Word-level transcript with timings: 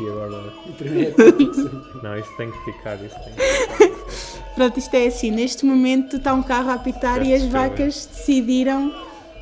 e 0.00 0.08
agora. 0.08 0.52
Não, 2.02 2.18
isso 2.18 2.36
tem 2.36 2.50
que 2.50 2.64
ficar. 2.64 2.96
Isso 2.96 3.16
tem 3.24 3.34
que 3.34 3.42
ficar. 3.42 4.36
Pronto, 4.54 4.78
isto 4.78 4.94
é 4.94 5.06
assim, 5.06 5.30
neste 5.30 5.66
momento 5.66 6.16
está 6.16 6.32
um 6.32 6.42
carro 6.42 6.70
a 6.70 6.74
apitar 6.74 7.24
e 7.24 7.34
as 7.34 7.44
vacas 7.44 8.06
decidiram 8.06 8.90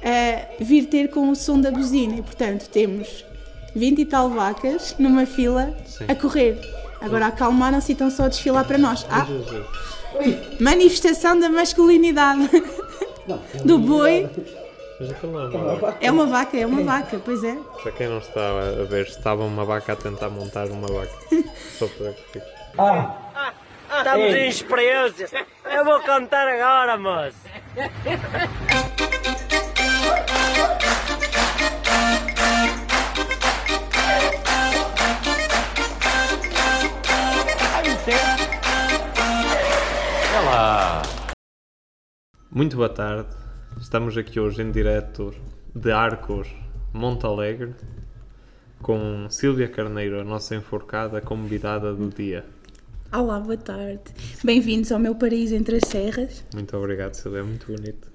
eh, 0.03 0.49
vir 0.59 0.87
ter 0.87 1.09
com 1.09 1.31
o 1.31 1.37
som 1.37 1.61
da 1.61 1.71
buzina 1.71 2.17
e 2.17 2.23
portanto 2.23 2.69
temos 2.69 3.25
20 3.77 4.01
e 4.01 4.07
tal 4.07 4.29
vacas 4.29 4.97
numa 4.99 5.25
fila 5.25 5.73
Sim. 5.87 6.07
a 6.09 6.15
correr. 6.17 6.59
Agora 7.01 7.27
acalmaram-se 7.27 7.93
e 7.93 7.95
estão 7.95 8.11
só 8.11 8.25
a 8.25 8.29
desfilar 8.29 8.65
para 8.67 8.77
nós. 8.77 9.07
Ah, 9.09 9.25
Jesus. 9.25 10.61
manifestação 10.61 11.39
da 11.39 11.49
masculinidade 11.49 12.51
não, 13.27 13.41
do 13.65 13.79
boi. 13.79 14.29
Mas 15.01 15.11
aquilo 15.11 15.33
não 15.33 15.41
é 15.41 15.47
uma 15.49 15.77
vaca. 15.77 15.99
É 16.01 16.11
uma 16.11 16.27
vaca, 16.27 16.57
é 16.57 16.67
uma 16.67 16.83
vaca, 16.83 17.21
pois 17.25 17.43
é. 17.43 17.57
Para 17.83 17.93
quem 17.93 18.09
não 18.09 18.19
está 18.19 18.41
a 18.41 18.85
ver, 18.85 19.07
estava 19.07 19.45
uma 19.45 19.65
vaca 19.65 19.93
a 19.93 19.97
tentar 19.97 20.31
montar 20.31 20.67
uma 20.69 20.87
vaca. 20.87 21.13
Só 21.79 21.89
para 21.89 22.13
que 22.13 22.23
fique. 22.33 22.47
Estamos 23.97 24.35
em 24.35 24.49
experiência. 24.49 25.29
Eu 25.65 25.85
vou 25.85 26.01
cantar 26.01 26.47
agora, 26.47 26.97
moço. 26.97 27.37
Muito 42.51 42.77
boa 42.77 42.89
tarde. 42.89 43.44
Estamos 43.81 44.17
aqui 44.17 44.41
hoje 44.41 44.63
em 44.63 44.71
direto 44.71 45.35
de 45.75 45.91
Arcos, 45.91 46.49
Monte 46.93 47.27
Alegre, 47.27 47.75
com 48.81 49.29
Sílvia 49.29 49.69
Carneiro, 49.69 50.21
a 50.21 50.25
nossa 50.25 50.55
enforcada 50.55 51.21
convidada 51.21 51.93
do 51.93 52.09
dia. 52.09 52.45
Olá, 53.13 53.39
boa 53.39 53.57
tarde. 53.57 54.03
Bem-vindos 54.43 54.91
ao 54.91 54.99
meu 54.99 55.15
paraíso 55.15 55.55
entre 55.55 55.77
as 55.77 55.89
serras. 55.89 56.45
Muito 56.55 56.77
obrigado, 56.77 57.15
Sílvia, 57.15 57.41
é 57.41 57.43
muito 57.43 57.67
bonito. 57.67 58.11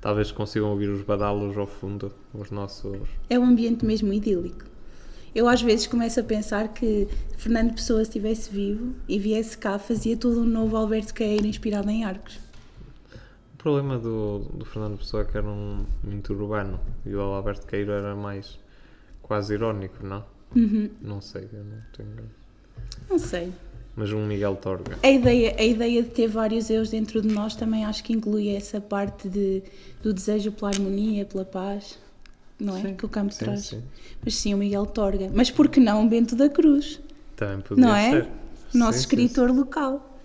Talvez 0.00 0.30
consigam 0.30 0.70
ouvir 0.70 0.88
os 0.88 1.02
badalos 1.02 1.56
ao 1.56 1.66
fundo, 1.66 2.12
os 2.32 2.50
nossos. 2.50 3.08
É 3.28 3.38
um 3.38 3.44
ambiente 3.44 3.84
mesmo 3.84 4.12
idílico. 4.12 4.64
Eu 5.34 5.48
às 5.48 5.60
vezes 5.60 5.86
começo 5.86 6.20
a 6.20 6.22
pensar 6.22 6.68
que 6.68 7.08
Fernando 7.36 7.74
Pessoa 7.74 7.98
se 7.98 8.10
estivesse 8.10 8.50
vivo 8.50 8.94
e 9.06 9.18
viesse 9.18 9.58
cá 9.58 9.78
fazia 9.78 10.16
todo 10.16 10.40
um 10.40 10.46
novo 10.46 10.76
Alberto 10.76 11.12
Queira 11.12 11.46
inspirado 11.46 11.90
em 11.90 12.04
arcos. 12.04 12.45
O 13.66 13.68
problema 13.68 13.98
do, 13.98 14.38
do 14.54 14.64
Fernando 14.64 14.96
Pessoa 14.96 15.24
é 15.24 15.26
que 15.26 15.36
era 15.36 15.44
um 15.44 15.84
muito 16.04 16.32
urbano 16.32 16.78
e 17.04 17.12
o 17.12 17.20
Alberto 17.20 17.66
Queiro 17.66 17.90
era 17.90 18.14
mais 18.14 18.60
quase 19.20 19.54
irónico, 19.54 20.06
não? 20.06 20.24
Não 21.02 21.20
sei, 21.20 21.48
eu 21.52 21.64
não 21.64 21.78
tenho. 21.92 22.30
Não 23.10 23.18
sei. 23.18 23.52
Mas 23.96 24.12
um 24.12 24.24
Miguel 24.24 24.54
Torga. 24.54 24.96
A 25.02 25.10
ideia, 25.10 25.56
a 25.58 25.64
ideia 25.64 26.00
de 26.00 26.10
ter 26.10 26.28
vários 26.28 26.70
eus 26.70 26.90
dentro 26.90 27.20
de 27.20 27.26
nós 27.26 27.56
também 27.56 27.84
acho 27.84 28.04
que 28.04 28.12
inclui 28.12 28.50
essa 28.50 28.80
parte 28.80 29.28
de, 29.28 29.64
do 30.00 30.14
desejo 30.14 30.52
pela 30.52 30.70
harmonia, 30.70 31.24
pela 31.24 31.44
paz, 31.44 31.98
não 32.60 32.76
é? 32.76 32.82
Sim, 32.82 32.94
Que 32.94 33.04
o 33.04 33.08
campo 33.08 33.32
sim, 33.32 33.46
traz. 33.46 33.66
sim. 33.66 33.82
Mas 34.24 34.36
sim, 34.36 34.54
o 34.54 34.58
Miguel 34.58 34.86
Torga. 34.86 35.28
Mas 35.34 35.50
por 35.50 35.66
que 35.66 35.80
não 35.80 36.06
o 36.06 36.08
Bento 36.08 36.36
da 36.36 36.48
Cruz? 36.48 37.00
Também 37.34 37.62
podia 37.62 37.84
Não 37.84 37.96
é? 37.96 38.10
ser. 38.12 38.28
Nosso 38.72 38.92
Sim, 38.92 39.08
sim, 39.08 39.24
escritor 39.24 39.50
local. 39.50 40.15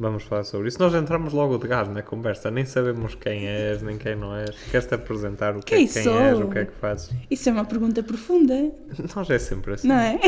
Vamos 0.00 0.22
falar 0.22 0.44
sobre 0.44 0.68
isso. 0.68 0.78
Nós 0.78 0.94
entramos 0.94 1.32
logo 1.32 1.58
de 1.58 1.66
gás 1.66 1.88
na 1.88 2.02
conversa, 2.02 2.50
nem 2.52 2.64
sabemos 2.64 3.16
quem 3.16 3.48
és, 3.48 3.82
nem 3.82 3.98
quem 3.98 4.14
não 4.14 4.34
és. 4.36 4.50
Queres-te 4.70 4.94
apresentar 4.94 5.56
o 5.56 5.60
que 5.60 5.74
Quem 5.74 5.86
é, 5.86 5.88
quem 5.88 6.02
sou? 6.04 6.18
és, 6.20 6.38
o 6.38 6.46
que 6.46 6.58
é 6.58 6.64
que 6.66 6.72
fazes? 6.74 7.10
Isso 7.28 7.48
é 7.48 7.52
uma 7.52 7.64
pergunta 7.64 8.00
profunda. 8.02 8.70
Nós 9.16 9.28
é 9.28 9.38
sempre 9.40 9.74
assim. 9.74 9.88
Não 9.88 9.96
é? 9.96 10.20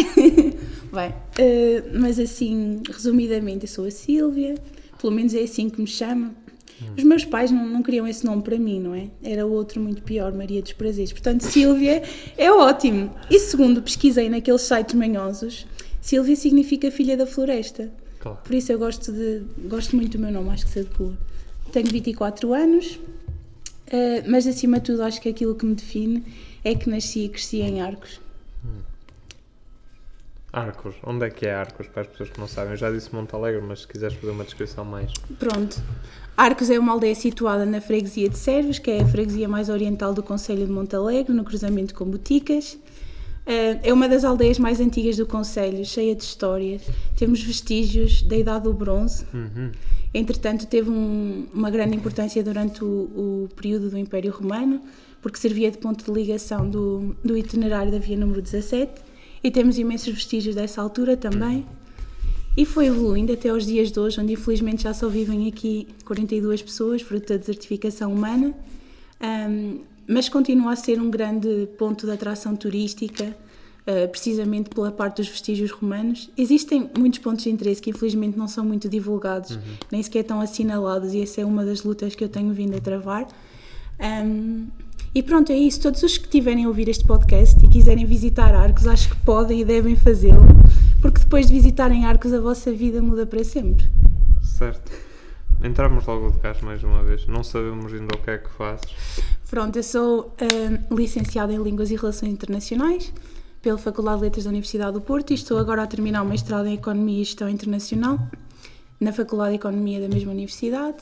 Bem, 0.93 1.15
eh, 1.39 1.85
mas 1.95 2.19
assim, 2.19 2.83
resumidamente, 2.91 3.65
eu 3.65 3.69
sou 3.69 3.85
a 3.85 3.91
Sílvia, 3.93 4.57
pelo 5.01 5.13
menos 5.13 5.35
é 5.35 5.43
assim 5.43 5.71
que 5.71 5.81
me 5.81 5.87
chama. 5.87 6.35
Os 6.97 7.05
meus 7.05 7.25
pais 7.27 7.51
não, 7.51 7.67
não 7.67 7.83
queriam 7.83 8.09
esse 8.09 8.25
nome 8.25 8.43
para 8.43 8.59
mim, 8.59 8.81
não 8.81 8.95
é? 8.95 9.09
Era 9.23 9.45
outro 9.47 9.81
muito 9.81 10.03
pior, 10.03 10.33
Maria 10.33 10.63
dos 10.63 10.73
Prazeres. 10.73 11.13
Portanto, 11.13 11.43
Sílvia 11.43 12.03
é 12.39 12.51
ótimo. 12.51 13.15
E 13.31 13.39
segundo 13.39 13.83
pesquisei 13.83 14.31
naqueles 14.31 14.63
sites 14.63 14.95
manhosos, 14.95 15.67
Sílvia 16.01 16.35
significa 16.35 16.91
filha 16.91 17.17
da 17.19 17.27
floresta. 17.27 17.93
Claro. 18.21 18.39
Por 18.45 18.55
isso 18.55 18.71
eu 18.71 18.79
gosto, 18.79 19.13
de, 19.13 19.43
gosto 19.67 19.97
muito 19.97 20.17
do 20.17 20.23
meu 20.23 20.31
nome, 20.31 20.51
acho 20.51 20.67
que 20.67 20.71
se 20.71 20.81
adequa. 20.81 21.13
Tenho 21.73 21.89
24 21.89 22.53
anos, 22.55 23.01
eh, 23.87 24.23
mas 24.29 24.47
acima 24.47 24.79
de 24.79 24.85
tudo 24.85 25.03
acho 25.03 25.21
que 25.21 25.29
aquilo 25.29 25.55
que 25.55 25.67
me 25.67 25.75
define 25.75 26.25
é 26.63 26.75
que 26.75 26.89
nasci 26.89 27.25
e 27.25 27.29
cresci 27.29 27.61
em 27.61 27.81
Arcos. 27.81 28.21
Arcos. 30.53 30.97
Onde 31.05 31.27
é 31.27 31.31
que 31.31 31.47
é 31.47 31.55
Arcos? 31.55 31.87
Para 31.87 32.03
as 32.03 32.09
pessoas 32.09 32.31
que 32.31 32.41
não 32.41 32.49
sabem. 32.49 32.73
Eu 32.73 32.77
já 32.77 32.91
disse 32.91 33.15
Monte 33.15 33.35
Alegre, 33.35 33.63
mas 33.63 33.81
se 33.81 33.89
quiseres 33.89 34.17
fazer 34.17 34.33
uma 34.33 34.45
descrição 34.45 34.85
mais. 34.85 35.13
Pronto. 35.39 35.81
Arcos 36.37 36.71
é 36.71 36.79
uma 36.79 36.93
aldeia 36.93 37.15
situada 37.15 37.65
na 37.65 37.81
freguesia 37.81 38.29
de 38.29 38.37
Servos, 38.37 38.79
que 38.79 38.91
é 38.91 39.03
a 39.03 39.07
freguesia 39.07 39.49
mais 39.49 39.69
oriental 39.69 40.13
do 40.13 40.23
Conselho 40.23 40.67
de 40.67 40.73
Montalegre, 40.73 41.33
no 41.33 41.45
cruzamento 41.45 41.95
com 41.95 42.05
Boticas. 42.05 42.77
Eh, 43.47 43.79
É 43.83 43.93
uma 43.93 44.09
das 44.09 44.25
aldeias 44.25 44.59
mais 44.59 44.81
antigas 44.81 45.17
do 45.17 45.27
Conselho, 45.27 45.85
cheia 45.85 46.15
de 46.15 46.23
histórias. 46.23 46.83
Temos 47.17 47.43
vestígios 47.43 48.23
da 48.23 48.37
Idade 48.37 48.65
do 48.65 48.73
Bronze. 48.73 49.25
Entretanto, 50.13 50.67
teve 50.67 50.91
um- 50.91 51.47
uma 51.53 51.71
grande 51.71 51.97
importância 51.97 52.43
durante 52.43 52.83
o, 52.85 52.87
o 53.47 53.49
período 53.57 53.91
do 53.91 53.97
Império 53.99 54.33
Romano, 54.33 54.81
porque 55.23 55.39
servia 55.39 55.71
de 55.71 55.79
ponto 55.79 56.05
de 56.05 56.11
ligação 56.11 56.69
do, 56.69 57.15
do 57.25 57.37
itinerário 57.37 57.93
da 57.93 57.99
via 57.99 58.17
número 58.17 58.43
17. 58.43 58.93
E 59.43 59.51
temos 59.51 59.79
imensos 59.79 60.13
vestígios 60.13 60.55
dessa 60.55 60.83
altura 60.83 61.17
também. 61.17 61.65
E 62.57 62.67
foi 62.67 62.87
evoluindo 62.87 63.33
até 63.33 63.49
aos 63.49 63.65
dias 63.65 63.91
de 63.93 63.99
hoje, 64.01 64.21
onde 64.21 64.33
infelizmente 64.33 64.83
já 64.83 64.93
só 64.93 65.09
vivem 65.09 65.47
aqui 65.49 65.87
42 66.05 66.61
pessoas, 66.61 67.01
fruto 67.03 67.29
da 67.33 67.37
desertificação 67.39 68.13
humana, 68.13 68.53
Ahm, 69.23 69.81
mas 70.11 70.29
continua 70.29 70.73
a 70.73 70.77
ser 70.77 71.01
um 71.01 71.11
grande 71.11 71.69
ponto 71.79 72.05
de 72.05 72.13
atração 72.13 72.57
turística, 72.57 73.35
ah, 73.87 74.09
precisamente 74.09 74.69
pela 74.71 74.91
parte 74.91 75.17
dos 75.17 75.29
vestígios 75.29 75.71
romanos. 75.71 76.31
Existem 76.37 76.91
muitos 76.99 77.21
pontos 77.21 77.45
de 77.45 77.51
interesse 77.51 77.81
que 77.81 77.91
infelizmente 77.91 78.37
não 78.37 78.49
são 78.49 78.65
muito 78.65 78.89
divulgados, 78.89 79.59
nem 79.91 80.03
sequer 80.03 80.21
estão 80.21 80.41
assinalados, 80.41 81.15
e 81.15 81.23
essa 81.23 81.41
é 81.41 81.45
uma 81.45 81.65
das 81.65 81.83
lutas 81.83 82.15
que 82.15 82.25
eu 82.25 82.29
tenho 82.29 82.53
vindo 82.53 82.77
a 82.77 82.81
travar. 82.81 83.27
Ahm, 83.99 84.67
e 85.15 85.23
pronto, 85.23 85.51
é 85.51 85.57
isso. 85.57 85.81
Todos 85.81 86.03
os 86.03 86.19
que 86.19 86.29
tiverem 86.29 86.65
a 86.65 86.69
ouvir 86.69 86.89
este 86.89 87.05
podcast 87.05 87.65
e 87.65 87.69
quiserem 87.69 88.05
visitar 88.05 88.55
Arcos, 88.55 88.87
acho 88.87 89.11
que 89.11 89.17
podem 89.17 89.61
e 89.61 89.65
devem 89.65 89.97
fazê-lo, 89.97 90.47
porque 91.01 91.21
depois 91.21 91.47
de 91.47 91.53
visitarem 91.53 92.05
Arcos, 92.05 92.33
a 92.33 92.41
vossa 92.41 92.73
vida 92.73 93.01
muda 93.01 93.27
para 93.27 93.43
sempre. 93.43 93.89
Certo. 94.43 95.10
Entramos 95.63 96.07
logo 96.07 96.31
de 96.31 96.39
gás 96.39 96.61
mais 96.63 96.83
uma 96.83 97.03
vez. 97.03 97.27
Não 97.27 97.45
sabemos 97.45 97.93
ainda 97.93 98.15
o 98.15 98.19
que 98.19 98.31
é 98.31 98.39
que 98.39 98.49
fazes. 98.51 98.87
Pronto, 99.49 99.77
eu 99.77 99.83
sou 99.83 100.35
ahm, 100.41 100.95
licenciada 100.95 101.53
em 101.53 101.63
Línguas 101.63 101.91
e 101.91 101.97
Relações 101.97 102.33
Internacionais 102.33 103.13
pela 103.61 103.77
Faculdade 103.77 104.19
de 104.19 104.23
Letras 104.25 104.45
da 104.45 104.51
Universidade 104.51 104.93
do 104.95 105.01
Porto 105.03 105.33
e 105.33 105.35
estou 105.35 105.59
agora 105.59 105.83
a 105.83 105.87
terminar 105.87 106.23
o 106.23 106.25
mestrado 106.27 106.67
em 106.67 106.75
Economia 106.75 107.21
e 107.21 107.25
Gestão 107.25 107.49
Internacional 107.49 108.19
na 108.99 109.13
Faculdade 109.13 109.51
de 109.51 109.57
Economia 109.57 110.01
da 110.01 110.09
mesma 110.09 110.33
universidade. 110.33 110.97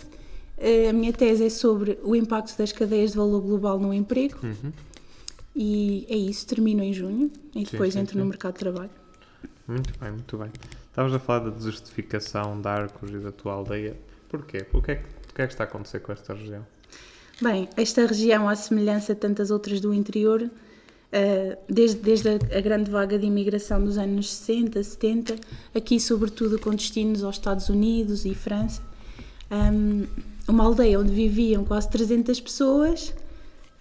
Eh, 0.56 0.88
A 0.88 0.92
minha 0.92 1.12
tese 1.12 1.44
é 1.46 1.50
sobre 1.50 1.98
o 2.02 2.16
impacto 2.16 2.58
das 2.58 2.72
cadeias 2.72 3.12
de 3.12 3.16
valor 3.16 3.40
global 3.40 3.78
no 3.78 3.94
emprego 3.94 4.38
e 5.54 6.04
é 6.08 6.16
isso, 6.16 6.46
termino 6.48 6.82
em 6.82 6.92
junho 6.92 7.30
e 7.54 7.64
depois 7.64 7.94
sim, 7.94 8.00
entro 8.00 8.14
sim. 8.14 8.18
no 8.18 8.24
mercado 8.26 8.54
de 8.54 8.58
trabalho. 8.60 8.90
Muito 9.68 9.92
bem, 10.00 10.10
muito 10.10 10.36
bem. 10.36 10.50
Estavas 10.88 11.14
a 11.14 11.18
falar 11.20 11.40
da 11.40 11.50
desertificação 11.50 12.60
de 12.60 12.66
Arcos 12.66 13.10
e 13.10 13.18
da 13.18 13.30
tua 13.30 13.52
aldeia. 13.52 13.96
Porquê? 14.28 14.66
O 14.72 14.82
que 14.82 14.92
é 14.92 14.96
que, 14.96 15.04
o 15.30 15.34
que, 15.34 15.42
é 15.42 15.46
que 15.46 15.52
está 15.52 15.64
a 15.64 15.66
acontecer 15.66 16.00
com 16.00 16.12
esta 16.12 16.34
região? 16.34 16.66
Bem, 17.40 17.68
esta 17.76 18.04
região, 18.04 18.48
à 18.48 18.56
semelhança 18.56 19.14
de 19.14 19.20
tantas 19.20 19.50
outras 19.50 19.80
do 19.80 19.94
interior, 19.94 20.50
eh, 21.10 21.56
desde, 21.68 22.00
desde 22.00 22.28
a, 22.28 22.60
grande 22.60 22.90
vaga 22.90 23.18
de 23.18 23.26
imigração 23.26 23.82
dos 23.82 23.96
anos 23.96 24.30
60, 24.30 24.82
70, 24.82 25.36
aqui 25.74 25.98
sobretudo 25.98 26.58
com 26.58 26.70
destinos 26.70 27.24
aos 27.24 27.36
Estados 27.36 27.68
Unidos 27.68 28.26
e 28.26 28.34
França, 28.34 28.82
hum, 29.50 30.06
uma 30.46 30.64
aldeia 30.64 31.00
onde 31.00 31.12
viviam 31.12 31.64
quase 31.64 31.88
300 31.88 32.40
pessoas, 32.40 33.14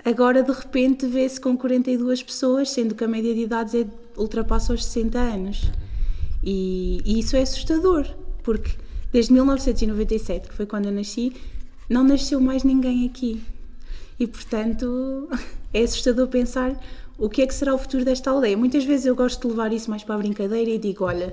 agora 0.05 0.41
de 0.41 0.51
repente 0.51 1.05
vê-se 1.05 1.41
com 1.41 1.57
42 1.57 2.23
pessoas, 2.23 2.69
sendo 2.69 2.95
que 2.95 3.03
a 3.03 3.07
média 3.07 3.33
de 3.33 3.41
idades 3.41 3.75
é, 3.75 3.85
ultrapassa 4.15 4.73
os 4.73 4.85
60 4.85 5.19
anos. 5.19 5.69
E, 6.43 7.01
e 7.03 7.19
isso 7.19 7.35
é 7.35 7.41
assustador, 7.41 8.07
porque 8.41 8.71
desde 9.11 9.33
1997, 9.33 10.49
que 10.49 10.53
foi 10.53 10.65
quando 10.65 10.85
eu 10.85 10.91
nasci, 10.91 11.33
não 11.89 12.03
nasceu 12.03 12.39
mais 12.39 12.63
ninguém 12.63 13.05
aqui. 13.05 13.41
E 14.19 14.27
portanto 14.27 15.29
é 15.73 15.83
assustador 15.83 16.27
pensar 16.27 16.79
o 17.17 17.29
que 17.29 17.41
é 17.41 17.47
que 17.47 17.53
será 17.53 17.73
o 17.73 17.77
futuro 17.77 18.05
desta 18.05 18.29
aldeia. 18.29 18.57
Muitas 18.57 18.83
vezes 18.83 19.05
eu 19.05 19.15
gosto 19.15 19.41
de 19.41 19.47
levar 19.47 19.73
isso 19.73 19.89
mais 19.89 20.03
para 20.03 20.15
a 20.15 20.17
brincadeira 20.17 20.69
e 20.69 20.77
digo: 20.77 21.03
olha, 21.03 21.29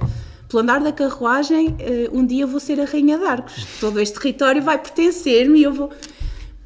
pelo 0.48 0.62
andar 0.62 0.80
da 0.80 0.92
carruagem, 0.92 1.76
eh, 1.78 2.08
um 2.12 2.24
dia 2.24 2.46
vou 2.46 2.60
ser 2.60 2.80
a 2.80 2.84
Rainha 2.84 3.18
de 3.18 3.24
Arcos. 3.24 3.66
Todo 3.80 4.00
este 4.00 4.18
território 4.18 4.62
vai 4.62 4.78
pertencer-me 4.78 5.60
e 5.60 5.62
eu 5.64 5.72
vou. 5.72 5.90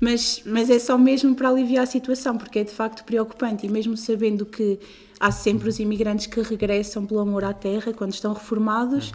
Mas, 0.01 0.43
mas 0.47 0.71
é 0.71 0.79
só 0.79 0.97
mesmo 0.97 1.35
para 1.35 1.49
aliviar 1.49 1.83
a 1.83 1.87
situação, 1.87 2.39
porque 2.39 2.61
é 2.61 2.65
de 2.65 2.71
facto 2.71 3.05
preocupante 3.05 3.67
e 3.67 3.69
mesmo 3.69 3.97
sabendo 3.97 4.47
que 4.47 4.79
há 5.19 5.33
sempre 5.33 5.69
os 5.69 5.81
imigrantes 5.81 6.27
que 6.27 6.41
regressam 6.41 7.05
pelo 7.05 7.19
amor 7.19 7.43
à 7.43 7.53
terra 7.53 7.93
quando 7.93 8.13
estão 8.13 8.33
reformados, 8.33 9.13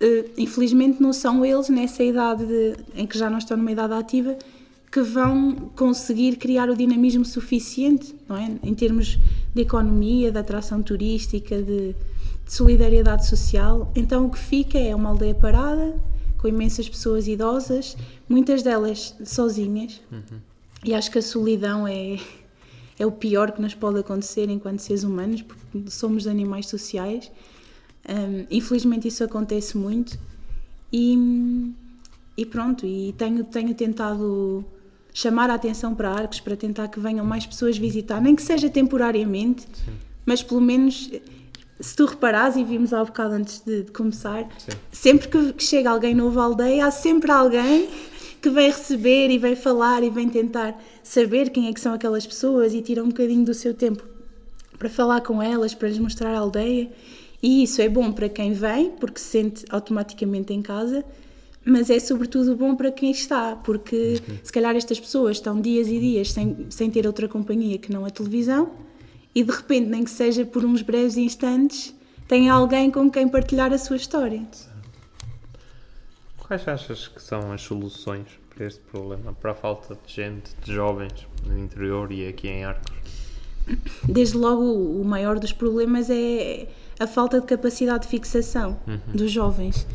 uh, 0.00 0.30
infelizmente 0.36 1.00
não 1.00 1.12
são 1.12 1.44
eles 1.44 1.68
nessa 1.68 2.02
idade 2.02 2.46
de, 2.46 2.76
em 2.94 3.06
que 3.06 3.18
já 3.18 3.28
não 3.28 3.38
estão 3.38 3.56
numa 3.56 3.70
idade 3.70 3.92
ativa 3.94 4.36
que 4.90 5.00
vão 5.02 5.54
conseguir 5.76 6.36
criar 6.36 6.68
o 6.68 6.74
dinamismo 6.74 7.24
suficiente, 7.24 8.14
não 8.28 8.36
é? 8.36 8.50
Em 8.60 8.74
termos 8.74 9.18
de 9.54 9.62
economia, 9.62 10.32
de 10.32 10.38
atração 10.38 10.82
turística, 10.82 11.62
de, 11.62 11.92
de 11.92 12.52
solidariedade 12.52 13.26
social. 13.28 13.92
Então 13.94 14.26
o 14.26 14.30
que 14.30 14.38
fica 14.38 14.78
é 14.78 14.92
uma 14.94 15.10
aldeia 15.10 15.34
parada, 15.34 15.96
com 16.38 16.48
imensas 16.48 16.88
pessoas 16.88 17.28
idosas, 17.28 17.96
muitas 18.28 18.62
delas 18.62 19.14
sozinhas. 19.24 20.00
Uhum. 20.10 20.40
E 20.84 20.92
acho 20.92 21.10
que 21.10 21.18
a 21.18 21.22
solidão 21.22 21.86
é, 21.86 22.18
é 22.98 23.06
o 23.06 23.12
pior 23.12 23.52
que 23.52 23.62
nos 23.62 23.74
pode 23.74 24.00
acontecer 24.00 24.50
enquanto 24.50 24.80
seres 24.80 25.04
humanos, 25.04 25.42
porque 25.42 25.88
somos 25.88 26.26
animais 26.26 26.66
sociais. 26.66 27.30
Um, 28.08 28.46
infelizmente 28.50 29.08
isso 29.08 29.22
acontece 29.22 29.76
muito. 29.76 30.18
E, 30.92 31.72
e 32.36 32.44
pronto, 32.46 32.86
e 32.86 33.14
tenho, 33.16 33.44
tenho 33.44 33.74
tentado 33.74 34.64
chamar 35.12 35.50
a 35.50 35.54
atenção 35.54 35.94
para 35.94 36.10
Arcos 36.10 36.40
para 36.40 36.56
tentar 36.56 36.88
que 36.88 36.98
venham 36.98 37.24
mais 37.24 37.46
pessoas 37.46 37.76
visitar, 37.76 38.20
nem 38.20 38.34
que 38.34 38.42
seja 38.42 38.68
temporariamente, 38.68 39.62
Sim. 39.62 39.92
mas 40.24 40.42
pelo 40.42 40.60
menos 40.60 41.10
se 41.80 41.96
tu 41.96 42.04
reparares, 42.04 42.56
e 42.56 42.64
vimos 42.64 42.92
há 42.92 43.02
um 43.02 43.06
bocado 43.06 43.34
antes 43.34 43.60
de, 43.64 43.84
de 43.84 43.90
começar, 43.90 44.46
Sim. 44.58 44.72
sempre 44.92 45.28
que, 45.28 45.52
que, 45.54 45.64
chega 45.64 45.90
alguém 45.90 46.14
novo 46.14 46.38
à 46.38 46.44
aldeia, 46.44 46.86
há 46.86 46.90
sempre 46.90 47.30
alguém 47.30 47.88
que 48.40 48.50
vem 48.50 48.70
receber 48.70 49.30
e 49.30 49.38
vem 49.38 49.56
falar 49.56 50.02
e 50.02 50.10
vem 50.10 50.28
tentar 50.28 50.78
saber 51.02 51.50
quem 51.50 51.68
é 51.68 51.72
que 51.72 51.80
são 51.80 51.94
aquelas 51.94 52.26
pessoas 52.26 52.74
e 52.74 52.82
tira 52.82 53.02
um 53.02 53.08
bocadinho 53.08 53.44
do 53.44 53.54
seu 53.54 53.74
tempo 53.74 54.04
para 54.78 54.88
falar 54.88 55.20
com 55.22 55.42
elas, 55.42 55.74
para 55.74 55.88
lhes 55.88 55.98
mostrar 55.98 56.34
a 56.34 56.38
aldeia. 56.38 56.90
E 57.42 57.62
isso 57.62 57.80
é 57.80 57.88
bom 57.88 58.12
para 58.12 58.28
quem 58.28 58.52
vem, 58.52 58.90
porque 58.90 59.18
se 59.18 59.26
sente 59.26 59.64
automaticamente 59.70 60.52
em 60.52 60.60
casa, 60.60 61.04
mas 61.64 61.90
é 61.90 61.98
sobretudo 61.98 62.54
bom 62.56 62.74
para 62.74 62.90
quem 62.90 63.10
está, 63.10 63.56
porque 63.56 64.20
uhum. 64.28 64.38
se 64.42 64.52
calhar 64.52 64.76
estas 64.76 65.00
pessoas 65.00 65.36
estão 65.36 65.60
dias 65.60 65.88
e 65.88 65.98
dias 65.98 66.32
sem, 66.32 66.66
sem 66.70 66.90
ter 66.90 67.06
outra 67.06 67.28
companhia 67.28 67.78
que 67.78 67.92
não 67.92 68.04
a 68.04 68.10
televisão 68.10 68.70
e 69.34 69.44
de 69.44 69.52
repente, 69.52 69.88
nem 69.88 70.04
que 70.04 70.10
seja 70.10 70.44
por 70.44 70.64
uns 70.64 70.82
breves 70.82 71.16
instantes, 71.16 71.94
tem 72.26 72.48
alguém 72.48 72.90
com 72.90 73.10
quem 73.10 73.28
partilhar 73.28 73.72
a 73.72 73.78
sua 73.78 73.96
história. 73.96 74.42
Quais 76.38 76.66
achas 76.66 77.06
que 77.06 77.22
são 77.22 77.52
as 77.52 77.62
soluções 77.62 78.26
para 78.52 78.66
este 78.66 78.80
problema, 78.80 79.32
para 79.32 79.52
a 79.52 79.54
falta 79.54 79.96
de 80.06 80.12
gente, 80.12 80.50
de 80.64 80.74
jovens 80.74 81.26
no 81.46 81.56
interior 81.58 82.10
e 82.10 82.26
aqui 82.26 82.48
em 82.48 82.64
Arcos? 82.64 82.92
Desde 84.02 84.36
logo, 84.36 84.62
o 84.62 85.04
maior 85.04 85.38
dos 85.38 85.52
problemas 85.52 86.10
é 86.10 86.66
a 87.00 87.06
falta 87.06 87.40
de 87.40 87.46
capacidade 87.46 88.04
de 88.04 88.08
fixação 88.08 88.76
uhum. 88.86 88.98
dos 89.12 89.32
jovens. 89.32 89.86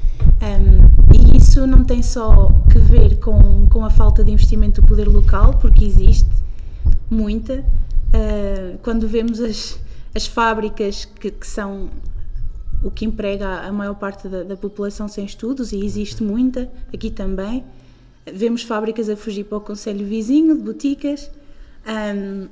Um, 0.41 1.13
e 1.13 1.37
isso 1.37 1.65
não 1.65 1.85
tem 1.85 2.01
só 2.01 2.49
que 2.69 2.79
ver 2.79 3.19
com, 3.19 3.65
com 3.67 3.85
a 3.85 3.89
falta 3.89 4.23
de 4.23 4.31
investimento 4.31 4.81
do 4.81 4.87
poder 4.87 5.07
local, 5.07 5.53
porque 5.61 5.85
existe 5.85 6.29
muita, 7.09 7.63
Uh, 8.15 8.77
quando 8.81 9.07
vemos 9.09 9.41
as, 9.41 9.77
as 10.13 10.25
fábricas 10.25 11.03
que, 11.03 11.29
que, 11.31 11.45
são 11.45 11.89
o 12.81 12.89
que 12.89 13.03
emprega 13.03 13.61
a 13.61 13.71
maior 13.73 13.95
parte 13.95 14.29
da, 14.29 14.43
da, 14.43 14.55
população 14.55 15.07
sem 15.09 15.25
estudos, 15.25 15.73
e 15.73 15.83
existe 15.83 16.23
muita, 16.23 16.71
aqui 16.93 17.11
também, 17.11 17.65
vemos 18.25 18.63
fábricas 18.63 19.09
a 19.09 19.17
fugir 19.17 19.43
para 19.43 19.57
o 19.57 19.61
conselho 19.61 20.05
vizinho, 20.05 20.55
de 20.55 20.61
boticas, 20.61 21.29
um, 21.85 22.47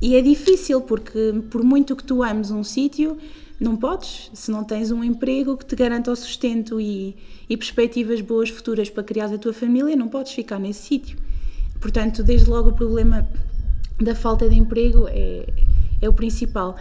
e 0.00 0.16
é 0.16 0.22
difícil, 0.22 0.80
porque 0.80 1.42
por 1.50 1.62
muito 1.62 1.94
que 1.94 2.04
tu 2.04 2.22
ames 2.22 2.50
um 2.50 2.64
sítio, 2.64 3.18
não 3.60 3.76
podes, 3.76 4.30
se 4.32 4.50
não 4.50 4.64
tens 4.64 4.90
um 4.90 5.04
emprego 5.04 5.56
que 5.56 5.66
te 5.66 5.76
garanta 5.76 6.10
o 6.10 6.16
sustento 6.16 6.80
e, 6.80 7.14
e 7.48 7.56
perspectivas 7.56 8.20
boas 8.22 8.48
futuras 8.48 8.88
para 8.88 9.04
criar 9.04 9.26
a 9.26 9.36
tua 9.36 9.52
família, 9.52 9.94
não 9.94 10.08
podes 10.08 10.32
ficar 10.32 10.58
nesse 10.58 10.82
sítio. 10.82 11.18
Portanto, 11.78 12.22
desde 12.24 12.48
logo 12.48 12.70
o 12.70 12.72
problema 12.72 13.28
da 14.00 14.14
falta 14.14 14.48
de 14.48 14.56
emprego 14.56 15.06
é, 15.08 15.46
é 16.00 16.08
o 16.08 16.12
principal. 16.12 16.74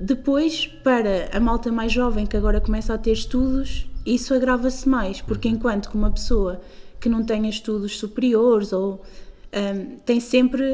Depois, 0.00 0.66
para 0.66 1.28
a 1.32 1.40
malta 1.40 1.70
mais 1.70 1.92
jovem 1.92 2.26
que 2.26 2.36
agora 2.36 2.60
começa 2.60 2.94
a 2.94 2.98
ter 2.98 3.12
estudos, 3.12 3.86
isso 4.04 4.32
agrava-se 4.32 4.88
mais, 4.88 5.20
porque 5.20 5.48
uhum. 5.48 5.54
enquanto 5.54 5.90
que 5.90 5.96
uma 5.96 6.10
pessoa 6.10 6.60
que 6.98 7.08
não 7.08 7.22
tenha 7.24 7.48
estudos 7.48 7.98
superiores 7.98 8.72
ou 8.72 9.02
um, 9.52 9.96
tem 10.04 10.20
sempre 10.20 10.64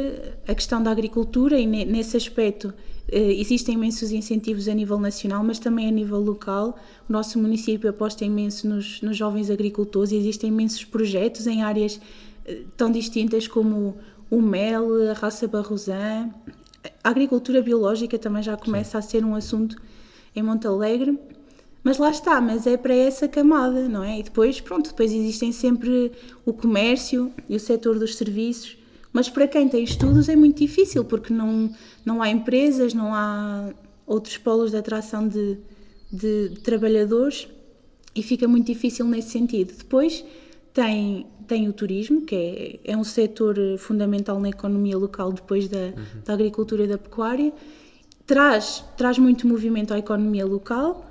a 0.47 0.55
questão 0.55 0.83
da 0.83 0.91
agricultura 0.91 1.59
e 1.59 1.67
nesse 1.67 2.17
aspecto 2.17 2.73
existem 3.13 3.75
imensos 3.75 4.11
incentivos 4.11 4.69
a 4.69 4.75
nível 4.75 4.99
nacional, 4.99 5.45
mas 5.45 5.59
também 5.59 5.89
a 5.89 5.91
nível 5.91 6.21
local. 6.21 6.79
O 7.09 7.13
nosso 7.13 7.39
município 7.39 7.89
aposta 7.89 8.25
imenso 8.25 8.69
nos, 8.69 9.01
nos 9.01 9.17
jovens 9.17 9.51
agricultores 9.51 10.13
e 10.13 10.17
existem 10.17 10.51
imensos 10.51 10.85
projetos 10.85 11.47
em 11.47 11.63
áreas 11.63 11.97
uh, 11.97 12.65
tão 12.77 12.91
distintas 12.91 13.47
como 13.47 13.97
o 14.31 14.43
mel, 14.43 15.11
a 15.11 15.13
raça 15.13 15.47
barrosan. 15.47 16.31
A 17.03 17.11
agricultura 17.11 17.63
biológica 17.63 18.19
também 18.19 18.43
já 18.43 18.57
começa 18.57 18.93
Sim. 18.93 18.99
a 18.99 19.11
ser 19.11 19.25
um 19.25 19.35
assunto 19.35 19.77
em 20.35 20.43
Montalegre. 20.43 21.19
Mas 21.87 21.99
lá 21.99 22.11
está, 22.11 22.41
mas 22.41 22.67
é 22.67 22.77
para 22.77 22.93
essa 22.93 23.29
camada, 23.29 23.89
não 23.89 24.03
é? 24.03 24.19
E 24.19 24.23
depois, 24.25 24.61
pronto, 24.61 24.91
depois 24.91 25.13
existem 25.13 25.53
sempre 25.53 26.11
o 26.45 26.53
comércio 26.53 27.33
e 27.49 27.55
o 27.55 27.61
setor 27.61 27.97
dos 27.97 28.17
serviços, 28.17 28.77
mas 29.17 29.31
para 29.31 29.49
quem 29.49 29.67
tem 29.67 29.83
estudos 29.83 30.29
é 30.29 30.37
muito 30.37 30.59
difícil, 30.59 31.03
porque 31.03 31.33
não, 31.33 31.71
não 32.05 32.21
há 32.21 32.29
empresas, 32.29 32.93
não 32.93 33.15
há 33.15 33.71
outros 34.07 34.37
polos 34.37 34.73
de 34.73 34.77
atração 34.77 35.27
de, 35.27 35.57
de, 36.13 36.51
de 36.51 36.61
trabalhadores 36.61 37.49
e 38.15 38.23
fica 38.23 38.47
muito 38.47 38.67
difícil 38.67 39.07
nesse 39.07 39.31
sentido. 39.31 39.73
Depois 39.75 40.23
tem 40.75 41.25
tem 41.47 41.67
o 41.67 41.73
turismo, 41.73 42.27
que 42.27 42.35
é, 42.85 42.93
é 42.93 42.97
um 42.97 43.05
setor 43.05 43.57
fundamental 43.79 44.39
na 44.39 44.51
economia 44.51 44.99
local 44.99 45.33
depois 45.33 45.67
da, 45.67 45.79
uhum. 45.79 45.95
da 46.23 46.35
agricultura 46.35 46.85
e 46.85 46.87
da 46.87 46.99
pecuária, 46.99 47.55
traz, 48.27 48.85
traz 48.99 49.17
muito 49.19 49.47
movimento 49.47 49.95
à 49.95 49.99
economia 49.99 50.45
local, 50.45 51.09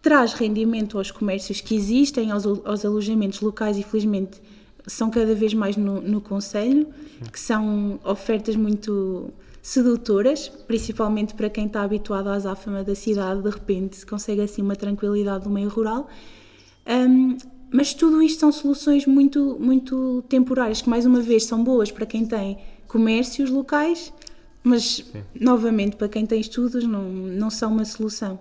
traz 0.00 0.32
rendimento 0.32 0.96
aos 0.96 1.10
comércios 1.10 1.60
que 1.60 1.74
existem, 1.74 2.30
aos, 2.30 2.46
aos 2.46 2.86
alojamentos 2.86 3.42
locais 3.42 3.76
e 3.76 3.82
felizmente 3.82 4.40
são 4.86 5.10
cada 5.10 5.34
vez 5.34 5.54
mais 5.54 5.76
no, 5.76 6.00
no 6.00 6.20
Conselho, 6.20 6.88
que 7.32 7.40
são 7.40 7.98
ofertas 8.04 8.56
muito 8.56 9.30
sedutoras, 9.62 10.48
principalmente 10.48 11.34
para 11.34 11.48
quem 11.48 11.66
está 11.66 11.82
habituado 11.82 12.28
à 12.28 12.34
azáfama 12.34 12.84
da 12.84 12.94
cidade, 12.94 13.42
de 13.42 13.48
repente 13.48 14.04
consegue 14.04 14.42
assim 14.42 14.60
uma 14.60 14.76
tranquilidade 14.76 15.46
no 15.46 15.50
meio 15.50 15.70
rural. 15.70 16.08
Um, 16.86 17.38
mas 17.72 17.94
tudo 17.94 18.22
isto 18.22 18.40
são 18.40 18.52
soluções 18.52 19.06
muito, 19.06 19.56
muito 19.58 20.22
temporárias, 20.28 20.82
que 20.82 20.88
mais 20.88 21.06
uma 21.06 21.20
vez 21.20 21.44
são 21.44 21.64
boas 21.64 21.90
para 21.90 22.04
quem 22.04 22.26
tem 22.26 22.58
comércios 22.86 23.50
locais, 23.50 24.12
mas 24.62 24.96
Sim. 24.96 25.22
novamente 25.40 25.96
para 25.96 26.08
quem 26.08 26.26
tem 26.26 26.40
estudos 26.40 26.84
não, 26.84 27.02
não 27.02 27.50
são 27.50 27.72
uma 27.72 27.84
solução. 27.84 28.38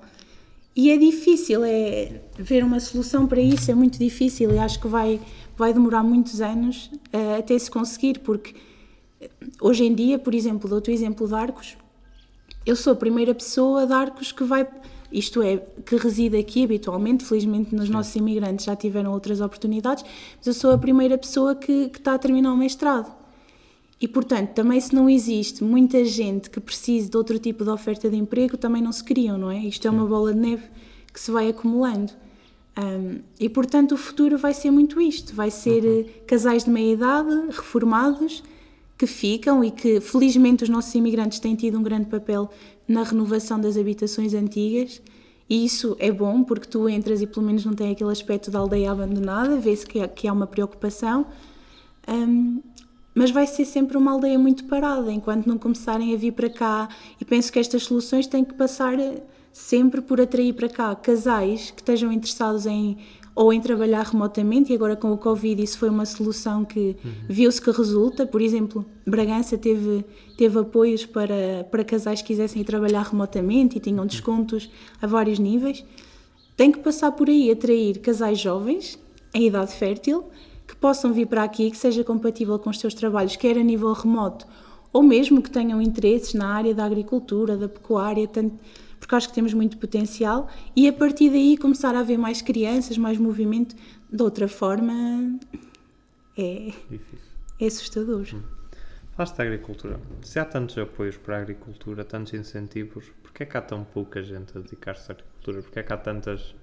E 0.76 0.90
é 0.90 0.98
difícil, 0.98 1.64
é 1.64 2.22
ver 2.38 2.64
uma 2.64 2.80
solução 2.80 3.28
para 3.28 3.40
isso 3.40 3.70
é 3.70 3.76
muito 3.76 3.98
difícil 4.00 4.52
e 4.54 4.58
acho 4.58 4.80
que 4.80 4.88
vai, 4.88 5.22
vai 5.58 5.74
demorar 5.74 6.04
muitos 6.04 6.42
anos 6.42 6.90
uh, 7.14 7.40
até 7.40 7.58
se 7.58 7.70
conseguir, 7.70 8.20
porque 8.20 8.56
hoje 9.62 9.86
em 9.86 9.94
dia, 9.94 10.20
por 10.20 10.34
exemplo, 10.34 10.70
dou-te 10.70 10.90
o 10.90 10.94
exemplo 10.94 11.28
de 11.28 11.34
Arcos, 11.34 11.78
eu 12.66 12.76
sou 12.76 12.94
a 12.94 12.96
primeira 12.96 13.34
pessoa 13.34 13.86
de 13.86 13.94
Arcos 13.94 14.32
que 14.32 14.44
vai 14.44 14.68
isto 15.14 15.44
é, 15.44 15.58
que 15.86 15.96
reside 15.96 16.36
aqui 16.36 16.64
habitualmente, 16.64 17.24
felizmente 17.24 17.76
nos 17.76 17.88
nossos 17.88 18.16
imigrantes 18.16 18.66
já 18.66 18.76
tiveram 18.76 19.12
outras 19.12 19.42
oportunidades, 19.42 20.04
mas 20.38 20.48
eu 20.48 20.54
sou 20.56 20.72
a 20.72 20.78
primeira 20.78 21.16
pessoa 21.20 21.54
que, 21.54 21.90
que 21.90 22.00
está 22.00 22.16
a 22.16 22.18
terminar 22.18 22.52
o 22.52 22.58
mestrado. 22.58 23.14
E, 24.02 24.08
portanto, 24.08 24.50
também 24.54 24.82
se 24.82 24.94
não 24.94 25.08
existe 25.08 25.64
muita 25.64 26.04
gente 26.04 26.50
que 26.50 26.60
precise 26.60 27.10
de 27.10 27.16
outro 27.16 27.38
tipo 27.38 27.64
de 27.64 27.70
oferta 27.70 28.10
de 28.10 28.18
emprego, 28.18 28.58
também 28.58 28.82
não 28.82 28.92
se 28.92 29.04
criam, 29.04 29.38
não 29.38 29.52
é? 29.52 29.60
Isto 29.60 29.88
é 29.88 29.92
uma 29.92 30.06
bola 30.06 30.34
de 30.34 30.40
neve 30.40 30.64
que 31.14 31.20
se 31.20 31.30
vai 31.30 31.48
acumulando. 31.48 32.12
Um, 32.76 33.20
e, 33.40 33.48
portanto, 33.48 33.94
o 33.94 33.98
futuro 33.98 34.38
vai 34.38 34.54
ser 34.54 34.72
muito 34.72 35.00
isto: 35.00 35.36
vai 35.36 35.52
ser 35.52 35.84
uhum. 35.84 36.06
casais 36.26 36.64
de 36.64 36.70
meia 36.70 36.94
idade, 36.94 37.30
reformados, 37.50 38.44
que 38.98 39.06
ficam 39.06 39.64
e 39.64 39.72
que, 39.72 40.00
felizmente, 40.00 40.64
os 40.64 40.70
nossos 40.70 40.94
imigrantes 40.96 41.40
têm 41.40 41.56
tido 41.56 41.78
um 41.78 41.84
grande 41.84 42.08
papel 42.08 42.50
na 42.88 43.04
renovação 43.04 43.60
das 43.60 43.78
habitações 43.78 44.34
antigas. 44.34 45.02
E 45.50 45.66
isso 45.66 45.96
é 46.00 46.12
bom 46.12 46.44
porque 46.44 46.68
tu 46.68 46.90
entras 46.90 47.22
e 47.22 47.28
pelo 47.28 47.46
menos 47.46 47.66
não 47.66 47.74
tem 47.74 47.92
aquele 47.92 48.12
aspecto 48.12 48.50
da 48.50 48.60
aldeia 48.60 48.92
abandonada, 48.92 49.58
vê-se 49.58 49.86
que, 49.86 50.06
que 50.08 50.28
há 50.28 50.34
uma 50.34 50.48
preocupação. 50.48 51.28
Um, 52.08 52.62
mas 53.14 53.30
vai 53.30 53.46
ser 53.46 53.66
sempre 53.66 53.96
uma 53.96 54.12
aldeia 54.12 54.40
muito 54.40 54.66
parada 54.66 55.12
enquanto 55.12 55.46
não 55.46 55.58
começarem 55.58 56.14
a 56.14 56.18
vir 56.18 56.32
para 56.32 56.50
cá. 56.50 56.90
E 57.22 57.26
penso 57.26 57.52
que 57.52 57.60
estas 57.60 57.84
soluções 57.84 58.26
têm 58.26 58.44
que 58.44 58.54
passar 58.56 58.98
sempre 59.54 60.02
por 60.02 60.20
atrair 60.20 60.54
para 60.54 60.68
cá 60.68 60.94
casais 60.96 61.72
que 61.72 61.82
estejam 61.82 62.12
interessados 62.12 62.66
em 62.66 62.98
ou 63.36 63.52
em 63.52 63.60
trabalhar 63.60 64.04
remotamente, 64.04 64.72
e 64.72 64.76
agora 64.76 64.96
com 64.96 65.12
o 65.12 65.18
Covid 65.18 65.64
isso 65.64 65.80
foi 65.80 65.90
uma 65.90 66.06
solução 66.06 66.64
que 66.64 66.96
viu-se 67.28 67.60
que 67.60 67.72
resulta. 67.72 68.28
Por 68.28 68.42
exemplo, 68.42 68.86
Bragança 69.08 69.58
teve, 69.58 70.06
teve 70.38 70.60
apoios 70.60 71.06
para, 71.06 71.64
para 71.72 71.84
casais 71.84 72.22
que 72.22 72.28
quisessem 72.28 72.62
ir 72.62 72.66
trabalhar 72.66 73.02
remotamente 73.02 73.78
e 73.78 73.80
tinham 73.80 74.06
descontos 74.06 74.70
a 75.02 75.08
vários 75.08 75.40
níveis. 75.40 75.84
Tem 76.56 76.72
que 76.72 76.80
passar 76.80 77.12
por 77.14 77.28
aí, 77.28 77.50
atrair 77.50 77.98
casais 78.00 78.40
jovens, 78.40 79.00
em 79.34 79.48
idade 79.48 79.74
fértil, 79.74 80.26
que 80.68 80.76
possam 80.76 81.12
vir 81.12 81.26
para 81.26 81.44
aqui, 81.44 81.72
que 81.72 81.78
seja 81.78 82.04
compatível 82.04 82.60
com 82.60 82.70
os 82.70 82.80
seus 82.80 82.94
trabalhos, 82.94 83.36
quer 83.36 83.58
a 83.58 83.64
nível 83.64 83.92
remoto, 83.94 84.46
ou 84.92 85.02
mesmo 85.02 85.42
que 85.42 85.50
tenham 85.50 85.82
interesses 85.82 86.36
na 86.36 86.50
área 86.54 86.74
da 86.74 86.86
agricultura, 86.86 87.58
da 87.58 87.68
pecuária, 87.68 88.28
tanto, 88.28 88.60
porque 89.14 89.18
acho 89.18 89.28
que 89.30 89.36
temos 89.36 89.54
muito 89.54 89.78
potencial, 89.78 90.50
e 90.76 90.88
a 90.88 90.94
partir 90.94 91.30
daí 91.30 91.56
começar 91.56 91.94
a 91.94 92.00
haver 92.00 92.18
mais 92.18 92.42
crianças, 92.42 92.98
mais 92.98 93.18
movimento, 93.18 93.76
de 94.12 94.24
outra 94.24 94.48
forma 94.48 95.38
é, 96.36 96.72
é 97.60 97.66
assustador. 97.66 98.26
Falaste 99.12 99.38
da 99.38 99.44
agricultura. 99.44 100.00
Se 100.24 100.40
há 100.40 100.46
tantos 100.46 100.76
apoios 100.80 101.16
para 101.18 101.38
a 101.38 101.42
agricultura, 101.42 102.04
tantos 102.04 102.34
incentivos, 102.34 103.06
porquê 103.22 103.44
é 103.44 103.46
que 103.46 103.56
há 103.56 103.62
tão 103.62 103.84
pouca 103.84 104.24
gente 104.24 104.58
a 104.58 104.62
dedicar-se 104.62 105.12
à 105.12 105.14
agricultura? 105.14 105.62
Porquê 105.62 105.80
é 105.80 105.84
que 105.84 105.94
há 105.94 105.98
tantas 105.98 106.56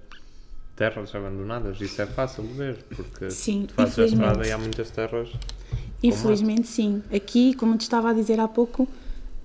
terras 0.75 1.15
abandonadas? 1.15 1.79
Isso 1.79 2.01
é 2.01 2.05
fácil 2.05 2.43
de 2.43 2.53
ver, 2.53 2.83
porque 2.93 3.29
Sim, 3.29 3.65
tu 3.65 3.75
fazes 3.75 3.97
a 3.97 4.05
estrada 4.05 4.45
e 4.45 4.51
há 4.51 4.57
muitas 4.57 4.91
terras. 4.91 5.31
Infelizmente, 6.03 6.67
sim. 6.67 7.01
Aqui, 7.13 7.53
como 7.53 7.77
te 7.77 7.81
estava 7.83 8.09
a 8.09 8.13
dizer 8.13 8.41
há 8.41 8.47
pouco, 8.47 8.89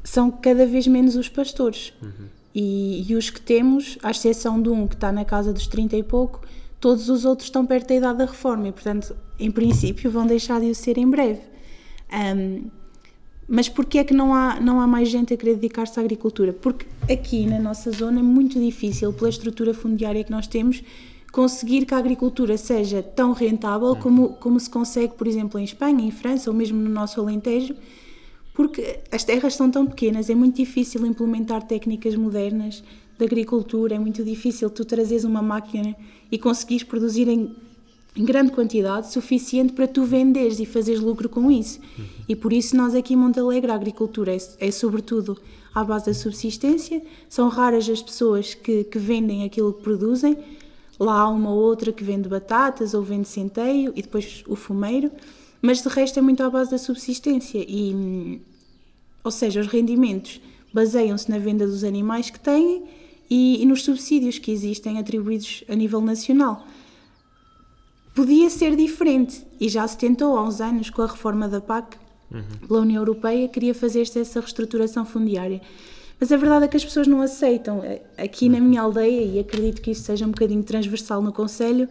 são 0.02 0.28
cada 0.28 0.66
vez 0.66 0.88
menos 0.88 1.14
os 1.14 1.28
pastores. 1.28 1.92
E, 2.58 3.04
e 3.06 3.14
os 3.14 3.28
que 3.28 3.38
temos, 3.38 3.98
à 4.02 4.10
exceção 4.10 4.62
de 4.62 4.70
um 4.70 4.86
que 4.88 4.94
está 4.94 5.12
na 5.12 5.26
casa 5.26 5.52
dos 5.52 5.66
30 5.66 5.94
e 5.94 6.02
pouco, 6.02 6.40
todos 6.80 7.10
os 7.10 7.26
outros 7.26 7.48
estão 7.48 7.66
perto 7.66 7.88
da 7.88 7.94
idade 7.96 8.18
da 8.20 8.24
reforma 8.24 8.68
e, 8.68 8.72
portanto, 8.72 9.14
em 9.38 9.50
princípio, 9.50 10.10
vão 10.10 10.26
deixar 10.26 10.58
de 10.58 10.70
o 10.70 10.74
ser 10.74 10.96
em 10.96 11.06
breve. 11.06 11.42
Ahm, 12.10 12.70
mas 13.46 13.68
porquê 13.68 13.98
é 13.98 14.04
que 14.04 14.14
não 14.14 14.32
há, 14.32 14.58
não 14.58 14.80
há 14.80 14.86
mais 14.86 15.10
gente 15.10 15.34
a 15.34 15.36
querer 15.36 15.56
dedicar-se 15.56 16.00
à 16.00 16.02
agricultura? 16.02 16.50
Porque 16.50 16.86
aqui 17.12 17.44
na 17.44 17.58
nossa 17.58 17.90
zona 17.90 18.20
é 18.20 18.22
muito 18.22 18.58
difícil, 18.58 19.12
pela 19.12 19.28
estrutura 19.28 19.74
fundiária 19.74 20.24
que 20.24 20.30
nós 20.30 20.46
temos, 20.46 20.82
conseguir 21.30 21.84
que 21.84 21.92
a 21.92 21.98
agricultura 21.98 22.56
seja 22.56 23.02
tão 23.02 23.34
rentável 23.34 23.94
como, 23.96 24.30
como 24.30 24.58
se 24.58 24.70
consegue, 24.70 25.12
por 25.12 25.26
exemplo, 25.26 25.60
em 25.60 25.64
Espanha, 25.64 26.02
em 26.02 26.10
França 26.10 26.48
ou 26.48 26.56
mesmo 26.56 26.78
no 26.80 26.88
nosso 26.88 27.20
Alentejo, 27.20 27.76
porque 28.56 29.00
as 29.12 29.22
terras 29.22 29.54
são 29.54 29.70
tão 29.70 29.84
pequenas, 29.84 30.30
é 30.30 30.34
muito 30.34 30.56
difícil 30.56 31.04
implementar 31.04 31.62
técnicas 31.64 32.16
modernas 32.16 32.82
de 33.18 33.22
agricultura, 33.22 33.96
é 33.96 33.98
muito 33.98 34.24
difícil 34.24 34.70
tu 34.70 34.82
trazeres 34.82 35.24
uma 35.24 35.42
máquina 35.42 35.94
e 36.32 36.38
conseguires 36.38 36.82
produzir 36.82 37.28
em, 37.28 37.54
grande 38.16 38.50
quantidade, 38.52 39.12
suficiente 39.12 39.74
para 39.74 39.86
tu 39.86 40.04
venderes 40.04 40.58
e 40.58 40.64
fazeres 40.64 41.02
lucro 41.02 41.28
com 41.28 41.50
isso. 41.50 41.78
E 42.26 42.34
por 42.34 42.50
isso 42.50 42.74
nós 42.74 42.94
aqui 42.94 43.12
em 43.12 43.16
Montalegre 43.16 43.70
a 43.70 43.74
agricultura 43.74 44.34
é, 44.34 44.38
é 44.58 44.70
sobretudo 44.70 45.38
à 45.74 45.84
base 45.84 46.06
da 46.06 46.14
subsistência, 46.14 47.02
são 47.28 47.50
raras 47.50 47.86
as 47.86 48.00
pessoas 48.00 48.54
que, 48.54 48.84
que 48.84 48.98
vendem 48.98 49.44
aquilo 49.44 49.74
que 49.74 49.82
produzem, 49.82 50.34
lá 50.98 51.20
há 51.20 51.28
uma 51.28 51.50
ou 51.50 51.58
outra 51.58 51.92
que 51.92 52.02
vende 52.02 52.26
batatas 52.26 52.94
ou 52.94 53.02
vende 53.02 53.28
centeio 53.28 53.92
e 53.94 54.00
depois 54.00 54.42
o 54.48 54.56
fumeiro, 54.56 55.10
mas 55.66 55.82
de 55.82 55.88
resto 55.88 56.20
é 56.20 56.22
muito 56.22 56.44
à 56.44 56.48
base 56.48 56.70
da 56.70 56.78
subsistência 56.78 57.58
e, 57.66 58.40
ou 59.24 59.32
seja, 59.32 59.60
os 59.60 59.66
rendimentos 59.66 60.40
baseiam-se 60.72 61.28
na 61.28 61.38
venda 61.38 61.66
dos 61.66 61.82
animais 61.82 62.30
que 62.30 62.38
têm 62.38 62.84
e, 63.28 63.60
e 63.60 63.66
nos 63.66 63.82
subsídios 63.82 64.38
que 64.38 64.52
existem 64.52 65.00
atribuídos 65.00 65.64
a 65.68 65.74
nível 65.74 66.00
nacional. 66.00 66.64
Podia 68.14 68.48
ser 68.48 68.76
diferente 68.76 69.44
e 69.60 69.68
já 69.68 69.86
se 69.88 69.98
tentou 69.98 70.38
há 70.38 70.44
uns 70.44 70.60
anos 70.60 70.88
com 70.88 71.02
a 71.02 71.06
reforma 71.06 71.48
da 71.48 71.60
PAC 71.60 71.98
pela 72.68 72.80
União 72.82 73.02
Europeia, 73.02 73.48
queria 73.48 73.74
fazer-se 73.74 74.20
essa 74.20 74.38
reestruturação 74.38 75.04
fundiária. 75.04 75.60
Mas 76.20 76.30
a 76.30 76.36
verdade 76.36 76.66
é 76.66 76.68
que 76.68 76.76
as 76.76 76.84
pessoas 76.84 77.08
não 77.08 77.20
aceitam. 77.20 77.82
Aqui 78.16 78.48
na 78.48 78.60
minha 78.60 78.82
aldeia, 78.82 79.20
e 79.20 79.40
acredito 79.40 79.82
que 79.82 79.90
isso 79.90 80.02
seja 80.02 80.24
um 80.24 80.30
bocadinho 80.30 80.62
transversal 80.62 81.20
no 81.20 81.32
Conselho, 81.32 81.88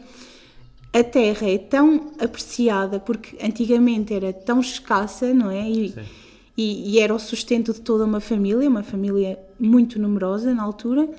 a 0.94 1.04
terra 1.04 1.50
é 1.50 1.58
tão 1.58 2.12
apreciada 2.20 3.00
porque 3.00 3.38
antigamente 3.44 4.13
era 4.13 4.32
tão 4.32 4.60
escassa, 4.60 5.34
não 5.34 5.51
é? 5.51 5.70
E, 5.70 5.94
e, 6.58 6.96
e 6.96 7.00
era 7.00 7.13
o 7.13 7.20
sustento 7.20 7.74
de 7.74 7.82
toda 7.82 8.06
uma 8.06 8.20
família, 8.20 8.70
uma 8.70 8.84
família 8.84 9.38
muito 9.60 10.00
numerosa 10.00 10.54
na 10.54 10.63
altura. 10.63 11.10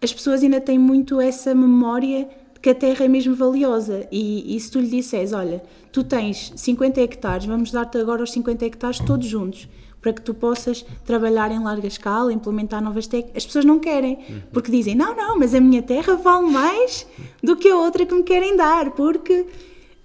As 0.00 0.12
pessoas 0.12 0.42
ainda 0.42 0.60
têm 0.60 0.78
muito 0.78 1.20
essa 1.20 1.54
memória 1.54 2.28
de 2.54 2.60
que 2.60 2.70
a 2.70 2.74
terra 2.74 3.04
é 3.04 3.08
mesmo 3.08 3.34
valiosa. 3.34 4.06
E, 4.12 4.56
e 4.56 4.60
se 4.60 4.70
tu 4.70 4.78
lhe 4.78 4.88
disseres, 4.88 5.32
olha, 5.32 5.62
tu 5.92 6.04
tens 6.04 6.52
50 6.54 7.00
hectares, 7.00 7.46
vamos 7.46 7.72
dar-te 7.72 7.98
agora 7.98 8.22
os 8.22 8.30
50 8.30 8.64
hectares 8.64 9.00
todos 9.00 9.26
juntos, 9.26 9.68
para 10.00 10.12
que 10.12 10.22
tu 10.22 10.32
possas 10.32 10.84
trabalhar 11.04 11.50
em 11.50 11.58
larga 11.62 11.86
escala, 11.88 12.32
implementar 12.32 12.82
novas 12.82 13.06
técnicas. 13.06 13.38
As 13.38 13.46
pessoas 13.46 13.64
não 13.64 13.78
querem, 13.78 14.18
porque 14.52 14.70
dizem, 14.70 14.94
não, 14.94 15.14
não, 15.16 15.38
mas 15.38 15.54
a 15.54 15.60
minha 15.60 15.82
terra 15.82 16.14
vale 16.14 16.50
mais 16.50 17.06
do 17.42 17.56
que 17.56 17.68
a 17.68 17.76
outra 17.76 18.06
que 18.06 18.14
me 18.14 18.22
querem 18.22 18.56
dar, 18.56 18.90
porque 18.92 19.46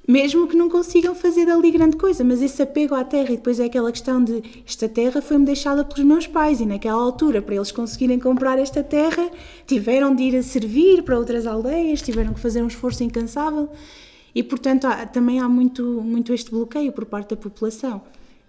mesmo 0.05 0.47
que 0.47 0.55
não 0.57 0.67
consigam 0.67 1.15
fazer 1.15 1.45
dali 1.45 1.71
grande 1.71 1.95
coisa, 1.95 2.23
mas 2.25 2.41
esse 2.41 2.61
apego 2.61 2.93
à 2.93 3.05
terra 3.05 3.31
e 3.31 3.37
depois 3.37 3.57
é 3.59 3.65
aquela 3.65 3.89
questão 3.89 4.21
de 4.21 4.43
esta 4.67 4.89
terra 4.89 5.21
foi-me 5.21 5.45
deixada 5.45 5.85
pelos 5.85 6.03
meus 6.03 6.27
pais 6.27 6.59
e 6.59 6.65
naquela 6.65 7.01
altura, 7.01 7.41
para 7.41 7.55
eles 7.55 7.71
conseguirem 7.71 8.19
comprar 8.19 8.59
esta 8.59 8.83
terra, 8.83 9.29
tiveram 9.65 10.13
de 10.13 10.23
ir 10.23 10.35
a 10.35 10.43
servir 10.43 11.03
para 11.03 11.17
outras 11.17 11.47
aldeias, 11.47 12.01
tiveram 12.01 12.33
que 12.33 12.39
fazer 12.41 12.61
um 12.61 12.67
esforço 12.67 13.01
incansável 13.03 13.69
e 14.35 14.43
portanto 14.43 14.85
há- 14.85 15.05
também 15.05 15.39
há 15.39 15.47
muito, 15.47 15.83
muito 16.03 16.33
este 16.33 16.51
bloqueio 16.51 16.91
por 16.91 17.05
parte 17.05 17.29
da 17.29 17.37
população 17.37 18.01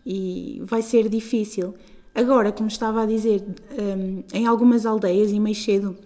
e 0.04 0.60
vai 0.64 0.82
ser 0.82 1.08
difícil. 1.08 1.74
Agora, 2.14 2.52
como 2.52 2.68
estava 2.68 3.02
a 3.02 3.06
dizer, 3.06 3.42
hum, 3.78 4.22
em 4.32 4.46
algumas 4.46 4.86
aldeias 4.86 5.32
e 5.32 5.40
mais 5.40 5.62
cedo, 5.62 5.96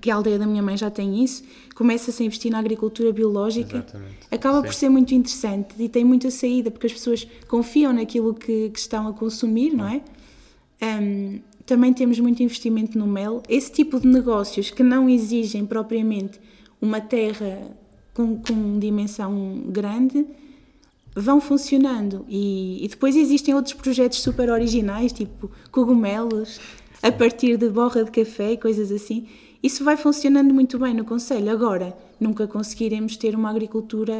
que 0.00 0.10
a 0.10 0.14
aldeia 0.14 0.38
da 0.38 0.46
minha 0.46 0.62
mãe 0.62 0.76
já 0.76 0.90
tem 0.90 1.22
isso, 1.22 1.42
começa-se 1.74 2.22
a 2.22 2.26
investir 2.26 2.50
na 2.50 2.58
agricultura 2.58 3.12
biológica 3.12 3.76
Exatamente. 3.76 4.16
acaba 4.30 4.60
Sim. 4.60 4.66
por 4.66 4.74
ser 4.74 4.88
muito 4.88 5.14
interessante 5.14 5.74
e 5.78 5.88
tem 5.88 6.04
muita 6.04 6.30
saída 6.30 6.70
porque 6.70 6.86
as 6.86 6.92
pessoas 6.92 7.26
confiam 7.46 7.92
naquilo 7.92 8.32
que, 8.34 8.70
que 8.70 8.78
estão 8.78 9.06
a 9.08 9.12
consumir, 9.12 9.74
não 9.74 9.86
é? 9.86 10.02
Hum, 10.82 11.40
também 11.66 11.92
temos 11.92 12.18
muito 12.18 12.42
investimento 12.42 12.98
no 12.98 13.06
mel. 13.06 13.42
Esse 13.48 13.72
tipo 13.72 14.00
de 14.00 14.06
negócios 14.06 14.70
que 14.70 14.82
não 14.82 15.08
exigem 15.08 15.64
propriamente 15.66 16.40
uma 16.80 17.00
terra 17.00 17.76
com, 18.12 18.36
com 18.38 18.78
dimensão 18.78 19.64
grande 19.66 20.26
vão 21.14 21.40
funcionando 21.40 22.24
e, 22.28 22.84
e 22.84 22.88
depois 22.88 23.16
existem 23.16 23.54
outros 23.54 23.74
projetos 23.74 24.20
super 24.20 24.50
originais, 24.50 25.12
tipo 25.12 25.50
cogumelos, 25.70 26.60
a 27.02 27.12
partir 27.12 27.56
de 27.56 27.68
borra 27.68 28.04
de 28.04 28.10
café 28.10 28.52
e 28.52 28.56
coisas 28.56 28.90
assim. 28.90 29.28
Isso 29.62 29.82
vai 29.82 29.96
funcionando 29.96 30.52
muito 30.52 30.78
bem 30.78 30.92
no 30.92 31.04
Conselho. 31.06 31.50
Agora, 31.50 31.96
nunca 32.20 32.46
conseguiremos 32.46 33.16
ter 33.16 33.34
uma 33.34 33.48
agricultura 33.48 34.14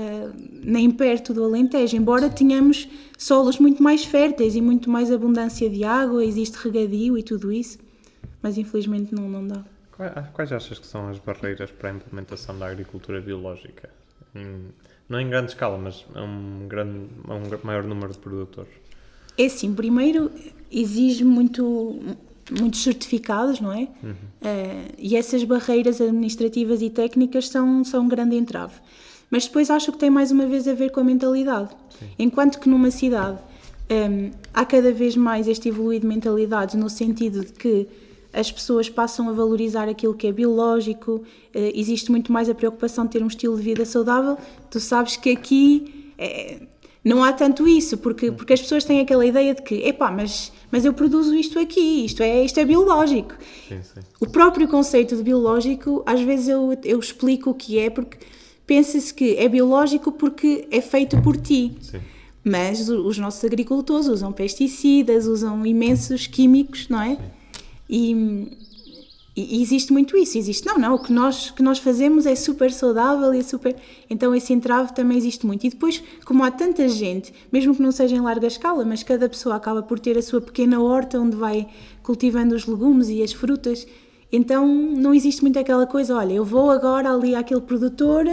nem 0.62 0.90
perto 0.90 1.34
do 1.34 1.44
Alentejo, 1.44 1.96
embora 1.96 2.30
tenhamos 2.30 2.88
solos 3.18 3.58
muito 3.58 3.82
mais 3.82 4.04
férteis 4.04 4.54
e 4.54 4.62
muito 4.62 4.88
mais 4.88 5.12
abundância 5.12 5.68
de 5.68 5.84
água, 5.84 6.24
existe 6.24 6.56
regadio 6.56 7.18
e 7.18 7.22
tudo 7.22 7.52
isso, 7.52 7.78
mas 8.42 8.56
infelizmente 8.56 9.14
não, 9.14 9.28
não 9.28 9.46
dá. 9.46 9.64
Quais, 10.32 10.50
achas 10.50 10.78
que 10.78 10.86
são 10.86 11.08
as 11.08 11.18
barreiras 11.18 11.70
para 11.70 11.90
a 11.90 11.92
implementação 11.92 12.58
da 12.58 12.66
agricultura 12.66 13.20
biológica? 13.20 13.90
Não 15.08 15.20
em 15.20 15.28
grande 15.28 15.52
escala, 15.52 15.78
mas 15.78 16.04
a 16.14 16.22
um, 16.22 16.66
grande, 16.68 17.06
a 17.28 17.34
um 17.34 17.42
maior 17.62 17.84
número 17.84 18.12
de 18.12 18.18
produtores. 18.18 18.72
É 19.36 19.46
assim, 19.46 19.74
primeiro 19.74 20.30
exige 20.70 21.24
muito, 21.24 21.98
muitos 22.50 22.82
certificados, 22.82 23.60
não 23.60 23.72
é? 23.72 23.88
Eh, 24.42 24.88
e 24.98 25.16
essas 25.16 25.44
barreiras 25.44 26.00
administrativas 26.00 26.82
e 26.82 26.90
técnicas 26.90 27.48
são, 27.48 27.84
são 27.84 28.04
um 28.04 28.08
grande 28.08 28.36
entrave. 28.36 28.74
Mas 29.30 29.46
depois 29.46 29.70
acho 29.70 29.90
que 29.90 29.98
tem 29.98 30.10
mais 30.10 30.30
uma 30.30 30.46
vez 30.46 30.68
a 30.68 30.74
ver 30.74 30.90
com 30.90 31.00
a 31.00 31.04
mentalidade. 31.04 31.70
Enquanto 32.18 32.58
que 32.60 32.68
numa 32.68 32.90
cidade 32.90 33.38
em, 33.88 34.32
há 34.52 34.64
cada 34.64 34.92
vez 34.92 35.16
mais 35.16 35.48
este 35.48 35.68
evoluir 35.68 36.00
de 36.00 36.06
mentalidades 36.06 36.74
no 36.74 36.88
sentido 36.88 37.44
de 37.44 37.52
que 37.52 37.88
as 38.34 38.50
pessoas 38.50 38.88
passam 38.88 39.28
a 39.28 39.32
valorizar 39.32 39.88
aquilo 39.88 40.14
que 40.14 40.26
é 40.26 40.32
biológico, 40.32 41.22
eh, 41.54 41.72
existe 41.74 42.10
muito 42.10 42.32
mais 42.32 42.50
a 42.50 42.54
preocupação 42.54 43.04
de 43.04 43.12
ter 43.12 43.22
um 43.22 43.28
estilo 43.28 43.56
de 43.56 43.62
vida 43.62 43.84
saudável. 43.84 44.36
Tu 44.70 44.80
sabes 44.80 45.16
que 45.16 45.30
aqui 45.30 46.12
eh, 46.18 46.62
não 47.04 47.22
há 47.22 47.32
tanto 47.32 47.68
isso, 47.68 47.98
porque, 47.98 48.32
porque 48.32 48.54
as 48.54 48.60
pessoas 48.62 48.84
têm 48.84 49.00
aquela 49.00 49.24
ideia 49.24 49.54
de 49.54 49.62
que, 49.62 49.74
epá, 49.86 50.10
mas, 50.10 50.50
mas 50.70 50.84
eu 50.84 50.94
produzo 50.94 51.34
isto 51.34 51.58
aqui, 51.58 52.04
isto 52.04 52.22
é, 52.22 52.44
isto 52.44 52.58
é 52.58 52.64
biológico. 52.64 53.34
Sim, 53.68 53.82
sim. 53.82 54.00
O 54.18 54.26
próprio 54.26 54.66
conceito 54.66 55.14
de 55.14 55.22
biológico, 55.22 56.02
às 56.06 56.20
vezes 56.20 56.48
eu, 56.48 56.76
eu 56.82 56.98
explico 56.98 57.50
o 57.50 57.54
que 57.54 57.78
é, 57.78 57.90
porque 57.90 58.18
pensa-se 58.66 59.12
que 59.12 59.36
é 59.36 59.48
biológico 59.48 60.10
porque 60.10 60.66
é 60.70 60.80
feito 60.80 61.20
por 61.20 61.36
ti. 61.36 61.76
Sim. 61.80 62.00
Mas 62.42 62.88
os 62.90 63.16
nossos 63.16 63.42
agricultores 63.42 64.06
usam 64.06 64.30
pesticidas, 64.30 65.26
usam 65.26 65.64
imensos 65.64 66.26
químicos, 66.26 66.88
não 66.88 67.00
é? 67.00 67.12
E, 67.12 67.18
E, 67.88 68.56
e 69.36 69.60
existe 69.60 69.92
muito 69.92 70.16
isso, 70.16 70.38
existe, 70.38 70.64
não, 70.64 70.78
não, 70.78 70.94
o 70.94 70.98
que 70.98 71.12
nós, 71.12 71.50
que 71.50 71.62
nós 71.62 71.78
fazemos 71.78 72.24
é 72.24 72.36
super 72.36 72.70
saudável 72.70 73.34
e 73.34 73.38
é 73.38 73.42
super... 73.42 73.74
Então 74.08 74.34
esse 74.34 74.52
entrave 74.52 74.94
também 74.94 75.18
existe 75.18 75.44
muito. 75.44 75.66
E 75.66 75.70
depois, 75.70 76.02
como 76.24 76.44
há 76.44 76.50
tanta 76.50 76.88
gente, 76.88 77.34
mesmo 77.50 77.74
que 77.74 77.82
não 77.82 77.90
seja 77.90 78.14
em 78.14 78.20
larga 78.20 78.46
escala, 78.46 78.84
mas 78.84 79.02
cada 79.02 79.28
pessoa 79.28 79.56
acaba 79.56 79.82
por 79.82 79.98
ter 79.98 80.16
a 80.16 80.22
sua 80.22 80.40
pequena 80.40 80.80
horta 80.80 81.18
onde 81.18 81.36
vai 81.36 81.66
cultivando 82.02 82.54
os 82.54 82.64
legumes 82.66 83.08
e 83.08 83.22
as 83.22 83.32
frutas, 83.32 83.86
então 84.30 84.66
não 84.66 85.12
existe 85.12 85.42
muito 85.42 85.58
aquela 85.58 85.86
coisa, 85.86 86.16
olha, 86.16 86.32
eu 86.32 86.44
vou 86.44 86.70
agora 86.70 87.12
ali 87.12 87.34
àquele 87.34 87.60
produtor 87.60 88.24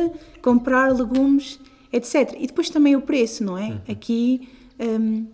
comprar 0.41 0.91
legumes, 0.93 1.60
etc. 1.91 2.36
E 2.39 2.48
depois 2.48 2.70
também 2.70 2.96
o 2.96 3.01
preço, 3.01 3.43
não 3.43 3.58
é? 3.58 3.81
Aqui 3.88 4.50
um, 4.79 5.25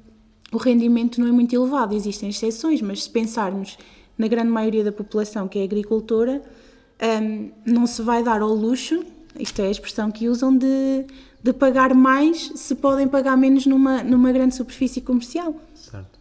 o 0.51 0.57
rendimento 0.57 1.19
não 1.19 1.27
é 1.27 1.31
muito 1.31 1.53
elevado, 1.55 1.95
existem 1.95 2.29
exceções, 2.29 2.81
mas 2.81 3.03
se 3.03 3.09
pensarmos 3.09 3.77
na 4.17 4.27
grande 4.27 4.49
maioria 4.49 4.83
da 4.83 4.91
população 4.91 5.47
que 5.47 5.59
é 5.59 5.63
agricultora, 5.63 6.41
um, 7.21 7.51
não 7.65 7.85
se 7.85 8.01
vai 8.01 8.23
dar 8.23 8.41
ao 8.41 8.53
luxo, 8.53 9.03
isto 9.39 9.61
é 9.61 9.67
a 9.67 9.71
expressão 9.71 10.09
que 10.09 10.27
usam, 10.27 10.57
de, 10.57 11.05
de 11.43 11.53
pagar 11.53 11.93
mais 11.93 12.51
se 12.55 12.75
podem 12.75 13.07
pagar 13.07 13.37
menos 13.37 13.65
numa, 13.65 14.03
numa 14.03 14.31
grande 14.31 14.55
superfície 14.55 15.01
comercial. 15.01 15.59
Certo. 15.75 16.19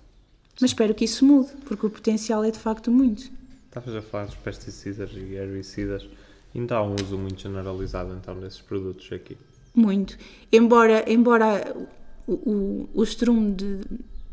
Mas 0.61 0.71
espero 0.71 0.95
que 0.95 1.05
isso 1.05 1.25
mude, 1.25 1.51
porque 1.65 1.87
o 1.87 1.91
potencial 1.91 2.45
é 2.45 2.51
de 2.51 2.59
facto 2.59 2.91
muito. 2.91 3.31
Estavas 3.67 3.95
a 3.95 4.03
falar 4.03 4.27
dos 4.27 4.37
pesticidas 4.37 5.11
e 5.13 5.35
herbicidas. 5.35 6.09
Ainda 6.55 6.77
há 6.77 6.83
um 6.83 6.95
uso 6.95 7.19
muito 7.19 7.43
generalizado 7.43 8.15
então 8.15 8.39
desses 8.41 8.61
produtos 8.61 9.11
aqui. 9.13 9.37
Muito. 9.75 10.17
Embora, 10.51 11.05
embora 11.11 11.77
o, 12.27 12.33
o, 12.33 12.89
o 12.95 13.03
estrume 13.03 13.53
de, 13.53 13.81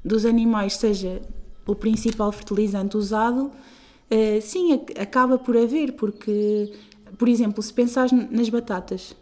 dos 0.03 0.25
animais 0.25 0.77
seja 0.77 1.22
o 1.65 1.75
principal 1.75 2.32
fertilizante 2.32 2.98
usado, 2.98 3.46
uh, 3.46 4.41
sim, 4.41 4.74
acaba 5.00 5.38
por 5.38 5.55
haver, 5.58 5.93
porque, 5.93 6.72
por 7.17 7.27
exemplo, 7.27 7.62
se 7.62 7.74
pensares 7.74 8.12
nas 8.12 8.50
batatas, 8.50 9.15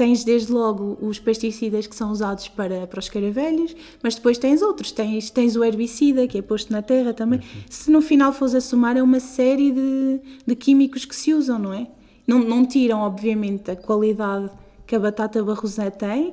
tens 0.00 0.24
desde 0.24 0.50
logo 0.50 0.96
os 1.02 1.18
pesticidas 1.18 1.86
que 1.86 1.94
são 1.94 2.10
usados 2.10 2.48
para, 2.48 2.86
para 2.86 2.98
os 2.98 3.10
caravelhos, 3.10 3.76
mas 4.02 4.14
depois 4.14 4.38
tens 4.38 4.62
outros, 4.62 4.90
tens, 4.90 5.28
tens 5.28 5.56
o 5.56 5.62
herbicida 5.62 6.26
que 6.26 6.38
é 6.38 6.42
posto 6.42 6.72
na 6.72 6.80
terra 6.80 7.12
também. 7.12 7.38
Uhum. 7.40 7.62
Se 7.68 7.90
no 7.90 8.00
final 8.00 8.32
fores 8.32 8.54
a 8.54 8.62
somar, 8.62 8.96
é 8.96 9.02
uma 9.02 9.20
série 9.20 9.70
de, 9.70 10.20
de 10.46 10.56
químicos 10.56 11.04
que 11.04 11.14
se 11.14 11.34
usam, 11.34 11.58
não 11.58 11.74
é? 11.74 11.86
Não, 12.26 12.38
não 12.38 12.64
tiram, 12.64 13.00
obviamente, 13.00 13.70
a 13.70 13.76
qualidade 13.76 14.50
que 14.86 14.96
a 14.96 14.98
batata 14.98 15.44
barrosã 15.44 15.90
tem, 15.90 16.32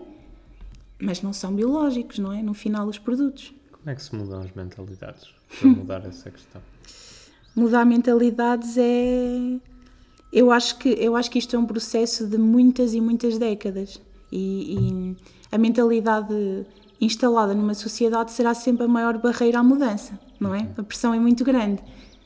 mas 0.98 1.22
não 1.22 1.34
são 1.34 1.51
biológicos, 1.53 2.20
não 2.20 2.32
é? 2.32 2.41
No 2.41 2.53
final, 2.53 2.88
os 2.88 2.98
produtos. 2.98 3.53
Como 3.88 3.94
é 3.94 3.96
que 3.96 4.03
se 4.03 4.13
mudam 4.13 4.41
as 4.41 4.51
mentalidades 4.51 5.29
para 5.58 5.70
mudar 5.70 6.03
essa 6.06 6.29
questão? 6.29 6.62
Mudar 7.56 7.86
mentalidades 7.86 8.77
é. 8.77 9.62
Eu 10.34 10.51
acho, 10.51 10.77
que, 10.77 10.89
eu 10.89 11.15
acho 11.15 11.32
que 11.32 11.39
isto 11.39 11.56
é 11.56 11.60
um 11.60 11.65
processo 11.65 12.27
de 12.27 12.38
muitas 12.38 12.94
e 12.94 13.00
muitas 13.00 13.38
décadas. 13.38 14.01
E, 14.29 14.75
e 14.75 15.15
a 15.50 15.58
mentalidade 15.58 16.36
instalada 17.00 17.53
numa 17.53 17.74
sociedade 17.74 18.34
será 18.34 18.53
sempre 18.53 18.84
a 18.84 18.89
maior 18.89 19.20
barreira 19.20 19.60
à 19.60 19.63
mudança, 19.63 20.20
não 20.38 20.53
é? 20.53 20.67
A 20.77 20.84
pressão 20.84 21.13
é 21.13 21.20
muito 21.20 21.46
grande. 21.46 21.82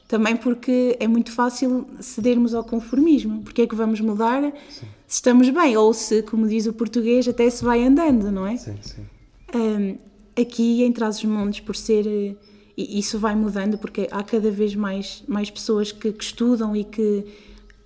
Também 0.08 0.36
porque 0.36 0.98
é 1.00 1.08
muito 1.08 1.32
fácil 1.32 1.86
cedermos 2.00 2.56
ao 2.56 2.64
conformismo. 2.64 3.44
Porque 3.44 3.62
é 3.62 3.68
que 3.68 3.76
vamos 3.76 4.02
mudar 4.02 4.42
sim. 4.68 4.88
se 5.06 5.14
estamos 5.14 5.48
bem? 5.52 5.78
Ou 5.78 5.94
se, 5.94 6.24
como 6.24 6.48
diz 6.48 6.66
o 6.66 6.74
português, 6.74 7.28
até 7.28 7.48
se 7.52 7.64
vai 7.64 7.84
andando, 7.84 8.32
não 8.32 8.48
é? 8.48 8.58
Sim, 8.58 8.78
sim. 8.82 9.06
Um, 9.54 10.11
aqui 10.42 10.84
em 10.84 10.92
Trás-os-Montes, 10.92 11.60
por 11.60 11.76
ser. 11.76 12.08
Eh, 12.08 12.36
isso 12.78 13.20
vai 13.20 13.36
mudando 13.36 13.78
porque 13.78 14.08
há 14.10 14.24
cada 14.24 14.50
vez 14.50 14.74
mais, 14.76 15.24
mais 15.28 15.50
pessoas 15.50 15.92
que, 15.92 16.12
que 16.12 16.24
estudam 16.24 16.76
e 16.76 16.84
que 16.84 17.26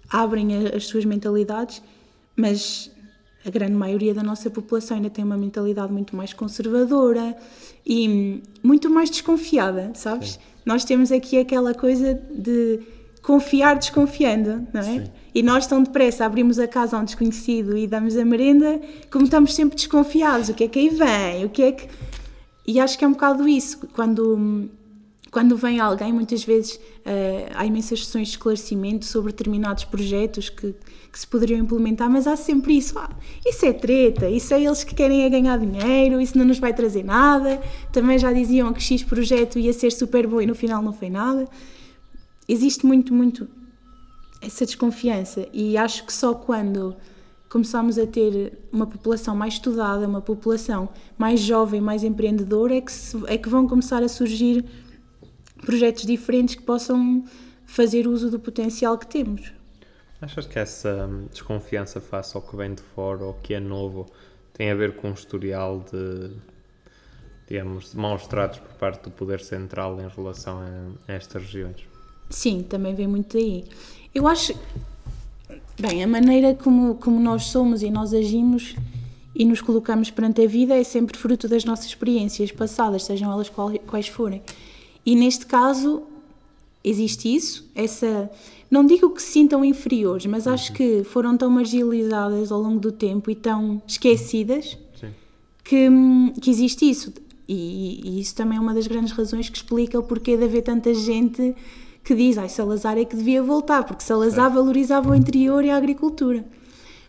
abrem 0.09 0.55
a, 0.55 0.75
as 0.75 0.85
suas 0.85 1.03
mentalidades, 1.05 1.81
mas 2.35 2.91
a 3.45 3.49
grande 3.49 3.73
maioria 3.73 4.13
da 4.13 4.23
nossa 4.23 4.49
população 4.49 4.97
ainda 4.97 5.09
tem 5.09 5.23
uma 5.23 5.37
mentalidade 5.37 5.91
muito 5.91 6.15
mais 6.15 6.33
conservadora 6.33 7.35
e 7.85 8.41
muito 8.63 8.89
mais 8.89 9.09
desconfiada, 9.09 9.91
sabes? 9.93 10.31
Sim. 10.31 10.39
Nós 10.65 10.83
temos 10.83 11.11
aqui 11.11 11.37
aquela 11.37 11.73
coisa 11.73 12.19
de 12.31 12.79
confiar 13.21 13.75
desconfiando, 13.77 14.67
não 14.73 14.81
é? 14.81 14.83
Sim. 14.83 15.11
E 15.33 15.43
nós 15.43 15.67
tão 15.67 15.83
depressa 15.83 16.25
abrimos 16.25 16.57
a 16.57 16.67
casa 16.67 16.97
a 16.97 16.99
um 16.99 17.03
desconhecido 17.03 17.77
e 17.77 17.85
damos 17.85 18.17
a 18.17 18.25
merenda, 18.25 18.81
como 19.11 19.25
estamos 19.25 19.53
sempre 19.53 19.75
desconfiados, 19.75 20.49
o 20.49 20.53
que 20.53 20.63
é 20.63 20.67
que 20.67 20.79
aí 20.79 20.89
vem, 20.89 21.45
o 21.45 21.49
que 21.49 21.61
é 21.61 21.71
que 21.71 21.87
e 22.67 22.79
acho 22.79 22.97
que 22.97 23.05
é 23.05 23.07
um 23.07 23.11
bocado 23.11 23.47
isso, 23.47 23.87
quando, 23.93 24.69
quando 25.29 25.55
vem 25.55 25.79
alguém, 25.79 26.11
muitas 26.11 26.43
vezes 26.43 26.75
uh, 26.75 27.51
há 27.53 27.65
imensas 27.65 28.05
sessões 28.05 28.29
de 28.29 28.33
esclarecimento 28.35 29.05
sobre 29.05 29.31
determinados 29.31 29.83
projetos 29.83 30.49
que, 30.49 30.73
que 31.11 31.19
se 31.19 31.27
poderiam 31.27 31.59
implementar, 31.59 32.09
mas 32.09 32.25
há 32.25 32.35
sempre 32.35 32.75
isso, 32.75 32.97
ah, 32.97 33.09
isso 33.45 33.65
é 33.65 33.73
treta, 33.73 34.27
isso 34.27 34.53
é 34.53 34.63
eles 34.63 34.83
que 34.83 34.95
querem 34.95 35.23
é 35.23 35.29
ganhar 35.29 35.59
dinheiro, 35.59 36.19
isso 36.19 36.37
não 36.37 36.45
nos 36.45 36.57
vai 36.57 36.73
trazer 36.73 37.03
nada, 37.03 37.61
também 37.91 38.17
já 38.17 38.33
diziam 38.33 38.73
que 38.73 38.81
X 38.81 39.03
projeto 39.03 39.59
ia 39.59 39.71
ser 39.71 39.91
super 39.91 40.25
bom 40.25 40.41
e 40.41 40.47
no 40.47 40.55
final 40.55 40.81
não 40.81 40.93
foi 40.93 41.09
nada. 41.09 41.47
Existe 42.47 42.85
muito, 42.85 43.13
muito 43.13 43.47
essa 44.41 44.65
desconfiança 44.65 45.47
e 45.53 45.77
acho 45.77 46.05
que 46.05 46.13
só 46.13 46.33
quando 46.33 46.95
começámos 47.55 47.97
a 47.97 48.05
ter 48.05 48.51
uma 48.69 48.85
população 48.85 49.33
mais 49.33 49.53
estudada, 49.53 50.05
uma 50.05 50.19
população 50.19 50.89
mais 51.17 51.39
jovem, 51.39 51.79
mais 51.79 52.03
empreendedora, 52.03 52.75
é 52.75 52.81
que, 52.81 52.91
se, 52.91 53.15
é 53.27 53.37
que 53.37 53.47
vão 53.47 53.65
começar 53.65 54.03
a 54.03 54.09
surgir 54.09 54.65
projetos 55.65 56.05
diferentes 56.05 56.55
que 56.55 56.63
possam 56.63 57.23
fazer 57.65 58.09
uso 58.09 58.29
do 58.29 58.37
potencial 58.37 58.97
que 58.97 59.07
temos. 59.07 59.53
Achas 60.19 60.45
que 60.45 60.59
essa 60.59 61.09
desconfiança 61.31 62.01
face 62.01 62.35
ao 62.35 62.43
que 62.43 62.57
vem 62.57 62.73
de 62.73 62.81
fora 62.81 63.23
ou 63.23 63.35
que 63.35 63.53
é 63.53 63.59
novo 63.61 64.05
tem 64.51 64.69
a 64.69 64.75
ver 64.75 64.97
com 64.97 65.11
um 65.11 65.13
historial 65.13 65.81
de, 65.89 66.35
digamos, 67.47 67.91
de 67.91 67.97
maus 67.97 68.27
tratos 68.27 68.59
por 68.59 68.73
parte 68.73 69.03
do 69.03 69.11
poder 69.11 69.39
central 69.39 69.97
em 70.01 70.09
relação 70.09 70.59
a, 70.59 71.09
a 71.09 71.15
estas 71.15 71.41
regiões? 71.43 71.87
Sim, 72.29 72.63
também 72.63 72.93
vem 72.93 73.07
muito 73.07 73.37
daí. 73.37 73.63
Eu 74.13 74.27
acho, 74.27 74.53
Bem, 75.79 76.03
a 76.03 76.07
maneira 76.07 76.53
como, 76.53 76.95
como 76.95 77.19
nós 77.19 77.45
somos 77.45 77.83
e 77.83 77.89
nós 77.89 78.13
agimos 78.13 78.75
e 79.35 79.43
nos 79.43 79.61
colocamos 79.61 80.09
perante 80.09 80.41
a 80.41 80.47
vida 80.47 80.75
é 80.75 80.83
sempre 80.83 81.17
fruto 81.17 81.47
das 81.47 81.65
nossas 81.65 81.87
experiências 81.87 82.51
passadas, 82.51 83.03
sejam 83.03 83.31
elas 83.31 83.51
quais 83.85 84.07
forem. 84.07 84.41
E 85.05 85.15
neste 85.15 85.45
caso 85.45 86.03
existe 86.83 87.33
isso, 87.33 87.69
essa. 87.75 88.29
Não 88.71 88.85
digo 88.85 89.09
que 89.09 89.21
se 89.21 89.33
sintam 89.33 89.63
inferiores, 89.63 90.25
mas 90.25 90.47
acho 90.47 90.71
uhum. 90.71 90.77
que 90.77 91.03
foram 91.03 91.37
tão 91.37 91.49
marginalizadas 91.49 92.51
ao 92.51 92.61
longo 92.61 92.79
do 92.79 92.91
tempo 92.91 93.29
e 93.29 93.35
tão 93.35 93.81
esquecidas 93.87 94.77
que, 95.63 95.87
que 96.41 96.49
existe 96.49 96.89
isso. 96.89 97.13
E, 97.47 98.01
e, 98.03 98.19
isso 98.21 98.33
também 98.35 98.57
é 98.57 98.61
uma 98.61 98.73
das 98.73 98.87
grandes 98.87 99.11
razões 99.11 99.49
que 99.49 99.57
explica 99.57 99.99
o 99.99 100.03
porquê 100.03 100.37
de 100.37 100.45
haver 100.45 100.63
tanta 100.63 100.93
gente 100.93 101.53
que 102.05 102.13
diz, 102.13 102.37
ai, 102.37 102.47
Salazar 102.47 102.99
é 102.99 103.03
que 103.03 103.15
devia 103.15 103.41
voltar, 103.41 103.83
porque 103.83 104.03
Salazar 104.03 104.53
valorizava 104.53 105.09
o 105.09 105.15
interior 105.15 105.65
e 105.65 105.71
a 105.71 105.75
agricultura. 105.75 106.45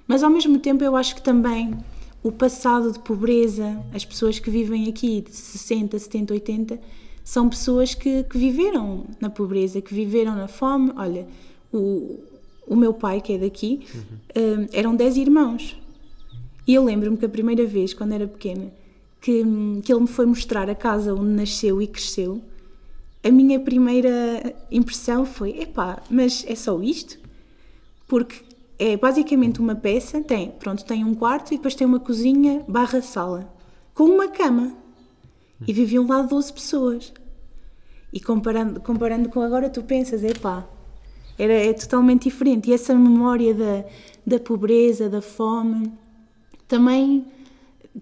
Mas 0.08 0.22
ao 0.22 0.30
mesmo 0.30 0.58
tempo 0.58 0.82
eu 0.82 0.96
acho 0.96 1.14
que 1.14 1.22
também 1.22 1.76
o 2.22 2.32
passado 2.32 2.90
de 2.90 2.98
pobreza, 3.00 3.78
as 3.92 4.06
pessoas 4.06 4.38
que 4.38 4.50
vivem 4.50 4.88
aqui 4.88 5.20
de 5.20 5.36
60, 5.36 5.98
70, 5.98 6.32
80, 6.32 6.80
são 7.22 7.46
pessoas 7.46 7.94
que, 7.94 8.24
que 8.24 8.38
viveram 8.38 9.04
na 9.20 9.28
pobreza, 9.28 9.82
que 9.82 9.92
viveram 9.92 10.34
na 10.34 10.48
fome. 10.48 10.90
Olha, 10.96 11.26
o, 11.70 12.18
o 12.66 12.74
meu 12.74 12.94
pai, 12.94 13.20
que 13.20 13.34
é 13.34 13.38
daqui, 13.38 13.84
uhum. 13.94 14.62
um, 14.62 14.68
eram 14.72 14.96
10 14.96 15.18
irmãos. 15.18 15.78
E 16.66 16.72
eu 16.72 16.82
lembro-me 16.82 17.18
que 17.18 17.26
a 17.26 17.28
primeira 17.28 17.66
vez, 17.66 17.92
quando 17.92 18.12
era 18.12 18.26
pequena, 18.26 18.72
que, 19.20 19.44
que 19.84 19.92
ele 19.92 20.00
me 20.00 20.08
foi 20.08 20.24
mostrar 20.24 20.70
a 20.70 20.74
casa 20.74 21.14
onde 21.14 21.32
nasceu 21.32 21.82
e 21.82 21.86
cresceu, 21.86 22.40
a 23.22 23.30
minha 23.30 23.58
primeira 23.60 24.54
impressão 24.70 25.24
foi: 25.24 25.60
epá, 25.60 26.02
mas 26.10 26.44
é 26.46 26.54
só 26.54 26.80
isto? 26.80 27.18
Porque 28.06 28.42
é 28.78 28.96
basicamente 28.96 29.60
uma 29.60 29.74
peça, 29.74 30.20
tem, 30.20 30.50
pronto, 30.50 30.84
tem 30.84 31.04
um 31.04 31.14
quarto 31.14 31.52
e 31.52 31.56
depois 31.56 31.74
tem 31.74 31.86
uma 31.86 32.00
cozinha 32.00 32.64
barra 32.68 33.00
sala, 33.02 33.52
com 33.94 34.04
uma 34.04 34.28
cama. 34.28 34.74
E 35.66 35.72
viviam 35.72 36.06
lá 36.06 36.20
12 36.20 36.52
pessoas. 36.52 37.12
E 38.12 38.20
comparando, 38.20 38.80
comparando 38.80 39.28
com 39.30 39.40
agora, 39.40 39.70
tu 39.70 39.82
pensas, 39.82 40.22
epá, 40.22 40.68
era, 41.38 41.52
é 41.52 41.72
totalmente 41.72 42.24
diferente. 42.24 42.70
E 42.70 42.74
essa 42.74 42.94
memória 42.94 43.54
da, 43.54 43.84
da 44.26 44.38
pobreza, 44.38 45.08
da 45.08 45.22
fome, 45.22 45.90
também 46.68 47.26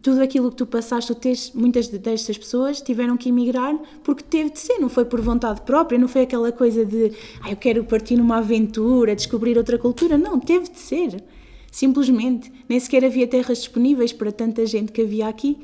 tudo 0.02 0.22
aquilo 0.22 0.50
que 0.50 0.56
tu 0.56 0.66
passaste, 0.66 1.12
tu 1.12 1.18
tens, 1.18 1.52
muitas 1.52 1.88
destas 1.88 2.36
pessoas 2.36 2.80
tiveram 2.80 3.16
que 3.16 3.28
emigrar 3.28 3.76
porque 4.02 4.22
teve 4.22 4.50
de 4.50 4.58
ser, 4.58 4.78
não 4.78 4.88
foi 4.88 5.04
por 5.04 5.20
vontade 5.20 5.60
própria, 5.62 5.98
não 5.98 6.08
foi 6.08 6.22
aquela 6.22 6.50
coisa 6.50 6.84
de 6.84 7.12
ah, 7.42 7.50
eu 7.50 7.56
quero 7.56 7.84
partir 7.84 8.16
numa 8.16 8.38
aventura, 8.38 9.14
descobrir 9.14 9.56
outra 9.56 9.78
cultura, 9.78 10.18
não, 10.18 10.40
teve 10.40 10.70
de 10.70 10.78
ser, 10.78 11.22
simplesmente, 11.70 12.52
nem 12.68 12.78
sequer 12.80 13.04
havia 13.04 13.26
terras 13.26 13.58
disponíveis 13.58 14.12
para 14.12 14.32
tanta 14.32 14.66
gente 14.66 14.92
que 14.92 15.02
havia 15.02 15.28
aqui. 15.28 15.58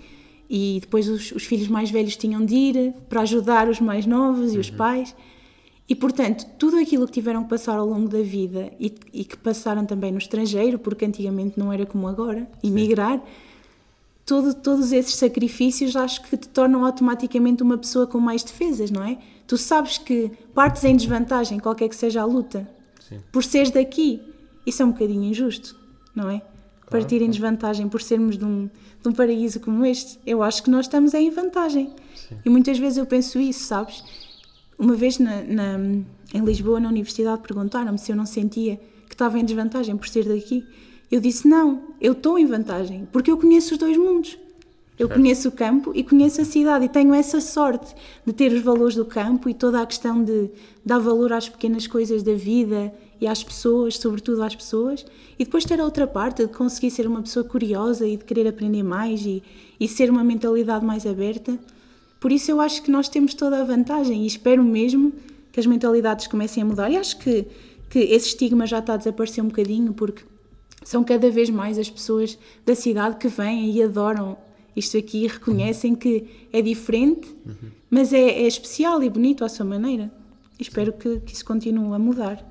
E 0.53 0.79
depois 0.81 1.09
os, 1.09 1.31
os 1.31 1.45
filhos 1.45 1.69
mais 1.69 1.93
velhos 1.93 2.17
tinham 2.17 2.45
de 2.45 2.55
ir 2.57 2.95
para 3.09 3.21
ajudar 3.21 3.69
os 3.69 3.81
mais 3.81 4.05
novos 4.05 4.53
e 4.53 4.59
os 4.59 4.69
uhum. 4.69 4.77
pais. 4.77 5.15
E, 5.89 5.95
portanto, 5.95 6.45
tudo 6.59 6.77
aquilo 6.77 7.07
que 7.07 7.13
tiveram 7.13 7.45
que 7.45 7.51
passar 7.51 7.79
ao 7.79 7.87
longo 7.87 8.09
da 8.09 8.21
vida 8.21 8.73
e, 8.79 8.93
e 9.13 9.25
que 9.25 9.37
passaram 9.37 9.85
também 9.85 10.11
no 10.11 10.19
estrangeiro, 10.19 10.77
porque 10.77 11.05
antigamente 11.05 11.57
não 11.57 11.73
era 11.73 11.87
como 11.87 12.09
agora, 12.09 12.49
emigrar, 12.65 13.23
todo, 14.31 14.55
todos 14.55 14.93
esses 14.93 15.17
sacrifícios 15.17 15.97
acho 15.97 16.23
que 16.23 16.37
te 16.37 16.49
tornam 16.49 16.85
automaticamente 16.87 17.63
uma 17.65 17.77
pessoa 17.77 18.07
com 18.07 18.21
mais 18.21 18.45
defesas, 18.45 18.89
não 18.91 19.03
é? 19.03 19.19
Tu 19.47 19.57
sabes 19.59 19.99
que 19.99 20.31
partes 20.55 20.85
em 20.85 20.95
desvantagem, 20.95 21.59
qualquer 21.59 21.89
que 21.89 21.97
seja 21.97 22.23
a 22.23 22.25
luta, 22.25 22.69
Sim. 23.09 23.19
por 23.33 23.43
seres 23.43 23.71
daqui. 23.73 24.23
Isso 24.65 24.83
é 24.83 24.87
um 24.87 24.93
bocadinho 24.93 25.25
injusto, 25.25 25.75
não 26.15 26.31
é? 26.31 26.43
Partir 26.89 27.21
em 27.23 27.29
desvantagem 27.31 27.89
por 27.89 28.01
sermos 28.01 28.39
de 28.39 28.45
um, 28.45 28.71
de 29.03 29.09
um 29.09 29.13
paraíso 29.13 29.59
como 29.59 29.85
este. 29.85 30.19
Eu 30.25 30.43
acho 30.45 30.63
que 30.63 30.71
nós 30.71 30.87
estamos 30.87 31.13
em 31.15 31.29
vantagem. 31.31 31.93
E 32.45 32.49
muitas 32.51 32.79
vezes 32.79 32.99
eu 32.99 33.07
penso 33.07 33.39
isso, 33.41 33.65
sabes? 33.65 34.05
Uma 34.79 34.95
vez 34.95 35.19
na, 35.19 35.43
na- 35.43 35.79
em 36.35 36.45
Lisboa, 36.45 36.79
na 36.79 36.89
universidade, 36.89 37.43
perguntaram-me 37.43 37.99
se 37.99 38.13
eu 38.13 38.17
não 38.17 38.27
sentia 38.27 38.77
que 39.09 39.15
estava 39.15 39.39
em 39.41 39.45
desvantagem 39.45 39.97
por 39.97 40.09
ser 40.09 40.25
daqui. 40.29 40.65
Eu 41.11 41.21
disse: 41.21 41.49
não, 41.49 41.83
eu 42.01 42.13
estou 42.13 42.39
em 42.39 42.47
vantagem, 42.47 43.09
porque 43.11 43.31
eu 43.31 43.37
conheço 43.37 43.75
os 43.75 43.79
dois 43.79 43.97
mundos. 43.97 44.39
Eu 44.99 45.09
Certo. 45.09 45.19
conheço 45.19 45.49
o 45.49 45.53
campo 45.53 45.93
e 45.95 46.05
conheço 46.05 46.43
a 46.43 46.45
cidade 46.45 46.85
e 46.85 46.89
tenho 46.89 47.15
essa 47.15 47.41
sorte 47.41 47.95
de 48.25 48.35
ter 48.35 48.53
os 48.53 48.61
valores 48.61 48.95
do 48.95 49.05
campo 49.07 49.49
e 49.49 49.55
toda 49.55 49.81
a 49.81 49.87
questão 49.87 50.23
de 50.23 50.51
dar 50.85 50.99
valor 50.99 51.33
às 51.33 51.49
pequenas 51.49 51.87
coisas 51.87 52.23
da 52.23 52.35
vida 52.35 52.93
e 53.19 53.27
às 53.27 53.43
pessoas, 53.43 53.97
sobretudo 53.97 54.43
às 54.43 54.55
pessoas, 54.55 55.07
e 55.39 55.45
depois 55.45 55.65
ter 55.65 55.81
a 55.81 55.85
outra 55.85 56.07
parte 56.07 56.45
de 56.45 56.53
conseguir 56.53 56.91
ser 56.91 57.07
uma 57.07 57.23
pessoa 57.23 57.43
curiosa 57.43 58.07
e 58.07 58.19
de 58.19 58.25
querer 58.25 58.47
aprender 58.47 58.83
mais 58.83 59.25
e, 59.25 59.43
e 59.81 59.89
ser 59.89 60.11
uma 60.11 60.23
mentalidade 60.23 60.85
mais 60.85 61.07
aberta. 61.07 61.59
Por 62.21 62.31
isso 62.31 62.51
eu 62.51 62.61
acho 62.61 62.83
que 62.83 62.91
nós 62.91 63.09
temos 63.09 63.33
toda 63.33 63.59
a 63.59 63.65
vantagem 63.65 64.25
e 64.25 64.27
espero 64.27 64.63
mesmo 64.63 65.15
que 65.51 65.59
as 65.59 65.65
mentalidades 65.65 66.27
comecem 66.27 66.63
a 66.63 66.67
mudar. 66.67 66.91
E 66.91 66.99
acho 66.99 67.19
que, 67.19 67.47
que 67.89 68.01
esse 68.01 68.29
estigma 68.29 68.67
já 68.67 68.81
está 68.81 68.93
a 68.95 68.97
desaparecer 68.99 69.43
um 69.43 69.49
bocadinho 69.49 69.95
porque 69.95 70.25
são 70.83 71.05
cada 71.05 71.31
vez 71.31 71.51
mais 71.51 71.79
as 71.79 71.91
pessoas 71.91 72.39
da 72.65 72.75
cidade 72.75 73.17
que 73.17 73.29
vêm 73.29 73.71
e 73.71 73.83
adoram 73.83 74.37
isto 74.75 74.97
aqui 74.97 75.25
e 75.25 75.27
reconhecem 75.27 75.95
que 75.95 76.49
é 76.53 76.63
diferente, 76.63 77.35
mas 77.89 78.13
é, 78.13 78.21
é 78.21 78.47
especial 78.47 79.03
e 79.03 79.11
bonito 79.11 79.45
à 79.45 79.49
sua 79.49 79.67
maneira. 79.67 80.11
E 80.59 80.63
espero 80.63 80.93
que, 80.93 81.21
que 81.21 81.33
isso 81.33 81.45
continue 81.45 81.95
a 81.95 81.99
mudar. 81.99 82.45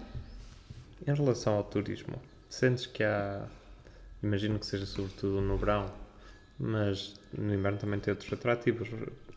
Em 1.08 1.14
relação 1.14 1.54
ao 1.56 1.64
turismo, 1.64 2.16
sentes 2.50 2.86
que 2.86 3.04
há. 3.04 3.46
Imagino 4.22 4.60
que 4.60 4.66
seja 4.66 4.86
sobretudo 4.86 5.40
no 5.40 5.56
verão, 5.56 5.90
mas 6.60 7.14
no 7.38 7.54
inverno 7.54 7.78
também 7.78 8.00
tem 8.00 8.12
outros 8.12 8.32
atrativos. 8.34 8.90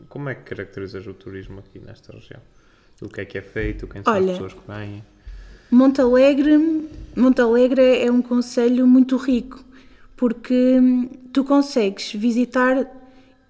Como 0.09 0.27
é 0.27 0.35
que 0.35 0.43
caracterizas 0.43 1.07
o 1.07 1.13
turismo 1.13 1.59
aqui 1.59 1.79
nesta 1.79 2.11
região? 2.11 2.41
O 3.01 3.07
que 3.07 3.21
é 3.21 3.25
que 3.25 3.37
é 3.37 3.41
feito? 3.41 3.87
Quem 3.87 4.03
são 4.03 4.13
Olha, 4.13 4.33
as 4.33 4.37
pessoas 4.37 4.53
que 4.53 4.71
vêm? 4.71 5.03
Montalegre, 5.73 6.87
Montalegre 7.15 7.81
é 8.03 8.11
um 8.11 8.21
conselho 8.21 8.85
muito 8.87 9.17
rico 9.17 9.63
porque 10.15 10.79
hum, 10.79 11.09
tu 11.33 11.43
consegues 11.43 12.13
visitar 12.13 12.87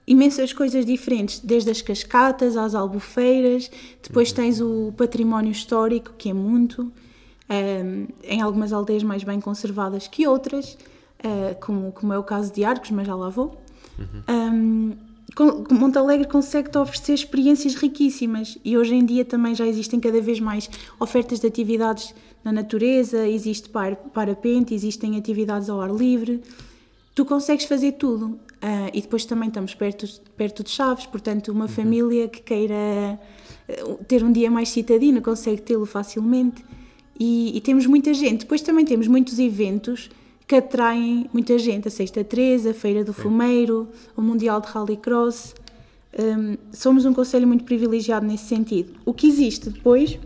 imensas 0.07 0.51
coisas 0.53 0.86
diferentes, 0.86 1.39
desde 1.39 1.69
as 1.69 1.81
cascatas 1.81 2.57
às 2.57 2.73
albufeiras, 2.75 3.69
depois 4.01 4.31
tens 4.31 4.59
o 4.59 4.93
património 4.97 5.51
histórico, 5.51 6.13
que 6.17 6.29
é 6.29 6.33
muito, 6.33 6.91
hum, 7.49 8.07
em 8.23 8.41
algumas 8.41 8.73
aldeias 8.73 9.03
mais 9.03 9.23
bem 9.23 9.39
conservadas 9.39 10.07
que 10.07 10.25
outras, 10.27 10.77
eh, 11.23 11.55
como, 11.62 11.91
como 11.91 12.12
é 12.13 12.17
o 12.17 12.23
caso 12.23 12.51
de 12.51 12.63
Arcos, 12.65 12.91
mas 12.91 13.05
já 13.07 13.15
lá 13.15 13.29
vou. 13.29 13.62
Hum, 14.27 14.93
Con- 14.95 15.12
Montalegre 15.72 16.28
consegue-te 16.28 16.78
oferecer 16.78 17.13
experiências 17.13 17.74
riquíssimas 17.76 18.58
e 18.63 18.78
hoje 18.78 18.93
em 18.93 19.04
dia 19.04 19.26
também 19.26 19.56
já 19.56 19.65
existem 19.65 20.00
cada 20.00 20.22
vez 20.22 20.39
mais 20.39 20.69
ofertas 21.00 21.39
de 21.39 21.48
atividades 21.48 22.13
na 22.43 22.52
natureza, 22.52 23.28
existe 23.28 23.69
par, 23.69 23.96
parapente, 23.96 24.76
existem 24.76 25.17
atividades 25.17 25.69
ao 25.69 25.82
ar 25.82 25.91
livre. 25.91 26.41
Tu 27.15 27.26
consegues 27.26 27.65
fazer 27.65 27.93
tudo. 27.93 28.38
Ah, 28.62 28.89
e 28.93 29.02
depois 29.02 29.26
também 29.26 29.48
estamos 29.48 29.74
perto, 29.74 30.06
perto 30.38 30.63
de 30.63 30.69
Chaves, 30.69 31.06
portanto, 31.06 31.52
uma 31.52 31.67
família 31.67 32.28
que 32.28 32.41
queira 32.41 33.19
eh, 33.67 33.96
ter 34.08 34.24
um 34.24 34.32
dia 34.32 34.50
mais 34.50 34.69
citadino 34.69 35.22
consegue 35.22 35.62
tê-lo 35.62 35.86
facilmente. 35.86 36.63
E, 37.19 37.56
e 37.56 37.62
temos 37.62 37.86
muita 37.86 38.13
gente. 38.13 38.41
Depois 38.41 38.62
também 38.62 38.86
temos 38.86 39.08
muitos 39.08 39.38
eventos 39.39 40.10
que 40.53 40.57
atraem 40.57 41.27
muita 41.33 41.57
gente. 41.57 41.87
A 41.87 41.91
Sexta 41.91 42.23
13, 42.23 42.69
a 42.69 42.73
Feira 42.75 43.03
do 43.03 43.11
Fumeiro, 43.11 43.87
o 44.15 44.21
Mundial 44.21 44.61
de 44.61 44.67
Rallycross. 44.67 45.55
Hum, 46.17 46.57
somos 46.71 47.05
um 47.05 47.13
conselho 47.13 47.47
muito 47.47 47.63
privilegiado 47.63 48.23
nesse 48.23 48.45
sentido. 48.45 48.93
O 49.03 49.15
que 49.15 49.25
existe 49.25 49.71
depois 49.71 50.19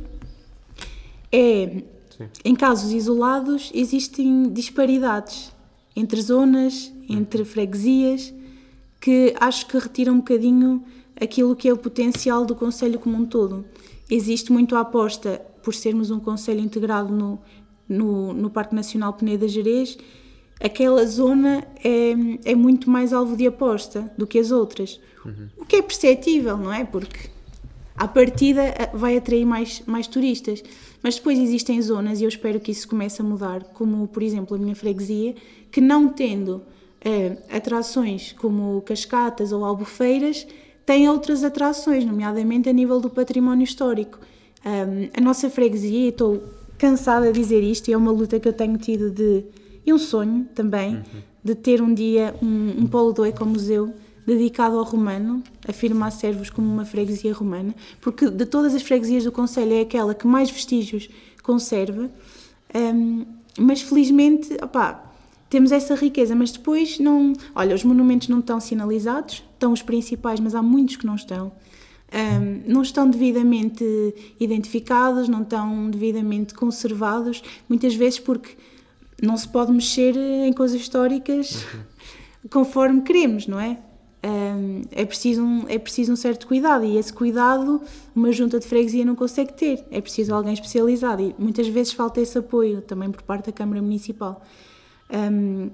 é, 1.31 1.83
Sim. 2.17 2.25
em 2.43 2.53
casos 2.53 2.91
isolados, 2.91 3.71
existem 3.73 4.51
disparidades 4.51 5.53
entre 5.95 6.21
zonas, 6.21 6.91
entre 7.07 7.45
freguesias, 7.45 8.33
que 8.99 9.33
acho 9.39 9.65
que 9.65 9.77
retiram 9.77 10.15
um 10.15 10.17
bocadinho 10.17 10.83
aquilo 11.19 11.55
que 11.55 11.69
é 11.69 11.73
o 11.73 11.77
potencial 11.77 12.43
do 12.43 12.53
Conselho 12.53 12.99
como 12.99 13.15
um 13.15 13.25
todo. 13.25 13.63
Existe 14.11 14.51
muito 14.51 14.75
a 14.75 14.81
aposta, 14.81 15.41
por 15.63 15.73
sermos 15.73 16.11
um 16.11 16.19
Conselho 16.19 16.59
integrado 16.59 17.13
no, 17.13 17.39
no, 17.88 18.34
no 18.34 18.50
Parque 18.50 18.76
Nacional 18.76 19.13
Peneda 19.13 19.47
Gerês, 19.47 19.97
aquela 20.60 21.06
zona 21.06 21.63
é, 21.84 22.52
é 22.52 22.56
muito 22.56 22.89
mais 22.89 23.13
alvo 23.13 23.36
de 23.36 23.47
aposta 23.47 24.12
do 24.17 24.26
que 24.26 24.39
as 24.39 24.52
outras. 24.52 25.00
O 25.58 25.65
que 25.65 25.76
é 25.76 25.82
perceptível, 25.82 26.58
não 26.58 26.71
é? 26.71 26.86
Porque 26.86 27.30
à 27.95 28.08
partida 28.08 28.62
vai 28.93 29.17
atrair 29.17 29.45
mais, 29.45 29.82
mais 29.86 30.08
turistas. 30.08 30.63
Mas 31.04 31.15
depois 31.15 31.38
existem 31.38 31.82
zonas, 31.82 32.21
e 32.21 32.23
eu 32.23 32.30
espero 32.30 32.60
que 32.60 32.71
isso 32.71 32.88
comece 32.88 33.21
a 33.21 33.26
mudar, 33.26 33.63
como 33.73 34.08
por 34.08 34.23
exemplo 34.23 34.56
a 34.56 34.60
minha 34.60 34.76
freguesia, 34.76 35.36
que 35.71 35.82
não 35.82 36.08
tendo 36.10 36.62
eh, 37.02 37.38
atrações 37.50 38.34
como 38.34 38.82
cascatas 38.82 39.52
ou 39.52 39.65
albufeiras, 39.65 40.47
tem 40.86 41.10
outras 41.10 41.43
atrações, 41.43 42.06
nomeadamente 42.06 42.69
a 42.69 42.73
nível 42.73 43.00
do 43.00 43.10
património 43.10 43.63
histórico. 43.63 44.19
Ahm, 44.63 45.10
a 45.15 45.21
nossa 45.21 45.50
freguesia, 45.50 46.10
estou 46.10 46.41
cansada 46.77 47.31
de 47.31 47.39
dizer 47.39 47.61
isto, 47.61 47.89
e 47.89 47.93
é 47.93 47.97
uma 47.97 48.11
luta 48.11 48.39
que 48.39 48.47
eu 48.47 48.53
tenho 48.53 48.77
tido 48.77 49.11
de. 49.11 49.45
e 49.85 49.93
um 49.93 49.97
sonho 49.97 50.47
também, 50.53 51.03
de 51.43 51.55
ter 51.55 51.81
um 51.81 51.93
dia 51.93 52.35
um, 52.41 52.81
um 52.81 52.87
polo 52.87 53.13
do 53.13 53.25
ecomuseu 53.25 53.93
dedicado 54.25 54.77
ao 54.77 54.83
romano, 54.83 55.41
afirma 55.67 56.07
a 56.07 56.11
Servos 56.11 56.49
como 56.49 56.67
uma 56.67 56.83
freguesia 56.83 57.33
romana, 57.33 57.73
porque 58.01 58.29
de 58.29 58.45
todas 58.45 58.75
as 58.75 58.81
freguesias 58.81 59.23
do 59.23 59.31
Conselho 59.31 59.73
é 59.73 59.81
aquela 59.81 60.13
que 60.13 60.27
mais 60.27 60.51
vestígios 60.51 61.09
conserva, 61.41 62.09
Hum, 62.75 63.25
mas 63.57 63.81
felizmente, 63.81 64.53
opá, 64.61 65.11
temos 65.49 65.71
essa 65.71 65.95
riqueza, 65.95 66.35
mas 66.35 66.51
depois 66.51 66.99
não... 66.99 67.33
Olha, 67.55 67.73
os 67.75 67.83
monumentos 67.83 68.27
não 68.27 68.39
estão 68.39 68.59
sinalizados, 68.59 69.43
estão 69.53 69.71
os 69.71 69.81
principais, 69.81 70.39
mas 70.39 70.53
há 70.53 70.61
muitos 70.61 70.97
que 70.97 71.05
não 71.05 71.15
estão. 71.15 71.51
Hum, 72.13 72.62
não 72.65 72.82
estão 72.82 73.10
devidamente 73.10 73.84
identificados, 74.39 75.28
não 75.28 75.41
estão 75.41 75.89
devidamente 75.89 76.54
conservados, 76.54 77.43
muitas 77.67 77.96
vezes 77.96 78.17
porque 78.20 78.56
não 79.22 79.36
se 79.36 79.48
pode 79.48 79.72
mexer 79.74 80.15
em 80.15 80.54
coisas 80.54 80.80
históricas 80.80 81.65
conforme 82.50 83.02
queremos, 83.02 83.48
não 83.48 83.60
é? 83.60 83.78
É, 84.91 85.06
preciso 85.06 85.43
um, 85.43 85.65
é 85.70 85.78
preciso 85.78 86.12
um 86.12 86.15
certo 86.15 86.48
cuidado 86.48 86.84
e 86.84 86.98
esse 86.98 87.13
cuidado 87.13 87.82
uma 88.15 88.32
junta 88.32 88.60
de 88.60 88.67
freguesia 88.67 89.06
não 89.06 89.15
consegue 89.15 89.54
ter. 89.54 89.86
É 89.89 90.02
preciso 90.02 90.34
alguém 90.34 90.54
especializado 90.54 91.22
e 91.22 91.36
muitas 91.38 91.67
vezes 91.67 91.93
falta 91.93 92.20
esse 92.20 92.38
apoio 92.38 92.82
também 92.82 93.12
por 93.12 93.22
parte 93.22 93.46
da 93.46 93.52
Câmara 93.52 93.82
Municipal. 93.82 94.43
Hum, 95.10 95.70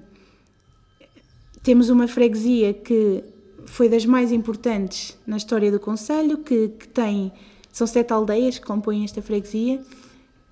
temos 1.62 1.88
uma 1.88 2.06
freguesia 2.06 2.74
que 2.74 3.24
foi 3.66 3.88
das 3.88 4.04
mais 4.04 4.32
importantes 4.32 5.16
na 5.26 5.36
história 5.36 5.70
do 5.70 5.80
Conselho, 5.80 6.38
que, 6.38 6.68
que 6.68 6.88
tem, 6.88 7.32
são 7.72 7.86
sete 7.86 8.12
aldeias 8.12 8.58
que 8.58 8.66
compõem 8.66 9.04
esta 9.04 9.22
freguesia. 9.22 9.80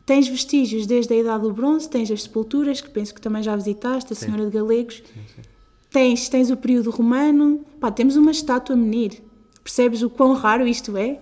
Tens 0.04 0.28
vestígios 0.28 0.86
desde 0.86 1.14
a 1.14 1.16
Idade 1.16 1.44
do 1.44 1.52
Bronze, 1.52 1.88
tens 1.88 2.10
as 2.10 2.24
sepulturas, 2.24 2.80
que 2.80 2.90
penso 2.90 3.14
que 3.14 3.20
também 3.20 3.42
já 3.42 3.54
visitaste, 3.54 4.12
a 4.12 4.16
Senhora 4.16 4.44
de 4.46 4.50
Galegos. 4.50 5.02
Tens, 5.90 6.28
tens 6.28 6.50
o 6.50 6.56
período 6.56 6.90
romano, 6.90 7.64
pá, 7.78 7.90
temos 7.90 8.16
uma 8.16 8.30
estátua 8.30 8.74
menir. 8.74 9.22
Percebes 9.62 10.02
o 10.02 10.10
quão 10.10 10.32
raro 10.32 10.66
isto 10.66 10.96
é? 10.96 11.20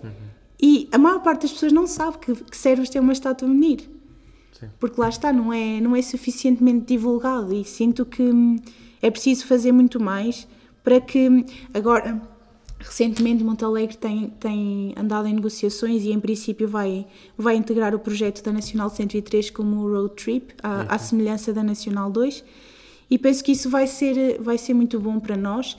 E 0.62 0.88
a 0.92 0.98
maior 0.98 1.20
parte 1.22 1.42
das 1.42 1.52
pessoas 1.52 1.72
não 1.72 1.86
sabe 1.86 2.18
que, 2.18 2.34
que 2.34 2.56
Servos 2.56 2.88
tem 2.88 3.00
uma 3.00 3.12
estátua 3.12 3.48
menir. 3.48 3.80
Sim. 4.52 4.68
Porque 4.78 5.00
lá 5.00 5.08
está, 5.08 5.32
não 5.32 5.52
é, 5.52 5.80
não 5.80 5.96
é 5.96 6.02
suficientemente 6.02 6.86
divulgado 6.86 7.52
e 7.52 7.64
sinto 7.64 8.04
que 8.04 8.22
hum, 8.22 8.56
é 9.00 9.10
preciso 9.10 9.46
fazer 9.46 9.72
muito 9.72 9.98
mais 9.98 10.46
para 10.82 11.00
que 11.00 11.44
agora 11.72 12.20
recentemente 12.78 13.44
Montalegre 13.44 13.96
tem, 13.96 14.30
tem 14.30 14.94
andado 14.96 15.28
em 15.28 15.34
negociações 15.34 16.02
e 16.02 16.12
em 16.12 16.18
princípio 16.18 16.66
vai, 16.66 17.06
vai 17.36 17.56
integrar 17.56 17.94
o 17.94 17.98
projeto 17.98 18.42
da 18.42 18.52
Nacional 18.52 18.88
103 18.88 19.50
como 19.50 19.88
Road 19.88 20.14
Trip, 20.14 20.54
à, 20.62 20.94
à 20.94 20.98
semelhança 20.98 21.52
da 21.52 21.62
Nacional 21.62 22.10
2 22.10 22.42
e 23.10 23.18
penso 23.18 23.44
que 23.44 23.52
isso 23.52 23.68
vai 23.68 23.86
ser, 23.86 24.40
vai 24.40 24.56
ser 24.56 24.72
muito 24.72 24.98
bom 24.98 25.18
para 25.18 25.36
nós. 25.36 25.76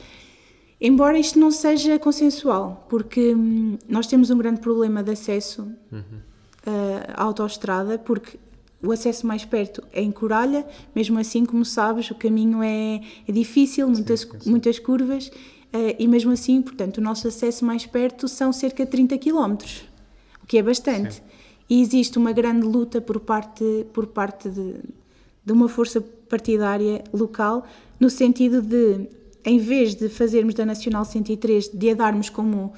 Embora 0.79 1.17
isto 1.17 1.39
não 1.39 1.51
seja 1.51 1.97
consensual 1.97 2.85
porque 2.89 3.33
hum, 3.33 3.77
nós 3.87 4.07
temos 4.07 4.29
um 4.29 4.37
grande 4.37 4.59
problema 4.61 5.01
de 5.01 5.11
acesso 5.11 5.63
uh, 5.91 6.11
a 7.13 7.23
autoestrada, 7.23 7.97
porque 7.97 8.37
o 8.83 8.91
acesso 8.91 9.27
mais 9.27 9.45
perto 9.45 9.83
é 9.93 10.01
em 10.01 10.11
Coralha, 10.11 10.65
mesmo 10.95 11.19
assim, 11.19 11.45
como 11.45 11.63
sabes, 11.63 12.09
o 12.09 12.15
caminho 12.15 12.63
é, 12.63 13.01
é 13.27 13.31
difícil, 13.31 13.87
muitas, 13.87 14.21
sim, 14.21 14.39
sim. 14.39 14.49
muitas 14.49 14.79
curvas, 14.79 15.27
uh, 15.27 15.95
e 15.99 16.07
mesmo 16.07 16.31
assim, 16.31 16.61
portanto, 16.61 16.97
o 16.97 17.01
nosso 17.01 17.27
acesso 17.27 17.63
mais 17.63 17.85
perto 17.85 18.27
são 18.27 18.51
cerca 18.51 18.83
de 18.83 18.91
30 18.91 19.17
km, 19.17 19.55
o 20.43 20.47
que 20.47 20.57
é 20.57 20.63
bastante. 20.63 21.15
Sim. 21.15 21.21
E 21.69 21.81
existe 21.81 22.17
uma 22.17 22.33
grande 22.33 22.65
luta 22.65 22.99
por 22.99 23.19
parte, 23.19 23.85
por 23.93 24.07
parte 24.07 24.49
de, 24.49 24.75
de 25.45 25.53
uma 25.53 25.69
força 25.69 26.01
partidária 26.01 27.03
local, 27.13 27.65
no 27.99 28.09
sentido 28.09 28.61
de, 28.61 29.07
em 29.45 29.57
vez 29.57 29.95
de 29.95 30.09
fazermos 30.09 30.53
da 30.53 30.65
Nacional 30.65 31.05
103, 31.05 31.69
de 31.69 31.89
a 31.91 31.93
darmos 31.93 32.29
como 32.29 32.73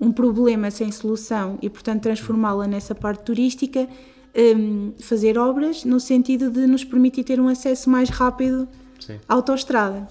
um 0.00 0.12
problema 0.12 0.70
sem 0.70 0.90
solução 0.90 1.58
e, 1.62 1.70
portanto, 1.70 2.02
transformá-la 2.02 2.66
nessa 2.66 2.94
parte 2.94 3.22
turística, 3.24 3.88
um, 4.36 4.92
fazer 4.98 5.38
obras 5.38 5.84
no 5.84 6.00
sentido 6.00 6.50
de 6.50 6.66
nos 6.66 6.84
permitir 6.84 7.24
ter 7.24 7.40
um 7.40 7.48
acesso 7.48 7.88
mais 7.88 8.08
rápido 8.08 8.68
Sim. 9.00 9.18
à 9.28 9.34
autoestrada. 9.34 10.08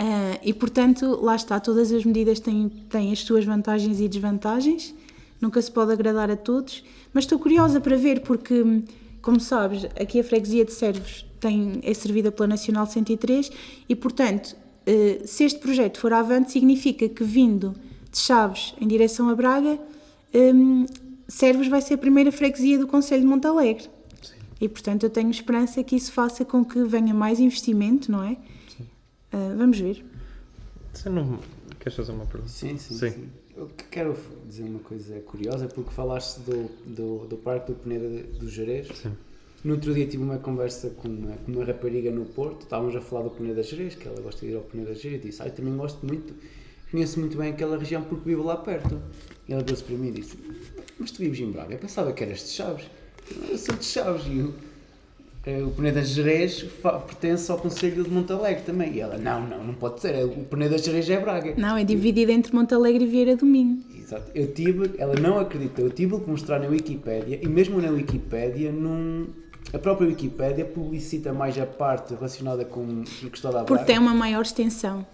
Uh, 0.00 0.38
e, 0.42 0.52
portanto, 0.52 1.18
lá 1.22 1.36
está, 1.36 1.60
todas 1.60 1.92
as 1.92 2.04
medidas 2.04 2.40
têm, 2.40 2.68
têm 2.88 3.12
as 3.12 3.20
suas 3.20 3.44
vantagens 3.44 4.00
e 4.00 4.08
desvantagens, 4.08 4.94
nunca 5.40 5.60
se 5.60 5.70
pode 5.70 5.92
agradar 5.92 6.30
a 6.30 6.36
todos, 6.36 6.82
mas 7.12 7.24
estou 7.24 7.38
curiosa 7.38 7.80
para 7.80 7.96
ver, 7.96 8.22
porque, 8.22 8.82
como 9.20 9.38
sabes, 9.38 9.84
aqui 10.00 10.18
a 10.18 10.24
freguesia 10.24 10.64
de 10.64 10.72
Servos 10.72 11.26
tem, 11.38 11.78
é 11.82 11.92
servida 11.92 12.32
pela 12.32 12.48
Nacional 12.48 12.86
103 12.86 13.50
e, 13.88 13.94
portanto, 13.94 14.56
uh, 14.86 15.26
se 15.26 15.44
este 15.44 15.60
projeto 15.60 15.98
for 15.98 16.12
avante, 16.12 16.50
significa 16.50 17.08
que 17.08 17.22
vindo 17.22 17.74
de 18.10 18.18
Chaves 18.18 18.74
em 18.80 18.88
direção 18.88 19.28
a 19.28 19.34
Braga, 19.34 19.78
um, 20.34 20.86
Servos 21.32 21.66
vai 21.66 21.80
ser 21.80 21.94
a 21.94 21.98
primeira 21.98 22.30
freguesia 22.30 22.78
do 22.78 22.86
Conselho 22.86 23.22
de 23.22 23.26
Montalegre. 23.26 23.88
Sim. 24.20 24.34
E, 24.60 24.68
portanto, 24.68 25.04
eu 25.04 25.10
tenho 25.10 25.30
esperança 25.30 25.82
que 25.82 25.96
isso 25.96 26.12
faça 26.12 26.44
com 26.44 26.62
que 26.62 26.84
venha 26.84 27.14
mais 27.14 27.40
investimento, 27.40 28.12
não 28.12 28.22
é? 28.22 28.36
Sim. 28.76 28.84
Uh, 29.32 29.56
vamos 29.56 29.78
ver. 29.80 30.04
Você 30.92 31.08
não... 31.08 31.38
Queres 31.80 31.96
fazer 31.96 32.12
uma 32.12 32.26
pergunta? 32.26 32.52
Sim, 32.52 32.76
sim, 32.76 32.94
sim. 32.94 33.10
sim. 33.10 33.28
Eu 33.56 33.70
quero 33.90 34.14
dizer 34.46 34.64
uma 34.64 34.80
coisa 34.80 35.18
curiosa, 35.20 35.66
porque 35.68 35.90
falaste 35.90 36.38
do, 36.40 36.70
do, 36.86 37.26
do 37.26 37.36
Parque 37.38 37.72
do 37.72 37.78
Peneda 37.78 38.08
do 38.38 38.48
Jerez. 38.48 38.88
Sim. 38.94 39.12
No 39.64 39.74
outro 39.74 39.94
dia 39.94 40.06
tive 40.06 40.22
uma 40.22 40.36
conversa 40.38 40.90
com 40.90 41.08
uma, 41.08 41.34
com 41.36 41.50
uma 41.50 41.64
rapariga 41.64 42.10
no 42.10 42.26
Porto, 42.26 42.62
estávamos 42.62 42.94
a 42.94 43.00
falar 43.00 43.22
do 43.22 43.30
Peneda 43.30 43.62
Jerez, 43.62 43.94
que 43.94 44.06
ela 44.06 44.20
gosta 44.20 44.44
de 44.44 44.52
ir 44.52 44.56
ao 44.56 44.62
Peneda 44.62 44.94
Jerez, 44.94 45.24
e 45.24 45.28
disse, 45.28 45.42
ah, 45.42 45.46
eu 45.46 45.52
também 45.52 45.74
gosto 45.76 46.04
muito, 46.06 46.34
conheço 46.90 47.18
muito 47.18 47.38
bem 47.38 47.52
aquela 47.52 47.78
região 47.78 48.02
porque 48.02 48.28
vivo 48.28 48.42
lá 48.42 48.56
perto. 48.56 49.00
E 49.48 49.52
ela 49.52 49.62
deu-se 49.62 49.82
para 49.82 49.96
mim 49.96 50.08
e 50.08 50.12
disse, 50.12 50.36
mas 51.02 51.10
tu 51.10 51.18
vives 51.18 51.40
em 51.40 51.50
Braga? 51.50 51.74
Eu 51.74 51.78
pensava 51.78 52.12
que 52.12 52.22
eras 52.22 52.38
de 52.38 52.50
Chaves. 52.50 52.86
Eu 53.50 53.58
sou 53.58 53.74
de 53.74 53.84
Chaves 53.84 54.24
e 54.26 54.40
o, 54.40 54.54
eh, 55.44 55.62
o 55.62 55.70
Peneda 55.70 56.02
Jerez 56.02 56.64
pertence 56.82 57.50
ao 57.50 57.58
Conselho 57.58 58.04
de 58.04 58.10
Montalegre 58.10 58.62
também. 58.62 58.94
E 58.94 59.00
ela, 59.00 59.18
não, 59.18 59.46
não, 59.46 59.64
não 59.64 59.74
pode 59.74 60.00
ser, 60.00 60.24
o 60.24 60.44
Peneda 60.44 60.78
Jerez 60.78 61.10
é 61.10 61.18
Braga. 61.18 61.54
Não, 61.56 61.76
é 61.76 61.84
dividido 61.84 62.30
entre 62.30 62.54
Montalegre 62.54 63.04
e 63.04 63.06
Vieira 63.06 63.36
do 63.36 63.44
Minho. 63.44 63.82
Exato. 63.98 64.30
Eu 64.34 64.52
tive, 64.52 64.92
ela 64.96 65.14
não 65.14 65.38
acreditou, 65.38 65.84
eu 65.86 65.90
tive 65.90 66.18
que 66.20 66.30
mostrar 66.30 66.60
na 66.60 66.68
Wikipédia, 66.68 67.40
e 67.42 67.48
mesmo 67.48 67.80
na 67.80 67.90
Wikipédia, 67.90 68.70
num, 68.70 69.26
a 69.72 69.78
própria 69.78 70.06
Wikipédia 70.06 70.64
publicita 70.64 71.32
mais 71.32 71.58
a 71.58 71.66
parte 71.66 72.14
relacionada 72.14 72.64
com 72.64 72.80
o 72.80 73.30
Custódio 73.30 73.42
da 73.42 73.50
Braga. 73.50 73.66
Porque 73.66 73.84
tem 73.84 73.98
uma 73.98 74.14
maior 74.14 74.42
extensão. 74.42 75.04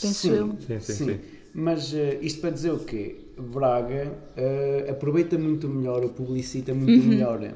Penso 0.00 0.14
sim, 0.14 0.30
eu. 0.30 0.56
Sim, 0.66 0.80
sim, 0.80 0.80
sim. 0.80 1.04
sim. 1.04 1.20
Mas 1.54 1.92
uh, 1.92 2.18
isto 2.20 2.40
para 2.40 2.50
dizer 2.50 2.72
o 2.72 2.80
quê? 2.80 3.16
Braga 3.38 4.12
uh, 4.36 4.90
aproveita 4.90 5.38
muito 5.38 5.68
melhor, 5.68 6.02
ou 6.02 6.10
publicita 6.10 6.74
muito 6.74 7.02
uhum. 7.02 7.08
melhor 7.08 7.54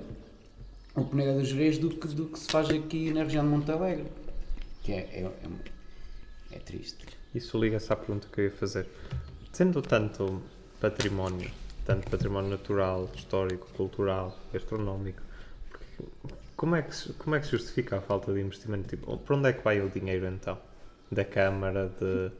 o 0.94 1.04
Peneira 1.04 1.34
dos 1.34 1.48
Jerez 1.48 1.78
do 1.78 1.90
que, 1.90 2.08
do 2.08 2.26
que 2.26 2.38
se 2.38 2.50
faz 2.50 2.68
aqui 2.70 3.12
na 3.12 3.22
região 3.24 3.44
de 3.44 3.50
Monte 3.50 3.70
Alegre. 3.70 4.06
Que 4.82 4.92
é, 4.92 4.96
é, 4.96 5.22
é, 5.22 6.56
é 6.56 6.58
triste. 6.58 7.06
Isso 7.34 7.58
liga-se 7.58 7.92
à 7.92 7.96
pergunta 7.96 8.26
que 8.32 8.40
eu 8.40 8.44
ia 8.46 8.50
fazer. 8.50 8.86
Sendo 9.52 9.82
tanto 9.82 10.42
património, 10.80 11.50
tanto 11.84 12.10
património 12.10 12.50
natural, 12.50 13.08
histórico, 13.14 13.68
cultural, 13.76 14.38
gastronómico, 14.52 15.22
como 16.56 16.74
é, 16.74 16.82
que, 16.82 17.12
como 17.14 17.36
é 17.36 17.40
que 17.40 17.46
se 17.46 17.52
justifica 17.52 17.98
a 17.98 18.00
falta 18.00 18.32
de 18.32 18.40
investimento? 18.40 18.88
Tipo, 18.88 19.16
para 19.18 19.36
onde 19.36 19.48
é 19.48 19.52
que 19.52 19.62
vai 19.62 19.80
o 19.80 19.88
dinheiro 19.88 20.26
então? 20.26 20.58
Da 21.10 21.24
Câmara, 21.24 21.92
de 22.00 22.30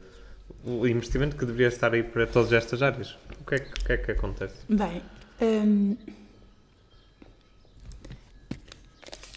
o 0.65 0.87
investimento 0.87 1.35
que 1.35 1.45
deveria 1.45 1.67
estar 1.67 1.93
aí 1.93 2.03
para 2.03 2.27
todas 2.27 2.51
estas 2.51 2.81
áreas. 2.81 3.17
O 3.41 3.45
que 3.45 3.55
é 3.55 3.59
que, 3.59 3.83
que, 3.85 3.91
é 3.93 3.97
que 3.97 4.11
acontece? 4.11 4.55
Bem, 4.67 5.01
hum, 5.41 5.95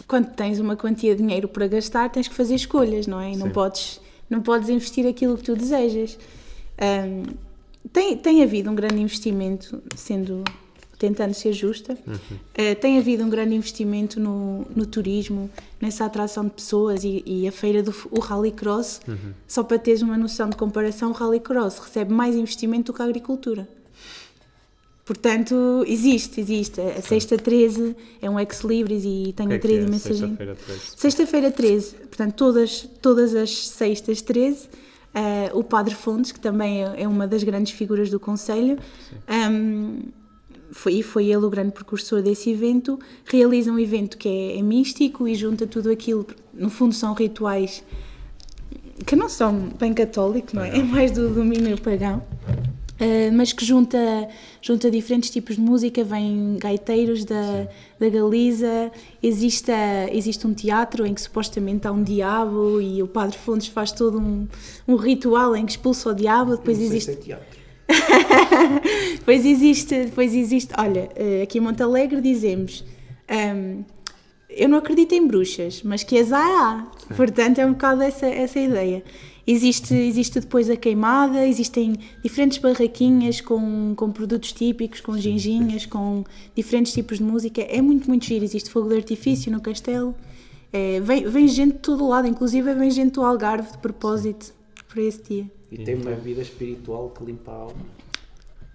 quando 0.07 0.35
tens 0.35 0.59
uma 0.59 0.77
quantia 0.77 1.14
de 1.14 1.22
dinheiro 1.22 1.48
para 1.48 1.66
gastar, 1.66 2.11
tens 2.11 2.29
que 2.29 2.35
fazer 2.35 2.55
escolhas, 2.55 3.07
não 3.07 3.20
é? 3.20 3.33
E 3.33 3.37
não 3.37 3.51
podes, 3.51 4.01
não 4.29 4.42
podes 4.42 4.68
investir 4.68 5.07
aquilo 5.07 5.37
que 5.37 5.44
tu 5.44 5.57
desejas. 5.57 6.18
Hum, 6.81 7.35
tem, 7.92 8.16
tem 8.16 8.42
havido 8.42 8.70
um 8.70 8.75
grande 8.75 9.01
investimento, 9.01 9.83
sendo 9.96 10.44
tentando 11.03 11.35
ser 11.35 11.53
justa. 11.53 11.99
Uhum. 12.07 12.15
Uh, 12.15 12.75
tem 12.81 12.97
havido 12.97 13.25
um 13.25 13.29
grande 13.29 13.57
investimento 13.57 14.21
no, 14.21 14.65
no 14.75 14.87
turismo, 14.87 15.51
nessa 15.81 16.05
atração 16.05 16.45
de 16.45 16.51
pessoas 16.51 17.03
e, 17.03 17.25
e 17.27 17.49
a 17.49 17.51
feira 17.51 17.83
do 17.83 17.93
o 18.09 18.21
Rallycross, 18.21 19.01
uhum. 19.09 19.33
só 19.49 19.65
para 19.65 19.81
teres 19.81 20.01
uma 20.01 20.17
noção 20.17 20.49
de 20.49 20.57
comparação, 20.57 21.11
o 21.11 21.12
Rallycross 21.12 21.79
recebe 21.81 22.15
mais 22.15 22.37
investimento 22.37 22.93
do 22.93 22.97
que 22.97 23.03
a 23.03 23.05
agricultura. 23.05 23.69
Portanto, 25.05 25.85
existe, 25.88 26.41
existe. 26.41 26.81
A 26.81 27.03
Sexta 27.03 27.37
13 27.37 27.97
é 28.21 28.31
um 28.31 28.38
ex-libris 28.38 29.03
e 29.05 29.35
tem 29.37 29.49
que 29.49 29.55
a 29.55 29.59
trade 29.59 29.79
é 29.79 29.88
mensagem. 29.88 30.37
Sexta-feira 30.37 30.55
13. 30.55 30.81
Sexta-feira 30.97 31.51
13, 31.51 31.95
portanto, 31.97 32.35
todas, 32.35 32.88
todas 33.03 33.35
as 33.35 33.69
sextas 33.69 34.23
13. 34.23 34.69
Uh, 35.12 35.59
o 35.59 35.62
Padre 35.62 35.95
Fontes, 35.95 36.33
que 36.33 36.41
também 36.41 36.85
é, 36.85 37.03
é, 37.03 37.09
uma 37.09 37.27
das 37.27 37.43
grandes 37.43 37.75
figuras 37.75 38.09
do 38.09 38.19
Conselho, 38.19 38.79
um, 39.29 40.05
foi, 40.73 41.03
foi 41.03 41.27
ele 41.27 41.45
o 41.45 41.51
grande 41.51 41.73
precursor 41.73 42.23
desse 42.23 42.51
evento, 42.51 42.99
realiza 43.25 43.71
um 43.71 43.79
evento 43.79 44.17
que 44.19 44.29
é, 44.29 44.59
é 44.59 44.63
místico 44.63 45.29
e 45.29 45.35
junta 45.35 45.67
tudo 45.67 45.91
aquilo, 45.91 46.27
no 46.53 46.71
fundo 46.71 46.95
são 46.95 47.13
rituais 47.13 47.85
que 49.07 49.17
não 49.17 49.29
são 49.29 49.71
bem 49.79 49.93
católicos, 49.93 50.53
não 50.53 50.63
é? 50.63 50.79
É 50.79 50.83
mais 50.83 51.11
do 51.11 51.29
domínio 51.29 51.81
pagão. 51.81 52.23
Uh, 53.01 53.33
mas 53.33 53.53
que 53.53 53.65
junta, 53.65 53.99
junta 54.61 54.89
diferentes 54.89 55.29
tipos 55.29 55.57
de 55.57 55.61
música, 55.61 56.05
vêm 56.05 56.57
gaiteiros 56.61 57.25
da, 57.25 57.67
da 57.99 58.09
Galiza, 58.09 58.93
existe, 59.21 59.73
existe 60.13 60.47
um 60.47 60.55
teatro 60.55 61.05
em 61.05 61.13
que 61.13 61.21
supostamente 61.21 61.89
há 61.89 61.91
um 61.91 62.03
diabo 62.03 62.81
e 62.81 63.03
o 63.03 63.09
Padre 63.09 63.37
Fontes 63.39 63.67
faz 63.67 63.91
todo 63.91 64.21
um, 64.21 64.47
um 64.87 64.95
ritual 64.95 65.57
em 65.57 65.67
que 65.67 65.73
expulsa 65.73 66.11
o 66.11 66.15
diabo, 66.15 66.57
depois 66.57 66.79
não 66.79 66.85
existe... 66.85 67.13
Se 67.13 67.19
é 67.19 67.21
teatro. 67.21 67.62
pois 69.25 69.45
existe, 69.45 70.11
pois 70.14 70.35
existe. 70.35 70.73
Olha, 70.79 71.09
eh, 71.14 71.42
aqui 71.42 71.59
em 71.59 71.61
Montalegre 71.61 72.21
dizemos. 72.21 72.85
Um, 73.31 73.85
eu 74.55 74.68
não 74.68 74.79
acredito 74.79 75.14
em 75.14 75.27
bruxas, 75.27 75.83
mas 75.83 76.03
que 76.03 76.18
as 76.18 76.33
há, 76.33 76.38
há. 76.38 76.87
Portanto, 77.14 77.59
é 77.59 77.66
um 77.66 77.73
bocado 77.73 78.03
essa, 78.03 78.27
essa 78.27 78.61
ideia. 78.61 79.03
Existe, 79.47 79.95
existe 79.95 80.38
depois 80.38 80.71
a 80.71 80.77
queimada, 80.77 81.47
existem 81.47 81.99
diferentes 82.23 82.59
barraquinhas 82.59 83.40
com, 83.40 83.95
com 83.97 84.12
produtos 84.12 84.53
típicos, 84.53 85.01
com 85.01 85.18
ginginhas, 85.18 85.85
com 85.85 86.25
diferentes 86.55 86.92
tipos 86.92 87.18
de 87.18 87.25
música. 87.25 87.62
É 87.62 87.81
muito, 87.81 88.09
muito 88.09 88.25
giro. 88.25 88.45
Existe 88.45 88.71
fogo 88.71 88.88
de 88.88 88.97
artifício 88.97 89.51
no 89.51 89.61
castelo. 89.61 90.14
É, 90.73 91.01
vem, 91.01 91.29
vem 91.29 91.49
gente 91.49 91.73
de 91.75 91.79
todo 91.81 92.07
lado, 92.07 92.29
inclusive 92.29 92.73
vem 92.75 92.90
gente 92.90 93.12
do 93.12 93.23
Algarve 93.23 93.73
de 93.73 93.79
propósito 93.79 94.55
para 94.88 95.03
esse 95.03 95.23
dia. 95.23 95.62
E 95.73 95.79
tem 95.79 95.95
uma 95.95 96.13
vida 96.13 96.43
espiritual 96.43 97.09
que 97.09 97.25
limpa 97.25 97.51
a 97.51 97.55
alma. 97.55 97.87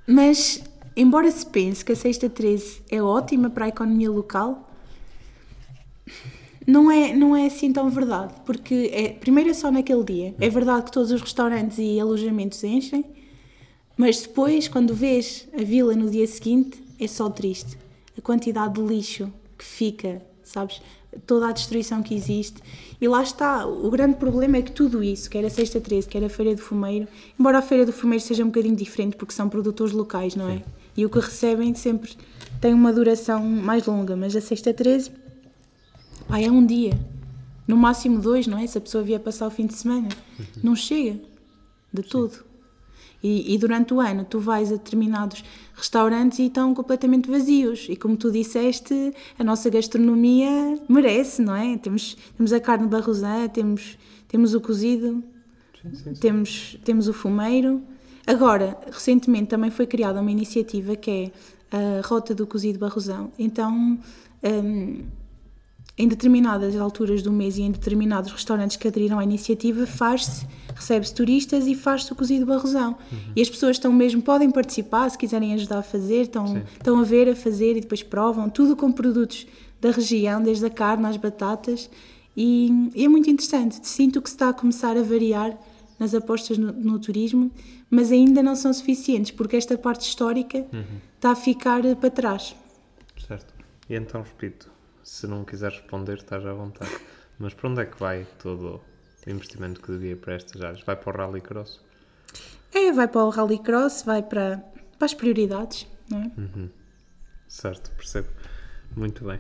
Mas, 0.08 0.64
embora 0.96 1.30
se 1.30 1.46
pense 1.46 1.86
que 1.86 1.92
a 1.92 1.96
Sexta 1.96 2.28
13 2.28 2.82
é 2.90 3.00
ótima 3.00 3.52
para 3.52 3.66
a 3.66 3.68
economia 3.68 4.10
local, 4.10 4.68
não 6.66 6.90
é, 6.90 7.16
não 7.16 7.36
é 7.36 7.46
assim 7.46 7.72
tão 7.72 7.88
verdade. 7.88 8.34
Porque, 8.48 8.90
é, 8.92 9.10
primeiro, 9.10 9.52
é 9.52 9.54
só 9.54 9.72
naquele 9.72 10.04
dia. 10.04 10.36
É 10.40 10.50
verdade 10.50 10.86
que 10.86 10.92
todos 10.92 11.12
os 11.12 11.22
restaurantes 11.22 11.78
e 11.78 12.00
alojamentos 12.00 12.64
enchem, 12.64 13.06
mas 13.96 14.24
depois, 14.24 14.68
quando 14.68 14.96
vês 14.96 15.48
a 15.54 15.64
vila 15.64 15.96
no 15.96 16.10
dia 16.10 16.26
seguinte, 16.26 16.84
é 17.00 17.08
só 17.08 17.30
triste. 17.30 17.78
A 18.18 18.22
quantidade 18.22 18.74
de 18.74 18.82
lixo 18.82 19.32
que 19.56 19.64
fica, 19.64 20.20
sabes? 20.44 20.82
Toda 21.26 21.48
a 21.48 21.52
destruição 21.52 22.04
que 22.04 22.14
existe. 22.14 22.62
E 23.00 23.08
lá 23.08 23.24
está, 23.24 23.66
o 23.66 23.90
grande 23.90 24.18
problema 24.18 24.58
é 24.58 24.62
que 24.62 24.72
tudo 24.72 25.04
isso, 25.04 25.30
quer 25.30 25.46
a 25.46 25.50
Sexta 25.50 25.80
13, 25.80 26.08
quer 26.08 26.24
a 26.24 26.30
Feira 26.30 26.56
do 26.56 26.62
Fumeiro, 26.62 27.08
embora 27.40 27.60
a 27.60 27.62
Feira 27.62 27.86
do 27.86 27.94
Fumeiro 27.94 28.24
seja 28.24 28.44
um 28.44 28.48
bocadinho 28.48 28.76
diferente 28.76 29.16
porque 29.16 29.34
são 29.34 29.50
produtores 29.50 29.94
locais, 29.94 30.36
não 30.36 30.50
é? 30.50 30.58
Sim. 30.58 30.64
E 30.96 31.06
o 31.06 31.10
que 31.10 31.20
recebem 31.20 31.74
sempre 31.76 32.16
tem 32.60 32.74
uma 32.74 32.92
duração 32.92 33.44
mais 33.44 33.86
longa, 33.86 34.16
mas 34.16 34.36
a 34.36 34.42
Sexta 34.42 34.74
13 34.74 35.12
pá, 36.28 36.40
é 36.40 36.50
um 36.50 36.66
dia, 36.66 37.00
no 37.68 37.78
máximo 37.78 38.20
dois, 38.20 38.48
não 38.48 38.58
é? 38.58 38.66
Se 38.66 38.78
a 38.78 38.82
pessoa 38.82 39.04
vier 39.04 39.20
passar 39.20 39.48
o 39.48 39.52
fim 39.52 39.66
de 39.66 39.74
semana, 39.74 40.10
não 40.64 40.76
chega 40.76 41.20
de 41.94 42.02
Sim. 42.02 42.10
E, 43.24 43.54
e, 43.54 43.58
durante 43.58 43.94
o 43.94 44.00
ano 44.00 44.24
tu 44.24 44.40
vais 44.40 44.72
a 44.72 44.76
determinados 44.76 45.44
restaurantes 45.74 46.40
e 46.40 46.48
estão 46.48 46.74
completamente 46.74 47.30
vazios. 47.30 47.88
E 47.90 47.96
como 47.96 48.16
tu 48.16 48.32
disseste, 48.32 49.14
a 49.38 49.44
nossa 49.44 49.70
gastronomia 49.70 50.80
merece, 50.88 51.42
não 51.42 51.56
é? 51.56 51.78
Temos, 51.78 52.16
temos 52.36 52.54
a 52.54 52.60
carne 52.60 52.88
barrosã, 52.88 53.48
temos, 53.48 53.98
temos 54.28 54.54
o 54.54 54.62
cozido, 54.62 55.24
sim, 55.82 55.96
sim, 55.96 56.14
sim. 56.14 56.20
Temos, 56.20 56.80
temos 56.84 57.08
o 57.08 57.14
fumeiro. 57.14 57.82
Agora, 58.26 58.78
recentemente 58.92 59.48
também 59.48 59.72
foi 59.72 59.88
criada 59.88 60.22
uma 60.22 60.32
iniciativa 60.32 60.96
que 60.96 61.32
é 61.72 61.78
a 61.78 62.02
Rota 62.06 62.36
do 62.36 62.46
Cozido 62.46 62.80
Barrosão. 62.80 63.32
Então, 63.40 63.98
um, 64.44 65.04
em 65.98 66.08
determinadas 66.08 66.76
alturas 66.76 67.24
do 67.24 67.32
mês 67.32 67.58
e 67.58 67.64
em 67.64 67.72
determinados 67.72 68.32
restaurantes 68.32 68.78
que 68.78 68.88
aderiram 68.88 69.18
à 69.18 69.24
iniciativa, 69.24 69.88
faz-se, 69.88 70.46
recebe-se 70.76 71.14
turistas 71.14 71.66
e 71.66 71.74
faz-se 71.74 72.14
o 72.14 72.16
cozido 72.16 72.46
barrosão. 72.46 72.96
Uhum. 73.12 73.18
E 73.36 73.42
as 73.42 73.50
pessoas 73.50 73.78
estão 73.78 73.92
mesmo, 73.92 74.22
podem 74.22 74.52
participar, 74.52 75.10
se 75.10 75.18
quiserem 75.18 75.54
ajudar 75.56 75.80
a 75.80 75.84
fazer, 75.84 76.24
estão, 76.24 76.62
estão 76.74 77.00
a 77.00 77.04
ver, 77.04 77.30
a 77.30 77.36
fazer 77.36 77.76
e 77.76 77.82
depois 77.82 78.04
provam, 78.04 78.48
tudo 78.48 78.76
com 78.76 78.92
produtos 78.92 79.48
da 79.82 79.90
região, 79.90 80.42
desde 80.42 80.66
a 80.68 80.70
carne 80.70 81.08
às 81.08 81.18
batatas. 81.18 81.90
E, 82.36 82.92
e 82.94 83.04
é 83.04 83.08
muito 83.08 83.28
interessante. 83.30 83.80
Sinto 83.82 84.22
que 84.22 84.30
se 84.30 84.36
está 84.36 84.50
a 84.50 84.54
começar 84.54 84.96
a 84.96 85.02
variar 85.02 85.58
nas 85.98 86.14
apostas 86.14 86.60
no, 86.60 86.72
no 86.72 87.00
turismo, 87.00 87.52
mas 87.90 88.12
ainda 88.12 88.44
não 88.44 88.56
são 88.56 88.72
suficientes, 88.72 89.32
porque 89.32 89.56
esta 89.56 89.76
parte 89.76 90.08
histórica 90.08 90.60
uhum. 90.72 90.84
está 91.16 91.32
a 91.32 91.36
ficar 91.36 91.82
para 91.96 92.12
trás. 92.12 92.56
Certo. 93.28 93.52
E 93.90 93.96
então, 93.96 94.22
repito, 94.22 94.70
se 95.08 95.26
não 95.26 95.46
quiser 95.46 95.72
responder, 95.72 96.18
estás 96.18 96.46
à 96.46 96.52
vontade. 96.52 96.92
Mas 97.40 97.54
para 97.54 97.70
onde 97.70 97.82
é 97.82 97.86
que 97.86 97.98
vai 97.98 98.28
todo 98.40 98.82
o 99.26 99.30
investimento 99.30 99.80
que 99.82 99.90
devia 99.90 100.18
para 100.18 100.34
estas 100.34 100.62
áreas? 100.62 100.82
Vai 100.84 100.98
para 100.98 101.10
o 101.10 101.18
Rallycross? 101.18 101.80
É, 102.74 102.92
vai 102.92 103.08
para 103.08 103.24
o 103.24 103.30
Rallycross, 103.30 104.04
vai 104.04 104.22
para, 104.22 104.62
para 104.98 105.06
as 105.06 105.14
prioridades, 105.14 105.88
não 106.10 106.22
é? 106.22 106.32
Uhum. 106.38 106.70
Certo, 107.48 107.90
percebo. 107.92 108.28
Muito 108.98 109.24
bem. 109.24 109.40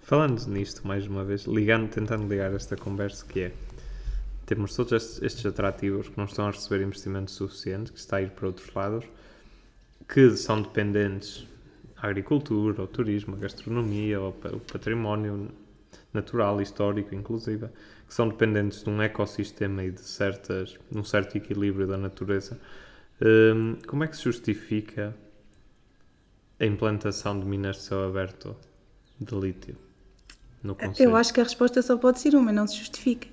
Falando 0.00 0.46
nisto, 0.46 0.86
mais 0.86 1.04
uma 1.08 1.24
vez, 1.24 1.42
ligando, 1.42 1.90
tentando 1.90 2.28
ligar 2.28 2.54
esta 2.54 2.76
conversa, 2.76 3.26
que 3.26 3.40
é 3.40 3.52
temos 4.46 4.74
todos 4.76 4.92
estes, 4.92 5.22
estes 5.22 5.44
atrativos 5.46 6.08
que 6.08 6.16
não 6.16 6.26
estão 6.26 6.46
a 6.46 6.50
receber 6.52 6.82
investimento 6.84 7.32
suficiente, 7.32 7.90
que 7.90 7.98
está 7.98 8.18
a 8.18 8.22
ir 8.22 8.30
para 8.30 8.46
outros 8.46 8.72
lados, 8.72 9.04
que 10.08 10.36
são 10.36 10.62
dependentes 10.62 11.44
a 12.00 12.06
agricultura, 12.06 12.82
o 12.82 12.86
turismo, 12.86 13.34
a 13.34 13.38
gastronomia, 13.38 14.20
o 14.20 14.32
património 14.32 15.50
natural, 16.12 16.60
histórico, 16.60 17.14
inclusive, 17.14 17.68
que 18.06 18.14
são 18.14 18.28
dependentes 18.28 18.82
de 18.82 18.90
um 18.90 19.02
ecossistema 19.02 19.84
e 19.84 19.90
de, 19.90 20.00
certas, 20.00 20.78
um 20.94 21.04
certo 21.04 21.36
equilíbrio 21.36 21.86
da 21.86 21.96
natureza. 21.96 22.58
Um, 23.20 23.76
como 23.86 24.04
é 24.04 24.06
que 24.06 24.16
se 24.16 24.22
justifica 24.22 25.14
a 26.58 26.64
implantação 26.64 27.38
de 27.38 27.46
minas 27.46 27.76
de 27.76 27.82
céu 27.82 28.04
aberto 28.04 28.56
de 29.20 29.34
lítio 29.34 29.76
no 30.62 30.74
Conselho? 30.74 31.10
Eu 31.10 31.16
acho 31.16 31.34
que 31.34 31.40
a 31.40 31.44
resposta 31.44 31.82
só 31.82 31.96
pode 31.96 32.20
ser 32.20 32.34
uma, 32.34 32.52
não 32.52 32.66
se 32.66 32.76
justifica. 32.76 33.28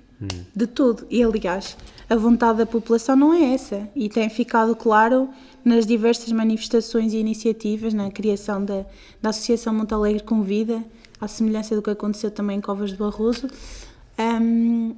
De 0.54 0.66
todo. 0.66 1.06
E, 1.10 1.22
aliás, 1.22 1.76
a 2.08 2.16
vontade 2.16 2.58
da 2.58 2.66
população 2.66 3.16
não 3.16 3.34
é 3.34 3.54
essa. 3.54 3.88
E 3.94 4.08
tem 4.08 4.28
ficado 4.28 4.74
claro 4.74 5.28
nas 5.64 5.84
diversas 5.84 6.30
manifestações 6.32 7.12
e 7.12 7.18
iniciativas, 7.18 7.92
na 7.92 8.10
criação 8.10 8.64
da, 8.64 8.86
da 9.20 9.30
Associação 9.30 9.74
Montalegre 9.74 10.22
com 10.22 10.42
Vida, 10.42 10.82
à 11.20 11.26
semelhança 11.26 11.74
do 11.74 11.82
que 11.82 11.90
aconteceu 11.90 12.30
também 12.30 12.58
em 12.58 12.60
Covas 12.60 12.90
de 12.90 12.96
Barroso. 12.96 13.48
Um, 14.18 14.94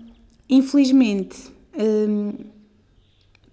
infelizmente, 0.49 1.51
um, 1.75 2.33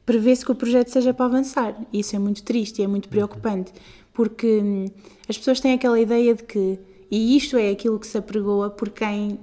prevê-se 0.06 0.46
que 0.46 0.52
o 0.52 0.56
projeto 0.56 0.90
seja 0.90 1.14
para 1.14 1.26
avançar. 1.26 1.76
Isso 1.92 2.16
é 2.16 2.20
muito 2.20 2.44
triste 2.44 2.80
e 2.80 2.84
é 2.84 2.88
muito 2.88 3.10
preocupante, 3.10 3.72
porque 4.14 4.62
hum, 4.62 4.86
as 5.28 5.38
pessoas 5.38 5.60
têm 5.60 5.74
aquela 5.74 6.00
ideia 6.00 6.36
de 6.36 6.44
que, 6.44 6.78
e 7.10 7.36
isto 7.36 7.58
é 7.58 7.70
aquilo 7.70 8.00
que 8.00 8.08
se 8.08 8.18
apregoa 8.18 8.70
por 8.70 8.90
quem 8.90 9.40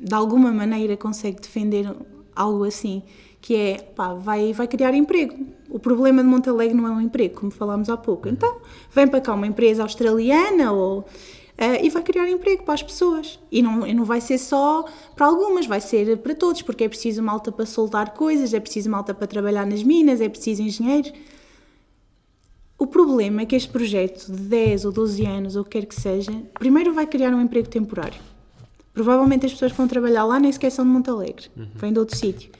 de 0.00 0.14
alguma 0.14 0.52
maneira 0.52 0.96
consegue 0.96 1.40
defender 1.40 1.94
algo 2.34 2.64
assim, 2.64 3.02
que 3.40 3.54
é, 3.54 3.78
pá, 3.78 4.12
vai, 4.14 4.52
vai 4.52 4.66
criar 4.66 4.94
emprego. 4.94 5.46
O 5.70 5.78
problema 5.78 6.22
de 6.22 6.28
Montalegre 6.28 6.76
não 6.76 6.86
é 6.86 6.90
um 6.90 7.00
emprego, 7.00 7.34
como 7.34 7.50
falámos 7.50 7.88
há 7.88 7.96
pouco. 7.96 8.28
Então, 8.28 8.56
vem 8.90 9.06
para 9.06 9.20
cá 9.20 9.34
uma 9.34 9.46
empresa 9.46 9.82
australiana 9.82 10.72
ou, 10.72 11.00
uh, 11.00 11.04
e 11.82 11.88
vai 11.88 12.02
criar 12.02 12.28
emprego 12.28 12.64
para 12.64 12.74
as 12.74 12.82
pessoas. 12.82 13.38
E 13.50 13.62
não, 13.62 13.86
e 13.86 13.94
não 13.94 14.04
vai 14.04 14.20
ser 14.20 14.38
só 14.38 14.84
para 15.14 15.26
algumas, 15.26 15.66
vai 15.66 15.80
ser 15.80 16.18
para 16.18 16.34
todos, 16.34 16.62
porque 16.62 16.84
é 16.84 16.88
preciso 16.88 17.22
malta 17.22 17.50
para 17.52 17.66
soltar 17.66 18.14
coisas, 18.14 18.52
é 18.52 18.60
preciso 18.60 18.90
malta 18.90 19.14
para 19.14 19.26
trabalhar 19.26 19.66
nas 19.66 19.82
minas, 19.82 20.20
é 20.20 20.28
preciso 20.28 20.62
engenheiros. 20.62 21.12
O 22.78 22.86
problema 22.86 23.42
é 23.42 23.46
que 23.46 23.56
este 23.56 23.70
projeto 23.70 24.26
de 24.26 24.42
10 24.42 24.84
ou 24.84 24.92
12 24.92 25.24
anos, 25.24 25.56
ou 25.56 25.62
o 25.62 25.64
que 25.64 25.80
quer 25.80 25.86
que 25.86 25.94
seja, 25.94 26.32
primeiro 26.58 26.92
vai 26.92 27.06
criar 27.06 27.32
um 27.32 27.40
emprego 27.40 27.68
temporário. 27.68 28.35
Provavelmente 28.96 29.44
as 29.44 29.52
pessoas 29.52 29.72
que 29.72 29.76
vão 29.76 29.86
trabalhar 29.86 30.24
lá 30.24 30.40
nem 30.40 30.50
sequer 30.50 30.70
são 30.70 30.82
de 30.82 30.90
Montalegre, 30.90 31.50
uhum. 31.54 31.66
vêm 31.74 31.92
de 31.92 31.98
outro 31.98 32.16
sítio. 32.16 32.50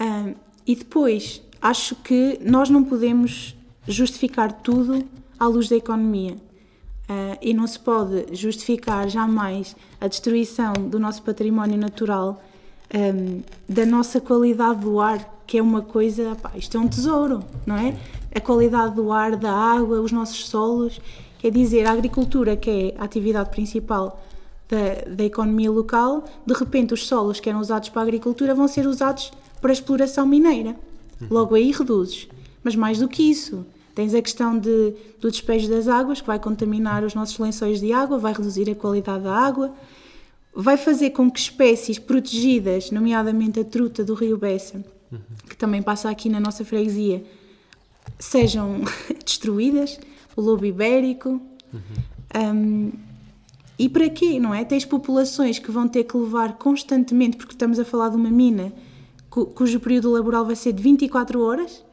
Um, 0.00 0.34
e 0.66 0.74
depois, 0.74 1.40
acho 1.62 1.94
que 1.94 2.40
nós 2.42 2.68
não 2.68 2.82
podemos 2.82 3.56
justificar 3.86 4.52
tudo 4.52 5.06
à 5.38 5.46
luz 5.46 5.68
da 5.68 5.76
economia. 5.76 6.32
Uh, 7.08 7.38
e 7.40 7.54
não 7.54 7.68
se 7.68 7.78
pode 7.78 8.34
justificar 8.34 9.08
jamais 9.08 9.76
a 10.00 10.08
destruição 10.08 10.72
do 10.72 10.98
nosso 10.98 11.22
património 11.22 11.78
natural, 11.78 12.42
um, 12.92 13.40
da 13.68 13.86
nossa 13.86 14.20
qualidade 14.20 14.80
do 14.80 14.98
ar, 14.98 15.40
que 15.46 15.58
é 15.58 15.62
uma 15.62 15.82
coisa, 15.82 16.34
pá, 16.34 16.50
isto 16.56 16.76
é 16.76 16.80
um 16.80 16.88
tesouro, 16.88 17.44
não 17.64 17.76
é? 17.76 17.96
A 18.34 18.40
qualidade 18.40 18.96
do 18.96 19.12
ar, 19.12 19.36
da 19.36 19.52
água, 19.52 20.00
os 20.00 20.10
nossos 20.10 20.48
solos, 20.48 21.00
quer 21.38 21.52
dizer, 21.52 21.86
a 21.86 21.92
agricultura, 21.92 22.56
que 22.56 22.70
é 22.96 23.00
a 23.00 23.04
atividade 23.04 23.50
principal 23.50 24.20
da, 24.68 25.14
da 25.14 25.24
economia 25.24 25.70
local, 25.70 26.24
de 26.46 26.54
repente 26.54 26.94
os 26.94 27.06
solos 27.06 27.40
que 27.40 27.48
eram 27.48 27.60
usados 27.60 27.88
para 27.88 28.02
a 28.02 28.04
agricultura 28.04 28.54
vão 28.54 28.66
ser 28.66 28.86
usados 28.86 29.32
para 29.60 29.70
a 29.70 29.72
exploração 29.72 30.26
mineira. 30.26 30.76
Logo 31.30 31.54
aí 31.54 31.70
reduzes. 31.70 32.28
Mas 32.62 32.74
mais 32.74 32.98
do 32.98 33.08
que 33.08 33.22
isso, 33.22 33.64
tens 33.94 34.14
a 34.14 34.22
questão 34.22 34.58
de, 34.58 34.94
do 35.20 35.30
despejo 35.30 35.68
das 35.68 35.88
águas, 35.88 36.20
que 36.20 36.26
vai 36.26 36.38
contaminar 36.38 37.04
os 37.04 37.14
nossos 37.14 37.38
lençóis 37.38 37.80
de 37.80 37.92
água, 37.92 38.18
vai 38.18 38.32
reduzir 38.32 38.68
a 38.70 38.74
qualidade 38.74 39.24
da 39.24 39.34
água, 39.34 39.72
vai 40.54 40.76
fazer 40.76 41.10
com 41.10 41.30
que 41.30 41.40
espécies 41.40 41.98
protegidas, 41.98 42.90
nomeadamente 42.90 43.60
a 43.60 43.64
truta 43.64 44.04
do 44.04 44.14
rio 44.14 44.36
Bessa, 44.36 44.84
que 45.48 45.56
também 45.56 45.82
passa 45.82 46.10
aqui 46.10 46.28
na 46.28 46.40
nossa 46.40 46.64
freguesia, 46.64 47.22
sejam 48.18 48.82
destruídas, 49.24 49.98
o 50.36 50.40
lobo 50.40 50.64
ibérico. 50.64 51.40
Uhum. 51.72 51.80
Um, 52.36 52.92
e 53.78 53.88
para 53.88 54.08
quê, 54.08 54.38
não 54.38 54.54
é? 54.54 54.64
Tens 54.64 54.84
populações 54.84 55.58
que 55.58 55.70
vão 55.70 55.88
ter 55.88 56.04
que 56.04 56.16
levar 56.16 56.54
constantemente, 56.54 57.36
porque 57.36 57.54
estamos 57.54 57.78
a 57.78 57.84
falar 57.84 58.08
de 58.08 58.16
uma 58.16 58.30
mina 58.30 58.72
cu, 59.28 59.46
cujo 59.46 59.80
período 59.80 60.10
laboral 60.10 60.44
vai 60.44 60.54
ser 60.54 60.72
de 60.72 60.82
24 60.82 61.40
horas, 61.42 61.84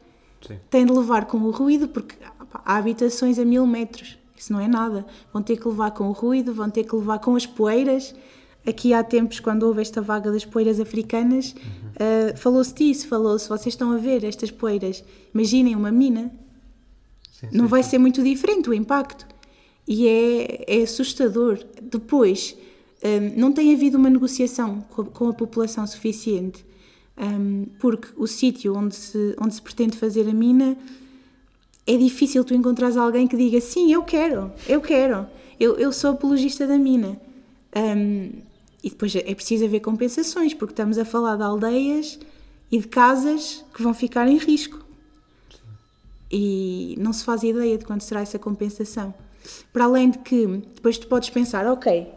Sim. 0.46 0.58
têm 0.70 0.86
de 0.86 0.92
levar 0.92 1.24
com 1.24 1.38
o 1.38 1.50
ruído, 1.50 1.88
porque 1.88 2.14
há 2.64 2.76
habitações 2.76 3.38
a 3.38 3.44
mil 3.44 3.66
metros, 3.66 4.16
isso 4.36 4.52
não 4.52 4.60
é 4.60 4.68
nada. 4.68 5.04
Vão 5.32 5.42
ter 5.42 5.56
que 5.56 5.66
levar 5.66 5.90
com 5.90 6.08
o 6.08 6.12
ruído, 6.12 6.54
vão 6.54 6.70
ter 6.70 6.84
que 6.84 6.94
levar 6.94 7.18
com 7.18 7.34
as 7.34 7.46
poeiras. 7.46 8.14
Aqui 8.66 8.94
há 8.94 9.02
tempos, 9.02 9.40
quando 9.40 9.64
houve 9.64 9.82
esta 9.82 10.00
vaga 10.00 10.30
das 10.30 10.44
poeiras 10.44 10.78
africanas, 10.78 11.52
uhum. 11.52 12.32
uh, 12.32 12.36
falou-se 12.36 12.72
disso, 12.72 13.08
falou-se, 13.08 13.48
vocês 13.48 13.72
estão 13.74 13.90
a 13.90 13.96
ver 13.96 14.22
estas 14.24 14.52
poeiras, 14.52 15.02
imaginem 15.34 15.74
uma 15.74 15.90
mina, 15.90 16.32
sim, 17.32 17.48
não 17.52 17.64
sim, 17.64 17.70
vai 17.70 17.82
sim. 17.82 17.90
ser 17.90 17.98
muito 17.98 18.22
diferente 18.22 18.70
o 18.70 18.74
impacto 18.74 19.31
e 19.86 20.06
é, 20.06 20.64
é 20.66 20.82
assustador. 20.82 21.58
Depois, 21.82 22.56
um, 23.02 23.40
não 23.40 23.52
tem 23.52 23.74
havido 23.74 23.98
uma 23.98 24.10
negociação 24.10 24.80
com 24.90 25.02
a, 25.02 25.04
com 25.06 25.28
a 25.28 25.32
população 25.34 25.86
suficiente, 25.86 26.64
um, 27.18 27.66
porque 27.78 28.08
o 28.16 28.26
sítio 28.26 28.76
onde 28.76 28.94
se, 28.94 29.36
onde 29.40 29.54
se 29.54 29.62
pretende 29.62 29.96
fazer 29.96 30.28
a 30.28 30.32
mina 30.32 30.76
é 31.86 31.96
difícil 31.96 32.44
tu 32.44 32.54
encontrares 32.54 32.96
alguém 32.96 33.26
que 33.26 33.36
diga 33.36 33.60
sim, 33.60 33.92
eu 33.92 34.02
quero, 34.02 34.52
eu 34.68 34.80
quero, 34.80 35.26
eu, 35.58 35.76
eu 35.76 35.92
sou 35.92 36.12
apologista 36.12 36.66
da 36.66 36.78
mina. 36.78 37.20
Um, 37.74 38.30
e 38.82 38.90
depois 38.90 39.14
é 39.14 39.34
preciso 39.34 39.64
haver 39.64 39.80
compensações, 39.80 40.52
porque 40.52 40.72
estamos 40.72 40.98
a 40.98 41.04
falar 41.04 41.36
de 41.36 41.42
aldeias 41.42 42.18
e 42.70 42.78
de 42.78 42.88
casas 42.88 43.64
que 43.72 43.82
vão 43.82 43.94
ficar 43.94 44.26
em 44.26 44.36
risco. 44.36 44.84
E 46.30 46.96
não 46.98 47.12
se 47.12 47.24
faz 47.24 47.42
ideia 47.42 47.78
de 47.78 47.84
quando 47.84 48.00
será 48.00 48.20
essa 48.22 48.38
compensação. 48.38 49.14
Para 49.72 49.84
além 49.84 50.10
de 50.10 50.18
que 50.18 50.46
depois 50.74 50.98
tu 50.98 51.06
podes 51.06 51.30
pensar, 51.30 51.66
ok, 51.66 52.08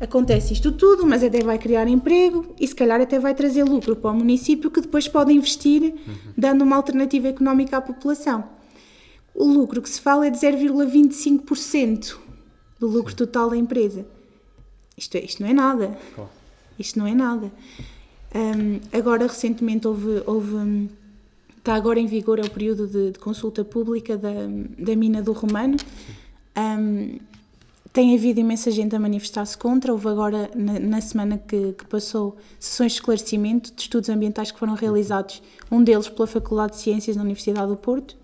acontece 0.00 0.52
isto 0.52 0.72
tudo, 0.72 1.06
mas 1.06 1.22
até 1.22 1.42
vai 1.42 1.58
criar 1.58 1.86
emprego 1.88 2.54
e 2.60 2.66
se 2.66 2.74
calhar 2.74 3.00
até 3.00 3.18
vai 3.18 3.34
trazer 3.34 3.64
lucro 3.64 3.96
para 3.96 4.10
o 4.10 4.14
município 4.14 4.70
que 4.70 4.80
depois 4.80 5.08
pode 5.08 5.32
investir 5.32 5.82
uhum. 5.82 6.14
dando 6.36 6.62
uma 6.62 6.76
alternativa 6.76 7.28
económica 7.28 7.76
à 7.76 7.80
população. 7.80 8.44
O 9.34 9.44
lucro 9.44 9.82
que 9.82 9.88
se 9.88 10.00
fala 10.00 10.26
é 10.26 10.30
de 10.30 10.38
0,25% 10.38 12.16
do 12.78 12.86
lucro 12.86 13.10
Sim. 13.10 13.16
total 13.16 13.50
da 13.50 13.56
empresa. 13.56 14.06
Isto, 14.96 15.16
é, 15.16 15.24
isto 15.24 15.42
não 15.42 15.48
é 15.48 15.52
nada. 15.52 15.98
Isto 16.78 16.98
não 16.98 17.06
é 17.06 17.14
nada. 17.14 17.52
Um, 18.34 18.80
agora, 18.96 19.26
recentemente, 19.26 19.86
houve, 19.86 20.22
houve 20.26 20.88
está 21.56 21.74
agora 21.74 21.98
em 21.98 22.06
vigor, 22.06 22.38
é 22.38 22.42
o 22.42 22.50
período 22.50 22.86
de, 22.86 23.12
de 23.12 23.18
consulta 23.18 23.64
pública 23.64 24.18
da, 24.18 24.32
da 24.78 24.94
mina 24.94 25.22
do 25.22 25.32
Romano. 25.32 25.76
Um, 26.56 27.18
tem 27.92 28.12
havido 28.12 28.40
imensa 28.40 28.72
gente 28.72 28.94
a 28.96 28.98
manifestar-se 28.98 29.56
contra. 29.56 29.92
Houve 29.92 30.08
agora, 30.08 30.50
na, 30.54 30.80
na 30.80 31.00
semana 31.00 31.38
que, 31.38 31.72
que, 31.74 31.86
passou, 31.86 32.36
sessões 32.58 32.92
de 32.92 32.98
esclarecimento 32.98 33.72
de 33.72 33.82
estudos 33.82 34.08
ambientais 34.08 34.50
que 34.50 34.58
foram 34.58 34.74
realizados, 34.74 35.40
um 35.70 35.82
deles 35.82 36.08
pela 36.08 36.26
Faculdade 36.26 36.72
de 36.72 36.78
Ciências 36.78 37.16
da 37.16 37.22
Universidade 37.22 37.68
do 37.68 37.76
Porto. 37.76 38.16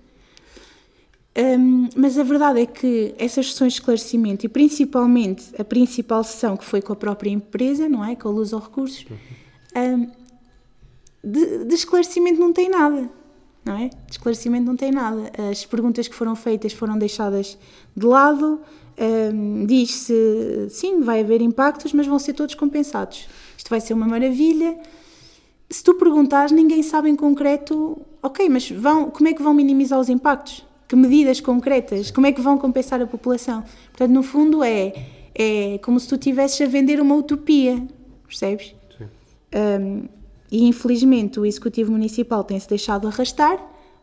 Um, 1.38 1.88
mas 1.94 2.18
a 2.18 2.24
verdade 2.24 2.60
é 2.60 2.66
que 2.66 3.14
essas 3.16 3.52
sessões 3.52 3.74
de 3.74 3.78
esclarecimento, 3.78 4.44
e 4.44 4.48
principalmente 4.48 5.44
a 5.56 5.62
principal 5.62 6.24
sessão 6.24 6.56
que 6.56 6.64
foi 6.64 6.82
com 6.82 6.92
a 6.92 6.96
própria 6.96 7.30
empresa, 7.30 7.88
não 7.88 8.04
é? 8.04 8.16
Com 8.16 8.28
a 8.28 8.32
luz 8.32 8.52
aos 8.52 8.64
recursos, 8.64 9.06
um, 9.76 10.10
de, 11.22 11.64
de 11.64 11.74
esclarecimento 11.76 12.40
não 12.40 12.52
tem 12.52 12.68
nada 12.68 13.08
não 13.64 13.76
é? 13.76 13.88
De 13.88 14.12
esclarecimento 14.12 14.66
não 14.66 14.76
tem 14.76 14.90
nada. 14.90 15.30
As 15.50 15.64
perguntas 15.64 16.08
que 16.08 16.14
foram 16.14 16.34
feitas 16.34 16.72
foram 16.72 16.98
deixadas 16.98 17.58
de 17.96 18.06
lado. 18.06 18.60
Um, 18.98 19.66
Diz-se, 19.66 20.68
sim, 20.70 21.00
vai 21.00 21.20
haver 21.20 21.40
impactos, 21.40 21.92
mas 21.92 22.06
vão 22.06 22.18
ser 22.18 22.34
todos 22.34 22.54
compensados. 22.54 23.28
Isto 23.56 23.70
vai 23.70 23.80
ser 23.80 23.94
uma 23.94 24.06
maravilha. 24.06 24.78
Se 25.68 25.84
tu 25.84 25.94
perguntares, 25.94 26.52
ninguém 26.52 26.82
sabe 26.82 27.08
em 27.08 27.16
concreto, 27.16 28.00
ok, 28.22 28.48
mas 28.48 28.70
vão, 28.70 29.10
como 29.10 29.28
é 29.28 29.32
que 29.32 29.42
vão 29.42 29.54
minimizar 29.54 29.98
os 30.00 30.08
impactos? 30.08 30.66
Que 30.88 30.96
medidas 30.96 31.40
concretas? 31.40 32.10
Como 32.10 32.26
é 32.26 32.32
que 32.32 32.40
vão 32.40 32.58
compensar 32.58 33.00
a 33.00 33.06
população? 33.06 33.62
Portanto, 33.90 34.10
no 34.10 34.22
fundo, 34.22 34.64
é, 34.64 34.92
é 35.34 35.78
como 35.78 36.00
se 36.00 36.08
tu 36.08 36.16
estivesses 36.16 36.60
a 36.60 36.66
vender 36.66 37.00
uma 37.00 37.14
utopia, 37.14 37.80
percebes? 38.26 38.74
Sim. 38.98 39.04
Um, 39.54 40.19
e 40.50 40.64
infelizmente 40.64 41.38
o 41.38 41.46
Executivo 41.46 41.92
Municipal 41.92 42.42
tem-se 42.42 42.68
deixado 42.68 43.06
arrastar. 43.06 43.58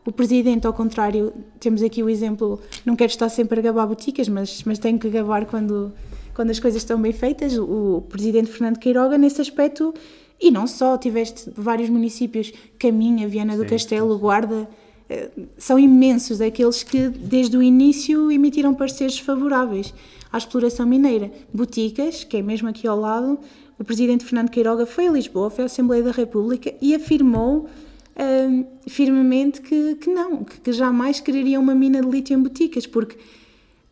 O 0.06 0.12
Presidente, 0.12 0.66
ao 0.66 0.72
contrário, 0.72 1.32
temos 1.60 1.82
aqui 1.82 2.02
o 2.02 2.08
exemplo, 2.08 2.60
não 2.86 2.96
quero 2.96 3.10
estar 3.10 3.28
sempre 3.28 3.60
a 3.60 3.62
gabar 3.62 3.86
boticas, 3.86 4.28
mas, 4.28 4.62
mas 4.64 4.78
tenho 4.78 4.98
que 4.98 5.10
gabar 5.10 5.44
quando, 5.44 5.92
quando 6.34 6.50
as 6.50 6.58
coisas 6.58 6.80
estão 6.80 7.00
bem 7.00 7.12
feitas. 7.12 7.58
O, 7.58 8.02
Presidente 8.08 8.50
Fernando 8.50 8.78
Queiroga, 8.78 9.18
nesse 9.18 9.42
aspecto, 9.42 9.92
e 10.40 10.50
não 10.50 10.66
só, 10.66 10.96
tiveste 10.96 11.50
vários 11.54 11.90
municípios, 11.90 12.52
Caminha, 12.78 13.28
Viana 13.28 13.54
do 13.54 13.64
sim, 13.64 13.68
Castelo, 13.68 14.14
sim. 14.14 14.20
Guarda, 14.20 14.68
eh, 15.10 15.28
são 15.58 15.78
imensos 15.78 16.40
aqueles 16.40 16.82
que 16.82 17.08
desde 17.08 17.56
o 17.58 17.62
início 17.62 18.32
emitiram 18.32 18.72
pareceres 18.72 19.18
favoráveis 19.18 19.92
à 20.32 20.38
exploração 20.38 20.86
mineira. 20.86 21.30
Boticas, 21.52 22.24
que 22.24 22.38
é 22.38 22.42
mesmo 22.42 22.68
aqui 22.68 22.86
ao 22.86 22.98
lado, 22.98 23.38
o 23.78 23.84
presidente 23.84 24.24
Fernando 24.24 24.50
Queiroga 24.50 24.84
foi 24.86 25.06
a 25.06 25.12
Lisboa, 25.12 25.50
foi 25.50 25.64
à 25.64 25.66
Assembleia 25.66 26.02
da 26.02 26.10
República 26.10 26.74
e 26.80 26.94
afirmou 26.94 27.68
hum, 28.18 28.64
firmemente 28.88 29.60
que, 29.60 29.94
que 29.96 30.10
não, 30.10 30.44
que, 30.44 30.60
que 30.60 30.72
jamais 30.72 31.20
quereria 31.20 31.60
uma 31.60 31.74
mina 31.74 32.00
de 32.00 32.08
lítio 32.08 32.34
em 32.36 32.42
boticas, 32.42 32.86
porque 32.86 33.16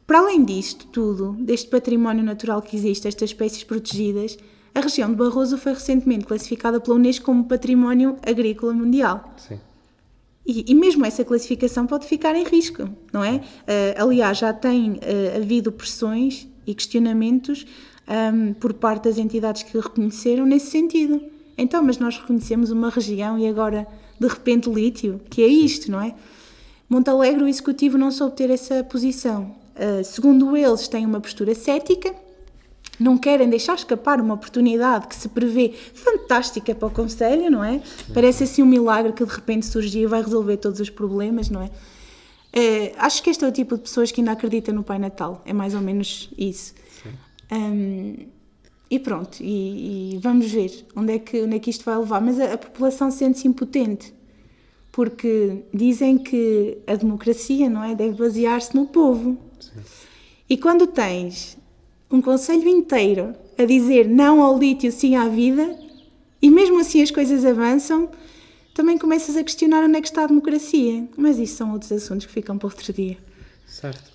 para 0.07 0.21
além 0.21 0.45
disto 0.45 0.87
tudo, 0.87 1.37
deste 1.39 1.69
património 1.69 2.25
natural 2.25 2.63
que 2.63 2.77
existe, 2.77 3.09
estas 3.09 3.31
espécies 3.31 3.65
protegidas, 3.65 4.39
a 4.75 4.81
região 4.81 5.11
de 5.11 5.17
Barroso 5.17 5.57
foi 5.59 5.73
recentemente 5.73 6.25
classificada 6.27 6.81
pela 6.81 6.97
Unesco 6.97 7.25
como 7.25 7.45
Património 7.45 8.17
Agrícola 8.25 8.73
Mundial. 8.73 9.35
Sim. 9.37 9.59
E, 10.47 10.71
e, 10.71 10.75
mesmo 10.77 11.05
essa 11.05 11.25
classificação 11.25 11.89
pode 11.89 12.07
ficar 12.07 12.37
em 12.37 12.45
risco, 12.45 12.89
não 13.13 13.25
é? 13.25 13.37
Uh, 13.37 13.43
aliás, 13.97 14.39
já 14.39 14.53
tem 14.53 14.93
uh, 14.93 15.37
havido 15.39 15.73
pressões 15.73 16.47
e 16.65 16.73
questionamentos 16.73 17.67
um, 18.09 18.55
por 18.55 18.73
parte 18.73 19.05
das 19.05 19.19
entidades 19.19 19.63
que 19.63 19.79
reconheceram 19.79 20.47
nesse 20.47 20.71
sentido. 20.71 21.21
Então, 21.59 21.83
mas 21.83 21.99
nós 21.99 22.19
reconhecemos 22.19 22.71
uma 22.71 22.91
região 22.91 23.39
e 23.39 23.47
agora, 23.47 23.87
de 24.19 24.27
repente, 24.27 24.69
lítio, 24.71 25.21
que 25.31 25.43
é 25.43 25.47
isto, 25.47 25.91
não 25.91 26.01
é? 26.01 26.15
Montalegre, 26.89 27.43
o 27.43 27.49
executivo 27.49 27.99
não 27.99 28.11
soube 28.11 28.37
ter 28.37 28.51
essa 28.51 28.85
posição. 28.85 29.55
Uh, 29.75 30.05
segundo 30.05 30.57
eles, 30.57 30.87
têm 30.87 31.05
uma 31.05 31.21
postura 31.21 31.55
cética, 31.55 32.15
não 32.99 33.19
querem 33.19 33.49
deixar 33.49 33.75
escapar 33.75 34.21
uma 34.21 34.35
oportunidade 34.35 35.07
que 35.07 35.15
se 35.15 35.29
prevê 35.29 35.75
fantástica 35.93 36.75
para 36.75 36.89
o 36.89 36.91
Conselho, 36.91 37.51
não 37.51 37.63
é? 37.63 37.83
Parece 38.15 38.45
assim 38.45 38.63
um 38.63 38.67
milagre 38.67 39.13
que 39.13 39.25
de 39.25 39.31
repente 39.31 39.67
surgiu 39.67 40.03
e 40.03 40.07
vai 40.07 40.23
resolver 40.23 40.57
todos 40.59 40.81
os 40.81 40.89
problemas, 40.89 41.51
não 41.51 41.63
é? 41.63 41.67
Uh, 41.67 42.95
acho 42.99 43.23
que 43.23 43.29
este 43.29 43.45
é 43.45 43.49
o 43.49 43.53
tipo 43.53 43.77
de 43.77 43.83
pessoas 43.83 44.11
que 44.11 44.21
ainda 44.21 44.33
acreditam 44.33 44.75
no 44.75 44.83
Pai 44.83 44.99
Natal, 44.99 45.43
é 45.45 45.53
mais 45.53 45.75
ou 45.75 45.81
menos 45.81 46.31
isso. 46.39 46.73
Um, 47.51 48.27
e 48.89 48.99
pronto, 48.99 49.43
e, 49.43 50.15
e, 50.15 50.19
vamos 50.19 50.51
ver 50.51 50.87
onde 50.95 51.15
é, 51.15 51.19
que, 51.19 51.43
onde 51.43 51.57
é 51.57 51.59
que 51.59 51.71
isto 51.71 51.85
vai 51.85 51.99
levar. 51.99 52.21
Mas 52.21 52.39
a, 52.39 52.55
a 52.55 52.59
população 52.59 53.11
sente-se 53.11 53.49
impotente, 53.49 54.15
porque 54.93 55.65
dizem 55.75 56.19
que 56.19 56.79
a 56.87 56.95
democracia 56.95 57.69
não 57.69 57.83
é, 57.83 57.95
deve 57.95 58.17
basear-se 58.17 58.75
no 58.75 58.87
povo. 58.87 59.37
Sim. 59.59 59.81
E 60.49 60.57
quando 60.57 60.87
tens 60.87 61.59
um 62.11 62.23
conselho 62.23 62.69
inteiro 62.69 63.35
a 63.59 63.65
dizer 63.65 64.07
não 64.09 64.41
ao 64.41 64.57
lítio, 64.57 64.93
sim 64.93 65.17
à 65.17 65.29
vida, 65.29 65.77
e 66.41 66.49
mesmo 66.49 66.79
assim 66.79 67.03
as 67.03 67.11
coisas 67.11 67.45
avançam, 67.45 68.09
também 68.73 68.97
começas 68.97 69.37
a 69.37 69.43
questionar 69.43 69.83
onde 69.83 69.97
é 69.97 70.01
que 70.01 70.07
está 70.07 70.23
a 70.23 70.27
democracia. 70.29 71.09
Mas 71.17 71.39
isso 71.39 71.57
são 71.57 71.73
outros 71.73 71.91
assuntos 71.91 72.27
que 72.27 72.33
ficam 72.33 72.57
para 72.57 72.69
outro 72.69 72.93
dia. 72.93 73.19
Certo. 73.67 74.13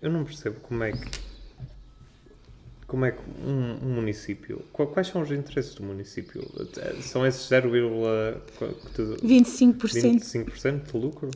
eu 0.00 0.10
não 0.10 0.24
percebo 0.24 0.58
como 0.60 0.82
é 0.84 0.92
que 0.92 1.25
como 2.86 3.04
é 3.04 3.10
que 3.10 3.20
um, 3.44 3.78
um, 3.82 3.94
município. 3.94 4.62
Quais 4.72 5.08
são 5.08 5.20
os 5.22 5.32
interesses 5.32 5.74
do 5.74 5.82
município? 5.82 6.40
São 7.02 7.26
esses 7.26 7.48
0,25% 7.50 9.20
25 9.22 10.92
de 10.92 10.96
lucro? 10.96 11.30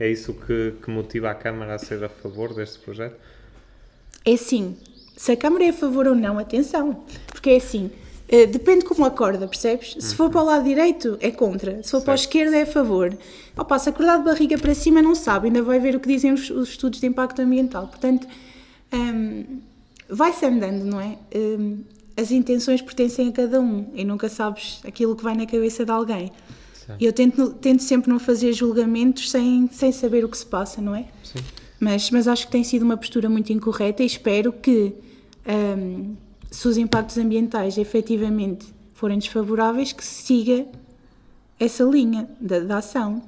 É 0.00 0.10
isso 0.10 0.34
que, 0.34 0.74
que 0.82 0.90
motiva 0.90 1.30
a 1.30 1.34
Câmara 1.34 1.76
a 1.76 1.78
ser 1.78 2.02
a 2.02 2.08
favor 2.08 2.52
deste 2.54 2.80
projeto? 2.80 3.16
É 4.24 4.36
sim. 4.36 4.76
Se 5.16 5.30
a 5.30 5.36
Câmara 5.36 5.64
é 5.64 5.68
a 5.68 5.72
favor 5.72 6.08
ou 6.08 6.14
não, 6.14 6.38
atenção. 6.38 7.04
Porque 7.28 7.50
é 7.50 7.56
assim. 7.56 7.92
Eh, 8.28 8.46
depende 8.46 8.84
como 8.84 9.04
acorda, 9.04 9.46
percebes? 9.46 9.94
Se 10.00 10.16
for 10.16 10.28
para 10.28 10.40
o 10.40 10.44
lado 10.44 10.64
direito, 10.64 11.16
é 11.20 11.30
contra. 11.30 11.82
Se 11.82 11.90
for 11.90 11.98
certo. 11.98 12.04
para 12.04 12.14
a 12.14 12.16
esquerda, 12.16 12.56
é 12.56 12.62
a 12.62 12.66
favor. 12.66 13.16
Opa, 13.56 13.78
se 13.78 13.90
acordar 13.90 14.18
de 14.18 14.24
barriga 14.24 14.58
para 14.58 14.74
cima, 14.74 15.00
não 15.00 15.14
sabe. 15.14 15.46
Ainda 15.46 15.62
vai 15.62 15.78
ver 15.78 15.94
o 15.94 16.00
que 16.00 16.08
dizem 16.08 16.32
os, 16.32 16.50
os 16.50 16.70
estudos 16.70 16.98
de 16.98 17.06
impacto 17.06 17.40
ambiental. 17.40 17.86
Portanto, 17.86 18.26
hum, 18.92 19.60
vai-se 20.12 20.44
andando, 20.44 20.84
não 20.84 21.00
é? 21.00 21.18
Um, 21.34 21.84
as 22.16 22.30
intenções 22.30 22.82
pertencem 22.82 23.28
a 23.28 23.32
cada 23.32 23.60
um 23.60 23.90
e 23.94 24.04
nunca 24.04 24.28
sabes 24.28 24.80
aquilo 24.86 25.16
que 25.16 25.24
vai 25.24 25.34
na 25.34 25.46
cabeça 25.46 25.84
de 25.84 25.90
alguém. 25.90 26.30
E 27.00 27.06
eu 27.06 27.12
tento, 27.12 27.54
tento 27.54 27.82
sempre 27.82 28.10
não 28.10 28.18
fazer 28.18 28.52
julgamentos 28.52 29.30
sem, 29.30 29.68
sem 29.72 29.92
saber 29.92 30.24
o 30.24 30.28
que 30.28 30.36
se 30.36 30.44
passa, 30.44 30.80
não 30.80 30.94
é? 30.94 31.06
Sim. 31.22 31.38
Mas, 31.80 32.10
mas 32.10 32.28
acho 32.28 32.46
que 32.46 32.52
tem 32.52 32.62
sido 32.62 32.82
uma 32.82 32.96
postura 32.96 33.28
muito 33.28 33.52
incorreta 33.52 34.02
e 34.02 34.06
espero 34.06 34.52
que, 34.52 34.92
um, 35.78 36.14
se 36.50 36.68
os 36.68 36.76
impactos 36.76 37.16
ambientais 37.18 37.78
efetivamente 37.78 38.66
forem 38.92 39.18
desfavoráveis, 39.18 39.92
que 39.92 40.04
se 40.04 40.22
siga 40.22 40.66
essa 41.58 41.82
linha 41.84 42.28
da, 42.40 42.60
da 42.60 42.76
ação. 42.78 43.22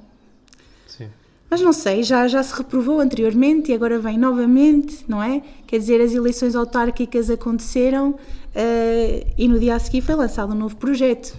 Mas 1.49 1.61
não 1.61 1.71
sei, 1.71 2.01
já, 2.03 2.27
já 2.27 2.41
se 2.41 2.53
reprovou 2.55 2.99
anteriormente 2.99 3.71
e 3.71 3.75
agora 3.75 3.99
vem 3.99 4.17
novamente, 4.17 5.05
não 5.07 5.21
é? 5.21 5.41
Quer 5.67 5.77
dizer, 5.77 6.01
as 6.01 6.13
eleições 6.13 6.55
autárquicas 6.55 7.29
aconteceram 7.29 8.11
uh, 8.11 9.33
e 9.37 9.47
no 9.47 9.59
dia 9.59 9.75
a 9.75 9.79
seguir 9.79 10.01
foi 10.01 10.15
lançado 10.15 10.53
um 10.53 10.55
novo 10.55 10.75
projeto. 10.75 11.37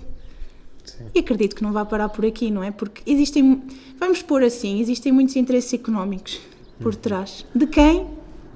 Sim. 0.85 1.07
E 1.15 1.19
acredito 1.19 1.57
que 1.57 1.63
não 1.63 1.73
vai 1.73 1.85
parar 1.85 2.09
por 2.09 2.25
aqui, 2.25 2.51
não 2.51 2.63
é? 2.63 2.71
Porque 2.71 3.03
existem, 3.11 3.63
vamos 3.99 4.23
pôr 4.23 4.45
assim, 4.45 4.81
existem 4.81 5.11
muitos 5.11 5.35
interesses 5.35 5.75
económicos 5.75 6.41
por 6.79 6.95
uhum. 6.95 7.01
trás. 7.01 7.45
De 7.55 7.67
quem? 7.67 8.07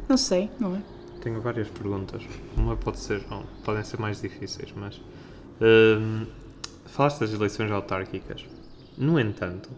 Não 0.08 0.16
sei, 0.16 0.48
não 0.58 0.76
é? 0.76 0.82
Tenho 1.20 1.40
várias 1.40 1.68
perguntas. 1.68 2.22
Uma 2.56 2.76
pode 2.76 3.00
ser, 3.00 3.22
não, 3.28 3.44
podem 3.64 3.82
ser 3.82 3.98
mais 3.98 4.20
difíceis, 4.20 4.72
mas. 4.74 4.96
Uh, 4.96 6.26
falaste 6.86 7.20
das 7.20 7.32
eleições 7.32 7.70
autárquicas. 7.70 8.44
No 8.96 9.18
entanto, 9.18 9.68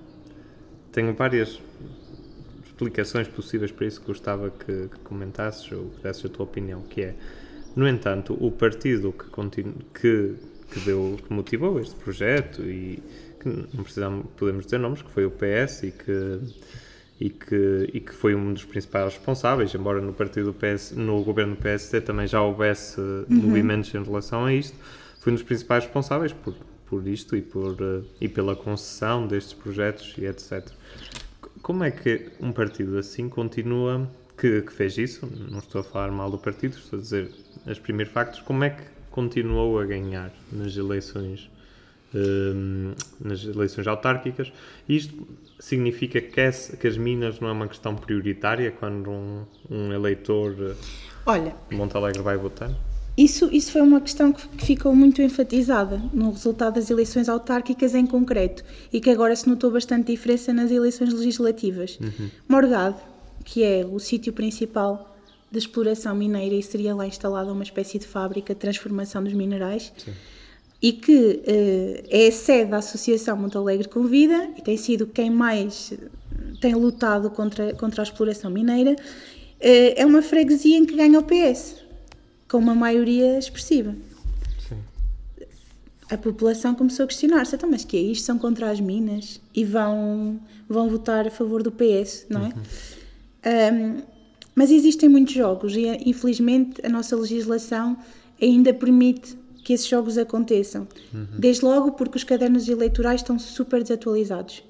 tenho 0.93 1.15
várias 1.15 1.61
explicações 2.67 3.29
possíveis 3.29 3.71
para 3.71 3.87
isso 3.87 4.01
que 4.01 4.07
gostava 4.07 4.51
que, 4.51 4.89
que 4.89 4.99
comentasses 5.05 5.71
ou 5.73 5.91
que 5.91 6.03
desses 6.03 6.25
a 6.25 6.29
tua 6.29 6.45
opinião, 6.45 6.83
que 6.83 7.03
é, 7.03 7.15
no 7.75 7.89
entanto, 7.89 8.37
o 8.41 8.51
partido 8.51 9.13
que, 9.13 9.25
continu, 9.27 9.75
que, 9.95 10.35
que, 10.71 10.81
deu, 10.81 11.19
que 11.27 11.33
motivou 11.33 11.81
este 11.81 11.95
projeto 11.97 12.63
e 12.63 13.03
que 13.41 13.49
não 13.49 13.83
precisamos, 13.83 14.27
podemos 14.37 14.65
dizer 14.65 14.79
nomes, 14.79 15.03
que 15.03 15.11
foi 15.11 15.25
o 15.25 15.31
PS 15.31 15.85
e 15.85 15.91
que 15.91 16.41
e 17.23 17.31
que, 17.31 17.91
e 17.93 18.01
que 18.01 18.13
foi 18.13 18.35
um 18.35 18.53
dos 18.53 18.65
principais 18.65 19.15
responsáveis, 19.15 19.73
embora 19.77 20.01
no 20.01 20.13
partido 20.13 20.53
PS, 20.53 20.91
no 20.91 21.23
governo 21.23 21.55
do 21.55 21.63
PSD 21.63 22.01
também 22.01 22.27
já 22.27 22.43
houvesse 22.43 23.01
uhum. 23.01 23.27
movimentos 23.29 23.95
em 23.95 24.03
relação 24.03 24.47
a 24.47 24.53
isto, 24.53 24.77
foi 25.21 25.33
um 25.33 25.37
dos 25.37 25.45
principais 25.45 25.85
responsáveis 25.85 26.33
por, 26.33 26.53
por 26.85 27.07
isto 27.07 27.37
e, 27.37 27.41
por, 27.41 27.81
uh, 27.81 28.05
e 28.21 28.29
pela 28.29 28.57
concessão 28.57 29.25
destes 29.25 29.53
projetos 29.53 30.15
e 30.19 30.27
etc. 30.27 30.69
Como 31.63 31.85
é 31.85 31.91
que 31.91 32.31
um 32.41 32.53
partido 32.53 32.99
assim 32.99 33.29
continua, 33.29 34.11
que, 34.37 34.63
que, 34.63 34.73
fez 34.73 34.99
isso, 34.99 35.27
não 35.51 35.59
estou 35.61 35.81
a 35.81 35.85
falar 35.85 36.11
mal 36.11 36.31
do 36.31 36.39
partido, 36.39 36.77
estou 36.77 36.99
a 36.99 37.03
dizer 37.03 37.31
os 37.67 37.79
primeiros 37.79 38.13
factos, 38.13 38.41
como 38.41 38.65
é 38.65 38.71
que 38.71 38.83
continuou 39.11 39.79
a 39.79 39.85
ganhar 39.85 40.33
nas 40.51 40.77
eleições 40.77 41.49
hum, 42.15 42.95
nas 43.21 43.45
eleições 43.45 43.87
autárquicas. 43.87 44.53
Isto 44.89 45.27
significa 45.61 46.21
que, 46.21 46.41
esse- 46.41 46.77
que 46.77 46.87
as 46.87 46.97
minas 46.97 47.39
não 47.41 47.49
é 47.49 47.53
uma 47.53 47.69
questão 47.69 47.95
prioritária 47.95 48.73
quando 48.73 49.11
um, 49.11 49.45
um 49.71 49.93
eleitor 49.93 50.55
eh, 50.59 50.75
Olha, 51.25 51.55
de 51.71 51.77
Montalegre 51.77 52.21
vai 52.23 52.37
votar? 52.37 52.71
Isso, 53.17 53.49
isso 53.53 53.73
foi 53.73 53.83
uma 53.83 54.01
questão 54.01 54.33
que, 54.33 54.49
que 54.49 54.65
ficou 54.65 54.95
muito 54.95 55.21
enfatizada 55.21 56.03
no 56.13 56.31
resultado 56.31 56.75
das 56.75 56.91
eleições 56.91 57.29
autárquicas 57.29 57.95
em 57.95 58.07
concreto 58.07 58.65
e 58.93 59.01
que 59.01 59.11
agora 59.11 59.37
se 59.37 59.49
notou 59.49 59.71
bastante 59.71 60.07
diferença 60.07 60.53
nas 60.53 60.71
eleições 60.71 61.13
legislativas. 61.13 61.99
Morgado, 62.49 62.97
que 63.45 63.63
é 63.63 63.85
o 63.85 63.99
sítio 63.99 64.33
principal 64.33 65.17
de 65.51 65.59
exploração 65.59 66.15
mineira 66.15 66.55
e 66.55 66.63
seria 66.63 66.95
lá 66.95 67.07
instalada 67.07 67.53
uma 67.53 67.63
espécie 67.63 67.99
de 67.99 68.07
fábrica 68.07 68.55
de 68.55 68.61
transformação 68.61 69.23
dos 69.23 69.35
minerais 69.35 69.93
e 70.81 70.93
que 70.93 71.43
eh, 71.47 72.05
é 72.09 72.27
a 72.27 72.33
sede 72.33 72.71
da 72.71 72.79
Associação 72.79 73.37
Montalegre 73.37 73.89
Convida 73.89 74.51
e 74.57 74.63
tem 74.63 74.77
sido 74.77 75.07
quem 75.07 75.31
mais 75.31 75.93
eh, 75.93 75.99
tem 76.61 76.75
lutado 76.75 77.31
contra, 77.31 77.73
contra 77.75 78.03
a 78.03 78.05
exploração 78.05 78.51
mineira, 78.51 78.97
eh, 79.61 80.01
é 80.01 80.05
uma 80.05 80.23
freguesia 80.23 80.77
em 80.77 80.85
que 80.85 80.97
ganha 80.97 81.21
o 81.21 81.23
PS, 81.23 81.82
com 82.53 82.59
uma 82.59 82.75
maioria 82.75 83.39
expressiva. 83.39 83.97
Sim. 84.69 84.77
A 86.11 86.19
população 86.19 86.75
começou 86.75 87.05
a 87.05 87.07
questionar-se, 87.07 87.57
então, 87.57 87.71
mas 87.71 87.83
que 87.83 87.97
é 87.97 88.01
isto? 88.01 88.27
São 88.27 88.39
contra 88.39 88.71
as 88.71 88.79
minas 88.79 89.41
e 89.55 89.65
vão, 89.65 90.39
vão 90.69 90.91
votar 90.91 91.27
a 91.27 91.31
favor 91.31 91.63
do 91.63 91.73
PS, 91.73 92.27
não 92.29 92.43
é? 92.45 93.73
Um, 93.73 94.03
mas 94.55 94.71
existem 94.71 95.09
muitos 95.09 95.33
jogos 95.33 95.75
e, 95.75 95.87
infelizmente, 96.05 96.85
a 96.85 96.91
nossa 96.91 97.17
legislação 97.17 97.97
ainda 98.41 98.75
permite 98.75 99.35
que 99.65 99.73
esses 99.73 99.87
jogos 99.87 100.19
aconteçam. 100.19 100.87
Desde 101.39 101.65
logo 101.65 101.93
porque 101.93 102.19
os 102.19 102.25
cadernos 102.25 102.69
eleitorais 102.69 103.23
estão 103.23 103.39
super 103.39 103.81
desatualizados. 103.83 104.63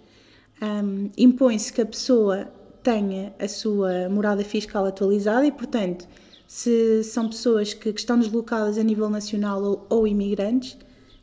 Um, 0.63 1.11
Impõe-se 1.19 1.73
que 1.73 1.81
a 1.81 1.87
pessoa 1.87 2.49
tenha 2.81 3.35
a 3.41 3.49
sua 3.49 4.09
morada 4.09 4.45
fiscal 4.45 4.87
atualizada 4.87 5.45
e, 5.45 5.51
portanto, 5.51 6.07
se 6.53 7.03
são 7.03 7.31
pessoas 7.31 7.73
que, 7.73 7.91
que 7.95 7.99
estão 7.99 8.19
deslocadas 8.19 8.77
a 8.77 8.83
nível 8.83 9.09
nacional 9.09 9.63
ou, 9.63 9.87
ou 9.89 10.07
imigrantes, 10.07 10.77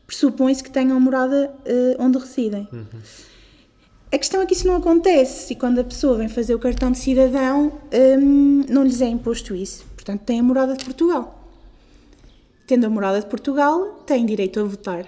pressupõe-se 0.04 0.60
que 0.60 0.72
tenham 0.72 0.98
morada 0.98 1.54
eh, 1.64 1.96
onde 2.00 2.18
residem. 2.18 2.66
A 4.10 4.18
questão 4.18 4.42
é 4.42 4.46
que 4.46 4.54
isso 4.54 4.66
não 4.66 4.74
acontece 4.74 5.52
e 5.52 5.56
quando 5.56 5.78
a 5.78 5.84
pessoa 5.84 6.16
vem 6.16 6.28
fazer 6.28 6.52
o 6.52 6.58
cartão 6.58 6.90
de 6.90 6.98
cidadão, 6.98 7.80
hum, 8.20 8.64
não 8.68 8.82
lhes 8.82 9.00
é 9.00 9.06
imposto 9.06 9.54
isso. 9.54 9.86
Portanto, 9.94 10.22
tem 10.22 10.40
a 10.40 10.42
morada 10.42 10.76
de 10.76 10.84
Portugal. 10.84 11.48
Tendo 12.66 12.86
a 12.86 12.90
morada 12.90 13.20
de 13.20 13.26
Portugal, 13.26 14.02
tem 14.04 14.26
direito 14.26 14.58
a 14.58 14.64
votar. 14.64 15.06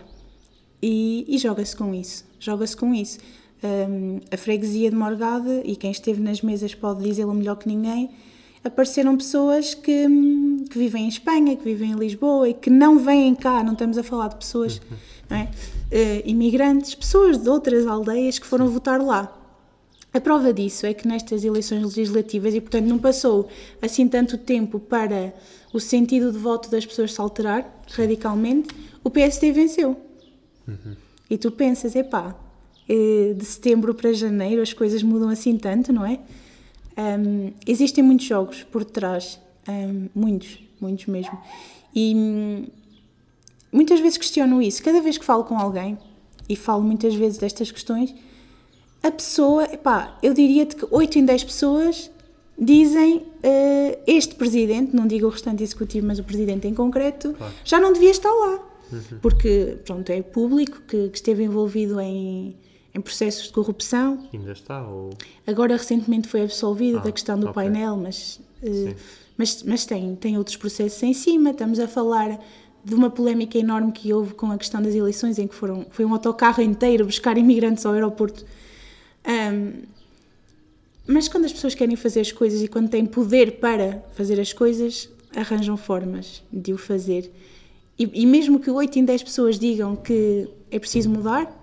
E, 0.81 1.25
e 1.27 1.37
joga-se 1.37 1.75
com 1.75 1.93
isso. 1.93 2.25
Joga-se 2.39 2.77
com 2.77 2.95
isso. 2.95 3.19
Hum, 3.65 4.21
a 4.31 4.37
freguesia 4.37 4.89
de 4.89 4.95
Morgada, 4.95 5.63
e 5.65 5.75
quem 5.75 5.91
esteve 5.91 6.23
nas 6.23 6.41
mesas 6.43 6.77
pode 6.77 7.03
dizê-lo 7.03 7.35
melhor 7.35 7.57
que 7.57 7.67
ninguém, 7.67 8.09
apareceram 8.65 9.17
pessoas 9.17 9.75
que, 9.75 10.07
que 10.71 10.79
vivem 10.79 11.05
em 11.05 11.09
Espanha, 11.09 11.57
que 11.57 11.65
vivem 11.65 11.93
em 11.93 11.95
Lisboa 11.95 12.49
e 12.49 12.55
que 12.55 12.71
não 12.71 12.99
vêm 12.99 13.35
cá, 13.35 13.63
não 13.63 13.73
estamos 13.73 13.99
a 13.99 14.03
falar 14.03 14.29
de 14.29 14.37
pessoas 14.37 14.81
não 15.33 15.39
é? 15.39 15.49
Eh, 15.91 16.23
imigrantes, 16.27 16.95
pessoas 16.95 17.39
de 17.39 17.49
outras 17.49 17.87
aldeias 17.87 18.39
que 18.39 18.47
foram 18.47 18.69
votar 18.69 19.01
lá. 19.01 19.39
A 20.13 20.21
prova 20.21 20.53
disso 20.53 20.85
é 20.85 20.93
que 20.93 21.09
nestas 21.09 21.43
eleições 21.43 21.83
legislativas, 21.83 22.55
e 22.55 22.61
portanto 22.61 22.85
não 22.85 22.99
passou 22.99 23.49
assim 23.81 24.07
tanto 24.07 24.37
tempo 24.37 24.79
para 24.79 25.33
o 25.73 25.81
sentido 25.81 26.31
de 26.31 26.37
voto 26.39 26.71
das 26.71 26.85
pessoas 26.85 27.15
se 27.15 27.21
alterar 27.21 27.83
radicalmente, 27.91 28.69
o 29.03 29.11
PSD 29.11 29.53
venceu. 29.53 29.97
E 31.31 31.39
tu 31.39 31.51
pensas, 31.51 31.97
epá, 31.97 32.37
eh, 32.89 33.35
de 33.35 33.45
setembro 33.45 33.95
para 33.95 34.13
janeiro 34.13 34.61
as 34.61 34.73
coisas 34.75 35.03
mudam 35.03 35.31
assim 35.31 35.57
tanto, 35.57 35.93
não 35.93 36.05
é? 36.05 36.21
Hum, 36.97 37.53
existem 37.67 38.05
muitos 38.05 38.27
jogos 38.27 38.63
por 38.65 38.85
trás, 38.85 39.41
hum, 39.69 40.09
muitos, 40.15 40.59
muitos 40.81 41.07
mesmo. 41.07 41.39
E 41.95 42.15
hum, 42.15 42.67
muitas 43.71 44.01
vezes 44.01 44.19
questiono 44.19 44.61
isso. 44.61 44.83
Cada 44.83 45.01
vez 45.01 45.19
que 45.19 45.25
falo 45.25 45.45
com 45.45 45.59
alguém, 45.59 45.99
e 46.49 46.57
falo 46.57 46.83
muitas 46.83 47.15
vezes 47.15 47.39
destas 47.39 47.71
questões, 47.71 48.15
a 49.03 49.11
pessoa, 49.11 49.65
epá, 49.65 50.17
eu 50.23 50.33
diria-te 50.33 50.77
que 50.77 50.87
8 50.91 51.19
em 51.19 51.25
10 51.25 51.45
pessoas 51.45 52.11
dizem 52.59 53.27
eh, 53.43 53.99
este 54.07 54.35
presidente, 54.35 54.95
não 54.95 55.07
digo 55.07 55.27
o 55.27 55.31
restante 55.31 55.63
executivo, 55.63 56.07
mas 56.07 56.19
o 56.19 56.25
presidente 56.25 56.69
em 56.69 56.75
concreto, 56.75 57.35
já 57.65 57.81
não 57.81 57.93
devia 57.93 58.11
estar 58.11 58.31
lá. 58.31 58.61
Porque, 59.23 59.79
pronto, 59.85 60.11
é 60.11 60.21
público 60.21 60.83
que, 60.87 61.09
que 61.09 61.17
esteve 61.17 61.43
envolvido 61.43 61.99
em, 61.99 62.55
em 62.95 63.01
processos 63.01 63.47
de 63.47 63.53
corrupção, 63.53 64.29
Ainda 64.33 64.53
está? 64.53 64.87
Ou... 64.87 65.11
Agora 65.47 65.77
recentemente 65.77 66.29
foi 66.29 66.43
absolvido 66.43 66.99
Ah, 66.99 67.03
da 67.03 67.13
questão 67.13 67.39
do 67.39 67.49
ok. 67.49 67.55
painel, 67.55 67.97
mas, 67.97 68.39
Sim. 68.63 68.95
mas, 69.37 69.63
mas 69.63 69.87
tem, 69.87 70.15
tem 70.17 70.37
outros 70.37 70.57
processos 70.57 71.03
em 71.03 71.15
cima. 71.15 71.51
Estamos 71.51 71.79
a 71.79 71.89
falar 71.89 72.39
de 72.85 72.95
uma 72.95 73.09
polémica 73.09 73.57
enorme 73.57 73.93
que 73.93 74.13
houve 74.13 74.35
com 74.35 74.51
a 74.51 74.59
questão 74.59 74.83
das 74.83 74.95
eleições, 74.95 75.39
em 75.39 75.47
que 75.47 75.55
foram, 75.55 75.87
foi 75.91 76.05
um 76.05 76.13
autocarro 76.13 76.61
inteiro 76.63 77.07
buscar 77.07 77.39
imigrantes 77.39 77.87
ao 77.87 77.93
aeroporto. 77.95 78.45
Ahm, 79.25 79.85
mas 81.07 81.29
quando 81.29 81.45
as 81.47 81.53
pessoas 81.53 81.75
querem 81.75 81.97
fazer 81.97 82.21
as 82.21 82.31
coisas 82.33 82.63
e 82.63 82.69
quando 82.69 82.89
têm 82.89 83.07
poder 83.07 83.53
para 83.59 84.05
fazer 84.15 84.39
as 84.41 84.53
coisas, 84.53 85.09
arranjam 85.35 85.77
formas 85.77 86.43
de 86.53 86.73
o 86.73 86.79
fazer. 86.79 87.33
E, 87.99 88.23
e 88.23 88.27
mesmo 88.27 88.59
que 88.61 88.71
8 88.71 88.99
em 88.99 89.05
10 89.05 89.23
pessoas 89.23 89.59
digam 89.59 89.97
que 89.97 90.49
é 90.71 90.79
preciso 90.79 91.09
mudar, 91.11 91.62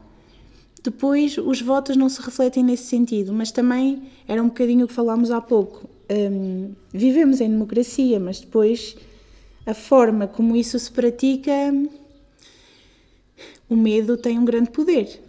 depois 0.89 1.37
os 1.37 1.61
votos 1.61 1.95
não 1.95 2.09
se 2.09 2.19
refletem 2.21 2.63
nesse 2.63 2.85
sentido, 2.85 3.31
mas 3.31 3.51
também 3.51 4.03
era 4.27 4.41
um 4.41 4.47
bocadinho 4.47 4.85
o 4.85 4.87
que 4.87 4.93
falámos 4.93 5.29
há 5.29 5.39
pouco. 5.39 5.87
Hum, 6.09 6.71
vivemos 6.91 7.39
em 7.39 7.49
democracia, 7.49 8.19
mas 8.19 8.39
depois 8.39 8.95
a 9.65 9.73
forma 9.75 10.27
como 10.27 10.55
isso 10.55 10.79
se 10.79 10.91
pratica, 10.91 11.51
o 13.69 13.75
medo 13.75 14.17
tem 14.17 14.39
um 14.39 14.45
grande 14.45 14.71
poder, 14.71 15.21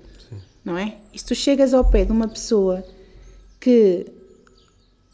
não 0.65 0.79
é? 0.79 0.97
E 1.13 1.19
se 1.19 1.27
tu 1.27 1.35
chegas 1.35 1.75
ao 1.75 1.85
pé 1.85 2.07
de 2.07 2.13
uma 2.13 2.27
pessoa 2.27 2.83
que, 3.61 4.07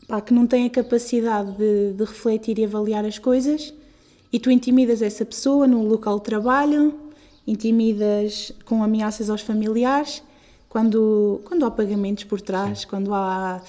pá, 0.07 0.21
que 0.21 0.33
não 0.33 0.47
tem 0.47 0.65
a 0.67 0.71
capacidade 0.71 1.57
de, 1.57 1.93
de 1.93 2.05
refletir 2.05 2.57
e 2.61 2.65
avaliar 2.65 3.05
as 3.05 3.19
coisas 3.19 3.75
e 4.33 4.39
tu 4.39 4.49
intimidas 4.49 5.03
essa 5.03 5.25
pessoa 5.25 5.67
no 5.67 5.83
local 5.83 6.19
de 6.19 6.25
trabalho, 6.25 6.95
intimidas 7.45 8.53
com 8.65 8.83
ameaças 8.83 9.29
aos 9.29 9.41
familiares, 9.41 10.23
quando, 10.77 11.41
quando 11.47 11.65
há 11.65 11.71
pagamentos 11.71 12.25
por 12.25 12.39
trás, 12.39 12.85
quando 12.85 13.15
há 13.15 13.63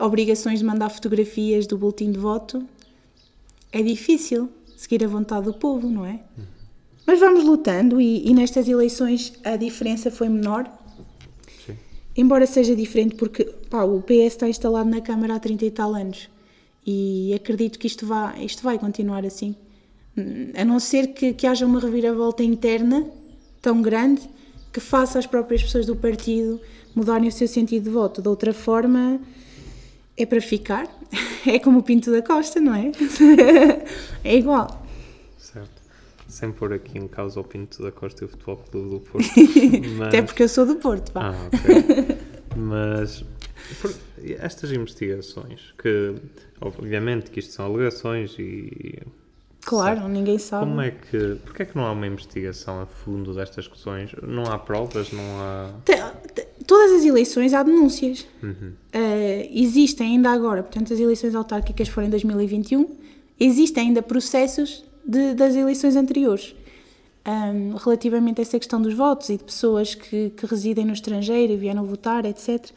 obrigações 0.00 0.58
de 0.58 0.64
mandar 0.64 0.88
fotografias 0.88 1.68
do 1.68 1.78
boletim 1.78 2.10
de 2.10 2.18
voto, 2.18 2.66
é 3.70 3.80
difícil 3.80 4.48
seguir 4.76 5.04
a 5.04 5.06
vontade 5.06 5.44
do 5.46 5.54
povo, 5.54 5.88
não 5.88 6.04
é? 6.04 6.18
Mas 7.06 7.20
vamos 7.20 7.44
lutando 7.44 8.00
e, 8.00 8.28
e 8.28 8.34
nestas 8.34 8.66
eleições 8.66 9.34
a 9.44 9.54
diferença 9.54 10.10
foi 10.10 10.28
menor. 10.28 10.68
Sim. 11.64 11.76
Embora 12.16 12.44
seja 12.44 12.74
diferente 12.74 13.14
porque 13.14 13.44
pá, 13.70 13.84
o 13.84 14.02
PS 14.02 14.32
está 14.32 14.48
instalado 14.48 14.90
na 14.90 15.00
Câmara 15.00 15.36
há 15.36 15.38
30 15.38 15.64
e 15.64 15.70
tal 15.70 15.94
anos 15.94 16.28
e 16.84 17.32
acredito 17.34 17.78
que 17.78 17.86
isto 17.86 18.04
vai, 18.04 18.44
isto 18.44 18.64
vai 18.64 18.80
continuar 18.80 19.24
assim. 19.24 19.54
Hum, 20.16 20.50
A 20.56 20.64
não 20.64 20.80
ser 20.80 21.14
que, 21.14 21.32
que 21.34 21.46
haja 21.46 21.64
uma 21.64 21.78
reviravolta 21.78 22.42
interna 22.42 23.06
tão 23.62 23.80
grande 23.80 24.28
que 24.72 24.80
faça 24.80 25.18
as 25.18 25.26
próprias 25.26 25.62
pessoas 25.62 25.86
do 25.86 25.96
partido 25.96 26.60
mudarem 26.94 27.28
o 27.28 27.32
seu 27.32 27.46
sentido 27.48 27.84
de 27.84 27.90
voto. 27.90 28.20
De 28.20 28.28
outra 28.28 28.52
forma, 28.52 29.20
é 30.16 30.26
para 30.26 30.40
ficar. 30.40 30.86
É 31.46 31.58
como 31.58 31.78
o 31.78 31.82
Pinto 31.82 32.10
da 32.10 32.20
Costa, 32.20 32.60
não 32.60 32.74
é? 32.74 32.90
É 34.24 34.36
igual. 34.36 34.84
Certo. 35.38 35.80
Sem 36.26 36.50
pôr 36.52 36.74
aqui 36.74 36.98
em 36.98 37.06
causa 37.06 37.40
o 37.40 37.44
Pinto 37.44 37.80
da 37.82 37.92
Costa 37.92 38.24
e 38.24 38.26
o 38.26 38.28
Futebol 38.28 38.56
Clube 38.56 38.90
do 38.90 39.00
Porto. 39.00 39.28
mas... 39.96 40.08
Até 40.08 40.20
porque 40.20 40.42
eu 40.42 40.48
sou 40.48 40.66
do 40.66 40.74
Porto, 40.76 41.12
pá. 41.12 41.32
Ah, 41.32 41.46
ok. 41.46 42.18
Mas 42.56 43.24
estas 44.40 44.72
investigações, 44.72 45.72
que 45.78 46.16
obviamente 46.60 47.30
que 47.30 47.38
isto 47.38 47.52
são 47.52 47.66
alegações 47.66 48.36
e 48.38 48.98
claro, 49.68 50.08
ninguém 50.08 50.38
sabe. 50.38 50.64
como 50.66 50.80
é 50.80 50.90
que. 50.90 51.36
Porquê 51.44 51.62
é 51.62 51.66
que 51.66 51.76
não 51.76 51.84
há 51.86 51.92
uma 51.92 52.06
investigação 52.06 52.80
a 52.80 52.86
fundo 52.86 53.34
destas 53.34 53.66
questões? 53.68 54.10
Não 54.22 54.44
há 54.44 54.58
provas, 54.58 55.12
não 55.12 55.22
há. 55.40 55.70
Te- 55.84 55.96
te- 56.34 56.46
Todas 56.66 56.92
as 56.92 57.04
eleições 57.04 57.54
há 57.54 57.62
denúncias. 57.62 58.26
Uhum. 58.42 58.72
Eh, 58.92 59.48
existem 59.52 60.08
ainda 60.16 60.30
agora, 60.30 60.62
portanto, 60.62 60.92
as 60.92 61.00
eleições 61.00 61.34
autárquicas 61.34 61.88
foram 61.88 62.08
em 62.08 62.10
2021, 62.10 62.86
existem 63.40 63.88
ainda 63.88 64.02
processos 64.02 64.84
de- 65.06 65.32
das 65.34 65.54
eleições 65.56 65.96
anteriores. 65.96 66.54
Ahm, 67.24 67.74
relativamente 67.82 68.40
a 68.40 68.42
essa 68.42 68.58
questão 68.58 68.80
dos 68.80 68.94
votos 68.94 69.28
e 69.30 69.36
de 69.36 69.44
pessoas 69.44 69.94
que, 69.94 70.30
que 70.30 70.46
residem 70.46 70.84
no 70.84 70.92
estrangeiro 70.92 71.52
e 71.52 71.56
vieram 71.56 71.84
votar, 71.84 72.24
etc. 72.24 72.70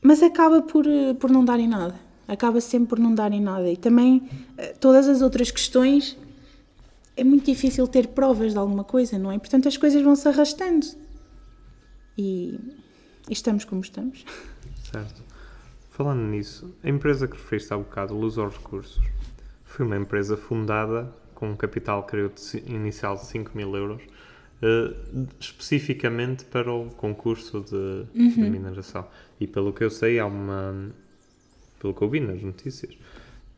Mas 0.00 0.22
acaba 0.22 0.62
por, 0.62 0.86
eh, 0.86 1.14
por 1.14 1.30
não 1.30 1.44
dar 1.44 1.58
em 1.60 1.68
nada. 1.68 1.94
Acaba 2.26 2.60
sempre 2.60 2.90
por 2.90 2.98
não 2.98 3.14
dar 3.14 3.32
em 3.32 3.40
nada. 3.40 3.68
E 3.70 3.76
também 3.76 4.28
eh, 4.56 4.74
todas 4.80 5.08
as 5.08 5.22
outras 5.22 5.50
questões 5.50 6.16
é 7.16 7.24
muito 7.24 7.46
difícil 7.46 7.86
ter 7.86 8.08
provas 8.08 8.52
de 8.52 8.58
alguma 8.58 8.84
coisa, 8.84 9.18
não 9.18 9.30
é? 9.30 9.38
Portanto, 9.38 9.68
as 9.68 9.76
coisas 9.76 10.02
vão 10.02 10.16
se 10.16 10.28
arrastando. 10.28 10.86
E, 12.16 12.58
e 13.28 13.32
estamos 13.32 13.64
como 13.64 13.80
estamos. 13.80 14.24
Certo. 14.90 15.22
Falando 15.90 16.22
nisso, 16.22 16.74
a 16.82 16.88
empresa 16.88 17.28
que 17.28 17.36
referiste 17.36 17.72
há 17.72 17.76
bocado, 17.76 18.14
Luz 18.14 18.38
aos 18.38 18.56
Recursos, 18.56 19.02
foi 19.64 19.84
uma 19.84 19.96
empresa 19.96 20.36
fundada 20.36 21.12
com 21.34 21.50
um 21.50 21.56
capital, 21.56 22.04
creio, 22.04 22.32
inicial 22.66 23.16
de 23.16 23.26
5 23.26 23.50
mil 23.56 23.74
euros, 23.76 24.02
uh, 24.62 25.26
especificamente 25.38 26.44
para 26.44 26.72
o 26.72 26.88
concurso 26.90 27.60
de, 27.60 28.06
uhum. 28.18 28.28
de, 28.30 28.50
mineração. 28.50 29.06
E 29.40 29.46
pelo 29.46 29.72
que 29.72 29.82
eu 29.82 29.90
sei, 29.90 30.18
há 30.18 30.26
uma. 30.26 30.90
Pelo 31.82 31.92
que 31.92 32.02
eu 32.02 32.08
vi 32.08 32.20
nas 32.20 32.40
notícias, 32.40 32.96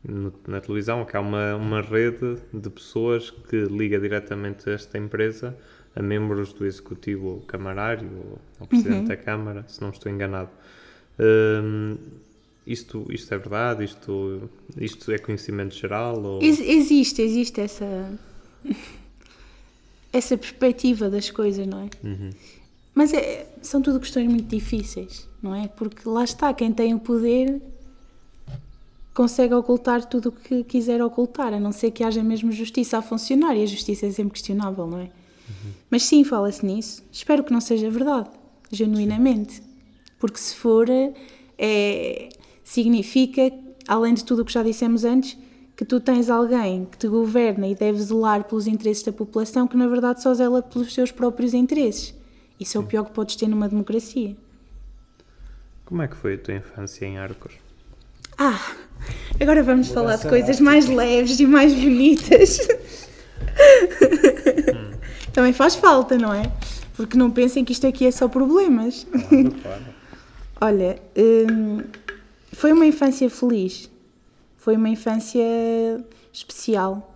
no, 0.03 0.33
na 0.47 0.59
televisão, 0.59 1.05
que 1.05 1.15
há 1.15 1.19
uma, 1.19 1.55
uma 1.55 1.79
rede 1.79 2.37
de 2.51 2.71
pessoas 2.71 3.29
que 3.29 3.65
liga 3.65 3.99
diretamente 3.99 4.67
esta 4.67 4.97
empresa 4.97 5.55
a 5.95 6.01
membros 6.01 6.51
do 6.51 6.65
executivo 6.65 7.43
camarário 7.47 8.09
ou 8.17 8.39
ao 8.61 8.65
presidente 8.65 8.97
uhum. 9.01 9.05
da 9.05 9.15
Câmara, 9.15 9.63
se 9.67 9.79
não 9.79 9.91
estou 9.91 10.11
enganado. 10.11 10.49
Um, 11.19 11.97
isto, 12.65 13.05
isto 13.11 13.31
é 13.31 13.37
verdade? 13.37 13.83
Isto, 13.83 14.49
isto 14.75 15.11
é 15.11 15.19
conhecimento 15.19 15.75
geral? 15.75 16.19
Ou... 16.19 16.41
existe, 16.41 17.21
existe 17.21 17.61
essa, 17.61 18.11
essa 20.11 20.35
perspectiva 20.35 21.11
das 21.11 21.29
coisas, 21.29 21.67
não 21.67 21.81
é? 21.81 21.89
Uhum. 22.03 22.31
Mas 22.95 23.13
é, 23.13 23.47
são 23.61 23.83
tudo 23.83 23.99
questões 23.99 24.27
muito 24.27 24.47
difíceis, 24.47 25.29
não 25.43 25.53
é? 25.53 25.67
Porque 25.67 26.09
lá 26.09 26.23
está, 26.23 26.51
quem 26.55 26.73
tem 26.73 26.95
o 26.95 26.99
poder 26.99 27.61
consegue 29.15 29.53
ocultar 29.53 30.05
tudo 30.05 30.29
o 30.29 30.31
que 30.31 30.63
quiser 30.65 31.01
ocultar, 31.01 31.53
a 31.53 31.59
não 31.59 31.71
ser 31.71 31.89
que 31.91 32.03
haja 32.03 32.21
mesmo 32.21 32.51
justiça 32.51 32.97
a 32.97 33.01
funcionar, 33.01 33.55
e 33.55 33.63
a 33.63 33.65
justiça 33.65 34.05
é 34.05 34.11
sempre 34.11 34.33
questionável, 34.33 34.85
não 34.85 34.99
é? 34.99 35.03
Uhum. 35.03 35.71
Mas 35.89 36.03
sim, 36.03 36.23
fala-se 36.25 36.65
nisso. 36.65 37.01
Espero 37.11 37.43
que 37.43 37.53
não 37.53 37.61
seja 37.61 37.89
verdade, 37.89 38.29
genuinamente. 38.69 39.63
Porque 40.19 40.37
se 40.37 40.53
for, 40.55 40.87
é, 41.57 42.29
significa, 42.61 43.51
além 43.87 44.13
de 44.13 44.25
tudo 44.25 44.41
o 44.41 44.45
que 44.45 44.51
já 44.51 44.61
dissemos 44.61 45.05
antes, 45.05 45.37
que 45.77 45.85
tu 45.85 45.99
tens 45.99 46.29
alguém 46.29 46.85
que 46.85 46.97
te 46.97 47.07
governa 47.07 47.67
e 47.67 47.75
deve 47.75 47.99
zelar 47.99 48.43
pelos 48.43 48.67
interesses 48.67 49.03
da 49.03 49.13
população 49.13 49.67
que 49.67 49.75
na 49.75 49.87
verdade 49.87 50.21
só 50.21 50.33
zela 50.33 50.61
pelos 50.61 50.93
seus 50.93 51.11
próprios 51.11 51.53
interesses. 51.53 52.13
Isso 52.59 52.77
é 52.77 52.81
o 52.81 52.83
pior 52.83 53.03
que 53.03 53.11
podes 53.11 53.35
ter 53.35 53.47
numa 53.47 53.67
democracia. 53.67 54.35
Como 55.85 56.01
é 56.01 56.07
que 56.07 56.15
foi 56.15 56.35
a 56.35 56.37
tua 56.37 56.53
infância 56.53 57.05
em 57.05 57.17
Arcos? 57.17 57.53
Ah, 58.37 58.75
agora 59.39 59.63
vamos 59.63 59.87
Vou 59.87 59.95
falar 59.95 60.17
de 60.17 60.27
coisas 60.27 60.59
mais 60.59 60.87
leves 60.87 61.39
e 61.39 61.45
mais 61.45 61.73
bonitas. 61.73 62.59
Hum. 64.75 64.91
Também 65.33 65.53
faz 65.53 65.75
falta, 65.75 66.17
não 66.17 66.33
é? 66.33 66.43
Porque 66.95 67.17
não 67.17 67.29
pensem 67.29 67.63
que 67.65 67.73
isto 67.73 67.85
aqui 67.85 68.05
é 68.05 68.11
só 68.11 68.27
problemas. 68.27 69.05
Claro, 69.11 69.51
claro. 69.61 69.83
Olha, 70.61 70.97
hum, 71.17 71.81
foi 72.53 72.71
uma 72.71 72.85
infância 72.85 73.29
feliz. 73.29 73.89
Foi 74.57 74.77
uma 74.77 74.89
infância 74.89 75.43
especial. 76.31 77.13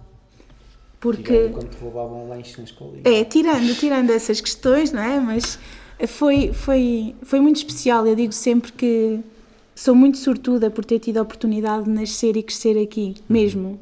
Porque. 1.00 1.24
Tirando 1.24 1.54
quando 1.54 1.70
te 1.70 1.78
roubavam 1.78 2.30
lanche 2.30 2.58
na 2.58 2.64
escola. 2.66 2.98
É, 3.04 3.24
tirando, 3.24 3.74
tirando 3.76 4.10
essas 4.10 4.42
questões, 4.42 4.92
não 4.92 5.02
é? 5.02 5.20
Mas 5.20 5.58
foi, 6.08 6.52
foi, 6.54 7.16
foi 7.24 7.40
muito 7.40 7.56
especial. 7.58 8.06
Eu 8.06 8.16
digo 8.16 8.34
sempre 8.34 8.72
que 8.72 9.20
sou 9.80 9.96
muito 9.96 10.18
sortuda 10.18 10.70
por 10.70 10.84
ter 10.84 11.00
tido 11.00 11.20
a 11.20 11.22
oportunidade 11.22 11.86
de 11.86 11.90
nascer 11.90 12.36
e 12.36 12.44
crescer 12.44 12.78
aqui, 12.78 13.16
mesmo. 13.30 13.80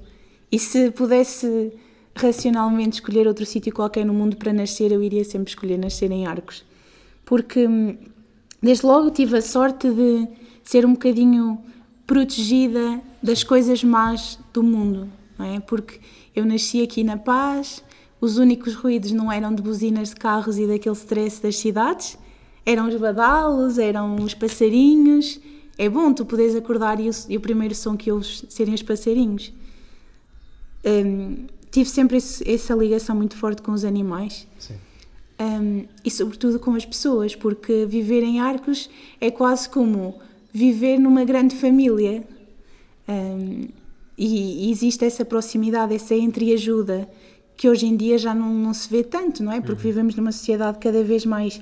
E 0.51 0.59
se 0.59 0.91
pudesse 0.91 1.73
racionalmente 2.15 2.97
escolher 2.97 3.27
outro 3.27 3.47
sítio 3.47 3.73
qualquer 3.73 4.05
no 4.05 4.13
mundo 4.13 4.37
para 4.37 4.53
nascer, 4.53 4.91
eu 4.91 5.01
iria 5.01 5.25
sempre 5.25 5.49
escolher 5.49 5.75
nascer 5.75 6.11
em 6.11 6.27
Arcos. 6.27 6.63
Porque 7.25 7.65
hum, 7.67 7.97
desde 8.61 8.85
logo 8.85 9.09
tive 9.09 9.39
a 9.39 9.41
sorte 9.41 9.89
de 9.89 10.27
ser 10.63 10.85
um 10.85 10.91
bocadinho 10.93 11.57
protegida 12.05 13.01
das 13.21 13.43
coisas 13.43 13.83
más 13.83 14.37
do 14.53 14.61
mundo, 14.61 15.09
não 15.35 15.47
é? 15.47 15.59
Porque 15.61 15.99
eu 16.35 16.45
nasci 16.45 16.83
aqui 16.83 17.03
na 17.03 17.17
paz, 17.17 17.83
os 18.21 18.37
únicos 18.37 18.75
ruídos 18.75 19.11
não 19.11 19.31
eram 19.31 19.51
de 19.53 19.63
buzinas 19.63 20.09
de 20.09 20.15
carros 20.17 20.59
e 20.59 20.67
daquele 20.67 20.95
stress 20.95 21.41
das 21.41 21.57
cidades, 21.57 22.19
eram 22.63 22.87
os 22.87 22.95
badalos, 22.97 23.79
eram 23.79 24.15
os 24.17 24.35
passarinhos. 24.35 25.39
É 25.77 25.87
bom 25.87 26.11
tu 26.13 26.25
poderes 26.25 26.55
acordar 26.55 26.99
e 26.99 27.09
o, 27.09 27.13
e 27.29 27.37
o 27.37 27.39
primeiro 27.39 27.75
som 27.75 27.95
que 27.95 28.11
ouves 28.11 28.43
serem 28.49 28.73
os 28.73 28.81
passarinhos. 28.81 29.53
Um, 30.85 31.45
tive 31.69 31.89
sempre 31.89 32.17
esse, 32.17 32.49
essa 32.49 32.73
ligação 32.73 33.15
muito 33.15 33.35
forte 33.35 33.61
com 33.61 33.71
os 33.71 33.85
animais. 33.85 34.47
Sim. 34.57 34.75
Um, 35.39 35.85
e 36.03 36.09
sobretudo 36.09 36.59
com 36.59 36.73
as 36.73 36.85
pessoas, 36.85 37.35
porque 37.35 37.85
viver 37.85 38.23
em 38.23 38.39
Arcos 38.39 38.89
é 39.21 39.29
quase 39.29 39.69
como 39.69 40.19
viver 40.51 40.97
numa 40.97 41.23
grande 41.23 41.55
família. 41.55 42.23
Um, 43.07 43.67
e, 44.17 44.67
e, 44.67 44.71
existe 44.71 45.05
essa 45.05 45.23
proximidade, 45.23 45.93
essa 45.93 46.15
entreajuda 46.15 47.07
que 47.55 47.69
hoje 47.69 47.85
em 47.85 47.95
dia 47.95 48.17
já 48.17 48.33
não, 48.33 48.51
não 48.51 48.73
se 48.73 48.89
vê 48.89 49.03
tanto, 49.03 49.43
não 49.43 49.51
é? 49.51 49.61
Porque 49.61 49.73
uhum. 49.73 49.93
vivemos 49.93 50.15
numa 50.15 50.31
sociedade 50.31 50.79
cada 50.79 51.03
vez 51.03 51.23
mais, 51.25 51.61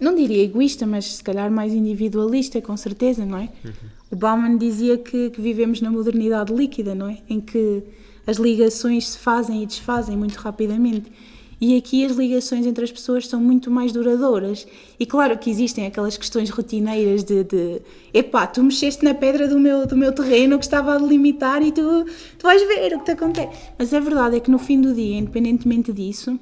não 0.00 0.14
diria 0.14 0.42
egoísta, 0.42 0.86
mas 0.86 1.16
se 1.16 1.22
calhar 1.22 1.50
mais 1.50 1.72
individualista, 1.72 2.60
com 2.60 2.76
certeza, 2.76 3.24
não 3.24 3.38
é? 3.38 3.48
Uhum. 3.64 3.72
O 4.10 4.16
Bauman 4.16 4.56
dizia 4.56 4.98
que, 4.98 5.30
que 5.30 5.40
vivemos 5.40 5.80
na 5.80 5.90
modernidade 5.90 6.52
líquida, 6.52 6.94
não 6.94 7.08
é? 7.08 7.18
Em 7.28 7.40
que 7.40 7.82
as 8.26 8.38
ligações 8.38 9.08
se 9.08 9.18
fazem 9.18 9.62
e 9.62 9.66
desfazem 9.66 10.16
muito 10.16 10.36
rapidamente. 10.36 11.10
E 11.60 11.76
aqui 11.76 12.06
as 12.06 12.12
ligações 12.12 12.64
entre 12.64 12.82
as 12.82 12.90
pessoas 12.90 13.28
são 13.28 13.38
muito 13.38 13.70
mais 13.70 13.92
duradouras. 13.92 14.66
E 14.98 15.04
claro 15.04 15.36
que 15.36 15.50
existem 15.50 15.86
aquelas 15.86 16.16
questões 16.16 16.48
rotineiras 16.48 17.22
de, 17.22 17.44
de 17.44 17.82
epá, 18.14 18.46
tu 18.46 18.64
mexeste 18.64 19.04
na 19.04 19.12
pedra 19.12 19.46
do 19.46 19.60
meu, 19.60 19.86
do 19.86 19.94
meu 19.94 20.10
terreno 20.12 20.58
que 20.58 20.64
estava 20.64 20.94
a 20.94 20.98
delimitar 20.98 21.62
e 21.62 21.70
tu, 21.70 22.06
tu 22.38 22.44
vais 22.44 22.66
ver 22.66 22.94
o 22.94 23.00
que 23.00 23.04
te 23.04 23.10
acontece. 23.10 23.50
Mas 23.78 23.92
a 23.92 24.00
verdade 24.00 24.36
é 24.36 24.40
que 24.40 24.50
no 24.50 24.58
fim 24.58 24.80
do 24.80 24.94
dia, 24.94 25.18
independentemente 25.18 25.92
disso, 25.92 26.40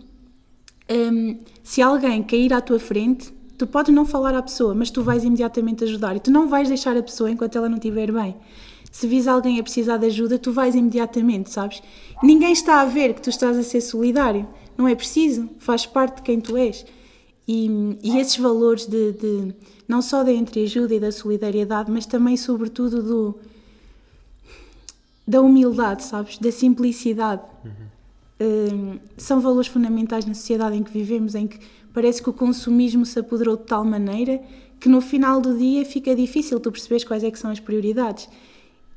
hum, 0.89 1.39
se 1.65 1.83
alguém 1.83 2.23
cair 2.23 2.53
à 2.53 2.61
tua 2.61 2.79
frente, 2.79 3.33
tu 3.59 3.67
podes 3.67 3.95
não 3.95 4.07
falar 4.07 4.35
à 4.35 4.43
pessoa, 4.43 4.75
mas 4.75 4.91
tu 4.91 5.03
vais 5.03 5.25
imediatamente 5.25 5.85
ajudar 5.85 6.17
e 6.17 6.21
tu 6.21 6.31
não 6.31 6.49
vais 6.49 6.69
deixar 6.69 6.97
a 6.97 7.03
pessoa 7.03 7.31
enquanto 7.31 7.57
ela 7.57 7.69
não 7.69 7.77
estiver 7.77 8.13
bem 8.13 8.37
se 8.91 9.07
vis 9.07 9.27
alguém 9.27 9.61
a 9.61 9.63
precisar 9.63 9.97
de 9.99 10.07
ajuda, 10.07 10.39
tu 10.39 10.53
vais 10.53 10.75
imediatamente, 10.75 11.51
sabes? 11.51 11.83
Ninguém 12.23 12.53
está 12.53 12.81
a 12.81 12.85
ver 12.85 13.15
que 13.15 13.23
tu 13.23 13.31
estás 13.31 13.57
a 13.57 13.63
ser 13.63 13.81
solidário. 13.81 14.49
Não 14.77 14.89
é 14.89 14.95
preciso, 14.95 15.49
faz 15.59 15.85
parte 15.85 16.17
de 16.17 16.23
quem 16.23 16.41
tu 16.41 16.57
és. 16.57 16.85
E, 17.47 17.97
e 18.03 18.19
esses 18.19 18.37
valores 18.37 18.87
de, 18.87 19.13
de, 19.13 19.55
não 19.87 20.03
só 20.03 20.23
da 20.23 20.33
entreajuda 20.33 20.95
e 20.95 21.01
da 21.01 21.13
solidariedade, 21.13 21.91
mas 21.91 22.07
também, 22.07 22.37
sobretudo, 22.37 23.03
do, 23.03 23.39
da 25.27 25.41
humildade, 25.41 26.05
sabes? 26.05 26.39
Da 26.39 26.53
simplicidade. 26.53 27.43
Uhum. 27.65 27.89
Um, 28.41 28.99
são 29.17 29.41
valores 29.41 29.67
fundamentais 29.67 30.25
na 30.25 30.35
sociedade 30.35 30.77
em 30.77 30.83
que 30.83 30.93
vivemos, 30.93 31.35
em 31.35 31.47
que 31.47 31.59
parece 31.99 32.23
que 32.23 32.31
o 32.31 32.33
consumismo 32.33 33.05
se 33.05 33.19
apoderou 33.19 33.57
de 33.57 33.65
tal 33.65 33.85
maneira 33.85 34.41
que 34.79 34.89
no 34.89 35.01
final 35.01 35.41
do 35.41 35.59
dia 35.59 35.85
fica 35.85 36.15
difícil 36.15 36.61
tu 36.61 36.71
perceberes 36.71 37.03
quais 37.03 37.25
é 37.25 37.31
que 37.33 37.37
são 37.37 37.51
as 37.51 37.59
prioridades. 37.59 38.29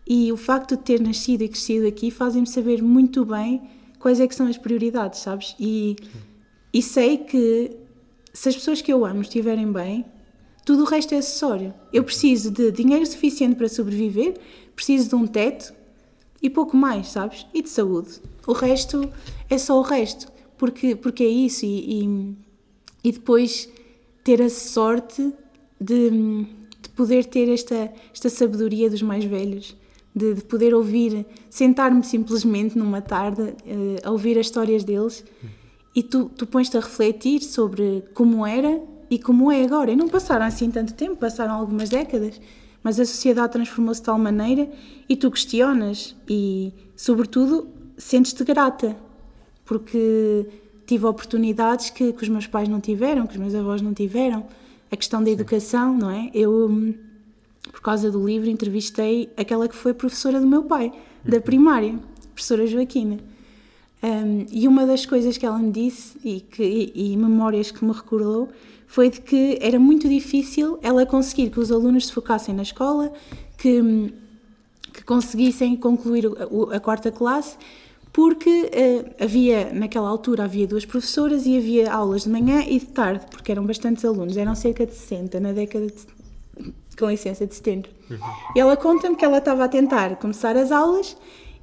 E 0.07 0.31
o 0.31 0.37
facto 0.37 0.77
de 0.77 0.83
ter 0.83 1.01
nascido 1.01 1.41
e 1.41 1.49
crescido 1.49 1.87
aqui 1.87 2.11
fazem-me 2.11 2.45
saber 2.45 2.79
muito 2.83 3.25
bem 3.25 3.59
quais 3.97 4.19
é 4.19 4.27
que 4.27 4.35
são 4.35 4.45
as 4.45 4.55
prioridades, 4.55 5.21
sabes? 5.21 5.55
E, 5.59 5.95
e 6.71 6.79
sei 6.79 7.17
que 7.17 7.75
se 8.31 8.49
as 8.49 8.55
pessoas 8.55 8.83
que 8.83 8.93
eu 8.93 9.03
amo 9.03 9.21
estiverem 9.21 9.71
bem, 9.71 10.05
tudo 10.63 10.83
o 10.83 10.85
resto 10.85 11.15
é 11.15 11.17
acessório. 11.17 11.73
Eu 11.91 12.03
preciso 12.03 12.51
de 12.51 12.71
dinheiro 12.71 13.03
suficiente 13.07 13.55
para 13.55 13.67
sobreviver, 13.67 14.35
preciso 14.75 15.09
de 15.09 15.15
um 15.15 15.25
teto 15.25 15.73
e 16.39 16.51
pouco 16.51 16.77
mais, 16.77 17.07
sabes? 17.07 17.47
E 17.51 17.63
de 17.63 17.69
saúde. 17.69 18.21
O 18.45 18.53
resto 18.53 19.11
é 19.49 19.57
só 19.57 19.79
o 19.79 19.81
resto, 19.81 20.31
porque, 20.55 20.95
porque 20.95 21.23
é 21.23 21.29
isso. 21.29 21.65
E, 21.65 22.03
e, 22.03 22.50
e 23.03 23.11
depois 23.11 23.69
ter 24.23 24.41
a 24.41 24.49
sorte 24.49 25.33
de, 25.79 26.09
de 26.81 26.89
poder 26.95 27.25
ter 27.25 27.49
esta, 27.49 27.91
esta 28.13 28.29
sabedoria 28.29 28.89
dos 28.89 29.01
mais 29.01 29.23
velhos 29.25 29.75
de, 30.15 30.35
de 30.35 30.43
poder 30.43 30.73
ouvir, 30.73 31.25
sentar-me 31.49 32.03
simplesmente 32.03 32.77
numa 32.77 33.01
tarde 33.01 33.41
uh, 33.41 33.55
a 34.03 34.11
ouvir 34.11 34.37
as 34.37 34.47
histórias 34.47 34.83
deles 34.83 35.23
e 35.95 36.03
tu, 36.03 36.29
tu 36.35 36.45
pões-te 36.45 36.77
a 36.77 36.81
refletir 36.81 37.41
sobre 37.41 38.03
como 38.13 38.45
era 38.45 38.81
e 39.09 39.17
como 39.17 39.51
é 39.51 39.63
agora. 39.63 39.91
E 39.91 39.95
não 39.95 40.07
passaram 40.07 40.45
assim 40.45 40.69
tanto 40.69 40.93
tempo, 40.93 41.15
passaram 41.15 41.53
algumas 41.53 41.89
décadas, 41.89 42.39
mas 42.83 42.99
a 42.99 43.05
sociedade 43.05 43.53
transformou-se 43.53 44.01
de 44.01 44.05
tal 44.05 44.17
maneira 44.17 44.69
e 45.07 45.15
tu 45.15 45.29
questionas 45.31 46.15
e, 46.29 46.73
sobretudo, 46.95 47.67
sentes-te 47.97 48.43
grata 48.43 48.95
porque 49.65 50.47
tive 50.86 51.05
oportunidades 51.05 51.89
que, 51.89 52.13
que 52.13 52.23
os 52.23 52.29
meus 52.29 52.47
pais 52.47 52.67
não 52.67 52.79
tiveram, 52.79 53.27
que 53.27 53.34
os 53.34 53.39
meus 53.39 53.55
avós 53.55 53.82
não 53.82 53.93
tiveram. 53.93 54.45
A 54.91 54.97
questão 54.97 55.23
da 55.23 55.29
educação, 55.29 55.97
não 55.97 56.09
é? 56.09 56.29
Eu 56.34 56.67
hum, 56.69 56.93
por 57.71 57.82
causa 57.82 58.11
do 58.11 58.25
livro, 58.25 58.49
entrevistei 58.49 59.29
aquela 59.38 59.67
que 59.67 59.75
foi 59.75 59.93
professora 59.93 60.39
do 60.39 60.47
meu 60.47 60.63
pai, 60.63 60.91
da 61.23 61.39
primária, 61.39 61.97
professora 62.34 62.65
Joaquina. 62.65 63.17
Um, 64.03 64.45
e 64.51 64.67
uma 64.67 64.86
das 64.86 65.05
coisas 65.05 65.38
que 65.38 65.45
ela 65.45 65.59
me 65.59 65.71
disse 65.71 66.17
e, 66.23 66.41
que, 66.41 66.63
e, 66.63 67.13
e 67.13 67.17
memórias 67.17 67.69
que 67.69 67.86
me 67.86 67.91
recordou 67.91 68.49
foi 68.88 69.09
de 69.09 69.21
que 69.21 69.59
era 69.61 69.79
muito 69.79 70.09
difícil 70.09 70.79
ela 70.82 71.05
conseguir 71.05 71.51
que 71.51 71.59
os 71.59 71.71
alunos 71.71 72.07
se 72.07 72.13
focassem 72.13 72.53
na 72.53 72.63
escola, 72.63 73.13
que, 73.57 74.11
que 74.91 75.03
conseguissem 75.03 75.77
concluir 75.77 76.25
a, 76.25 76.75
a 76.75 76.79
quarta 76.79 77.11
classe, 77.11 77.57
porque 78.14 78.49
uh, 78.49 79.24
havia, 79.24 79.72
naquela 79.74 80.09
altura, 80.09 80.43
havia 80.43 80.68
duas 80.68 80.86
professoras 80.86 81.45
e 81.45 81.57
havia 81.57 81.91
aulas 81.91 82.24
de 82.24 82.30
manhã 82.30 82.64
e 82.68 82.80
de 82.80 82.88
tarde, 82.88 83.26
porque 83.30 83.51
eram 83.51 83.66
bastantes 83.66 84.03
alunos, 84.03 84.36
eram 84.36 84.53
cerca 84.53 84.86
de 84.86 84.93
60 84.93 85.39
na 85.39 85.53
década 85.53 85.88
de, 85.88 86.74
com 86.97 87.09
licença, 87.09 87.45
de 87.45 87.55
70. 87.55 87.89
Uhum. 88.09 88.18
E 88.55 88.59
ela 88.59 88.76
conta-me 88.76 89.16
que 89.16 89.24
ela 89.24 89.38
estava 89.38 89.64
a 89.64 89.68
tentar 89.70 90.18
começar 90.18 90.57
as 90.57 90.72
aulas 90.72 91.16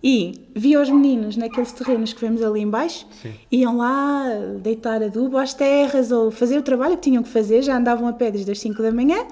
e 0.03 0.47
via 0.55 0.81
os 0.81 0.89
meninos 0.89 1.37
naqueles 1.37 1.73
terrenos 1.73 2.13
que 2.13 2.21
vemos 2.21 2.41
ali 2.43 2.61
embaixo, 2.61 3.07
Sim. 3.21 3.33
iam 3.51 3.77
lá 3.77 4.27
deitar 4.61 5.03
adubo 5.03 5.37
às 5.37 5.53
terras 5.53 6.13
ou 6.13 6.31
fazer 6.31 6.57
o 6.57 6.63
trabalho 6.63 6.97
que 6.97 7.03
tinham 7.03 7.23
que 7.23 7.29
fazer, 7.29 7.63
já 7.63 7.77
andavam 7.77 8.07
a 8.07 8.13
pé 8.13 8.31
desde 8.31 8.51
as 8.51 8.61
5 8.61 8.81
da 8.81 8.93
manhã 8.93 9.27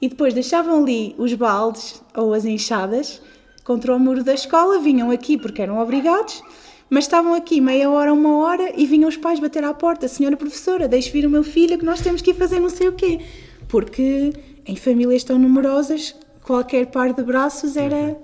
e 0.00 0.08
depois 0.08 0.34
deixavam 0.34 0.82
ali 0.82 1.14
os 1.18 1.32
baldes 1.34 2.02
ou 2.14 2.32
as 2.32 2.44
enxadas 2.44 3.20
contra 3.66 3.94
o 3.94 3.98
muro 3.98 4.22
da 4.22 4.32
escola, 4.32 4.78
vinham 4.78 5.10
aqui 5.10 5.36
porque 5.36 5.60
eram 5.60 5.78
obrigados, 5.78 6.42
mas 6.88 7.04
estavam 7.04 7.34
aqui 7.34 7.60
meia 7.60 7.90
hora, 7.90 8.12
uma 8.12 8.36
hora 8.38 8.72
e 8.76 8.86
vinham 8.86 9.08
os 9.08 9.16
pais 9.16 9.40
bater 9.40 9.64
à 9.64 9.74
porta, 9.74 10.06
senhora 10.08 10.36
professora, 10.36 10.86
deixe 10.86 11.10
vir 11.10 11.26
o 11.26 11.30
meu 11.30 11.42
filho 11.42 11.78
que 11.78 11.84
nós 11.84 12.00
temos 12.00 12.22
que 12.22 12.30
ir 12.30 12.34
fazer 12.34 12.60
não 12.60 12.70
sei 12.70 12.88
o 12.88 12.92
quê, 12.92 13.20
porque 13.68 14.32
em 14.64 14.76
famílias 14.76 15.24
tão 15.24 15.38
numerosas 15.38 16.14
qualquer 16.42 16.86
par 16.86 17.12
de 17.12 17.22
braços 17.22 17.76
era 17.76 17.96
uhum 17.96 18.16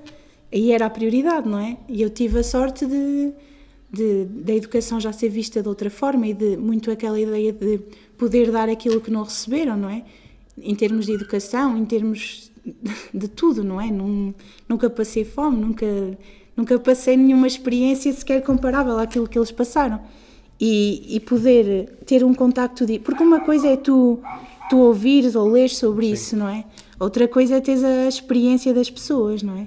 aí 0.52 0.70
era 0.70 0.86
a 0.86 0.90
prioridade, 0.90 1.48
não 1.48 1.58
é? 1.58 1.78
E 1.88 2.02
eu 2.02 2.10
tive 2.10 2.38
a 2.38 2.44
sorte 2.44 2.84
de, 2.84 3.32
de, 3.90 4.24
da 4.26 4.52
educação 4.52 5.00
já 5.00 5.12
ser 5.12 5.30
vista 5.30 5.62
de 5.62 5.68
outra 5.68 5.88
forma 5.88 6.26
e 6.26 6.34
de 6.34 6.56
muito 6.56 6.90
aquela 6.90 7.18
ideia 7.18 7.52
de 7.52 7.80
poder 8.18 8.50
dar 8.52 8.68
aquilo 8.68 9.00
que 9.00 9.10
não 9.10 9.22
receberam, 9.22 9.76
não 9.76 9.88
é? 9.88 10.04
Em 10.60 10.74
termos 10.74 11.06
de 11.06 11.12
educação, 11.12 11.76
em 11.76 11.84
termos 11.86 12.51
de 13.12 13.28
tudo, 13.28 13.64
não 13.64 13.80
é? 13.80 13.90
Num, 13.90 14.32
nunca 14.68 14.88
passei 14.88 15.24
fome, 15.24 15.58
nunca, 15.58 15.86
nunca 16.56 16.78
passei 16.78 17.16
nenhuma 17.16 17.46
experiência 17.46 18.12
sequer 18.12 18.42
comparável 18.42 18.98
àquilo 18.98 19.28
que 19.28 19.38
eles 19.38 19.50
passaram. 19.50 20.00
E, 20.60 21.16
e 21.16 21.20
poder 21.20 21.98
ter 22.06 22.22
um 22.22 22.32
contacto 22.32 22.86
de. 22.86 22.98
Porque 22.98 23.22
uma 23.22 23.40
coisa 23.40 23.66
é 23.66 23.76
tu, 23.76 24.20
tu 24.70 24.78
ouvires 24.78 25.34
ou 25.34 25.48
leres 25.48 25.76
sobre 25.76 26.06
Sim. 26.06 26.12
isso, 26.12 26.36
não 26.36 26.48
é? 26.48 26.64
Outra 27.00 27.26
coisa 27.26 27.56
é 27.56 27.60
teres 27.60 27.82
a 27.82 28.06
experiência 28.06 28.72
das 28.72 28.88
pessoas, 28.88 29.42
não 29.42 29.56
é? 29.56 29.66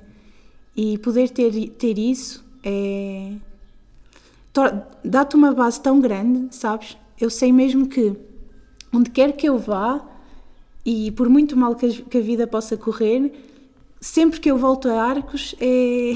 E 0.76 0.98
poder 1.00 1.30
ter, 1.30 1.70
ter 1.72 1.98
isso 1.98 2.46
é. 2.64 3.34
dá-te 5.04 5.36
uma 5.36 5.54
base 5.54 5.82
tão 5.82 6.00
grande, 6.00 6.56
sabes? 6.56 6.98
Eu 7.20 7.30
sei 7.30 7.52
mesmo 7.52 7.88
que 7.88 8.16
onde 8.93 9.10
quer 9.10 9.34
que 9.34 9.48
eu 9.48 9.58
vá, 9.58 10.02
e 10.86 11.12
por 11.12 11.28
muito 11.28 11.58
mal 11.58 11.76
que 11.76 12.18
a, 12.18 12.22
vida 12.22 12.46
possa 12.46 12.78
correr, 12.78 13.32
sempre 14.00 14.40
que 14.40 14.50
eu 14.50 14.58
volto 14.58 14.88
a 14.88 15.02
Arcos 15.02 15.56
é, 15.60 16.14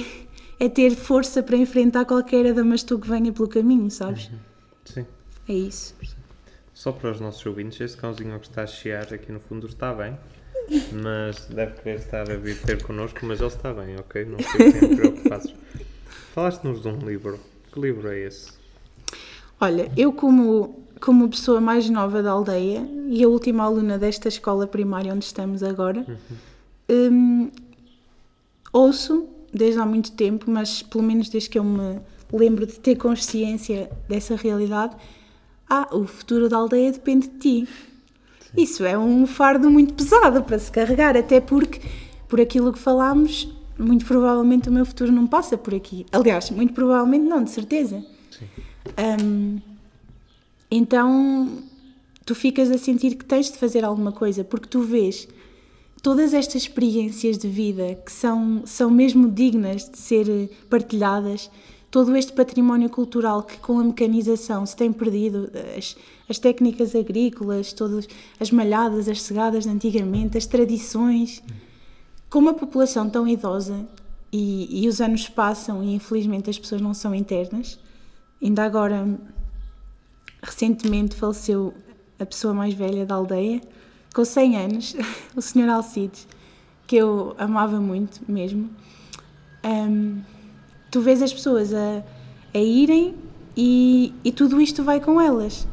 é 0.60 0.70
ter 0.70 0.96
força 0.96 1.42
para 1.42 1.58
enfrentar 1.58 2.06
qualquer 2.06 2.46
adamastor 2.46 3.00
que 3.00 3.10
venha 3.10 3.34
pelo 3.34 3.48
caminho, 3.48 3.90
sabes? 3.90 4.28
Uhum. 4.28 4.40
Sim. 4.86 5.06
É 5.48 5.54
isso. 5.54 5.96
Só 6.74 6.92
para 6.92 7.12
os 7.12 7.20
nossos 7.20 7.46
ouvintes, 7.46 7.82
esse 7.82 7.98
cãozinho 7.98 8.40
que 8.40 8.48
está 8.48 8.64
a 8.64 8.68
chiar 8.68 9.14
aqui 9.14 9.32
no 9.32 9.40
fundo 9.40 9.68
está 9.68 9.94
bem 9.94 10.18
mas 10.92 11.46
deve 11.48 11.74
querer 11.82 11.96
estar 11.96 12.30
a 12.30 12.36
vir 12.36 12.62
ter 12.62 12.82
connosco, 12.84 13.20
mas 13.24 13.40
ele 13.40 13.48
está 13.48 13.74
bem, 13.74 13.96
ok? 13.98 14.26
Não 14.26 14.38
fiquem 14.38 14.96
preocupados. 14.96 15.54
Falaste-nos 16.34 16.82
de 16.82 16.88
um 16.88 16.98
livro. 17.00 17.40
Que 17.72 17.80
livro 17.80 18.08
é 18.08 18.20
esse? 18.20 18.54
Olha, 19.60 19.92
eu 19.98 20.14
como, 20.14 20.88
como 21.00 21.30
pessoa 21.30 21.62
mais 21.62 21.90
nova 21.90 22.22
da 22.22 22.32
aldeia 22.32 22.88
e 23.08 23.24
a 23.24 23.28
última 23.28 23.64
aluna 23.64 23.98
desta 23.98 24.28
escola 24.28 24.68
primária 24.68 25.14
onde 25.14 25.26
estamos 25.26 25.64
agora, 25.64 26.06
uhum. 26.08 27.12
um, 27.12 27.52
ouço 28.72 29.28
desde 29.54 29.80
há 29.80 29.86
muito 29.86 30.12
tempo, 30.12 30.50
mas 30.50 30.82
pelo 30.82 31.04
menos 31.04 31.30
desde 31.30 31.50
que 31.50 31.58
eu 31.58 31.64
me 31.64 32.00
lembro 32.32 32.66
de 32.66 32.80
ter 32.80 32.96
consciência 32.96 33.90
dessa 34.08 34.36
realidade, 34.36 34.96
ah, 35.70 35.88
o 35.92 36.06
futuro 36.06 36.50
da 36.50 36.58
aldeia 36.58 36.92
depende 36.92 37.28
de 37.28 37.38
ti. 37.38 37.70
Isso 38.58 38.84
é 38.84 38.98
um 38.98 39.28
fardo 39.28 39.70
muito 39.70 39.94
pesado 39.94 40.44
para 40.44 40.58
se 40.58 40.72
carregar, 40.72 41.16
até 41.16 41.40
porque, 41.40 41.82
por 42.28 42.42
aquilo 42.42 42.74
que 42.74 42.80
falámos, 42.80 43.48
muito 43.78 44.06
provavelmente 44.06 44.70
o 44.70 44.72
meu 44.72 44.86
futuro 44.86 45.12
não 45.12 45.28
passa 45.28 45.58
por 45.58 45.74
aqui. 45.74 46.06
Aliás, 46.12 46.50
muito 46.50 46.74
provavelmente 46.74 47.26
não, 47.26 47.44
de 47.44 47.52
certeza. 47.52 48.04
Sim. 48.32 48.46
Um, 49.24 49.69
então, 50.72 51.64
tu 52.26 52.36
ficas 52.36 52.70
a 52.70 52.78
sentir 52.78 53.16
que 53.16 53.26
tens 53.26 53.52
de 53.52 53.58
fazer 53.58 53.84
alguma 53.84 54.12
coisa, 54.12 54.44
porque 54.44 54.68
tu 54.68 54.82
vês 54.82 55.28
todas 56.02 56.34
estas 56.34 56.64
experiências 56.64 57.38
de 57.38 57.48
vida 57.48 57.96
que 58.06 58.12
são, 58.12 58.62
são 58.66 58.90
mesmo 58.90 59.30
dignas 59.30 59.90
de 59.90 59.98
ser 59.98 60.50
partilhadas 60.70 61.50
todo 61.92 62.16
este 62.16 62.32
património 62.34 62.90
cultural 62.90 63.44
que 63.44 63.58
com 63.58 63.80
a 63.80 63.84
mecanização 63.84 64.66
se 64.66 64.76
tem 64.76 64.94
perdido, 64.94 65.50
as, 65.76 65.98
as 66.30 66.38
técnicas 66.38 66.96
agrícolas, 66.96 67.74
todas 67.74 68.08
as 68.40 68.52
malhadas, 68.52 69.08
as 69.08 69.22
cegadas 69.22 69.64
de 69.64 69.70
antigamente, 69.72 70.38
as 70.38 70.46
tradições. 70.46 71.42
Com 72.30 72.40
uma 72.40 72.54
população 72.54 73.10
tão 73.10 73.28
idosa 73.28 73.88
e, 74.32 74.84
e 74.84 74.88
os 74.88 75.02
anos 75.02 75.28
passam 75.28 75.84
e 75.84 75.96
infelizmente 75.96 76.50
as 76.50 76.60
pessoas 76.60 76.80
não 76.80 76.94
são 76.94 77.16
internas, 77.16 77.80
ainda 78.42 78.64
agora, 78.64 79.08
recentemente 80.42 81.16
faleceu 81.16 81.74
a 82.20 82.26
pessoa 82.26 82.54
mais 82.54 82.74
velha 82.74 83.06
da 83.06 83.16
aldeia, 83.16 83.62
com 84.14 84.26
100 84.26 84.58
anos, 84.58 84.96
o 85.36 85.42
Sr. 85.42 85.70
Alcides, 85.70 86.28
que 86.88 86.96
eu 86.96 87.36
amava 87.38 87.80
muito 87.80 88.22
mesmo. 88.28 88.70
Um, 89.64 90.22
tu 90.90 91.02
vês 91.02 91.22
as 91.22 91.34
pessoas 91.34 91.74
a, 91.74 92.04
a 92.54 92.60
irem 92.60 93.16
e, 93.56 94.14
e 94.24 94.32
tudo 94.32 94.62
isto 94.62 94.84
vai 94.84 95.00
com 95.00 95.20
elas. 95.20 95.68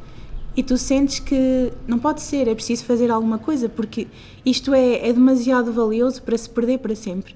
E 0.56 0.62
tu 0.62 0.78
sentes 0.78 1.18
que 1.18 1.72
não 1.86 1.98
pode 1.98 2.22
ser, 2.22 2.48
é 2.48 2.54
preciso 2.54 2.84
fazer 2.84 3.10
alguma 3.10 3.38
coisa, 3.38 3.68
porque 3.68 4.06
isto 4.44 4.72
é, 4.72 5.08
é 5.08 5.12
demasiado 5.12 5.70
valioso 5.70 6.22
para 6.22 6.36
se 6.36 6.48
perder 6.48 6.78
para 6.78 6.94
sempre. 6.94 7.34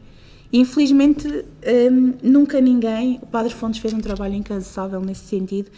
Infelizmente, 0.53 1.29
hum, 1.29 2.15
nunca 2.23 2.61
ninguém, 2.61 3.21
o 3.23 3.27
Padre 3.27 3.55
Fontes 3.55 3.79
fez 3.81 3.93
um 3.93 4.01
trabalho 4.01 4.35
incansável 4.35 5.01
nesse 5.01 5.27
sentido, 5.27 5.71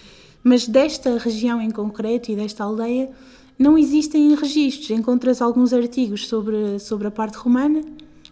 mas 0.42 0.66
desta 0.66 1.18
região 1.18 1.60
em 1.60 1.70
concreto 1.70 2.30
e 2.30 2.36
desta 2.36 2.64
aldeia 2.64 3.10
não 3.58 3.78
existem 3.78 4.34
registros. 4.34 4.90
Encontras 4.90 5.40
alguns 5.40 5.72
artigos 5.72 6.26
sobre, 6.26 6.78
sobre 6.78 7.06
a 7.06 7.10
parte 7.10 7.36
romana, 7.36 7.82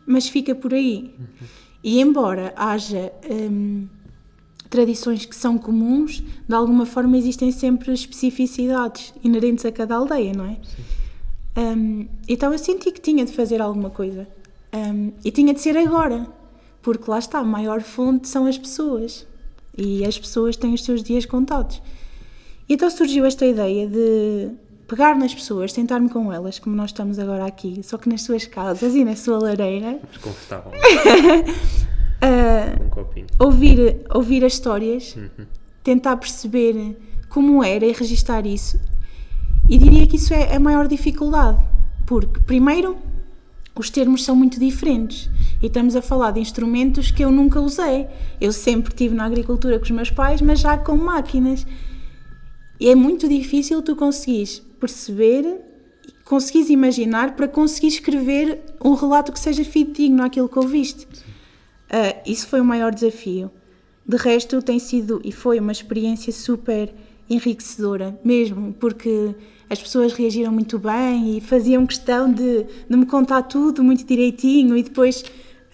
mas 0.06 0.28
fica 0.28 0.54
por 0.54 0.74
aí. 0.74 1.14
E 1.82 2.00
embora 2.00 2.52
haja 2.56 3.12
hum, 3.30 3.86
tradições 4.68 5.24
que 5.24 5.36
são 5.36 5.56
comuns, 5.56 6.22
de 6.48 6.54
alguma 6.54 6.84
forma 6.84 7.16
existem 7.16 7.50
sempre 7.50 7.92
especificidades 7.92 9.14
inerentes 9.22 9.64
a 9.64 9.72
cada 9.72 9.96
aldeia, 9.96 10.32
não 10.32 10.44
é? 10.44 10.58
Um, 11.56 12.06
então 12.28 12.52
eu 12.52 12.58
senti 12.58 12.90
que 12.92 13.00
tinha 13.00 13.24
de 13.24 13.32
fazer 13.32 13.60
alguma 13.60 13.90
coisa. 13.90 14.26
Um, 14.72 15.12
e 15.24 15.30
tinha 15.30 15.52
de 15.52 15.60
ser 15.60 15.76
agora, 15.76 16.26
porque 16.80 17.10
lá 17.10 17.18
está, 17.18 17.40
a 17.40 17.44
maior 17.44 17.82
fonte 17.82 18.28
são 18.28 18.46
as 18.46 18.56
pessoas. 18.56 19.26
E 19.76 20.04
as 20.04 20.18
pessoas 20.18 20.56
têm 20.56 20.74
os 20.74 20.84
seus 20.84 21.02
dias 21.02 21.24
contados. 21.24 21.80
E 22.70 22.74
então 22.74 22.88
surgiu 22.88 23.26
esta 23.26 23.44
ideia 23.44 23.88
de 23.88 24.50
pegar 24.86 25.18
nas 25.18 25.34
pessoas, 25.34 25.72
sentar-me 25.72 26.08
com 26.08 26.32
elas, 26.32 26.60
como 26.60 26.76
nós 26.76 26.90
estamos 26.90 27.18
agora 27.18 27.44
aqui, 27.44 27.80
só 27.82 27.98
que 27.98 28.08
nas 28.08 28.22
suas 28.22 28.46
casas 28.46 28.94
e 28.94 29.04
na 29.04 29.16
sua 29.16 29.40
lareira. 29.40 29.98
Desconfortável. 30.08 30.70
uh, 30.70 30.76
um 32.86 32.88
copinho. 32.90 33.26
Ouvir, 33.40 34.02
ouvir 34.14 34.44
as 34.44 34.52
histórias, 34.52 35.16
uhum. 35.16 35.46
tentar 35.82 36.16
perceber 36.16 36.96
como 37.28 37.64
era 37.64 37.84
e 37.84 37.90
registar 37.92 38.46
isso. 38.46 38.78
E 39.68 39.76
diria 39.76 40.06
que 40.06 40.14
isso 40.14 40.32
é 40.32 40.54
a 40.54 40.60
maior 40.60 40.86
dificuldade, 40.86 41.60
porque, 42.06 42.38
primeiro, 42.38 42.96
os 43.74 43.90
termos 43.90 44.24
são 44.24 44.36
muito 44.36 44.60
diferentes. 44.60 45.28
E 45.60 45.66
estamos 45.66 45.96
a 45.96 46.02
falar 46.02 46.30
de 46.30 46.38
instrumentos 46.38 47.10
que 47.10 47.24
eu 47.24 47.32
nunca 47.32 47.60
usei. 47.60 48.06
Eu 48.40 48.52
sempre 48.52 48.92
estive 48.92 49.12
na 49.12 49.24
agricultura 49.24 49.76
com 49.76 49.84
os 49.86 49.90
meus 49.90 50.10
pais, 50.10 50.40
mas 50.40 50.60
já 50.60 50.78
com 50.78 50.96
máquinas. 50.96 51.66
E 52.80 52.88
é 52.88 52.94
muito 52.94 53.28
difícil 53.28 53.82
tu 53.82 53.94
conseguires 53.94 54.62
perceber, 54.80 55.60
conseguires 56.24 56.70
imaginar 56.70 57.36
para 57.36 57.46
conseguir 57.46 57.88
escrever 57.88 58.58
um 58.82 58.94
relato 58.94 59.30
que 59.30 59.38
seja 59.38 59.62
fidedigno 59.62 60.22
àquilo 60.22 60.48
que 60.48 60.58
ouviste. 60.58 61.04
Uh, 61.04 62.16
isso 62.24 62.46
foi 62.48 62.60
o 62.60 62.64
maior 62.64 62.94
desafio. 62.94 63.50
De 64.06 64.16
resto, 64.16 64.62
tem 64.62 64.78
sido 64.78 65.20
e 65.22 65.30
foi 65.30 65.60
uma 65.60 65.72
experiência 65.72 66.32
super 66.32 66.90
enriquecedora, 67.28 68.18
mesmo, 68.24 68.72
porque 68.80 69.34
as 69.68 69.80
pessoas 69.80 70.12
reagiram 70.14 70.50
muito 70.50 70.78
bem 70.78 71.36
e 71.36 71.40
faziam 71.40 71.86
questão 71.86 72.32
de, 72.32 72.64
de 72.88 72.96
me 72.96 73.06
contar 73.06 73.42
tudo 73.42 73.84
muito 73.84 74.04
direitinho 74.04 74.76
e 74.76 74.82
depois, 74.82 75.22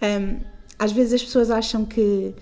um, 0.02 0.40
às 0.78 0.92
vezes 0.92 1.14
as 1.14 1.22
pessoas 1.22 1.50
acham 1.50 1.84
que 1.84 2.34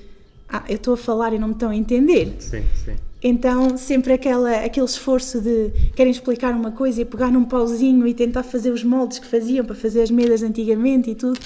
ah, 0.48 0.64
eu 0.68 0.76
estou 0.76 0.94
a 0.94 0.96
falar 0.96 1.32
e 1.32 1.38
não 1.38 1.48
me 1.48 1.54
estão 1.54 1.70
a 1.70 1.76
entender. 1.76 2.34
Sim, 2.40 2.64
sim. 2.84 2.96
Então, 3.27 3.79
sempre 3.79 4.12
aquela, 4.12 4.51
aquele 4.59 4.85
esforço 4.85 5.41
de 5.41 5.70
querem 5.97 6.11
explicar 6.11 6.53
uma 6.55 6.70
coisa 6.72 7.01
e 7.01 7.07
pegar 7.07 7.31
num 7.33 7.47
pauzinho 7.47 8.07
e 8.07 8.12
tentar 8.12 8.43
fazer 8.43 8.70
os 8.70 8.85
moldes 8.85 9.18
que 9.18 9.27
faziam 9.27 9.64
para 9.64 9.75
fazer 9.75 10.03
as 10.03 10.11
mesas 10.11 10.43
antigamente 10.43 11.09
e 11.09 11.14
tudo. 11.14 11.41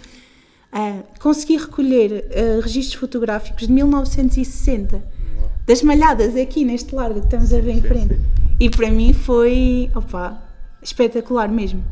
Uh, 0.72 1.04
consegui 1.20 1.56
recolher 1.56 2.26
uh, 2.32 2.60
registros 2.60 2.94
fotográficos 2.98 3.68
de 3.68 3.72
1960, 3.72 5.00
das 5.64 5.80
malhadas 5.82 6.34
aqui 6.34 6.64
neste 6.64 6.92
largo 6.96 7.20
que 7.20 7.26
estamos 7.26 7.52
a 7.52 7.60
ver 7.60 7.70
em 7.76 7.80
frente. 7.80 8.18
E 8.58 8.68
para 8.68 8.90
mim 8.90 9.12
foi 9.12 9.88
opa, 9.94 10.42
espetacular 10.82 11.48
mesmo. 11.48 11.84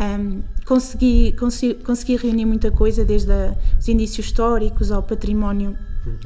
Um, 0.00 0.40
consegui, 0.64 1.32
consegui, 1.38 1.74
consegui 1.84 2.16
reunir 2.16 2.46
muita 2.46 2.70
coisa, 2.70 3.04
desde 3.04 3.30
a- 3.30 3.54
os 3.78 3.86
indícios 3.86 4.26
históricos 4.28 4.90
ao 4.90 5.02
património, 5.02 5.76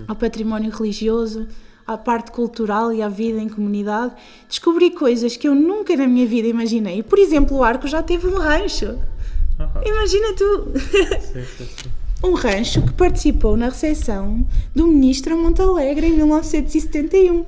ao 0.07 0.15
património 0.15 0.71
religioso, 0.71 1.49
à 1.87 1.97
parte 1.99 2.31
cultural 2.31 2.93
e 2.93 3.03
à 3.03 3.09
vida 3.09 3.39
em 3.41 3.49
comunidade. 3.49 4.15
Descobri 4.49 4.91
coisas 4.91 5.37
que 5.37 5.47
eu 5.49 5.55
nunca 5.55 5.97
na 5.97 6.07
minha 6.07 6.27
vida 6.27 6.49
imaginei. 6.49 7.03
Por 7.03 7.19
exemplo, 7.19 7.57
o 7.59 7.65
Arco 7.65 7.87
já 7.87 8.03
teve 8.03 8.27
um 8.27 8.37
rancho. 8.39 8.99
Ah, 9.59 9.81
Imagina 9.85 10.33
tu! 10.35 10.73
sim, 11.21 11.45
sim, 11.45 11.65
sim. 11.83 11.91
Um 12.23 12.33
rancho 12.33 12.81
que 12.81 12.93
participou 12.95 13.55
na 13.55 13.67
recepção 13.69 14.47
do 14.75 14.87
ministro 14.87 15.35
a 15.35 15.37
Montalegre 15.37 16.07
em 16.07 16.13
1971. 16.17 17.45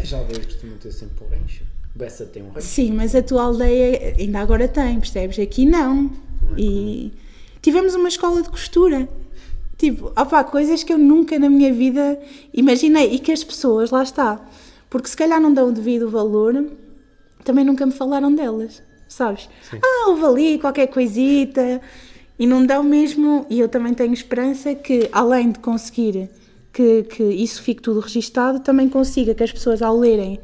As 0.00 0.12
aldeias 0.12 0.46
costumam 0.46 0.76
ter 0.76 0.92
sempre 0.92 1.24
um 1.24 1.26
rancho. 1.34 1.64
Bessa 1.92 2.24
tem 2.24 2.44
um 2.44 2.50
rancho. 2.50 2.64
Sim, 2.64 2.92
mas 2.92 3.12
a 3.16 3.22
tua 3.22 3.42
aldeia 3.42 4.14
ainda 4.16 4.38
agora 4.38 4.68
tem, 4.68 5.00
percebes? 5.00 5.36
Aqui 5.40 5.66
não. 5.66 6.12
E 6.56 7.12
tivemos 7.60 7.96
uma 7.96 8.08
escola 8.08 8.40
de 8.42 8.50
costura. 8.50 9.08
Tipo, 9.82 10.12
opá, 10.16 10.44
coisas 10.44 10.84
que 10.84 10.92
eu 10.92 10.96
nunca 10.96 11.36
na 11.40 11.50
minha 11.50 11.72
vida 11.72 12.16
imaginei 12.54 13.14
e 13.14 13.18
que 13.18 13.32
as 13.32 13.42
pessoas, 13.42 13.90
lá 13.90 14.04
está, 14.04 14.40
porque 14.88 15.08
se 15.08 15.16
calhar 15.16 15.40
não 15.40 15.52
dão 15.52 15.70
o 15.70 15.72
devido 15.72 16.08
valor, 16.08 16.66
também 17.42 17.64
nunca 17.64 17.84
me 17.84 17.90
falaram 17.90 18.32
delas, 18.32 18.80
sabes? 19.08 19.48
Ah, 19.82 20.10
houve 20.10 20.24
ali 20.24 20.58
qualquer 20.60 20.86
coisita 20.86 21.80
e 22.38 22.46
não 22.46 22.64
dão 22.64 22.84
mesmo. 22.84 23.44
E 23.50 23.58
eu 23.58 23.68
também 23.68 23.92
tenho 23.92 24.12
esperança 24.12 24.72
que, 24.72 25.08
além 25.10 25.50
de 25.50 25.58
conseguir 25.58 26.30
que, 26.72 27.02
que 27.02 27.24
isso 27.24 27.60
fique 27.60 27.82
tudo 27.82 27.98
registado, 27.98 28.60
também 28.60 28.88
consiga 28.88 29.34
que 29.34 29.42
as 29.42 29.50
pessoas, 29.50 29.82
ao 29.82 29.98
lerem 29.98 30.38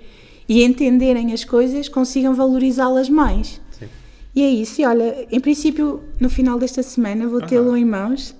e 0.49 0.65
entenderem 0.65 1.33
as 1.33 1.45
coisas, 1.45 1.89
consigam 1.89 2.35
valorizá-las 2.35 3.09
mais. 3.09 3.61
Sim. 3.71 3.87
E 4.35 4.43
é 4.43 4.51
isso, 4.51 4.81
e 4.81 4.85
olha, 4.85 5.29
em 5.31 5.39
princípio, 5.39 6.03
no 6.19 6.29
final 6.29 6.59
desta 6.59 6.83
semana 6.83 7.29
vou 7.29 7.41
tê-lo 7.41 7.77
em 7.77 7.85
mãos. 7.85 8.35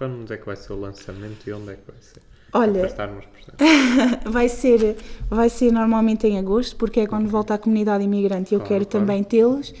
Quando 0.00 0.32
é 0.32 0.38
que 0.38 0.46
vai 0.46 0.56
ser 0.56 0.72
o 0.72 0.80
lançamento 0.80 1.46
e 1.46 1.52
onde 1.52 1.72
é 1.72 1.74
que 1.74 1.82
vai 1.86 2.00
ser? 2.00 2.22
Olha, 2.54 2.88
vai 4.24 4.48
ser, 4.48 4.96
vai 5.28 5.50
ser 5.50 5.70
normalmente 5.70 6.26
em 6.26 6.38
agosto, 6.38 6.74
porque 6.76 7.00
é 7.00 7.06
quando 7.06 7.28
volta 7.28 7.52
à 7.52 7.58
comunidade 7.58 8.02
imigrante 8.02 8.54
e 8.54 8.56
eu 8.56 8.60
Claro, 8.60 8.68
quero 8.72 8.86
claro. 8.86 9.06
também 9.06 9.22
tê-los. 9.22 9.74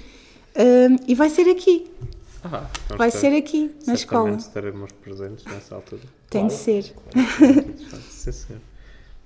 Hum, 0.54 0.96
e 1.08 1.14
vai 1.14 1.30
ser 1.30 1.48
aqui, 1.50 1.90
Ah, 2.44 2.66
vai 2.98 3.08
está- 3.08 3.18
ser 3.20 3.34
aqui, 3.34 3.74
na 3.86 3.94
escola. 3.94 4.32
estaremos 4.32 4.92
presentes 4.92 5.42
nessa 5.46 5.74
altura. 5.74 6.02
Tem 6.28 6.48
de 6.48 6.52
ser. 6.52 6.84
Sim, 8.10 8.32
senhor. 8.32 8.60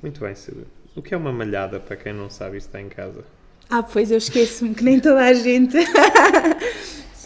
Muito 0.01 0.21
bem, 0.21 0.37
Silvia. 0.37 0.65
O 0.95 1.03
que 1.03 1.13
é 1.13 1.17
uma 1.17 1.33
malhada 1.33 1.81
para 1.81 1.97
quem 1.97 2.13
não 2.13 2.31
sabe 2.31 2.55
e 2.55 2.59
está 2.59 2.81
em 2.81 2.89
casa? 2.89 3.25
Ah, 3.69 3.83
pois 3.83 4.13
eu 4.13 4.19
esqueço-me 4.19 4.77
que 4.77 4.85
nem 4.85 5.01
toda 5.01 5.21
a 5.25 5.35
gente. 5.35 5.77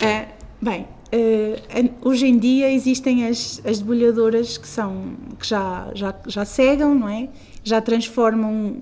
É, 0.01 0.29
bem, 0.61 0.87
eh, 1.11 1.61
hoje 2.03 2.27
em 2.27 2.39
dia 2.39 2.71
existem 2.71 3.27
as, 3.27 3.61
as 3.65 3.79
debulhadoras 3.79 4.59
que 4.59 4.69
são 4.69 5.17
que 5.39 5.47
já, 5.47 5.91
já, 5.95 6.15
já 6.27 6.45
cegam, 6.45 6.95
não 6.95 7.09
é? 7.09 7.29
Já 7.65 7.81
transformam 7.81 8.77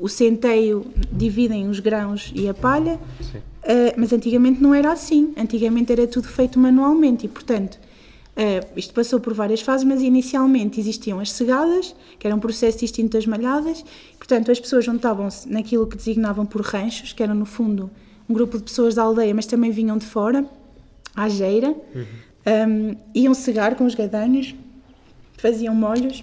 o 0.00 0.08
centeio, 0.08 0.86
dividem 1.12 1.68
os 1.68 1.80
grãos 1.80 2.32
e 2.34 2.48
a 2.48 2.54
palha, 2.54 2.98
eh, 3.62 3.94
mas 3.96 4.12
antigamente 4.12 4.62
não 4.62 4.74
era 4.74 4.92
assim. 4.92 5.32
Antigamente 5.36 5.92
era 5.92 6.06
tudo 6.06 6.28
feito 6.28 6.58
manualmente 6.58 7.26
e, 7.26 7.28
portanto, 7.28 7.78
eh, 8.34 8.60
isto 8.76 8.92
passou 8.92 9.18
por 9.18 9.32
várias 9.32 9.60
fases, 9.60 9.86
mas 9.86 10.02
inicialmente 10.02 10.78
existiam 10.78 11.18
as 11.18 11.32
cegadas, 11.32 11.94
que 12.18 12.26
era 12.26 12.36
um 12.36 12.40
processo 12.40 12.78
distinto 12.78 13.16
das 13.16 13.26
malhadas. 13.26 13.84
Portanto, 14.18 14.50
as 14.50 14.60
pessoas 14.60 14.84
juntavam-se 14.84 15.48
naquilo 15.48 15.86
que 15.86 15.96
designavam 15.96 16.44
por 16.44 16.60
ranchos, 16.60 17.12
que 17.12 17.22
eram, 17.22 17.34
no 17.34 17.46
fundo, 17.46 17.90
um 18.28 18.34
grupo 18.34 18.58
de 18.58 18.64
pessoas 18.64 18.94
da 18.94 19.02
aldeia, 19.02 19.34
mas 19.34 19.46
também 19.46 19.70
vinham 19.70 19.96
de 19.96 20.04
fora, 20.04 20.44
à 21.16 21.28
geira, 21.28 21.74
um, 22.68 22.96
iam 23.14 23.32
cegar 23.34 23.74
com 23.74 23.84
os 23.86 23.94
gadanhos, 23.94 24.54
faziam 25.38 25.74
molhos 25.74 26.22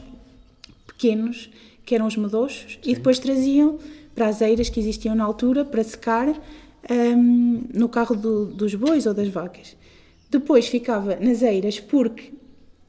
pequenos, 0.87 1.49
que 1.85 1.93
eram 1.95 2.07
os 2.07 2.15
medochos, 2.15 2.79
e 2.85 2.93
depois 2.95 3.19
traziam 3.19 3.77
para 4.15 4.27
as 4.27 4.41
eiras 4.41 4.69
que 4.69 4.79
existiam 4.79 5.15
na 5.15 5.23
altura 5.23 5.65
para 5.65 5.83
secar 5.83 6.29
hum, 6.89 7.63
no 7.73 7.89
carro 7.89 8.15
do- 8.15 8.45
dos 8.45 8.73
bois 8.75 9.05
ou 9.05 9.13
das 9.13 9.27
vacas. 9.27 9.75
Depois 10.29 10.67
ficava 10.67 11.15
nas 11.17 11.41
eiras 11.41 11.79
porque 11.79 12.31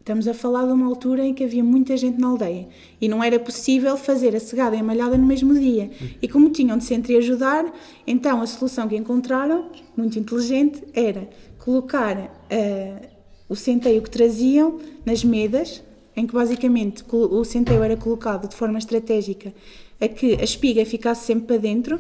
estamos 0.00 0.28
a 0.28 0.34
falar 0.34 0.66
de 0.66 0.72
uma 0.72 0.86
altura 0.86 1.24
em 1.24 1.32
que 1.32 1.42
havia 1.44 1.64
muita 1.64 1.96
gente 1.96 2.20
na 2.20 2.28
aldeia 2.28 2.68
e 3.00 3.08
não 3.08 3.24
era 3.24 3.38
possível 3.40 3.96
fazer 3.96 4.36
a 4.36 4.40
cegada 4.40 4.76
e 4.76 4.80
a 4.80 4.82
malhada 4.82 5.16
no 5.16 5.26
mesmo 5.26 5.58
dia. 5.58 5.90
E 6.20 6.28
como 6.28 6.50
tinham 6.50 6.76
de 6.76 6.84
se 6.84 6.94
entreajudar, 6.94 7.64
então 8.06 8.40
a 8.42 8.46
solução 8.46 8.86
que 8.86 8.96
encontraram, 8.96 9.70
muito 9.96 10.18
inteligente, 10.18 10.82
era 10.94 11.28
colocar 11.64 12.16
ah, 12.50 13.08
o 13.48 13.56
centeio 13.56 14.02
que 14.02 14.10
traziam 14.10 14.80
nas 15.04 15.24
medas, 15.24 15.82
em 16.16 16.26
que 16.26 16.34
basicamente 16.34 17.02
o 17.10 17.44
centeio 17.44 17.82
era 17.82 17.96
colocado 17.96 18.48
de 18.48 18.54
forma 18.54 18.78
estratégica 18.78 19.52
a 20.00 20.08
que 20.08 20.34
a 20.34 20.44
espiga 20.44 20.84
ficasse 20.84 21.26
sempre 21.26 21.46
para 21.46 21.56
dentro 21.56 21.98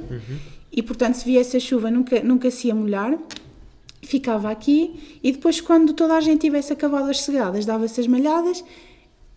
e, 0.70 0.82
portanto, 0.82 1.14
se 1.14 1.24
viesse 1.24 1.56
a 1.56 1.60
chuva 1.60 1.90
nunca, 1.90 2.22
nunca 2.22 2.50
se 2.50 2.68
ia 2.68 2.74
molhar. 2.74 3.18
Ficava 4.02 4.50
aqui 4.50 5.18
e 5.22 5.32
depois, 5.32 5.60
quando 5.60 5.94
toda 5.94 6.14
a 6.14 6.20
gente 6.20 6.42
tivesse 6.42 6.72
acabado 6.72 7.08
as 7.08 7.22
cegadas, 7.22 7.64
dava-se 7.64 8.00
as 8.00 8.06
malhadas. 8.06 8.62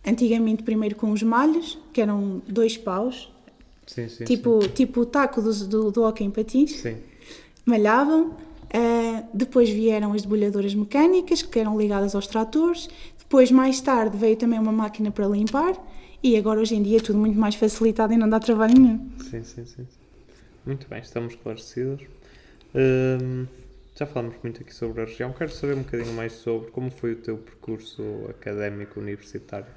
Antigamente, 0.06 0.64
primeiro 0.64 0.96
com 0.96 1.12
os 1.12 1.24
malhos, 1.24 1.78
que 1.94 2.02
eram 2.02 2.42
dois 2.48 2.78
paus, 2.78 3.32
Sim, 3.86 4.10
sim. 4.10 4.26
tipo, 4.26 4.60
tipo 4.70 5.02
o 5.02 5.06
taco 5.06 5.42
do, 5.42 5.54
do, 5.66 5.92
do 5.92 6.04
hockey 6.04 6.26
em 6.26 6.32
patins 6.32 6.72
Sim. 6.72 6.96
sim. 6.96 6.98
malhavam. 7.66 8.36
Ah, 8.74 9.24
depois 9.34 9.70
vieram 9.70 10.13
as 10.13 10.22
debulhadoras 10.22 10.74
mecânicas, 10.74 11.41
que 11.41 11.59
eram 11.59 11.78
ligadas 11.78 12.15
aos 12.15 12.28
tratores. 12.28 12.89
Depois, 13.18 13.51
mais 13.51 13.82
tarde, 13.82 14.18
veio 14.18 14.36
também 14.36 14.59
uma 14.59 14.72
máquina 14.72 15.11
para 15.11 15.28
limpar. 15.28 15.76
E 16.24 16.36
agora, 16.36 16.59
hoje 16.59 16.76
em 16.76 16.82
dia, 16.82 16.97
é 16.97 17.01
tudo 17.01 17.20
muito 17.20 17.38
mais 17.38 17.55
facilitado 17.55 18.13
e 18.13 18.18
não 18.18 18.28
dá 18.30 18.39
trabalho 18.39 18.74
nenhum. 18.74 19.09
Sim, 19.30 19.43
sim, 19.43 19.65
sim. 19.65 19.88
Muito 20.65 20.88
bem, 20.89 20.99
estamos 20.99 21.34
esclarecidos. 21.34 22.05
Hum, 22.76 23.45
já 23.95 24.05
falamos 24.05 24.36
muito 24.43 24.61
aqui 24.61 24.74
sobre 24.74 25.01
a 25.01 25.05
região. 25.05 25.32
Quero 25.32 25.51
saber 25.51 25.76
um 25.76 25.84
bocadinho 25.84 26.13
mais 26.13 26.34
sobre 26.34 26.72
como 26.72 26.91
foi 26.91 27.13
o 27.13 27.15
teu 27.15 27.38
percurso 27.38 28.03
académico 28.30 28.99
universitário. 28.99 29.68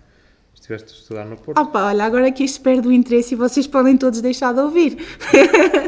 Estiveste 0.55 0.93
a 0.93 0.97
estudar 0.97 1.25
no 1.25 1.37
Porto? 1.37 1.59
Opa, 1.59 1.87
olha, 1.87 2.05
agora 2.05 2.31
que 2.31 2.45
isto 2.45 2.61
perde 2.61 2.87
o 2.87 2.93
interesse 2.93 3.35
e 3.35 3.37
vocês 3.37 3.67
podem 3.67 3.97
todos 3.97 4.21
deixar 4.21 4.53
de 4.53 4.61
ouvir. 4.61 4.97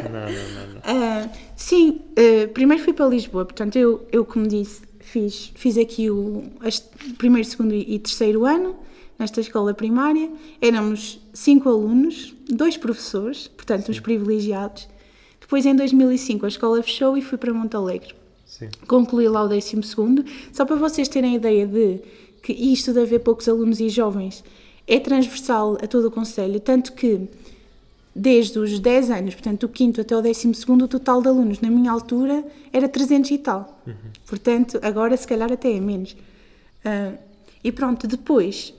Não, 0.04 0.10
não, 0.10 0.20
não. 0.66 0.74
não. 0.74 0.82
Ah, 0.84 1.28
sim, 1.54 2.00
ah, 2.16 2.48
primeiro 2.52 2.82
fui 2.82 2.92
para 2.92 3.06
Lisboa, 3.06 3.44
portanto, 3.44 3.76
eu, 3.76 4.04
eu 4.10 4.24
como 4.24 4.48
disse, 4.48 4.82
fiz, 4.98 5.52
fiz 5.54 5.78
aqui 5.78 6.10
o 6.10 6.42
as- 6.60 6.80
primeiro, 7.18 7.46
segundo 7.48 7.72
e 7.72 7.98
terceiro 8.00 8.44
ano, 8.44 8.74
nesta 9.16 9.40
escola 9.40 9.72
primária. 9.72 10.28
Éramos 10.60 11.20
cinco 11.32 11.68
alunos, 11.68 12.34
dois 12.48 12.76
professores, 12.76 13.46
portanto, 13.46 13.90
os 13.90 14.00
privilegiados. 14.00 14.88
Depois, 15.40 15.64
em 15.66 15.76
2005, 15.76 16.46
a 16.46 16.48
escola 16.48 16.82
fechou 16.82 17.16
e 17.16 17.22
fui 17.22 17.38
para 17.38 17.52
Montalegre. 17.54 18.12
Sim, 18.44 18.68
Concluí 18.88 19.28
lá 19.28 19.44
o 19.44 19.48
12 19.48 19.76
só 20.52 20.64
para 20.64 20.76
vocês 20.76 21.08
terem 21.08 21.34
a 21.34 21.36
ideia 21.36 21.66
de 21.66 22.00
que 22.42 22.52
isto 22.52 22.92
de 22.92 23.00
haver 23.00 23.20
poucos 23.20 23.48
alunos 23.48 23.80
e 23.80 23.88
jovens 23.88 24.42
é 24.86 24.98
transversal 24.98 25.78
a 25.82 25.86
todo 25.86 26.08
o 26.08 26.10
Conselho, 26.10 26.58
tanto 26.60 26.92
que 26.92 27.28
desde 28.14 28.58
os 28.58 28.78
10 28.78 29.10
anos, 29.10 29.34
portanto 29.34 29.66
do 29.66 29.76
5 29.76 30.00
até 30.00 30.16
o 30.16 30.20
12 30.20 30.52
o 30.68 30.88
total 30.88 31.22
de 31.22 31.28
alunos 31.28 31.60
na 31.60 31.70
minha 31.70 31.90
altura 31.90 32.44
era 32.72 32.88
300 32.88 33.30
e 33.30 33.38
tal. 33.38 33.80
Portanto, 34.26 34.78
agora 34.82 35.16
se 35.16 35.26
calhar 35.26 35.50
até 35.50 35.72
é 35.72 35.80
menos. 35.80 36.16
Ah, 36.84 37.12
e 37.64 37.70
pronto, 37.70 38.06
depois 38.06 38.74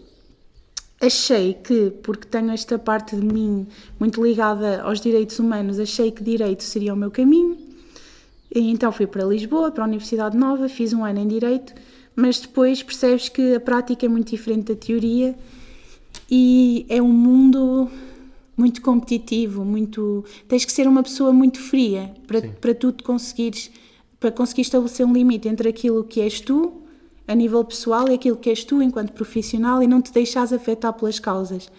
achei 1.01 1.53
que, 1.53 1.91
porque 2.03 2.28
tenho 2.28 2.51
esta 2.51 2.78
parte 2.78 3.16
de 3.16 3.26
mim 3.26 3.68
muito 3.99 4.24
ligada 4.24 4.82
aos 4.82 5.01
direitos 5.01 5.39
humanos, 5.39 5.80
achei 5.80 6.11
que 6.11 6.24
direito 6.24 6.64
seria 6.64 6.93
o 6.93 6.97
meu 6.97 7.09
caminho. 7.09 7.57
E 8.53 8.70
então 8.70 8.91
fui 8.91 9.07
para 9.07 9.24
Lisboa, 9.24 9.72
para 9.72 9.84
a 9.84 9.88
Universidade 9.88 10.38
Nova, 10.38 10.70
fiz 10.70 10.93
um 10.93 11.03
ano 11.03 11.20
em 11.20 11.28
Direito, 11.28 11.74
mas 12.16 12.39
depois 12.39 12.84
percebes 12.84 13.30
que 13.30 13.55
a 13.55 13.59
prática 13.59 14.05
é 14.05 14.09
muito 14.09 14.30
diferente 14.30 14.74
da 14.74 14.76
teoria 14.76 15.36
e 16.30 16.86
é 16.89 17.01
um 17.01 17.11
mundo 17.11 17.89
muito 18.55 18.82
competitivo, 18.82 19.66
muito 19.66 20.24
tens 20.47 20.64
que 20.64 20.72
ser 20.72 20.88
uma 20.88 21.01
pessoa 21.01 21.34
muito 21.34 21.59
fria 21.59 22.14
para, 22.28 22.41
Sim. 22.41 22.51
para 22.61 22.76
tu 22.76 22.91
te 22.91 23.03
conseguires 23.03 23.72
para 24.20 24.32
conseguir 24.32 24.61
estabelecer 24.61 25.05
um 25.05 25.11
limite 25.11 25.47
entre 25.49 25.68
aquilo 25.68 26.03
que 26.03 26.22
és 26.22 26.39
tu 26.39 26.84
a 27.28 27.36
nível 27.36 27.64
pessoal 27.64 28.07
é 28.07 28.14
aquilo 28.14 28.36
que 28.36 28.49
és 28.49 28.64
tu 28.64 28.82
enquanto 28.82 29.14
profissional 29.14 29.82
e 29.82 29.88
não 29.88 30.01
te 30.01 30.11
deixas 30.11 30.51
afetar 30.51 30.93
pelas 30.93 31.20
causas, 31.20 31.72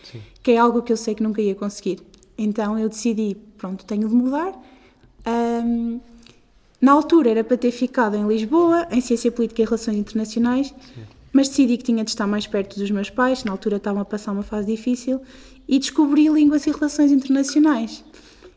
que 0.43 0.53
é 0.53 0.59
algo 0.59 0.83
que 0.83 0.93
eu 0.93 0.97
sei 0.97 1.15
que 1.15 1.23
nunca 1.23 1.43
ia 1.43 1.55
conseguir. 1.55 2.01
Então 2.37 2.79
eu 2.79 2.89
decidi, 2.89 3.37
pronto, 3.59 3.85
tenho 3.85 4.09
de 4.09 4.15
mudar. 4.15 4.59
Ahm, 5.25 6.01
na 6.85 6.93
altura 6.93 7.31
era 7.31 7.43
para 7.43 7.57
ter 7.57 7.71
ficado 7.71 8.15
em 8.15 8.29
Lisboa, 8.29 8.87
em 8.91 9.01
Ciência 9.01 9.33
Política 9.33 9.63
e 9.63 9.65
Relações 9.65 9.97
Internacionais, 9.97 10.75
mas 11.33 11.49
decidi 11.49 11.79
que 11.79 11.83
tinha 11.83 12.05
de 12.05 12.11
estar 12.11 12.27
mais 12.27 12.47
perto 12.47 12.79
dos 12.79 12.91
meus 12.91 13.09
pais, 13.09 13.43
na 13.43 13.53
altura 13.53 13.79
estavam 13.79 14.03
a 14.03 14.05
passar 14.05 14.33
uma 14.33 14.43
fase 14.43 14.67
difícil, 14.67 15.19
e 15.67 15.79
descobri 15.79 16.29
Línguas 16.29 16.67
e 16.67 16.71
Relações 16.71 17.11
Internacionais. 17.11 18.05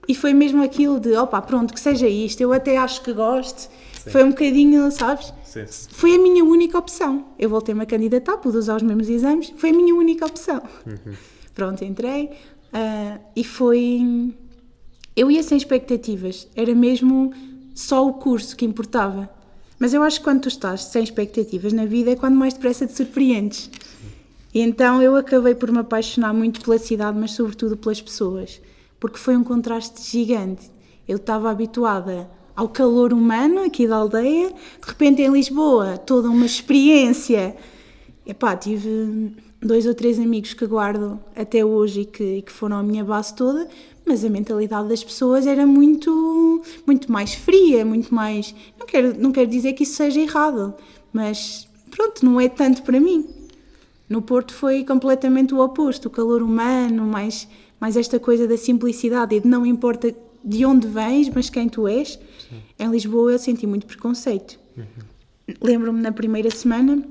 E 0.09 0.13
foi 0.13 0.33
mesmo 0.33 0.61
aquilo 0.61 0.99
de, 0.99 1.15
opa, 1.15 1.41
pronto, 1.41 1.73
que 1.73 1.79
seja 1.79 2.05
isto, 2.05 2.41
eu 2.41 2.51
até 2.51 2.77
acho 2.77 3.01
que 3.01 3.13
gosto. 3.13 3.69
Foi 4.11 4.25
um 4.25 4.31
bocadinho, 4.31 4.91
sabes? 4.91 5.33
Sim. 5.45 5.63
Foi 5.89 6.15
a 6.15 6.19
minha 6.19 6.43
única 6.43 6.77
opção. 6.77 7.27
Eu 7.39 7.49
voltei-me 7.49 7.83
a 7.83 7.85
candidatar, 7.85 8.35
pude 8.39 8.57
usar 8.57 8.75
os 8.75 8.83
mesmos 8.83 9.07
exames, 9.07 9.53
foi 9.55 9.69
a 9.69 9.73
minha 9.73 9.95
única 9.95 10.25
opção. 10.25 10.61
Pronto, 11.55 11.81
entrei 11.85 12.31
ah, 12.73 13.19
e 13.33 13.43
foi. 13.45 14.33
Eu 15.15 15.31
ia 15.31 15.41
sem 15.43 15.57
expectativas, 15.57 16.47
era 16.55 16.75
mesmo 16.75 17.33
só 17.77 18.07
o 18.07 18.13
curso 18.13 18.55
que 18.55 18.65
importava. 18.65 19.29
Mas 19.77 19.93
eu 19.93 20.01
acho 20.01 20.17
que 20.17 20.23
quando 20.23 20.41
tu 20.41 20.47
estás 20.47 20.85
sem 20.85 21.03
expectativas 21.03 21.71
na 21.71 21.85
vida 21.85 22.09
é 22.09 22.15
quando 22.15 22.35
mais 22.35 22.55
depressa 22.55 22.87
te 22.87 22.93
surpreendes. 22.93 23.69
E 24.51 24.61
então 24.61 24.99
eu 24.99 25.15
acabei 25.15 25.53
por 25.53 25.71
me 25.71 25.77
apaixonar 25.77 26.33
muito 26.33 26.59
pela 26.59 26.79
cidade, 26.79 27.15
mas 27.19 27.33
sobretudo 27.33 27.77
pelas 27.77 28.01
pessoas, 28.01 28.59
porque 28.99 29.19
foi 29.19 29.37
um 29.37 29.43
contraste 29.43 30.01
gigante. 30.01 30.71
Eu 31.07 31.17
estava 31.17 31.51
habituada 31.51 32.27
ao 32.55 32.67
calor 32.67 33.13
humano 33.13 33.63
aqui 33.63 33.87
da 33.87 33.97
aldeia, 33.97 34.49
de 34.49 34.87
repente 34.87 35.21
em 35.21 35.31
Lisboa, 35.31 35.99
toda 35.99 36.31
uma 36.31 36.47
experiência. 36.47 37.55
Epá, 38.25 38.55
tive 38.55 39.35
dois 39.61 39.85
ou 39.85 39.93
três 39.93 40.19
amigos 40.19 40.55
que 40.55 40.65
guardo 40.65 41.19
até 41.35 41.63
hoje 41.63 42.01
e 42.01 42.05
que, 42.05 42.37
e 42.37 42.41
que 42.41 42.51
foram 42.51 42.77
a 42.77 42.83
minha 42.83 43.03
base 43.03 43.35
toda, 43.35 43.67
mas 44.07 44.23
a 44.23 44.29
mentalidade 44.29 44.87
das 44.87 45.03
pessoas 45.03 45.45
era 45.45 45.65
muito, 45.65 46.63
muito 46.85 47.11
mais 47.11 47.33
fria, 47.33 47.83
muito 47.83 48.13
mais. 48.13 48.55
Não 48.79 48.87
quero, 48.87 49.19
não 49.19 49.31
quero 49.31 49.49
dizer 49.49 49.73
que 49.73 49.83
isso 49.83 49.95
seja 49.95 50.19
errado, 50.19 50.73
mas 51.11 51.67
pronto, 51.91 52.25
não 52.25 52.39
é 52.39 52.47
tanto 52.47 52.83
para 52.83 52.99
mim. 52.99 53.27
No 54.09 54.21
Porto 54.21 54.53
foi 54.53 54.85
completamente 54.85 55.53
o 55.53 55.59
oposto, 55.59 56.07
o 56.07 56.09
calor 56.09 56.41
humano, 56.41 57.03
mais, 57.05 57.47
mais 57.79 57.97
esta 57.97 58.19
coisa 58.19 58.47
da 58.47 58.57
simplicidade 58.57 59.35
e 59.35 59.41
de 59.41 59.47
não 59.47 59.65
importa 59.65 60.15
de 60.43 60.65
onde 60.65 60.87
vens, 60.87 61.29
mas 61.29 61.49
quem 61.49 61.67
tu 61.67 61.87
és. 61.87 62.17
Em 62.79 62.89
Lisboa 62.89 63.33
eu 63.33 63.39
senti 63.39 63.67
muito 63.67 63.85
preconceito. 63.85 64.57
Lembro-me 65.61 66.01
na 66.01 66.11
primeira 66.11 66.49
semana, 66.49 67.03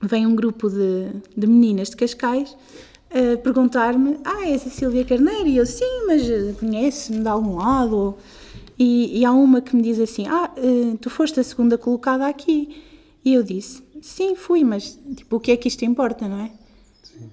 vem 0.00 0.26
um 0.26 0.34
grupo 0.34 0.68
de, 0.68 1.08
de 1.36 1.46
meninas 1.46 1.90
de 1.90 1.96
Cascais 1.96 2.56
a 3.12 3.36
perguntar-me: 3.36 4.18
Ah, 4.24 4.48
és 4.48 4.66
a 4.66 4.70
Silvia 4.70 5.04
Carneiro? 5.04 5.46
E 5.46 5.56
eu, 5.56 5.66
sim, 5.66 6.06
mas 6.06 6.28
eh, 6.28 6.54
conhece-me 6.58 7.20
de 7.20 7.28
algum 7.28 7.56
lado? 7.56 8.16
E, 8.78 9.20
e 9.20 9.24
há 9.24 9.32
uma 9.32 9.60
que 9.60 9.76
me 9.76 9.82
diz 9.82 10.00
assim: 10.00 10.26
Ah, 10.26 10.50
eh, 10.56 10.96
tu 11.00 11.10
foste 11.10 11.38
a 11.38 11.44
segunda 11.44 11.76
colocada 11.76 12.26
aqui. 12.26 12.82
E 13.24 13.34
eu 13.34 13.42
disse: 13.42 13.82
Sim, 14.00 14.34
fui, 14.34 14.64
mas 14.64 14.98
tipo, 15.14 15.36
o 15.36 15.40
que 15.40 15.52
é 15.52 15.56
que 15.56 15.68
isto 15.68 15.84
importa, 15.84 16.26
não 16.26 16.40
é? 16.40 16.50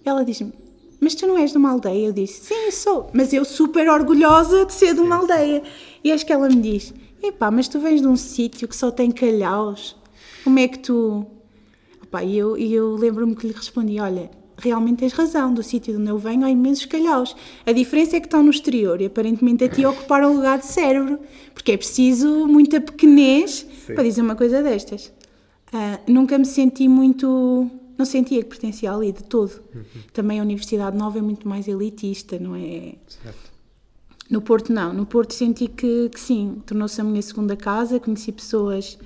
Ela 0.03 0.23
diz-me: 0.23 0.53
Mas 0.99 1.15
tu 1.15 1.25
não 1.25 1.37
és 1.37 1.51
de 1.51 1.57
uma 1.57 1.71
aldeia? 1.71 2.07
Eu 2.07 2.13
disse: 2.13 2.45
Sim, 2.45 2.71
sou, 2.71 3.09
mas 3.13 3.31
eu 3.33 3.45
super 3.45 3.89
orgulhosa 3.89 4.65
de 4.65 4.73
ser 4.73 4.93
de 4.93 4.99
uma 4.99 5.15
aldeia. 5.15 5.63
E 6.03 6.11
acho 6.11 6.25
que 6.25 6.33
ela 6.33 6.49
me 6.49 6.57
diz: 6.57 6.93
Epá, 7.23 7.49
mas 7.49 7.67
tu 7.67 7.79
vens 7.79 8.01
de 8.01 8.07
um 8.07 8.15
sítio 8.15 8.67
que 8.67 8.75
só 8.75 8.91
tem 8.91 9.11
calhaus. 9.11 9.95
Como 10.43 10.59
é 10.59 10.67
que 10.67 10.79
tu. 10.79 11.25
E 12.23 12.37
eu, 12.37 12.57
e 12.57 12.73
eu 12.73 12.95
lembro-me 12.95 13.35
que 13.35 13.47
lhe 13.47 13.53
respondi: 13.53 13.99
Olha, 13.99 14.29
realmente 14.61 14.99
tens 14.99 15.13
razão, 15.13 15.53
do 15.53 15.63
sítio 15.63 15.93
de 15.95 16.01
onde 16.01 16.09
eu 16.11 16.17
venho 16.17 16.45
há 16.45 16.49
imensos 16.51 16.85
calhaus. 16.85 17.35
A 17.65 17.71
diferença 17.71 18.17
é 18.17 18.19
que 18.19 18.27
estão 18.27 18.43
no 18.43 18.49
exterior 18.49 19.01
e 19.01 19.05
aparentemente 19.05 19.63
a 19.63 19.69
ti 19.69 19.85
ocuparam 19.85 20.31
o 20.31 20.35
lugar 20.35 20.59
de 20.59 20.65
cérebro, 20.65 21.19
porque 21.53 21.71
é 21.71 21.77
preciso 21.77 22.47
muita 22.47 22.79
pequenez 22.81 23.65
Sim. 23.87 23.93
para 23.95 24.03
dizer 24.03 24.21
uma 24.21 24.35
coisa 24.35 24.61
destas. 24.61 25.11
Ah, 25.71 25.99
nunca 26.07 26.37
me 26.37 26.45
senti 26.45 26.87
muito. 26.87 27.69
Não 27.97 28.05
sentia 28.05 28.41
que 28.41 28.49
pertencia 28.49 28.91
ali 28.93 29.11
de 29.11 29.23
todo. 29.23 29.51
Também 30.13 30.39
a 30.39 30.43
Universidade 30.43 30.97
Nova 30.97 31.17
é 31.17 31.21
muito 31.21 31.47
mais 31.49 31.67
elitista, 31.67 32.39
não 32.39 32.55
é? 32.55 32.93
Certo. 33.07 33.49
No 34.29 34.41
Porto, 34.41 34.71
não. 34.71 34.93
No 34.93 35.05
Porto 35.05 35.33
senti 35.33 35.67
que, 35.67 36.07
que 36.09 36.19
sim, 36.19 36.61
tornou-se 36.65 36.99
a 37.01 37.03
minha 37.03 37.21
segunda 37.21 37.57
casa, 37.57 37.99
conheci 37.99 38.31
pessoas 38.31 38.97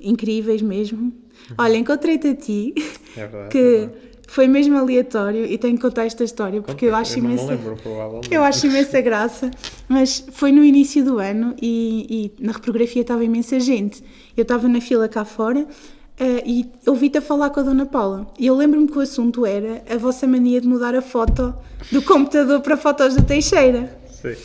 incríveis 0.00 0.62
mesmo. 0.62 1.12
Olha, 1.58 1.76
encontrei-te 1.76 2.28
a 2.28 2.34
ti, 2.34 2.74
É 3.16 3.26
verdade. 3.26 3.44
é 3.44 3.48
que 3.48 3.62
verdade. 3.62 4.09
Foi 4.32 4.46
mesmo 4.46 4.78
aleatório 4.78 5.44
e 5.44 5.58
tenho 5.58 5.74
que 5.74 5.82
contar 5.82 6.04
esta 6.06 6.22
história 6.22 6.62
porque 6.62 6.86
eu 6.86 6.94
acho 6.94 7.18
não 7.18 7.28
me 7.28 7.34
imensa. 7.34 7.50
lembro, 7.50 7.76
provavelmente. 7.82 8.32
Eu 8.32 8.42
acho 8.44 8.64
imensa 8.68 9.00
graça, 9.00 9.50
mas 9.88 10.24
foi 10.30 10.52
no 10.52 10.62
início 10.62 11.04
do 11.04 11.18
ano 11.18 11.52
e, 11.60 12.32
e 12.38 12.44
na 12.44 12.52
reprografia 12.52 13.02
estava 13.02 13.24
imensa 13.24 13.58
gente. 13.58 14.04
Eu 14.36 14.42
estava 14.42 14.68
na 14.68 14.80
fila 14.80 15.08
cá 15.08 15.24
fora 15.24 15.66
eh, 16.16 16.42
e 16.46 16.66
ouvi-te 16.86 17.18
a 17.18 17.20
falar 17.20 17.50
com 17.50 17.58
a 17.58 17.62
Dona 17.64 17.86
Paula. 17.86 18.32
E 18.38 18.46
eu 18.46 18.54
lembro-me 18.54 18.86
que 18.86 18.96
o 18.96 19.00
assunto 19.00 19.44
era 19.44 19.82
a 19.92 19.96
vossa 19.98 20.28
mania 20.28 20.60
de 20.60 20.68
mudar 20.68 20.94
a 20.94 21.02
foto 21.02 21.52
do 21.90 22.00
computador 22.00 22.60
para 22.60 22.76
fotos 22.76 23.16
do 23.16 23.24
Teixeira. 23.24 23.98
Sim. 24.12 24.36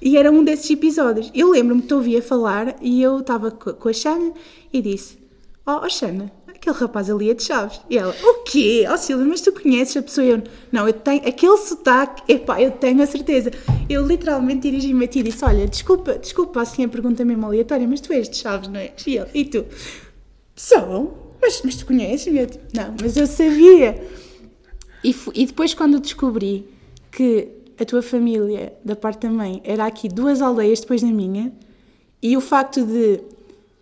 E 0.00 0.16
era 0.16 0.30
um 0.32 0.42
desses 0.42 0.70
episódios. 0.70 1.30
Eu 1.34 1.50
lembro-me 1.50 1.82
que 1.82 1.88
te 1.88 1.94
ouvi 1.94 2.16
a 2.16 2.22
falar 2.22 2.76
e 2.80 3.02
eu 3.02 3.18
estava 3.20 3.50
co- 3.50 3.74
com 3.74 3.88
a 3.90 3.92
Xana 3.92 4.32
e 4.72 4.80
disse: 4.80 5.18
Oh, 5.66 5.80
oh 5.84 5.88
Xana, 5.88 6.32
aquele 6.64 6.76
rapaz 6.76 7.10
ali 7.10 7.30
é 7.30 7.34
de 7.34 7.42
Chaves. 7.42 7.80
E 7.90 7.98
ela: 7.98 8.14
O 8.22 8.42
quê? 8.44 8.86
Oh 8.90 8.96
Silvia, 8.96 9.26
mas 9.26 9.40
tu 9.40 9.52
conheces 9.52 9.96
a 9.96 10.02
pessoa? 10.02 10.26
Eu: 10.26 10.42
Não, 10.72 10.86
eu 10.86 10.92
tenho 10.92 11.26
aquele 11.28 11.56
sotaque, 11.58 12.32
epá, 12.32 12.60
eu 12.60 12.70
tenho 12.70 13.02
a 13.02 13.06
certeza. 13.06 13.50
Eu 13.88 14.06
literalmente 14.06 14.62
dirigi-me 14.62 15.04
a 15.04 15.08
ti 15.08 15.20
e 15.20 15.22
disse: 15.24 15.44
Olha, 15.44 15.66
desculpa, 15.66 16.14
desculpa 16.18 16.62
assim 16.62 16.84
a 16.84 16.88
pergunta 16.88 17.24
mesmo 17.24 17.44
aleatória, 17.46 17.86
mas 17.86 18.00
tu 18.00 18.12
és 18.12 18.28
de 18.28 18.36
Chaves, 18.36 18.68
não 18.68 18.80
é? 18.80 18.92
E, 19.06 19.16
ele, 19.16 19.30
e 19.34 19.44
tu: 19.44 19.66
Sou? 20.56 21.36
Mas, 21.40 21.60
mas 21.62 21.76
tu 21.76 21.86
conheces-me? 21.86 22.40
Eu, 22.40 22.46
tipo, 22.46 22.64
Não, 22.74 22.94
mas 23.00 23.16
eu 23.16 23.26
sabia. 23.26 24.02
E, 25.02 25.14
e 25.34 25.46
depois, 25.46 25.74
quando 25.74 26.00
descobri 26.00 26.66
que 27.12 27.48
a 27.78 27.84
tua 27.84 28.00
família, 28.00 28.72
da 28.84 28.96
parte 28.96 29.26
da 29.26 29.30
mãe, 29.30 29.60
era 29.64 29.84
aqui 29.84 30.08
duas 30.08 30.40
aldeias 30.40 30.80
depois 30.80 31.02
da 31.02 31.08
minha, 31.08 31.52
e 32.22 32.36
o 32.36 32.40
facto 32.40 32.84
de 32.86 33.20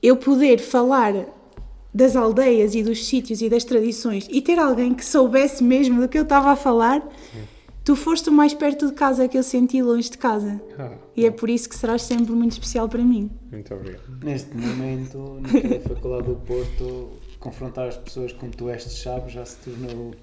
eu 0.03 0.17
poder 0.17 0.59
falar 0.59 1.15
das 1.95 2.17
aldeias 2.17 2.75
e 2.75 2.83
dos 2.83 3.07
sítios 3.07 3.43
e 3.43 3.49
das 3.49 3.65
tradições 3.65 4.27
e 4.31 4.41
ter 4.41 4.59
alguém 4.59 4.95
que 4.95 5.05
soubesse 5.05 5.63
mesmo 5.63 6.01
do 6.01 6.09
que 6.09 6.19
eu 6.19 6.23
estava 6.23 6.51
a 6.51 6.57
falar, 6.57 7.07
tu 7.85 7.95
foste 7.97 8.31
o 8.31 8.33
mais 8.33 8.55
perto 8.55 8.87
de 8.87 8.93
casa 8.95 9.29
que 9.29 9.37
eu 9.37 9.43
senti 9.43 9.83
longe 9.83 10.11
de 10.11 10.17
casa. 10.19 10.61
Ah, 10.79 10.93
E 11.17 11.27
é 11.27 11.31
por 11.31 11.51
isso 11.51 11.69
que 11.69 11.77
serás 11.77 12.03
sempre 12.03 12.33
muito 12.33 12.53
especial 12.53 12.89
para 12.89 13.03
mim. 13.03 13.31
muito 13.51 13.75
obrigado. 13.75 14.03
Neste 14.23 14.57
momento, 14.57 15.39
naquela 15.43 15.81
Faculdade 15.81 16.29
do 16.29 16.37
Porto, 16.37 17.11
confrontar 17.39 17.89
as 17.89 17.97
pessoas 17.97 18.33
como 18.33 18.53
tu 18.53 18.69
és 18.71 18.85
de 18.85 18.91
Chaves 18.95 19.33
já 19.33 19.45
se 19.45 19.57
tornou. 19.59 20.15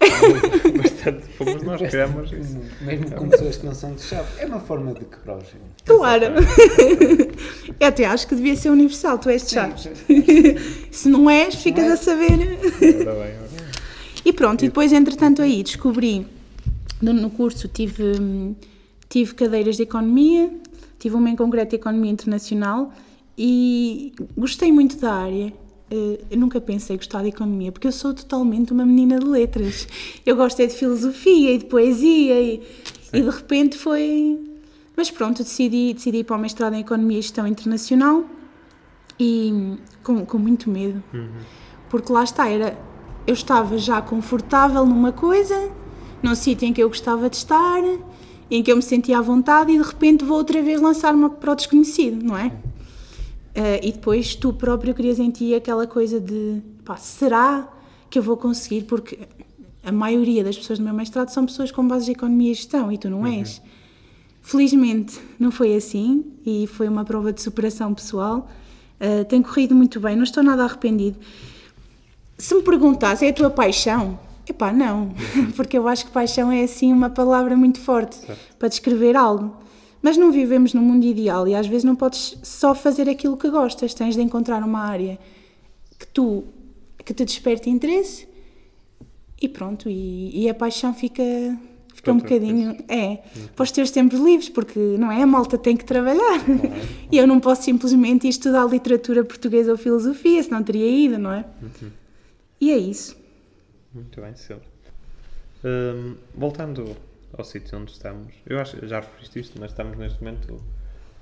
Bastante. 0.82 1.26
Fomos 1.36 1.62
nós 1.62 1.80
que 1.80 1.88
criamos 1.88 2.32
isso. 2.32 2.58
Mesmo 2.80 3.10
com 3.12 3.28
pessoas 3.28 3.56
que 3.56 3.66
não 3.66 3.74
são 3.74 3.94
de 3.94 4.02
Chaves. 4.02 4.38
É 4.38 4.46
uma 4.46 4.60
forma 4.60 4.94
de 4.94 5.04
quebrar 5.04 5.36
o 5.36 5.40
gelo. 5.40 5.64
Claro! 5.84 6.24
eu 7.78 7.86
até 7.86 8.04
acho 8.06 8.26
que 8.26 8.34
devia 8.34 8.56
ser 8.56 8.70
universal, 8.70 9.18
tu 9.18 9.28
és 9.28 9.44
de 9.44 9.50
Chaves. 9.50 9.88
Se 10.90 11.08
não 11.08 11.28
és, 11.28 11.54
ficas 11.54 11.84
é. 11.84 11.92
a 11.92 11.96
saber. 11.96 12.32
Ora 12.32 12.40
bem, 12.40 13.12
ora 13.12 13.48
bem. 13.48 13.70
E 14.24 14.32
pronto, 14.32 14.64
e 14.64 14.68
depois, 14.68 14.92
entretanto, 14.92 15.42
aí 15.42 15.62
descobri, 15.62 16.26
no, 17.00 17.12
no 17.12 17.30
curso 17.30 17.68
tive, 17.68 18.54
tive 19.08 19.34
cadeiras 19.34 19.76
de 19.76 19.82
economia, 19.82 20.50
tive 20.98 21.14
uma 21.14 21.30
em 21.30 21.36
concreto 21.36 21.70
de 21.70 21.76
economia 21.76 22.10
internacional 22.10 22.92
e 23.36 24.12
gostei 24.36 24.70
muito 24.70 24.96
da 24.98 25.14
área. 25.14 25.52
Eh, 25.90 26.20
Eu 26.30 26.38
nunca 26.38 26.60
pensei 26.60 26.96
gostar 26.96 27.22
de 27.22 27.28
economia, 27.28 27.72
porque 27.72 27.86
eu 27.88 27.92
sou 27.92 28.14
totalmente 28.14 28.72
uma 28.72 28.86
menina 28.86 29.18
de 29.18 29.26
letras. 29.26 29.88
Eu 30.24 30.36
gosto 30.36 30.60
é 30.60 30.66
de 30.66 30.74
filosofia 30.74 31.52
e 31.52 31.58
de 31.58 31.64
poesia 31.64 32.40
e, 32.40 32.62
e 33.12 33.20
de 33.20 33.30
repente 33.30 33.76
foi... 33.76 34.38
Mas 34.96 35.10
pronto, 35.10 35.42
decidi, 35.42 35.94
decidi 35.94 36.18
ir 36.18 36.24
para 36.24 36.36
o 36.36 36.38
mestrado 36.38 36.74
em 36.74 36.80
Economia 36.80 37.18
e 37.18 37.22
Gestão 37.22 37.46
Internacional 37.46 38.24
e 39.18 39.76
com, 40.02 40.24
com 40.26 40.38
muito 40.38 40.68
medo. 40.70 41.02
Porque 41.88 42.12
lá 42.12 42.22
está, 42.22 42.48
era, 42.48 42.78
eu 43.26 43.34
estava 43.34 43.78
já 43.78 44.00
confortável 44.02 44.84
numa 44.84 45.10
coisa, 45.12 45.70
num 46.22 46.34
sítio 46.34 46.68
em 46.68 46.72
que 46.72 46.82
eu 46.82 46.88
gostava 46.88 47.30
de 47.30 47.36
estar, 47.36 47.82
em 48.50 48.62
que 48.62 48.70
eu 48.70 48.76
me 48.76 48.82
sentia 48.82 49.18
à 49.18 49.22
vontade 49.22 49.72
e 49.72 49.78
de 49.78 49.82
repente 49.82 50.24
vou 50.24 50.36
outra 50.36 50.60
vez 50.62 50.80
lançar-me 50.80 51.30
para 51.30 51.52
o 51.52 51.54
desconhecido, 51.56 52.22
não 52.22 52.36
é? 52.36 52.52
Eh, 53.54 53.88
e 53.88 53.92
depois 53.92 54.34
tu 54.34 54.52
próprio 54.52 54.94
crias 54.94 55.18
em 55.18 55.30
ti 55.30 55.54
aquela 55.54 55.86
coisa 55.86 56.20
de 56.20 56.62
pá, 56.84 56.96
será 56.96 57.68
que 58.08 58.18
eu 58.18 58.22
vou 58.22 58.36
conseguir? 58.36 58.82
Porque 58.82 59.18
a 59.84 59.90
maioria 59.90 60.44
das 60.44 60.56
pessoas 60.56 60.78
do 60.78 60.84
meu 60.84 60.94
mestrado 60.94 61.30
são 61.30 61.46
pessoas 61.46 61.70
com 61.72 61.86
bases 61.86 62.06
de 62.06 62.12
economia 62.12 62.52
e 62.52 62.54
gestão 62.54 62.92
e 62.92 62.98
tu 62.98 63.08
não 63.10 63.26
és. 63.26 63.60
Felizmente 64.42 65.18
não 65.38 65.50
foi 65.50 65.74
assim 65.74 66.24
e 66.44 66.66
foi 66.66 66.88
uma 66.88 67.04
prova 67.04 67.32
de 67.32 67.40
superação 67.42 67.92
pessoal. 67.94 68.48
Uh, 69.00 69.24
tem 69.24 69.42
corrido 69.42 69.74
muito 69.74 69.98
bem, 69.98 70.14
não 70.14 70.24
estou 70.24 70.42
nada 70.42 70.62
arrependido. 70.64 71.18
se 72.36 72.54
me 72.54 72.62
perguntasse, 72.62 73.24
é 73.24 73.30
a 73.30 73.32
tua 73.32 73.48
paixão? 73.50 74.18
Epá, 74.46 74.72
não, 74.72 75.12
porque 75.56 75.78
eu 75.78 75.88
acho 75.88 76.06
que 76.06 76.10
paixão 76.10 76.50
é 76.50 76.62
assim 76.64 76.92
uma 76.92 77.08
palavra 77.08 77.56
muito 77.56 77.80
forte 77.80 78.16
Certo. 78.16 78.56
para 78.58 78.68
descrever 78.68 79.16
algo. 79.16 79.56
Mas 80.02 80.16
não 80.16 80.32
vivemos 80.32 80.72
num 80.72 80.82
mundo 80.82 81.04
ideal 81.04 81.46
e 81.46 81.54
às 81.54 81.66
vezes 81.66 81.84
não 81.84 81.94
podes 81.94 82.38
só 82.42 82.74
fazer 82.74 83.08
aquilo 83.08 83.36
que 83.36 83.50
gostas, 83.50 83.92
tens 83.92 84.14
de 84.14 84.22
encontrar 84.22 84.62
uma 84.62 84.80
área 84.80 85.18
que 85.98 86.06
tu 86.06 86.44
que 87.04 87.14
te 87.14 87.24
desperte 87.24 87.68
interesse 87.68 88.28
e 89.40 89.48
pronto, 89.48 89.88
e, 89.88 90.42
e 90.42 90.48
a 90.50 90.54
paixão 90.54 90.92
fica, 90.92 91.22
fica 91.94 92.12
um 92.12 92.18
bocadinho. 92.18 92.76
É, 92.86 93.18
para 93.56 93.62
os 93.62 93.72
teus 93.72 93.90
tempos 93.90 94.20
livres, 94.20 94.50
porque 94.50 94.78
não 94.78 95.10
é? 95.10 95.22
A 95.22 95.26
malta 95.26 95.56
tem 95.56 95.76
que 95.76 95.84
trabalhar. 95.84 96.40
E 97.10 97.16
eu 97.16 97.26
não 97.26 97.40
posso 97.40 97.62
simplesmente 97.62 98.26
ir 98.26 98.30
estudar 98.30 98.64
literatura 98.66 99.24
portuguesa 99.24 99.72
ou 99.72 99.78
filosofia, 99.78 100.42
senão 100.42 100.62
teria 100.62 100.88
ido, 100.88 101.18
não 101.18 101.32
é? 101.32 101.44
E 102.60 102.70
é 102.70 102.76
isso. 102.76 103.16
Muito 103.92 104.20
bem, 104.20 104.36
Silvio. 104.36 104.62
Hum, 105.64 106.14
voltando 106.34 106.96
ao 107.36 107.44
sítio 107.44 107.78
onde 107.78 107.92
estamos, 107.92 108.34
eu 108.46 108.58
acho 108.60 108.84
já 108.86 109.00
referiste 109.00 109.38
isto, 109.40 109.60
mas 109.60 109.70
estamos 109.70 109.96
neste 109.96 110.22
momento 110.22 110.62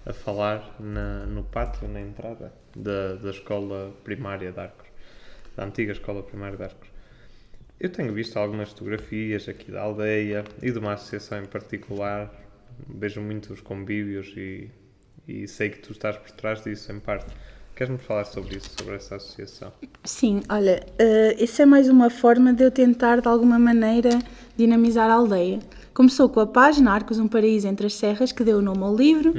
a 0.07 0.13
falar 0.13 0.77
na- 0.81 1.27
no 1.27 1.43
pátio, 1.45 1.87
na 1.89 2.01
entrada 2.01 2.53
da, 2.75 3.15
da 3.17 3.31
escola 3.31 3.93
primária 4.05 4.51
de 4.53 4.59
Arcos, 4.61 4.87
da 5.57 5.65
antiga 5.65 5.93
escola 5.93 6.23
primária 6.23 6.57
de 6.57 6.63
Arcos. 6.65 6.89
Eu 7.79 7.91
tenho 7.91 8.13
visto 8.13 8.37
algumas 8.37 8.71
fotografias 8.71 9.49
aqui 9.49 9.71
da 9.71 9.83
aldeia 9.83 10.45
e 10.63 10.71
de 10.73 10.79
uma 10.79 10.95
associação 10.95 11.41
em 11.43 11.47
particular. 11.47 12.33
Vejo 12.89 13.21
muitos 13.21 13.61
convívios 13.61 14.33
e, 14.37 14.71
e 15.27 15.47
sei 15.47 15.71
que 15.71 15.79
tu 15.79 15.93
estás 15.93 16.17
por 16.17 16.31
trás 16.33 16.63
disso 16.63 16.91
em 16.91 16.99
parte. 16.99 17.33
Queres-me 17.77 17.99
falar 17.99 18.25
sobre 18.25 18.57
isso, 18.57 18.71
sobre 18.77 18.97
essa 18.97 19.17
associação? 19.17 19.73
Sim, 20.05 20.43
olha, 20.49 20.85
eh, 20.99 21.37
isso 21.39 21.63
é 21.63 21.67
mais 21.67 21.89
uma 21.89 22.11
forma 22.11 22.53
de 22.53 22.65
eu 22.65 22.71
tentar, 22.71 23.21
de 23.21 23.29
alguma 23.29 23.59
maneira, 23.59 24.11
dinamizar 24.57 25.09
a 25.09 25.15
aldeia. 25.15 25.61
Começou 25.99 26.29
com 26.29 26.39
a 26.39 26.47
página 26.47 26.93
Arcos, 26.93 27.19
um 27.19 27.27
Paraíso 27.27 27.67
entre 27.67 27.89
as 27.89 27.95
Serras, 27.95 28.31
que 28.31 28.45
deu 28.45 28.59
o 28.59 28.63
nome 28.63 28.85
ao 28.85 28.95
livro, 28.95 29.35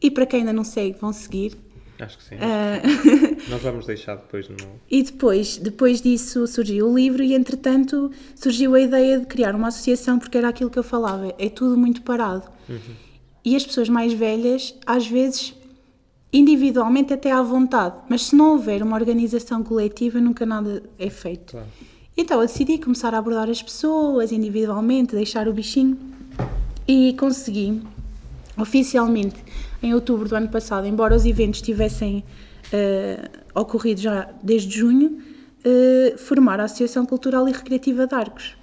e 0.00 0.08
para 0.12 0.24
quem 0.26 0.38
ainda 0.38 0.52
não 0.52 0.62
segue, 0.62 0.96
vão 0.96 1.12
seguir. 1.12 1.58
Acho 1.98 2.18
que 2.18 2.22
sim. 2.22 2.36
Eh, 2.36 2.82
Nós 3.50 3.60
vamos 3.60 3.84
deixar 3.84 4.14
depois 4.14 4.48
no, 4.48 4.56
E 4.88 5.02
depois, 5.02 5.56
depois 5.56 6.00
disso 6.00 6.46
surgiu 6.46 6.88
o 6.88 6.94
livro 6.94 7.20
e 7.20 7.34
entretanto 7.34 8.12
surgiu 8.36 8.76
a 8.76 8.80
ideia 8.80 9.18
de 9.18 9.26
criar 9.26 9.56
uma 9.56 9.66
associação 9.66 10.20
porque 10.20 10.38
era 10.38 10.48
aquilo 10.48 10.70
que 10.70 10.78
eu 10.78 10.84
falava, 10.84 11.34
é 11.36 11.48
tudo 11.48 11.76
muito 11.76 12.02
parado. 12.02 12.48
E 13.44 13.56
as 13.56 13.66
pessoas 13.66 13.88
mais 13.88 14.12
velhas, 14.12 14.76
às 14.86 15.04
vezes, 15.04 15.52
individualmente 16.32 17.12
até 17.12 17.32
à 17.32 17.42
vontade, 17.42 17.96
mas 18.08 18.26
se 18.26 18.36
não 18.36 18.52
houver 18.52 18.84
uma 18.84 18.96
organização 18.96 19.64
coletiva, 19.64 20.20
nunca 20.20 20.46
nada 20.46 20.80
é 20.96 21.10
feito. 21.10 21.50
Claro. 21.50 21.66
Então 22.20 22.40
eu 22.40 22.46
decidi 22.48 22.78
começar 22.78 23.14
a 23.14 23.18
abordar 23.18 23.48
as 23.48 23.62
pessoas 23.62 24.32
individualmente, 24.32 25.14
deixar 25.14 25.46
o 25.46 25.52
bichinho 25.52 25.96
e 26.86 27.14
consegui 27.16 27.80
oficialmente 28.56 29.36
em 29.80 29.94
outubro 29.94 30.28
do 30.28 30.34
ano 30.34 30.48
passado, 30.48 30.84
embora 30.88 31.14
os 31.14 31.24
eventos 31.24 31.62
tivessem 31.62 32.24
eh, 32.72 33.30
ocorrido 33.54 34.00
já 34.00 34.28
desde 34.42 34.78
junho, 34.78 35.18
eh, 35.64 36.16
formar 36.18 36.58
a 36.58 36.64
Associação 36.64 37.06
Cultural 37.06 37.48
e 37.48 37.52
Recreativa 37.52 38.04
de 38.04 38.14
Arcos, 38.16 38.56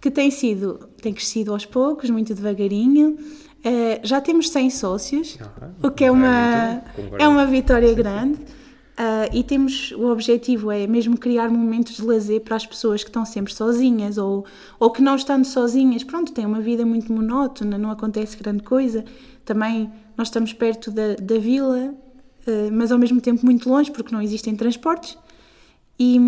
que 0.00 0.08
tem 0.08 0.30
sido, 0.30 0.88
tem 1.02 1.12
crescido 1.12 1.52
aos 1.52 1.66
poucos, 1.66 2.08
muito 2.10 2.32
devagarinho. 2.32 3.18
Eh, 3.64 3.98
já 4.04 4.20
temos 4.20 4.50
100 4.50 4.70
sócios, 4.70 5.36
Ah, 5.40 5.70
o 5.82 5.90
que 5.90 6.04
é 6.04 6.06
é 6.06 6.10
uma, 6.12 6.82
é 7.18 7.26
uma 7.26 7.44
vitória 7.44 7.92
grande. 7.92 8.38
Ah, 8.96 9.28
e 9.32 9.42
temos 9.42 9.90
o 9.92 10.06
objetivo 10.06 10.70
é 10.70 10.86
mesmo 10.86 11.18
criar 11.18 11.48
momentos 11.50 11.96
de 11.96 12.02
lazer 12.02 12.40
para 12.42 12.54
as 12.54 12.64
pessoas 12.64 13.02
que 13.02 13.10
estão 13.10 13.24
sempre 13.24 13.52
sozinhas 13.52 14.18
ou, 14.18 14.44
ou 14.78 14.90
que 14.90 15.02
não 15.02 15.16
estando 15.16 15.44
sozinhas, 15.44 16.04
pronto, 16.04 16.32
têm 16.32 16.46
uma 16.46 16.60
vida 16.60 16.86
muito 16.86 17.12
monótona, 17.12 17.76
não 17.76 17.90
acontece 17.90 18.36
grande 18.36 18.62
coisa. 18.62 19.04
Também 19.44 19.90
nós 20.16 20.28
estamos 20.28 20.52
perto 20.52 20.92
da, 20.92 21.16
da 21.20 21.38
vila, 21.38 21.92
ah, 22.46 22.50
mas 22.72 22.92
ao 22.92 22.98
mesmo 22.98 23.20
tempo 23.20 23.44
muito 23.44 23.68
longe 23.68 23.90
porque 23.90 24.14
não 24.14 24.22
existem 24.22 24.54
transportes. 24.54 25.18
E, 25.98 26.18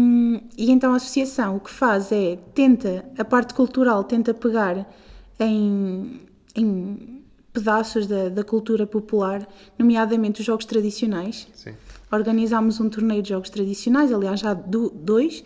e 0.57 0.71
então 0.71 0.93
a 0.93 0.97
associação 0.97 1.57
o 1.57 1.61
que 1.61 1.71
faz 1.71 2.13
é 2.13 2.39
tenta, 2.55 3.05
a 3.19 3.25
parte 3.25 3.53
cultural 3.53 4.05
tenta 4.05 4.33
pegar 4.33 4.89
em, 5.41 6.21
em 6.55 7.23
pedaços 7.53 8.07
da, 8.07 8.29
da 8.29 8.45
cultura 8.45 8.87
popular, 8.87 9.47
nomeadamente 9.79 10.41
os 10.41 10.47
jogos 10.47 10.65
tradicionais. 10.67 11.49
Sim. 11.55 11.75
Organizámos 12.11 12.81
um 12.81 12.89
torneio 12.89 13.23
de 13.23 13.31
jogos 13.31 13.51
tradicionais, 13.51 14.13
aliás, 14.13 14.41
já 14.41 14.55
do, 14.55 14.91
dois. 14.91 15.43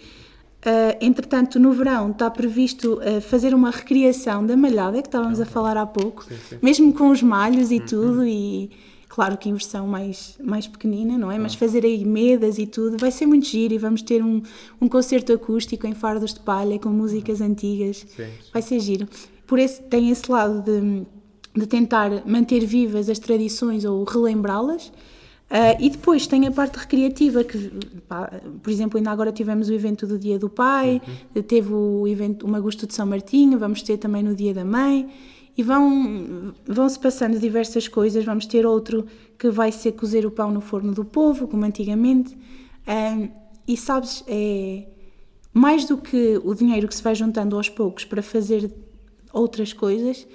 Ah, 0.65 0.97
entretanto, 1.01 1.59
no 1.59 1.73
verão 1.73 2.11
está 2.11 2.31
previsto 2.31 3.01
ah, 3.03 3.21
fazer 3.21 3.55
uma 3.55 3.71
recriação 3.71 4.45
da 4.45 4.57
malhada, 4.57 5.01
que 5.01 5.09
estávamos 5.09 5.41
a 5.41 5.47
falar 5.47 5.77
há 5.77 5.87
pouco, 5.87 6.27
mesmo 6.61 6.93
com 6.93 7.11
os 7.11 7.23
malhos 7.23 7.71
e 7.71 7.81
tudo, 7.81 8.27
e 8.27 8.71
claro 9.09 9.39
que 9.39 9.49
em 9.49 9.53
versão 9.53 9.87
mais, 9.87 10.37
mais 10.43 10.67
pequenina, 10.67 11.17
não 11.17 11.33
é? 11.33 11.39
Mas 11.39 11.55
fazer 11.55 11.85
aí 11.85 12.05
medas 12.05 12.59
e 12.59 12.67
tudo, 12.67 12.99
vai 12.99 13.11
ser 13.11 13.27
muito 13.27 13.47
giro 13.47 13.73
e 13.73 13.79
vamos 13.79 14.03
ter 14.03 14.23
um, 14.23 14.43
um 14.81 14.89
concerto 14.89 15.33
acústico 15.33 15.87
em 15.87 15.95
fardos 15.95 16.35
de 16.35 16.41
palha 16.41 16.79
com 16.79 16.91
músicas 16.91 17.41
antigas, 17.41 18.07
Sim, 18.15 18.29
vai 18.53 18.61
ser 18.61 18.81
giro. 18.81 19.09
Por 19.47 19.59
esse, 19.59 19.83
tem 19.83 20.11
esse 20.11 20.31
lado 20.31 20.63
de, 20.63 21.07
de 21.57 21.67
tentar 21.67 22.25
manter 22.27 22.65
vivas 22.67 23.09
as 23.09 23.19
tradições 23.19 23.85
ou 23.85 24.05
relembrá-las. 24.05 24.93
Ah, 25.51 25.77
e 25.81 25.91
depois 25.91 26.29
tem 26.29 26.47
a 26.47 26.51
parte 26.53 26.79
recreativa, 26.79 27.43
que, 27.43 27.59
pá, 28.09 28.41
por 28.63 28.71
exemplo, 28.71 28.99
ainda 28.99 29.11
agora 29.11 29.33
tivemos 29.33 29.69
o 29.69 29.73
evento 29.75 30.07
do 30.07 30.17
Dia 30.17 30.39
do 30.39 30.49
Pai, 30.49 31.03
teve 31.49 31.75
o 31.75 32.07
evento, 32.07 32.47
o 32.47 32.49
Magusto 32.49 32.87
de 32.87 32.95
São 32.95 33.05
Martinho, 33.05 33.59
vamos 33.59 33.83
ter 33.83 33.99
também 33.99 34.23
no 34.23 34.33
Dia 34.33 34.55
da 34.55 34.65
Mãe, 34.65 35.11
e 35.59 35.63
vão, 35.65 36.55
vão-se 36.65 36.99
passando 36.99 37.39
diversas 37.39 37.89
coisas. 37.89 38.25
Vamos 38.25 38.47
ter 38.47 38.65
outro 38.65 39.05
que 39.37 39.51
vai 39.51 39.73
ser 39.73 39.93
cozer 39.93 40.25
o 40.25 40.31
pão 40.31 40.53
no 40.53 40.61
forno 40.61 40.95
do 40.95 41.05
povo, 41.05 41.49
como 41.49 41.65
antigamente. 41.65 42.39
Ah, 42.87 43.29
e 43.67 43.77
sabes, 43.77 44.23
é 44.29 44.87
mais 45.53 45.85
do 45.85 45.97
que 45.99 46.41
o 46.45 46.55
dinheiro 46.55 46.87
que 46.87 46.95
se 46.95 47.03
vai 47.03 47.15
juntando 47.15 47.57
aos 47.57 47.69
poucos 47.69 48.05
para 48.05 48.23
fazer 48.23 48.73
outras 49.33 49.73
coisas, 49.73 50.27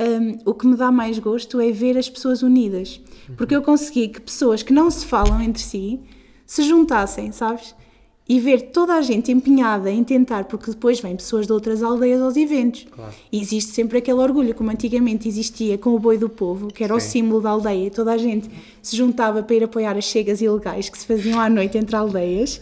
hum, 0.00 0.38
o 0.44 0.54
que 0.54 0.66
me 0.66 0.76
dá 0.76 0.90
mais 0.90 1.18
gosto 1.18 1.60
é 1.60 1.70
ver 1.70 1.96
as 1.96 2.08
pessoas 2.08 2.42
unidas. 2.42 3.00
Porque 3.36 3.54
eu 3.56 3.62
consegui 3.62 4.08
que 4.08 4.20
pessoas 4.20 4.62
que 4.62 4.72
não 4.72 4.90
se 4.90 5.04
falam 5.04 5.40
entre 5.40 5.62
si 5.62 6.00
se 6.46 6.62
juntassem, 6.62 7.32
sabes? 7.32 7.74
E 8.28 8.40
ver 8.40 8.70
toda 8.72 8.94
a 8.94 9.02
gente 9.02 9.30
empenhada 9.30 9.90
em 9.90 10.02
tentar, 10.02 10.44
porque 10.44 10.70
depois 10.70 11.00
vêm 11.00 11.14
pessoas 11.14 11.46
de 11.46 11.52
outras 11.52 11.82
aldeias 11.82 12.20
aos 12.20 12.36
eventos. 12.36 12.86
Claro. 12.90 13.12
E 13.30 13.40
existe 13.40 13.72
sempre 13.72 13.98
aquele 13.98 14.18
orgulho, 14.18 14.54
como 14.54 14.70
antigamente 14.70 15.28
existia 15.28 15.78
com 15.78 15.94
o 15.94 15.98
boi 15.98 16.18
do 16.18 16.28
povo, 16.28 16.68
que 16.68 16.82
era 16.82 16.94
o 16.94 17.00
Sim. 17.00 17.08
símbolo 17.08 17.40
da 17.40 17.50
aldeia. 17.50 17.90
Toda 17.90 18.12
a 18.12 18.18
gente 18.18 18.50
se 18.82 18.96
juntava 18.96 19.42
para 19.42 19.56
ir 19.56 19.64
apoiar 19.64 19.96
as 19.96 20.04
chegas 20.04 20.40
ilegais 20.40 20.88
que 20.88 20.98
se 20.98 21.06
faziam 21.06 21.40
à 21.40 21.48
noite 21.48 21.78
entre 21.78 21.94
aldeias 21.94 22.60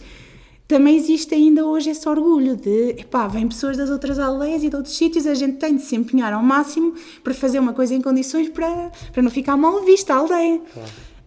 também 0.67 0.95
existe 0.95 1.33
ainda 1.35 1.65
hoje 1.65 1.91
esse 1.91 2.07
orgulho 2.09 2.55
de, 2.55 2.91
epá, 2.97 3.27
vêm 3.27 3.47
pessoas 3.47 3.77
das 3.77 3.89
outras 3.89 4.17
aldeias 4.17 4.63
e 4.63 4.69
de 4.69 4.75
outros 4.75 4.97
sítios, 4.97 5.27
a 5.27 5.35
gente 5.35 5.57
tem 5.57 5.75
de 5.75 5.83
se 5.83 5.95
empenhar 5.95 6.33
ao 6.33 6.41
máximo 6.41 6.93
para 7.23 7.33
fazer 7.33 7.59
uma 7.59 7.73
coisa 7.73 7.93
em 7.93 8.01
condições 8.01 8.49
para, 8.49 8.91
para 9.11 9.21
não 9.21 9.29
ficar 9.29 9.55
mal 9.55 9.83
vista 9.83 10.13
a 10.13 10.17
aldeia. 10.17 10.61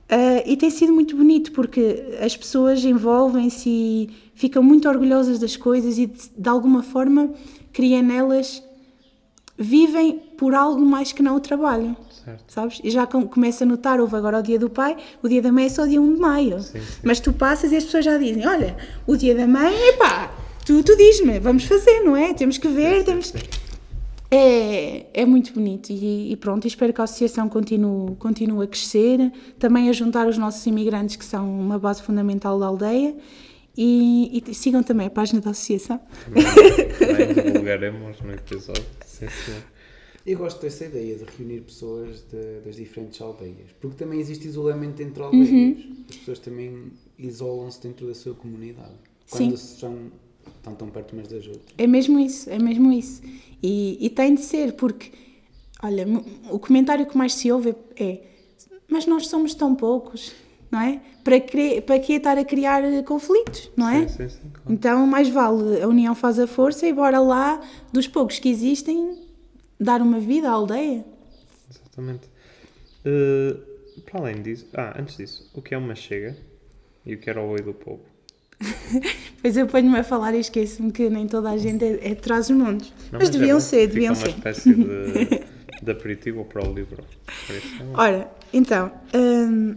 Ah, 0.09 0.43
e 0.47 0.56
tem 0.56 0.70
sido 0.70 0.93
muito 0.93 1.15
bonito 1.16 1.52
porque 1.52 2.16
as 2.20 2.36
pessoas 2.36 2.82
envolvem-se 2.85 3.69
e 3.69 4.10
ficam 4.35 4.62
muito 4.62 4.89
orgulhosas 4.89 5.39
das 5.39 5.56
coisas 5.56 5.98
e 5.98 6.06
de, 6.06 6.31
de 6.36 6.48
alguma 6.48 6.82
forma 6.82 7.31
criam 7.73 8.02
nelas, 8.02 8.62
vivem 9.56 10.19
por 10.36 10.55
algo 10.55 10.85
mais 10.85 11.12
que 11.12 11.23
não 11.23 11.36
o 11.36 11.40
trabalho. 11.40 11.97
Certo. 12.29 12.45
Sabes? 12.49 12.81
E 12.85 12.91
já 12.91 13.07
com- 13.07 13.27
começa 13.27 13.65
a 13.65 13.67
notar, 13.67 14.01
houve 14.01 14.17
agora 14.17 14.39
o 14.39 14.43
dia 14.43 14.59
do 14.59 14.69
pai, 14.71 14.97
o 15.23 15.29
dia 15.29 15.43
da 15.43 15.51
mãe 15.53 15.67
é 15.67 15.69
só 15.69 15.87
dia 15.87 16.01
1 16.01 16.15
de 16.15 16.21
maio. 16.21 16.61
Sim, 16.61 16.81
sim. 16.81 16.87
Mas 17.03 17.21
tu 17.21 17.33
passas 17.33 17.73
e 17.73 17.77
as 17.77 17.85
pessoas 17.85 18.05
já 18.05 18.17
dizem: 18.19 18.47
Olha, 18.47 18.77
o 19.07 19.17
dia 19.17 19.35
da 19.35 19.47
mãe, 19.47 19.75
epá, 19.89 20.31
tu, 20.65 20.83
tu 20.83 20.97
diz-me, 20.97 21.39
vamos 21.39 21.65
fazer, 21.65 22.01
não 22.01 22.17
é? 22.17 22.33
Temos 22.35 22.59
que 22.59 22.69
ver, 22.69 23.05
temos. 23.05 23.33
É, 24.31 25.07
é 25.23 25.25
muito 25.25 25.55
bonito 25.55 25.89
e, 25.91 26.33
e 26.33 26.37
pronto, 26.37 26.67
espero 26.67 26.93
que 26.93 27.01
a 27.01 27.05
associação 27.05 27.49
continue, 27.49 28.15
continue 28.17 28.63
a 28.63 28.67
crescer, 28.67 29.33
também 29.59 29.89
a 29.89 29.93
juntar 29.93 30.27
os 30.27 30.37
nossos 30.37 30.67
imigrantes 30.67 31.17
que 31.17 31.25
são 31.25 31.49
uma 31.49 31.79
base 31.79 32.03
fundamental 32.03 32.59
da 32.61 32.67
aldeia 32.67 33.15
e, 33.75 34.43
e 34.47 34.55
sigam 34.55 34.83
também 34.83 35.07
a 35.07 35.11
página 35.11 35.41
da 35.41 35.53
associação. 35.53 35.99
Também 36.99 37.33
divulgaremos 37.43 38.21
no 38.21 38.33
episódio. 38.35 38.85
Sim, 39.07 39.29
senhor. 39.29 39.63
Eu 40.31 40.37
gosto 40.39 40.61
dessa 40.61 40.85
ideia 40.85 41.17
de 41.17 41.25
reunir 41.25 41.63
pessoas 41.63 42.23
de- 42.31 42.61
das 42.65 42.77
diferentes 42.77 43.21
aldeias, 43.21 43.71
porque 43.81 43.97
também 43.97 44.21
existe 44.21 44.47
isolamento 44.47 45.01
entre 45.03 45.23
aldeias. 45.23 45.77
As 46.11 46.17
pessoas 46.17 46.39
também 46.39 46.93
isolam-se 47.19 47.81
dentro 47.83 48.07
da 48.07 48.15
sua 48.15 48.35
comunidade. 48.35 48.93
Sim. 49.27 49.51
Quando 49.51 49.55
estão, 49.55 49.97
tão 50.77 50.89
perto 50.91 51.13
umas 51.15 51.29
das 51.29 51.47
outras. 51.47 51.65
É 51.79 51.87
mesmo 51.87 52.19
isso, 52.19 52.51
é 52.51 52.59
mesmo 52.59 52.93
isso. 52.93 53.23
E, 53.63 53.97
e 54.05 54.11
tem 54.11 54.35
de 54.35 54.43
ser, 54.43 54.75
porque, 54.75 55.11
olha, 55.83 56.07
o 56.51 56.59
comentário 56.59 57.07
que 57.07 57.17
mais 57.17 57.35
se 57.35 57.51
ouve 57.51 57.75
é: 57.97 58.21
Mas 58.89 59.07
nós 59.07 59.27
somos 59.29 59.55
tão 59.55 59.75
poucos. 59.75 60.33
não 60.71 60.81
é? 60.83 61.01
Para, 61.25 61.41
cre... 61.41 61.81
para 61.81 61.99
que 61.99 62.13
estar 62.15 62.37
a 62.37 62.45
criar 62.45 62.85
eh, 62.85 63.03
conflitos, 63.03 63.71
não 63.77 63.89
é? 63.89 64.07
Sim, 64.09 64.17
sim, 64.17 64.29
sim, 64.29 64.51
claro. 64.53 64.73
Então, 64.73 65.07
mais 65.07 65.29
vale 65.29 65.81
a 65.83 65.89
união 65.89 66.15
faz 66.15 66.39
a 66.39 66.47
força 66.47 66.87
e 66.87 66.93
bora 66.93 67.19
lá, 67.21 67.61
dos 67.93 68.07
poucos 68.07 68.39
que 68.39 68.49
existem, 68.51 69.27
dar 69.79 70.01
uma 70.03 70.21
vida 70.21 70.49
à 70.49 70.53
aldeia. 70.53 71.05
Exatamente. 71.71 72.29
Eh, 73.05 73.57
para 74.05 74.21
além 74.21 74.43
disso, 74.43 74.67
ah, 74.75 74.95
antes 74.99 75.17
disso, 75.17 75.51
o 75.55 75.63
que 75.63 75.75
é 75.75 75.79
uma 75.79 75.95
chega 75.95 76.37
e 77.05 77.15
o 77.15 77.19
que 77.19 77.29
era 77.29 77.41
o 77.41 77.49
oi 77.51 77.63
do 77.63 77.75
povo? 77.75 78.03
Pois 79.41 79.57
eu 79.57 79.69
ponho-me 79.69 79.97
a 79.97 80.03
falar 80.03 80.35
e 80.35 80.41
esqueço-me 80.41 80.91
que 80.91 81.09
nem 81.09 81.29
toda 81.29 81.51
a 81.51 81.57
gente 81.57 81.85
é, 81.85 82.11
é 82.11 82.15
de 82.15 82.17
trás 82.17 82.51
os 82.51 82.57
montes. 82.57 82.93
Não, 83.13 83.21
mas, 83.21 83.29
é 83.29 83.33
deviam 83.33 83.59
bom, 83.59 83.61
ser, 83.61 83.87
deviam 83.87 84.15
uma 84.15 84.21
ser. 84.21 84.31
espécie 84.31 84.75
de, 84.75 85.45
de 85.81 85.91
aperitivo 85.93 86.45
para 86.45 86.69
o 86.69 86.75
livro. 86.75 87.05
É. 87.49 87.85
Ora, 87.95 88.31
então, 88.53 88.91
hum, 89.15 89.77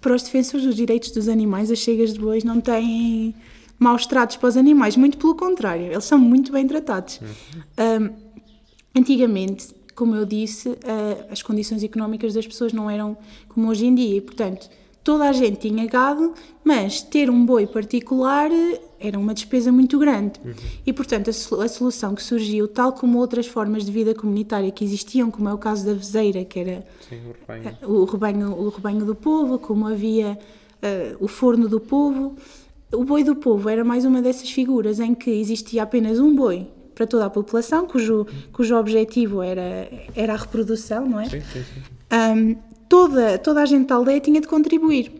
para 0.00 0.14
os 0.14 0.22
defensores 0.22 0.64
dos 0.64 0.76
direitos 0.76 1.10
dos 1.10 1.28
animais, 1.28 1.72
as 1.72 1.80
chegas 1.80 2.12
de 2.12 2.20
bois 2.20 2.44
não 2.44 2.60
têm 2.60 3.34
maus 3.80 4.06
tratos 4.06 4.36
para 4.36 4.48
os 4.48 4.56
animais, 4.56 4.96
muito 4.96 5.18
pelo 5.18 5.34
contrário, 5.34 5.86
eles 5.86 6.04
são 6.04 6.18
muito 6.18 6.52
bem 6.52 6.68
tratados. 6.68 7.20
Hum, 7.20 8.10
antigamente, 8.94 9.68
como 9.94 10.14
eu 10.14 10.24
disse, 10.24 10.76
ah, 10.84 11.26
as 11.30 11.42
condições 11.42 11.82
económicas 11.82 12.34
das 12.34 12.46
pessoas 12.46 12.72
não 12.72 12.90
eram 12.90 13.16
como 13.48 13.68
hoje 13.68 13.86
em 13.86 13.94
dia 13.94 14.16
e, 14.16 14.20
portanto, 14.20 14.68
toda 15.04 15.28
a 15.28 15.32
gente 15.32 15.56
tinha 15.68 15.86
gado, 15.86 16.34
mas 16.64 17.02
ter 17.02 17.30
um 17.30 17.44
boi 17.44 17.66
particular 17.66 18.50
eh, 18.50 18.80
era 18.98 19.18
uma 19.18 19.32
despesa 19.34 19.72
muito 19.72 19.98
grande. 19.98 20.38
E, 20.86 20.92
portanto, 20.92 21.30
a, 21.30 21.32
sol- 21.32 21.60
a 21.62 21.68
solução 21.68 22.14
que 22.14 22.22
surgiu, 22.22 22.68
tal 22.68 22.92
como 22.92 23.18
outras 23.18 23.46
formas 23.46 23.84
de 23.84 23.90
vida 23.92 24.14
comunitária 24.14 24.70
que 24.70 24.84
existiam, 24.84 25.30
como 25.30 25.48
é 25.48 25.54
o 25.54 25.58
caso 25.58 25.86
da 25.86 25.94
vezeira, 25.94 26.44
que 26.44 26.58
era 26.60 26.86
Sim, 27.08 27.16
o 27.28 27.32
rebanho. 27.40 27.76
o 27.82 28.04
rebanho, 28.04 28.52
o 28.52 28.68
rebanho 28.68 29.04
do 29.06 29.14
povo, 29.14 29.58
como 29.58 29.86
havia 29.86 30.38
eh, 30.82 31.16
o 31.18 31.26
forno 31.28 31.68
do 31.68 31.80
povo. 31.80 32.36
O 32.92 33.04
boi 33.04 33.22
do 33.24 33.36
povo 33.36 33.68
era 33.68 33.84
mais 33.84 34.04
uma 34.04 34.20
dessas 34.20 34.50
figuras 34.50 34.98
em 35.00 35.14
que 35.14 35.30
existia 35.30 35.82
apenas 35.82 36.18
um 36.18 36.34
boi 36.34 36.66
para 37.00 37.06
toda 37.06 37.24
a 37.24 37.30
população, 37.30 37.86
cujo, 37.86 38.26
cujo 38.52 38.76
objetivo 38.76 39.40
era, 39.40 39.90
era 40.14 40.34
a 40.34 40.36
reprodução, 40.36 41.08
não 41.08 41.18
é? 41.18 41.30
Sim, 41.30 41.40
sim, 41.40 41.62
sim. 41.62 41.80
Ahm, 42.10 42.56
toda, 42.90 43.38
toda 43.38 43.62
a 43.62 43.64
gente 43.64 43.88
da 43.88 43.94
aldeia 43.94 44.20
tinha 44.20 44.38
de 44.38 44.46
contribuir. 44.46 45.10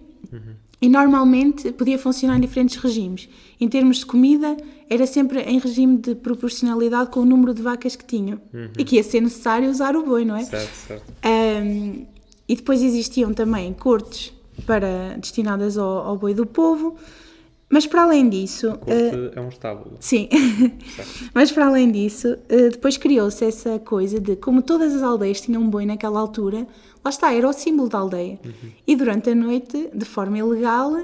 E 0.83 0.89
normalmente 0.91 1.73
podia 1.73 1.99
funcionar 1.99 2.37
em 2.37 2.41
diferentes 2.41 2.77
regimes. 2.77 3.31
Em 3.59 3.67
termos 3.67 3.99
de 3.99 4.07
comida, 4.07 4.59
era 4.91 5.07
sempre 5.07 5.41
em 5.41 5.59
regime 5.59 5.97
de 5.97 6.15
proporcionalidade 6.15 7.09
com 7.09 7.21
o 7.21 7.25
número 7.25 7.55
de 7.55 7.63
vacas 7.63 7.97
que 7.97 8.05
tinham. 8.05 8.39
E 8.77 8.85
que 8.85 8.97
ia 8.97 9.03
ser 9.03 9.23
necessário 9.23 9.71
usar 9.71 9.97
o 9.97 10.05
boi, 10.05 10.27
não 10.27 10.37
é? 10.37 10.45
Certo, 10.45 10.75
certo. 10.87 11.05
Um, 11.25 12.05
e 12.47 12.57
depois 12.57 12.83
existiam 12.83 13.33
também 13.33 13.73
cortes 13.73 14.35
para, 14.67 15.17
destinadas 15.19 15.79
ao, 15.79 15.89
ao 16.09 16.19
boi 16.19 16.35
do 16.35 16.45
povo. 16.45 16.97
Mas 17.71 17.87
para 17.87 18.03
além 18.03 18.29
disso. 18.29 18.69
uh, 18.73 19.39
é 19.39 19.41
um 19.41 19.49
estábulo. 19.49 19.97
Sim, 20.01 20.29
mas 21.33 21.53
para 21.53 21.67
além 21.67 21.91
disso, 21.93 22.37
eh, 22.49 22.71
depois 22.71 22.97
criou-se 22.97 23.45
essa 23.45 23.79
coisa 23.79 24.19
de 24.19 24.35
como 24.35 24.61
todas 24.61 24.93
as 24.93 25.05
aldeias 25.05 25.41
tinham 25.41 25.63
um 25.63 25.71
boi 25.71 25.87
naquela 25.87 26.19
altura, 26.19 26.67
lá 27.05 27.11
está, 27.11 27.33
era 27.33 27.49
o 27.49 27.53
símbolo 27.53 27.89
da 27.89 27.99
aldeia. 27.99 28.41
E 28.85 28.97
durante 28.97 29.31
a 29.31 29.35
noite, 29.37 29.89
de 29.95 30.05
forma 30.05 30.37
ilegal, 30.37 30.97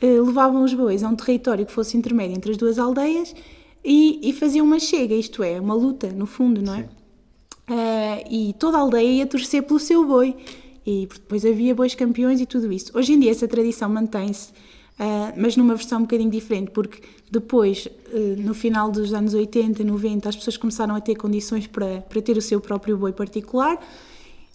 eh, 0.00 0.20
levavam 0.20 0.62
os 0.62 0.72
bois 0.72 1.02
a 1.02 1.08
um 1.08 1.16
território 1.16 1.66
que 1.66 1.72
fosse 1.72 1.96
intermédio 1.96 2.36
entre 2.36 2.52
as 2.52 2.56
duas 2.56 2.78
aldeias 2.78 3.34
e, 3.84 4.20
e 4.22 4.32
faziam 4.32 4.64
uma 4.64 4.78
chega, 4.78 5.16
isto 5.16 5.42
é, 5.42 5.58
uma 5.58 5.74
luta, 5.74 6.06
no 6.12 6.24
fundo, 6.24 6.62
não 6.62 6.76
é? 6.76 6.88
E 8.30 8.54
toda 8.60 8.76
a 8.76 8.80
aldeia 8.80 9.08
ia 9.08 9.26
torcer 9.26 9.64
pelo 9.64 9.80
seu 9.80 10.06
boi. 10.06 10.36
E 10.84 11.08
depois 11.12 11.44
havia 11.44 11.74
bois 11.74 11.94
campeões 11.94 12.40
e 12.40 12.46
tudo 12.46 12.72
isso. 12.72 12.96
Hoje 12.96 13.12
em 13.12 13.20
dia 13.20 13.30
essa 13.30 13.46
tradição 13.46 13.88
mantém-se, 13.88 14.52
ah, 14.98 15.32
mas 15.36 15.56
numa 15.56 15.74
versão 15.74 15.98
um 15.98 16.02
bocadinho 16.02 16.30
diferente, 16.30 16.70
porque 16.70 17.00
depois, 17.30 17.88
eh, 18.12 18.36
no 18.38 18.54
final 18.54 18.90
dos 18.90 19.12
anos 19.14 19.34
80, 19.34 19.82
90, 19.82 20.28
as 20.28 20.36
pessoas 20.36 20.56
começaram 20.56 20.94
a 20.94 21.00
ter 21.00 21.14
condições 21.14 21.66
para, 21.66 22.02
para 22.02 22.20
ter 22.20 22.36
o 22.36 22.42
seu 22.42 22.60
próprio 22.60 22.96
boi 22.96 23.12
particular, 23.12 23.78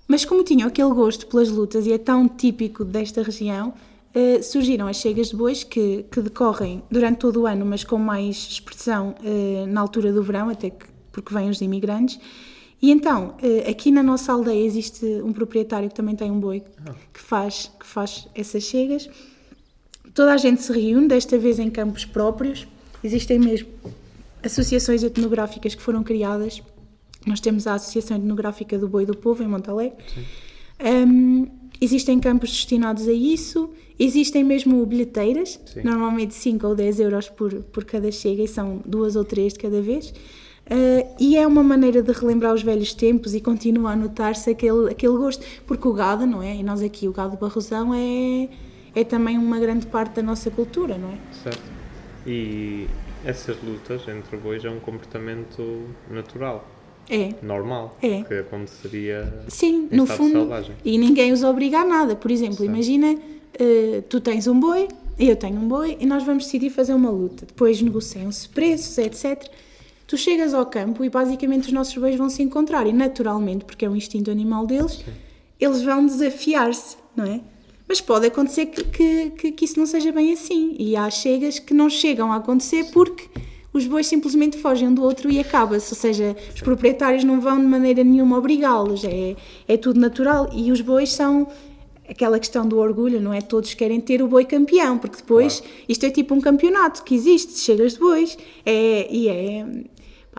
mas 0.07 0.23
como 0.23 0.43
tinham 0.43 0.67
aquele 0.67 0.93
gosto 0.93 1.27
pelas 1.27 1.49
lutas 1.49 1.85
e 1.85 1.91
é 1.91 1.97
tão 1.97 2.27
típico 2.27 2.85
desta 2.85 3.23
região, 3.23 3.73
eh, 4.13 4.41
surgiram 4.41 4.87
as 4.87 4.97
chegas 4.97 5.29
de 5.29 5.35
bois 5.35 5.63
que, 5.63 6.05
que 6.09 6.21
decorrem 6.21 6.83
durante 6.89 7.17
todo 7.17 7.41
o 7.41 7.47
ano, 7.47 7.65
mas 7.65 7.83
com 7.83 7.97
mais 7.97 8.47
expressão 8.49 9.15
na 9.67 9.81
altura 9.81 10.13
do 10.13 10.23
verão, 10.23 10.49
até 10.49 10.69
que, 10.69 10.85
porque 11.11 11.33
vêm 11.33 11.49
os 11.49 11.59
imigrantes. 11.61 12.19
E 12.81 12.91
então, 12.91 13.35
aqui 13.67 13.91
na 13.91 14.03
nossa 14.03 14.31
aldeia 14.31 14.63
existe 14.63 15.03
um 15.23 15.33
proprietário 15.33 15.89
que 15.89 15.95
também 15.95 16.15
tem 16.15 16.31
um 16.31 16.39
boi 16.39 16.63
que 17.11 17.19
faz, 17.19 17.71
que 17.77 17.85
faz 17.85 18.27
essas 18.33 18.63
chegas. 18.63 19.09
Toda 20.17 20.33
a 20.33 20.37
gente 20.37 20.63
se 20.63 20.73
reúne, 20.73 21.07
desta 21.07 21.37
vez 21.37 21.59
em 21.59 21.69
campos 21.69 22.03
próprios. 22.03 22.67
Existem 23.03 23.37
mesmo 23.37 23.67
associações 24.41 25.03
etnográficas 25.03 25.75
que 25.75 25.81
foram 25.81 26.01
criadas. 26.01 26.59
Nós 27.23 27.39
temos 27.39 27.67
a 27.67 27.75
Associação 27.75 28.17
Etnográfica 28.17 28.79
do 28.79 28.87
Boi 28.87 29.05
do 29.05 29.15
Povo, 29.15 29.43
em 29.43 29.47
Montalegre. 29.47 29.95
Um, 30.83 31.47
existem 31.79 32.19
campos 32.19 32.49
destinados 32.49 33.07
a 33.07 33.13
isso. 33.13 33.69
Existem 33.99 34.43
mesmo 34.43 34.83
bilheteiras, 34.87 35.59
Sim. 35.71 35.83
normalmente 35.83 36.33
5 36.33 36.65
ou 36.65 36.73
10 36.73 36.99
euros 36.99 37.29
por, 37.29 37.53
por 37.65 37.85
cada 37.85 38.11
chega, 38.11 38.41
e 38.41 38.47
são 38.47 38.81
duas 38.83 39.15
ou 39.15 39.23
três 39.23 39.53
de 39.53 39.59
cada 39.59 39.79
vez. 39.83 40.09
Uh, 40.09 41.07
e 41.19 41.37
é 41.37 41.45
uma 41.45 41.61
maneira 41.61 42.01
de 42.01 42.11
relembrar 42.11 42.55
os 42.55 42.63
velhos 42.63 42.91
tempos 42.91 43.35
e 43.35 43.39
continua 43.39 43.91
a 43.91 43.95
notar-se 43.95 44.49
aquele, 44.49 44.89
aquele 44.89 45.15
gosto, 45.15 45.45
porque 45.67 45.87
o 45.87 45.93
gado, 45.93 46.25
não 46.25 46.41
é? 46.41 46.55
E 46.55 46.63
nós 46.63 46.81
aqui, 46.81 47.07
o 47.07 47.11
gado 47.11 47.37
barrosão 47.37 47.93
é, 47.93 48.49
é 48.99 49.03
também 49.03 49.37
uma 49.37 49.59
grande 49.59 49.85
parte 49.85 50.15
da 50.15 50.23
nossa 50.23 50.49
cultura, 50.49 50.97
não 50.97 51.09
é? 51.09 51.17
Certo. 51.43 51.61
E 52.25 52.87
essas 53.23 53.55
lutas 53.61 54.01
entre 54.07 54.37
bois 54.37 54.63
é 54.65 54.69
um 54.69 54.79
comportamento 54.79 55.83
natural, 56.09 56.67
É. 57.09 57.33
normal, 57.41 57.97
É. 58.01 58.23
que 58.23 58.33
aconteceria 58.33 59.41
Sim, 59.47 59.87
no 59.91 60.05
fundo. 60.07 60.31
selvagem. 60.39 60.75
E 60.83 60.97
ninguém 60.97 61.31
os 61.31 61.43
obriga 61.43 61.79
a 61.79 61.85
nada. 61.85 62.15
Por 62.15 62.31
exemplo, 62.31 62.57
Certo. 62.57 62.69
imagina, 62.71 63.15
eh, 63.59 64.03
tu 64.09 64.19
tens 64.19 64.47
um 64.47 64.59
boi, 64.59 64.87
eu 65.19 65.35
tenho 65.35 65.57
um 65.59 65.67
boi, 65.67 65.95
e 65.99 66.05
nós 66.05 66.23
vamos 66.23 66.45
decidir 66.45 66.69
fazer 66.69 66.93
uma 66.93 67.09
luta. 67.09 67.45
Depois 67.45 67.81
negociam-se 67.81 68.49
preços, 68.49 68.97
etc. 68.97 69.49
Tu 70.05 70.17
chegas 70.17 70.53
ao 70.53 70.65
campo 70.65 71.03
e 71.05 71.09
basicamente 71.09 71.67
os 71.67 71.71
nossos 71.71 71.95
bois 71.97 72.15
vão 72.15 72.29
se 72.29 72.41
encontrar. 72.41 72.87
E 72.87 72.93
naturalmente, 72.93 73.63
porque 73.65 73.85
é 73.85 73.89
um 73.89 73.95
instinto 73.95 74.29
animal 74.31 74.65
deles, 74.65 75.03
eles 75.59 75.81
vão 75.81 76.05
desafiar-se, 76.05 76.97
não 77.15 77.25
é? 77.25 77.41
Mas 77.87 78.01
pode 78.01 78.27
acontecer 78.27 78.67
que, 78.67 78.83
que, 78.83 79.29
que, 79.31 79.51
que 79.51 79.65
isso 79.65 79.79
não 79.79 79.85
seja 79.85 80.11
bem 80.11 80.33
assim. 80.33 80.75
E 80.77 80.95
há 80.95 81.09
chegas 81.09 81.59
que 81.59 81.73
não 81.73 81.89
chegam 81.89 82.31
a 82.31 82.37
acontecer 82.37 82.85
porque 82.91 83.29
os 83.71 83.85
bois 83.85 84.07
simplesmente 84.07 84.57
fogem 84.57 84.89
um 84.89 84.93
do 84.93 85.03
outro 85.03 85.31
e 85.31 85.39
acaba-se. 85.39 85.93
Ou 85.93 85.97
seja, 85.97 86.35
os 86.53 86.61
proprietários 86.61 87.23
não 87.23 87.39
vão 87.39 87.59
de 87.59 87.65
maneira 87.65 88.03
nenhuma 88.03 88.37
obrigá-los. 88.37 89.03
É, 89.03 89.35
é 89.67 89.77
tudo 89.77 89.99
natural. 89.99 90.49
E 90.53 90.71
os 90.71 90.81
bois 90.81 91.11
são 91.13 91.47
aquela 92.09 92.39
questão 92.39 92.67
do 92.67 92.77
orgulho, 92.77 93.21
não 93.21 93.33
é? 93.33 93.41
Todos 93.41 93.73
querem 93.73 93.99
ter 93.99 94.21
o 94.21 94.27
boi 94.27 94.45
campeão, 94.45 94.97
porque 94.97 95.17
depois 95.17 95.61
isto 95.87 96.05
é 96.05 96.09
tipo 96.09 96.33
um 96.33 96.41
campeonato 96.41 97.03
que 97.03 97.13
existe, 97.13 97.59
chegas 97.59 97.93
de 97.93 97.99
bois, 97.99 98.37
é, 98.65 99.07
e 99.13 99.27
é 99.27 99.65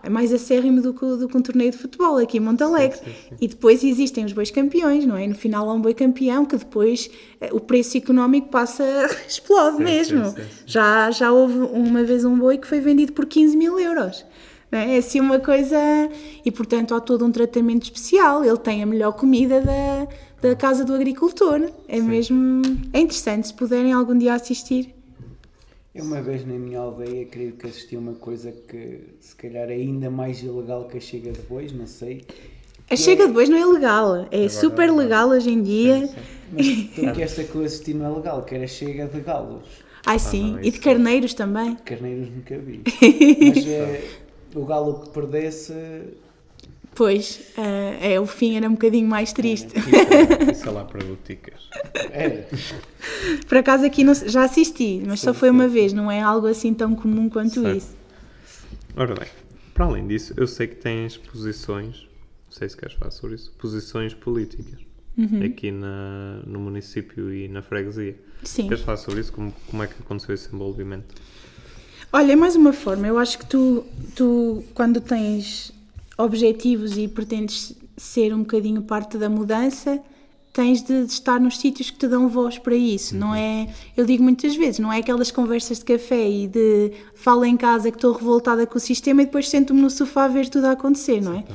mais 0.07 0.31
acérrimo 0.31 0.81
do 0.81 0.93
que, 0.93 1.03
do 1.03 1.27
que 1.27 1.35
um 1.35 1.41
torneio 1.41 1.71
de 1.71 1.77
futebol 1.77 2.17
aqui 2.17 2.37
em 2.37 2.39
Montalegre. 2.39 2.97
Sim, 2.97 3.05
sim, 3.05 3.11
sim. 3.29 3.35
E 3.41 3.47
depois 3.47 3.83
existem 3.83 4.23
os 4.23 4.33
bois 4.33 4.51
campeões, 4.51 5.05
não 5.05 5.17
é? 5.17 5.25
No 5.25 5.33
final 5.33 5.67
há 5.67 5.73
um 5.73 5.81
boi 5.81 5.95
campeão 5.95 6.45
que 6.45 6.55
depois 6.55 7.09
eh, 7.41 7.49
o 7.51 7.59
preço 7.59 7.97
económico 7.97 8.49
passa, 8.49 8.83
explode 9.27 9.83
mesmo. 9.83 10.35
Já, 10.65 11.09
já 11.09 11.31
houve 11.31 11.57
uma 11.57 12.03
vez 12.03 12.23
um 12.23 12.37
boi 12.37 12.59
que 12.59 12.67
foi 12.67 12.79
vendido 12.79 13.13
por 13.13 13.25
15 13.25 13.57
mil 13.57 13.79
euros. 13.79 14.23
É 14.71 14.95
É 14.95 14.97
assim 14.97 15.19
uma 15.19 15.39
coisa. 15.39 15.77
E 16.45 16.51
portanto 16.51 16.93
há 16.93 16.99
todo 16.99 17.25
um 17.25 17.31
tratamento 17.31 17.83
especial. 17.83 18.45
Ele 18.45 18.57
tem 18.57 18.83
a 18.83 18.85
melhor 18.85 19.13
comida 19.13 19.59
da, 19.61 20.07
da 20.49 20.55
casa 20.55 20.85
do 20.85 20.93
agricultor. 20.93 21.69
É 21.87 21.99
mesmo. 21.99 22.61
É 22.93 22.99
interessante 22.99 23.47
se 23.47 23.53
puderem 23.53 23.91
algum 23.91 24.17
dia 24.17 24.33
assistir. 24.35 24.93
Eu 25.99 26.05
uma 26.05 26.21
vez 26.21 26.47
na 26.47 26.53
minha 26.53 26.79
aldeia 26.79 27.25
creio 27.25 27.51
que 27.51 27.67
assisti 27.67 27.97
uma 27.97 28.13
coisa 28.13 28.53
que 28.53 29.01
se 29.19 29.35
calhar 29.35 29.69
é 29.69 29.73
ainda 29.73 30.09
mais 30.09 30.41
ilegal 30.41 30.85
que 30.85 30.97
a 30.97 31.01
chega 31.01 31.33
de 31.33 31.41
bois, 31.41 31.73
não 31.73 31.85
sei. 31.85 32.25
A 32.89 32.95
chega 32.95 33.27
de 33.27 33.33
bois 33.33 33.49
não 33.49 33.57
é 33.57 33.65
legal. 33.65 34.25
É 34.31 34.47
super 34.47 34.89
legal 34.93 35.27
hoje 35.27 35.49
em 35.49 35.61
dia. 35.61 36.09
Mas 36.53 36.67
tu 36.95 37.13
que 37.13 37.21
esta 37.21 37.43
que 37.43 37.53
eu 37.53 37.65
assisti 37.65 37.93
não 37.93 38.05
é 38.05 38.15
legal, 38.15 38.43
que 38.43 38.55
era 38.55 38.65
chega 38.65 39.07
de 39.07 39.19
galos. 39.19 39.67
Ai 40.05 40.17
sim, 40.17 40.53
não, 40.53 40.63
e 40.63 40.71
de 40.71 40.79
carneiros 40.79 41.33
também. 41.33 41.75
Carneiros 41.83 42.29
nunca 42.29 42.57
vi. 42.57 42.81
Mas 43.53 43.67
eh, 43.67 44.01
o 44.55 44.65
galo 44.65 45.01
que 45.01 45.09
perdesse 45.09 45.73
Pois, 46.99 47.39
eh, 47.57 48.15
é, 48.15 48.19
o 48.19 48.25
fim 48.25 48.57
era 48.57 48.67
um 48.67 48.73
bocadinho 48.73 49.07
mais 49.07 49.31
triste. 49.31 49.69
Isso, 49.77 50.51
isso 50.51 50.67
é 50.67 50.69
lá 50.71 50.83
para 50.83 51.01
boticas. 51.01 51.69
era. 52.11 52.45
Por 53.47 53.57
acaso 53.57 53.85
aqui 53.85 54.03
não- 54.03 54.13
já 54.13 54.43
assisti, 54.43 55.01
mas 55.07 55.21
só 55.21 55.31
Sim, 55.31 55.39
foi 55.39 55.49
uma 55.49 55.69
sim, 55.69 55.73
vez, 55.73 55.93
não 55.93 56.11
é 56.11 56.19
algo 56.21 56.45
assim 56.47 56.73
tão 56.73 56.93
comum 56.93 57.29
quanto 57.29 57.61
Certo. 57.61 57.77
isso. 57.77 57.95
Ora 58.97 59.15
bem, 59.15 59.29
para 59.73 59.85
além 59.85 60.05
disso, 60.07 60.33
eu 60.35 60.45
sei 60.45 60.67
que 60.67 60.75
tens 60.75 61.15
posições, 61.15 62.05
não 62.47 62.51
sei 62.51 62.67
se 62.67 62.75
queres 62.75 62.95
falar 62.95 63.11
sobre 63.11 63.35
isso, 63.37 63.49
posições 63.57 64.13
políticas. 64.13 64.81
aqui 65.45 65.71
na, 65.71 66.41
no 66.45 66.59
município 66.59 67.33
e 67.33 67.47
na 67.47 67.61
freguesia. 67.61 68.17
Sim. 68.43 68.67
Queres 68.67 68.83
falar 68.83 68.97
sobre 68.97 69.21
isso? 69.21 69.31
Como, 69.31 69.53
como 69.69 69.83
é 69.83 69.87
que 69.87 69.93
aconteceu 70.01 70.35
esse 70.35 70.53
envolvimento? 70.53 71.15
Olha, 72.11 72.33
é 72.33 72.35
mais 72.35 72.57
uma 72.57 72.73
forma. 72.73 73.07
Eu 73.07 73.17
acho 73.17 73.37
que 73.39 73.45
tu, 73.45 73.85
tu, 74.17 74.65
quando 74.73 74.99
tens 74.99 75.71
objetivos 76.19 76.97
e 76.97 77.07
pretendes 77.07 77.75
ser 77.95 78.33
um 78.33 78.39
bocadinho 78.39 78.81
parte 78.81 79.17
da 79.17 79.29
mudança, 79.29 79.99
tens 80.51 80.81
de, 80.81 81.05
estar 81.05 81.39
nos 81.39 81.57
sítios 81.57 81.89
que 81.89 81.97
te 81.97 82.07
dão 82.07 82.27
voz 82.27 82.57
para 82.57 82.75
isso. 82.75 83.15
Não 83.15 83.33
é, 83.33 83.73
eu 83.95 84.05
digo 84.05 84.21
muitas 84.21 84.55
vezes, 84.55 84.79
não 84.79 84.91
é 84.91 84.99
aquelas 84.99 85.31
conversas 85.31 85.79
de 85.79 85.85
café 85.85 86.29
e 86.29 86.47
de 86.47 86.91
falo 87.15 87.45
em 87.45 87.55
casa 87.55 87.89
que 87.89 87.97
estou 87.97 88.13
revoltada 88.13 88.67
com 88.67 88.77
o 88.77 88.81
sistema 88.81 89.21
e 89.21 89.25
depois 89.25 89.47
sento-me 89.47 89.81
no 89.81 89.89
sofá 89.89 90.25
a 90.25 90.27
ver 90.27 90.49
tudo 90.49 90.65
a 90.65 90.71
acontecer, 90.71 91.21
não 91.21 91.33
é? 91.33 91.45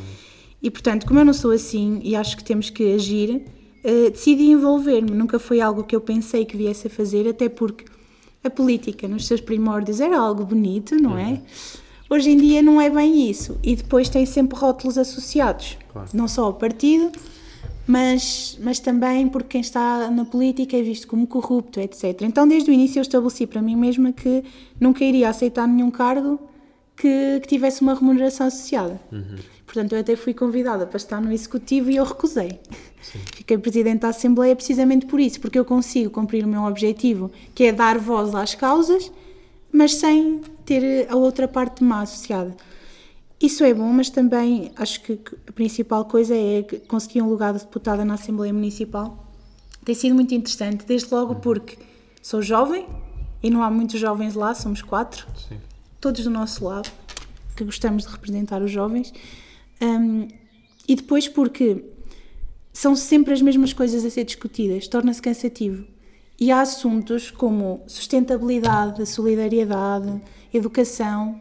E 0.62 0.70
portanto, 0.70 1.06
como 1.06 1.20
eu 1.20 1.24
não 1.26 1.34
sou 1.34 1.50
assim 1.50 2.00
e 2.02 2.16
acho 2.16 2.36
que 2.36 2.42
temos 2.42 2.70
que 2.70 2.94
agir, 2.94 3.42
eh, 3.82 4.08
decidi 4.08 4.44
envolver-me. 4.44 5.10
Nunca 5.10 5.38
foi 5.38 5.60
algo 5.60 5.84
que 5.84 5.94
eu 5.94 6.00
pensei 6.00 6.46
que 6.46 6.56
viesse 6.56 6.86
a 6.86 6.90
fazer, 6.90 7.28
até 7.28 7.50
porque 7.50 7.84
a 8.42 8.48
política, 8.48 9.06
nos 9.06 9.26
seus 9.26 9.42
primórdios, 9.42 10.00
era 10.00 10.18
algo 10.18 10.44
bonito, 10.44 10.96
não 10.96 11.18
é? 11.18 11.42
Hoje 12.08 12.30
em 12.30 12.36
dia 12.36 12.62
não 12.62 12.80
é 12.80 12.90
bem 12.90 13.28
isso. 13.28 13.58
E 13.62 13.74
depois 13.76 14.08
tem 14.08 14.26
sempre 14.26 14.58
rótulos 14.58 14.98
associados. 14.98 15.78
Claro. 15.92 16.08
Não 16.12 16.28
só 16.28 16.44
ao 16.44 16.54
partido, 16.54 17.10
mas, 17.86 18.58
mas 18.62 18.78
também 18.78 19.28
porque 19.28 19.50
quem 19.50 19.60
está 19.60 20.10
na 20.10 20.24
política 20.24 20.76
é 20.76 20.82
visto 20.82 21.06
como 21.06 21.26
corrupto, 21.26 21.80
etc. 21.80 22.22
Então, 22.22 22.46
desde 22.46 22.70
o 22.70 22.72
início, 22.72 22.98
eu 22.98 23.02
estabeleci 23.02 23.46
para 23.46 23.60
mim 23.60 23.76
mesma 23.76 24.12
que 24.12 24.42
nunca 24.80 25.04
iria 25.04 25.28
aceitar 25.28 25.66
nenhum 25.66 25.90
cargo 25.90 26.38
que, 26.96 27.40
que 27.40 27.48
tivesse 27.48 27.82
uma 27.82 27.94
remuneração 27.94 28.46
associada. 28.46 29.00
Portanto, 29.66 29.92
eu 29.92 30.00
até 30.00 30.16
fui 30.16 30.32
convidada 30.32 30.86
para 30.86 30.96
estar 30.96 31.20
no 31.20 31.32
executivo 31.32 31.90
e 31.90 31.96
eu 31.96 32.04
recusei. 32.04 32.60
Fiquei 33.34 33.58
presidente 33.58 34.00
da 34.00 34.08
Assembleia 34.08 34.54
precisamente 34.54 35.04
por 35.06 35.20
isso, 35.20 35.40
porque 35.40 35.58
eu 35.58 35.64
consigo 35.64 36.10
cumprir 36.10 36.44
o 36.44 36.48
meu 36.48 36.62
objetivo, 36.62 37.30
que 37.54 37.64
é 37.64 37.72
dar 37.72 37.98
voz 37.98 38.34
às 38.34 38.54
causas, 38.54 39.10
mas 39.74 39.96
sem 39.96 40.40
ter 40.64 41.10
a 41.10 41.16
outra 41.16 41.48
parte 41.48 41.82
má 41.82 42.02
associada. 42.02 42.56
Isso 43.40 43.64
é 43.64 43.74
bom, 43.74 43.92
mas 43.92 44.08
também 44.08 44.70
acho 44.76 45.00
que 45.02 45.18
a 45.48 45.52
principal 45.52 46.04
coisa 46.04 46.34
é 46.36 46.62
conseguir 46.86 47.20
um 47.20 47.28
lugar 47.28 47.52
de 47.52 47.58
deputada 47.58 48.04
na 48.04 48.14
Assembleia 48.14 48.52
Municipal. 48.52 49.26
Tem 49.84 49.94
sido 49.94 50.14
muito 50.14 50.32
interessante, 50.32 50.86
desde 50.86 51.12
logo 51.12 51.34
porque 51.34 51.76
sou 52.22 52.40
jovem 52.40 52.86
e 53.42 53.50
não 53.50 53.64
há 53.64 53.70
muitos 53.70 53.98
jovens 53.98 54.34
lá, 54.34 54.54
somos 54.54 54.80
quatro 54.80 55.26
Sim. 55.48 55.58
todos 56.00 56.22
do 56.22 56.30
nosso 56.30 56.64
lado, 56.64 56.88
que 57.56 57.64
gostamos 57.64 58.04
de 58.04 58.12
representar 58.12 58.62
os 58.62 58.70
jovens, 58.70 59.12
Hum, 59.82 60.28
e 60.86 60.94
depois 60.94 61.26
porque 61.26 61.84
são 62.72 62.94
sempre 62.94 63.34
as 63.34 63.42
mesmas 63.42 63.72
coisas 63.72 64.04
a 64.04 64.10
ser 64.10 64.24
discutidas, 64.24 64.86
torna-se 64.86 65.20
cansativo. 65.20 65.84
E 66.38 66.50
há 66.50 66.60
assuntos 66.60 67.30
como 67.30 67.82
sustentabilidade, 67.86 69.06
solidariedade, 69.06 70.20
educação, 70.52 71.40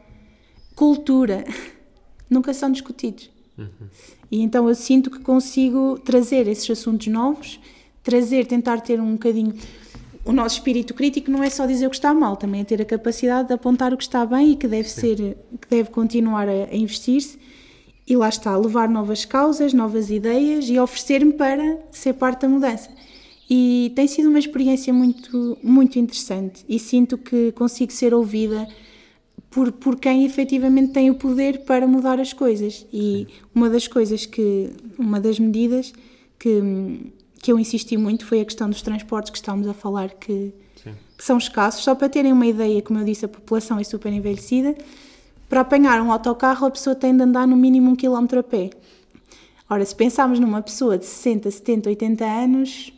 cultura, 0.76 1.44
nunca 2.30 2.54
são 2.54 2.72
discutidos. 2.72 3.30
E 4.32 4.42
então 4.42 4.68
eu 4.68 4.76
sinto 4.76 5.12
que 5.12 5.20
consigo 5.20 6.00
trazer 6.00 6.48
esses 6.48 6.70
assuntos 6.70 7.08
novos, 7.08 7.60
trazer, 8.04 8.46
tentar 8.46 8.82
ter 8.82 9.00
um 9.00 9.14
bocadinho. 9.14 9.54
O 10.26 10.32
nosso 10.32 10.56
espírito 10.56 10.94
crítico 10.94 11.30
não 11.30 11.44
é 11.44 11.50
só 11.50 11.66
dizer 11.66 11.86
o 11.86 11.90
que 11.90 11.96
está 11.96 12.14
mal, 12.14 12.36
também 12.38 12.62
é 12.62 12.64
ter 12.64 12.82
a 12.82 12.86
capacidade 12.86 13.50
de 13.50 13.54
apontar 13.54 13.94
o 13.94 13.98
que 13.98 14.04
está 14.04 14.26
bem 14.26 14.52
e 14.52 14.56
que 14.56 14.68
deve 14.68 14.90
ser, 14.90 15.38
que 15.60 15.68
deve 15.70 15.90
continuar 15.90 16.48
a, 16.48 16.52
a 16.52 16.76
investir-se. 16.76 17.38
E 18.06 18.16
lá 18.18 18.28
está, 18.28 18.56
levar 18.58 18.90
novas 18.90 19.24
causas, 19.24 19.74
novas 19.74 20.10
ideias 20.10 20.68
e 20.68 20.78
oferecer-me 20.78 21.34
para 21.34 21.78
ser 21.92 22.14
parte 22.14 22.42
da 22.42 22.50
mudança. 22.50 22.90
E 23.50 23.92
tem 23.96 24.08
sido 24.08 24.30
uma 24.30 24.40
experiência 24.40 24.94
muito, 24.94 25.58
muito 25.62 26.00
interessante 26.00 26.64
e 26.68 26.80
sinto 26.80 27.18
que 27.18 27.52
consigo 27.52 27.92
ser 27.92 28.14
ouvida 28.14 28.68
por, 29.50 29.72
por 29.72 30.00
quem 30.00 30.26
efetivamente 30.26 30.94
tem 30.94 31.10
o 31.10 31.16
poder 31.16 31.60
para 31.60 31.86
mudar 31.86 32.20
as 32.20 32.34
coisas. 32.34 32.86
E 32.92 33.28
uma 33.54 33.70
das 33.70 33.88
coisas 33.88 34.26
que, 34.26 34.72
uma 34.98 35.20
das 35.20 35.38
medidas 35.40 35.94
que, 36.40 37.12
que 37.42 37.52
eu 37.52 37.60
insisti 37.60 37.98
muito 37.98 38.26
foi 38.26 38.42
a 38.42 38.46
questão 38.46 38.70
dos 38.70 38.82
transportes 38.82 39.30
que 39.30 39.38
estávamos 39.38 39.68
a 39.68 39.74
falar, 39.74 40.10
que, 40.12 40.54
que 41.18 41.24
são 41.24 41.38
escassos. 41.38 41.84
Só 41.84 41.94
para 41.94 42.10
terem 42.10 42.32
uma 42.32 42.48
ideia, 42.48 42.82
como 42.82 43.00
eu 43.00 43.06
disse, 43.06 43.26
a 43.26 43.30
população 43.30 43.78
é 43.78 43.84
super 43.84 44.12
envelhecida. 44.12 44.76
Para 45.50 45.62
apanhar 45.62 46.02
um 46.02 46.12
autocarro, 46.12 46.66
a 46.66 46.72
pessoa 46.72 46.96
tem 46.96 47.16
de 47.16 47.22
andar 47.22 47.46
no 47.46 47.56
mínimo 47.56 47.92
um 47.92 47.96
quilómetro 47.96 48.40
a 48.40 48.44
pé. 48.44 48.72
Ora, 49.70 49.86
se 49.86 49.96
pensarmos 49.96 50.40
numa 50.40 50.62
pessoa 50.62 50.98
de 50.98 51.06
60, 51.06 51.52
70, 51.52 51.90
80 51.90 52.26
anos 52.26 52.93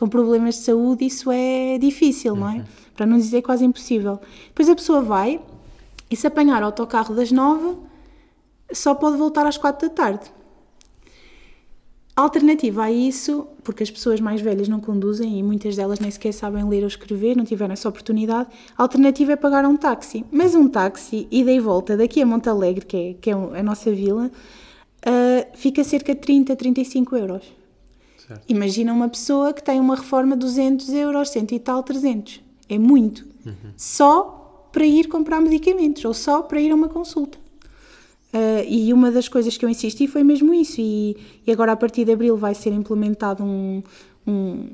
com 0.00 0.08
problemas 0.08 0.54
de 0.54 0.62
saúde, 0.62 1.04
isso 1.04 1.30
é 1.30 1.76
difícil, 1.76 2.34
não 2.34 2.48
é? 2.48 2.64
Para 2.96 3.04
não 3.04 3.18
dizer 3.18 3.42
quase 3.42 3.66
impossível. 3.66 4.18
Depois 4.46 4.66
a 4.70 4.74
pessoa 4.74 5.02
vai 5.02 5.38
e 6.10 6.16
se 6.16 6.26
apanhar 6.26 6.62
o 6.62 6.64
autocarro 6.64 7.14
das 7.14 7.30
9, 7.30 7.76
só 8.72 8.94
pode 8.94 9.18
voltar 9.18 9.46
às 9.46 9.58
4 9.58 9.90
da 9.90 9.94
tarde. 9.94 10.32
Alternativa 12.16 12.84
a 12.84 12.90
isso, 12.90 13.46
porque 13.62 13.82
as 13.82 13.90
pessoas 13.90 14.22
mais 14.22 14.40
velhas 14.40 14.68
não 14.68 14.80
conduzem 14.80 15.38
e 15.38 15.42
muitas 15.42 15.76
delas 15.76 16.00
nem 16.00 16.10
sequer 16.10 16.32
sabem 16.32 16.66
ler 16.66 16.80
ou 16.80 16.88
escrever, 16.88 17.36
não 17.36 17.44
tiveram 17.44 17.74
essa 17.74 17.88
oportunidade, 17.88 18.48
a 18.78 18.82
alternativa 18.82 19.32
é 19.32 19.36
pagar 19.36 19.66
um 19.66 19.76
táxi. 19.76 20.24
Mas 20.32 20.54
um 20.54 20.66
táxi, 20.66 21.28
ida 21.30 21.52
e 21.52 21.60
volta, 21.60 21.94
daqui 21.94 22.22
a 22.22 22.26
Montalegre, 22.26 22.86
que 22.86 22.96
é, 22.96 23.14
que 23.20 23.30
é 23.30 23.34
a 23.34 23.62
nossa 23.62 23.92
vila, 23.92 24.30
ah, 25.04 25.46
fica 25.54 25.84
cerca 25.84 26.14
de 26.14 26.22
30, 26.22 26.56
35 26.56 27.16
euros. 27.16 27.59
Certo. 28.30 28.44
Imagina 28.48 28.92
uma 28.92 29.08
pessoa 29.08 29.52
que 29.52 29.60
tem 29.60 29.80
uma 29.80 29.96
reforma 29.96 30.36
de 30.36 30.40
200 30.40 30.88
euros, 30.90 31.30
100 31.30 31.46
e 31.50 31.58
tal, 31.58 31.82
300. 31.82 32.40
É 32.68 32.78
muito. 32.78 33.26
Só 33.76 34.68
para 34.70 34.86
ir 34.86 35.08
comprar 35.08 35.40
medicamentos 35.40 36.04
ou 36.04 36.14
só 36.14 36.40
para 36.40 36.60
ir 36.60 36.70
a 36.70 36.74
uma 36.76 36.88
consulta. 36.88 37.36
Uh, 38.32 38.62
e 38.68 38.92
uma 38.92 39.10
das 39.10 39.26
coisas 39.26 39.56
que 39.56 39.64
eu 39.64 39.68
insisti 39.68 40.06
foi 40.06 40.22
mesmo 40.22 40.54
isso. 40.54 40.80
E, 40.80 41.16
e 41.44 41.50
agora, 41.50 41.72
a 41.72 41.76
partir 41.76 42.04
de 42.04 42.12
abril, 42.12 42.36
vai 42.36 42.54
ser 42.54 42.72
implementado 42.72 43.42
um, 43.42 43.82
um, 44.24 44.68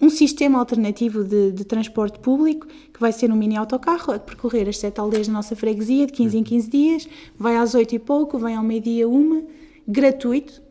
um 0.00 0.10
sistema 0.10 0.58
alternativo 0.58 1.22
de, 1.22 1.52
de 1.52 1.64
transporte 1.64 2.18
público, 2.18 2.66
que 2.66 2.98
vai 2.98 3.12
ser 3.12 3.30
um 3.30 3.36
mini 3.36 3.56
autocarro 3.56 4.12
a 4.12 4.18
percorrer 4.18 4.68
as 4.68 4.76
sete 4.76 4.98
aldeias 4.98 5.28
da 5.28 5.32
nossa 5.32 5.54
freguesia, 5.54 6.06
de 6.06 6.12
15 6.14 6.38
em 6.38 6.42
15 6.42 6.68
dias, 6.68 7.08
vai 7.38 7.56
às 7.56 7.76
8 7.76 7.94
e 7.94 7.98
pouco, 8.00 8.36
vem 8.40 8.56
ao 8.56 8.64
meio-dia 8.64 9.08
uma, 9.08 9.44
gratuito, 9.86 10.66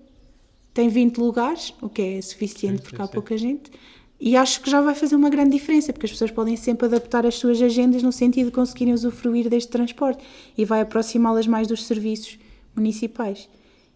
tem 0.78 0.90
20 0.90 1.18
lugares, 1.18 1.74
o 1.82 1.90
que 1.90 2.02
é 2.04 2.22
suficiente 2.22 2.78
Sim, 2.78 2.84
porque 2.84 2.98
sim, 2.98 3.02
há 3.02 3.08
pouca 3.08 3.36
gente. 3.36 3.72
E 4.20 4.36
acho 4.38 4.62
que 4.62 4.70
já 4.70 4.80
vai 4.80 4.94
fazer 4.94 5.16
uma 5.16 5.28
grande 5.30 5.50
diferença, 5.58 5.92
porque 5.92 6.06
as 6.06 6.12
pessoas 6.12 6.30
podem 6.30 6.56
sempre 6.56 6.86
adaptar 6.86 7.26
as 7.26 7.34
suas 7.36 7.60
agendas 7.60 8.04
no 8.04 8.12
sentido 8.12 8.48
de 8.48 8.52
conseguirem 8.52 8.94
usufruir 8.94 9.50
deste 9.50 9.72
transporte 9.72 10.24
e 10.56 10.64
vai 10.66 10.82
aproximá-las 10.82 11.48
mais 11.48 11.68
dos 11.68 11.84
serviços 11.84 12.38
municipais. 12.76 13.50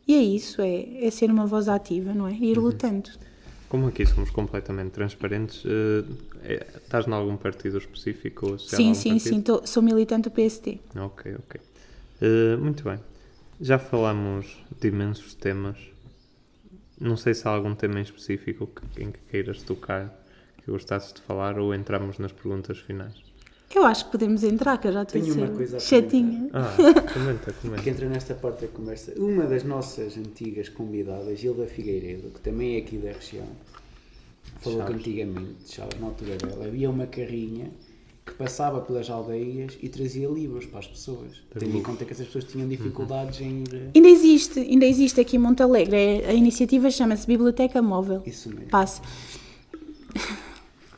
E 0.07 0.15
é 0.15 0.23
isso, 0.23 0.59
é, 0.59 1.05
é 1.05 1.11
ser 1.11 1.29
uma 1.29 1.45
voz 1.45 1.67
ativa, 1.69 2.13
não 2.15 2.27
é? 2.27 2.33
Ir 2.33 2.57
Uhum. 2.57 2.65
lutando. 2.65 3.11
Como 3.69 3.87
aqui 3.87 4.03
somos 4.07 4.31
completamente 4.31 4.89
transparentes, 4.91 5.63
eh, 5.65 6.03
é- 6.43 6.67
estás 6.77 7.07
em 7.07 7.11
algum 7.13 7.37
partido 7.37 7.77
específico 7.77 8.47
ou 8.53 8.57
Sim, 8.59 8.95
sim, 8.95 9.09
partido? 9.11 9.19
sim, 9.35 9.41
tô- 9.41 9.61
sou 9.67 9.83
militante 9.83 10.23
do 10.29 10.31
PSD. 10.31 10.79
Ok, 10.95 11.35
ok. 11.35 11.61
Eh, 12.21 12.57
muito 12.57 12.83
bem. 12.83 12.99
Já 13.61 13.77
falamos 13.77 14.45
de 14.79 14.87
imensos 14.87 15.35
temas. 15.35 15.77
Não 17.01 17.17
sei 17.17 17.33
se 17.33 17.47
há 17.47 17.51
algum 17.51 17.73
tema 17.75 17.99
em 17.99 18.03
específico 18.03 18.67
que- 18.67 19.03
em 19.03 19.11
que 19.11 19.19
queiras 19.29 19.61
tocar, 19.63 20.23
que 20.63 20.69
gostasses 20.71 21.11
de 21.13 21.21
falar, 21.21 21.57
ou 21.59 21.73
entramos 21.73 22.17
nas 22.19 22.31
perguntas 22.31 22.77
finais. 22.77 23.13
Eu 23.73 23.85
acho 23.85 24.05
que 24.05 24.11
podemos 24.11 24.43
entrar, 24.43 24.77
que 24.77 24.87
eu 24.87 24.91
já 24.91 25.01
estou 25.03 25.19
Tenho 25.21 25.33
uma 25.33 25.47
coisa 25.47 25.77
a 25.77 25.79
chatinha. 25.79 26.49
Ah, 26.53 26.75
comenta, 27.13 27.51
que 27.53 27.61
comenta. 27.61 27.89
entra 27.89 28.07
nesta 28.09 28.35
parte 28.35 28.61
da 28.61 28.67
conversa. 28.67 29.13
Uma 29.17 29.45
das 29.45 29.63
nossas 29.63 30.17
antigas 30.17 30.67
convidadas, 30.69 31.39
Gilda 31.39 31.65
Figueiredo, 31.67 32.29
que 32.31 32.41
também 32.41 32.75
é 32.75 32.79
aqui 32.79 32.97
da 32.97 33.11
região, 33.13 33.47
falou 34.59 34.79
que 34.81 34.85
Chaves. 34.91 34.95
antigamente, 35.07 35.73
Chaves, 35.73 35.99
na 35.99 36.07
altura 36.07 36.35
dela, 36.37 36.65
havia 36.65 36.89
uma 36.89 37.07
carrinha 37.07 37.71
que 38.31 38.37
passava 38.37 38.79
pelas 38.81 39.09
aldeias 39.09 39.77
e 39.81 39.89
trazia 39.89 40.27
livros 40.27 40.65
para 40.65 40.79
as 40.79 40.87
pessoas. 40.87 41.41
Tendo 41.57 41.77
em 41.77 41.81
conta 41.83 42.05
que 42.05 42.13
essas 42.13 42.25
pessoas 42.25 42.45
tinham 42.45 42.67
dificuldades 42.67 43.39
em 43.41 43.63
ir. 43.63 43.91
Ainda 43.93 44.07
existe, 44.07 44.59
ainda 44.59 44.85
existe 44.85 45.19
aqui 45.21 45.35
em 45.35 45.39
Montalegre. 45.39 45.95
É- 45.95 46.29
a 46.29 46.33
iniciativa 46.33 46.89
chama-se 46.89 47.27
Biblioteca 47.27 47.81
Móvel. 47.81 48.21
Isso 48.25 48.49
mesmo. 48.49 48.65
Passa. 48.69 49.01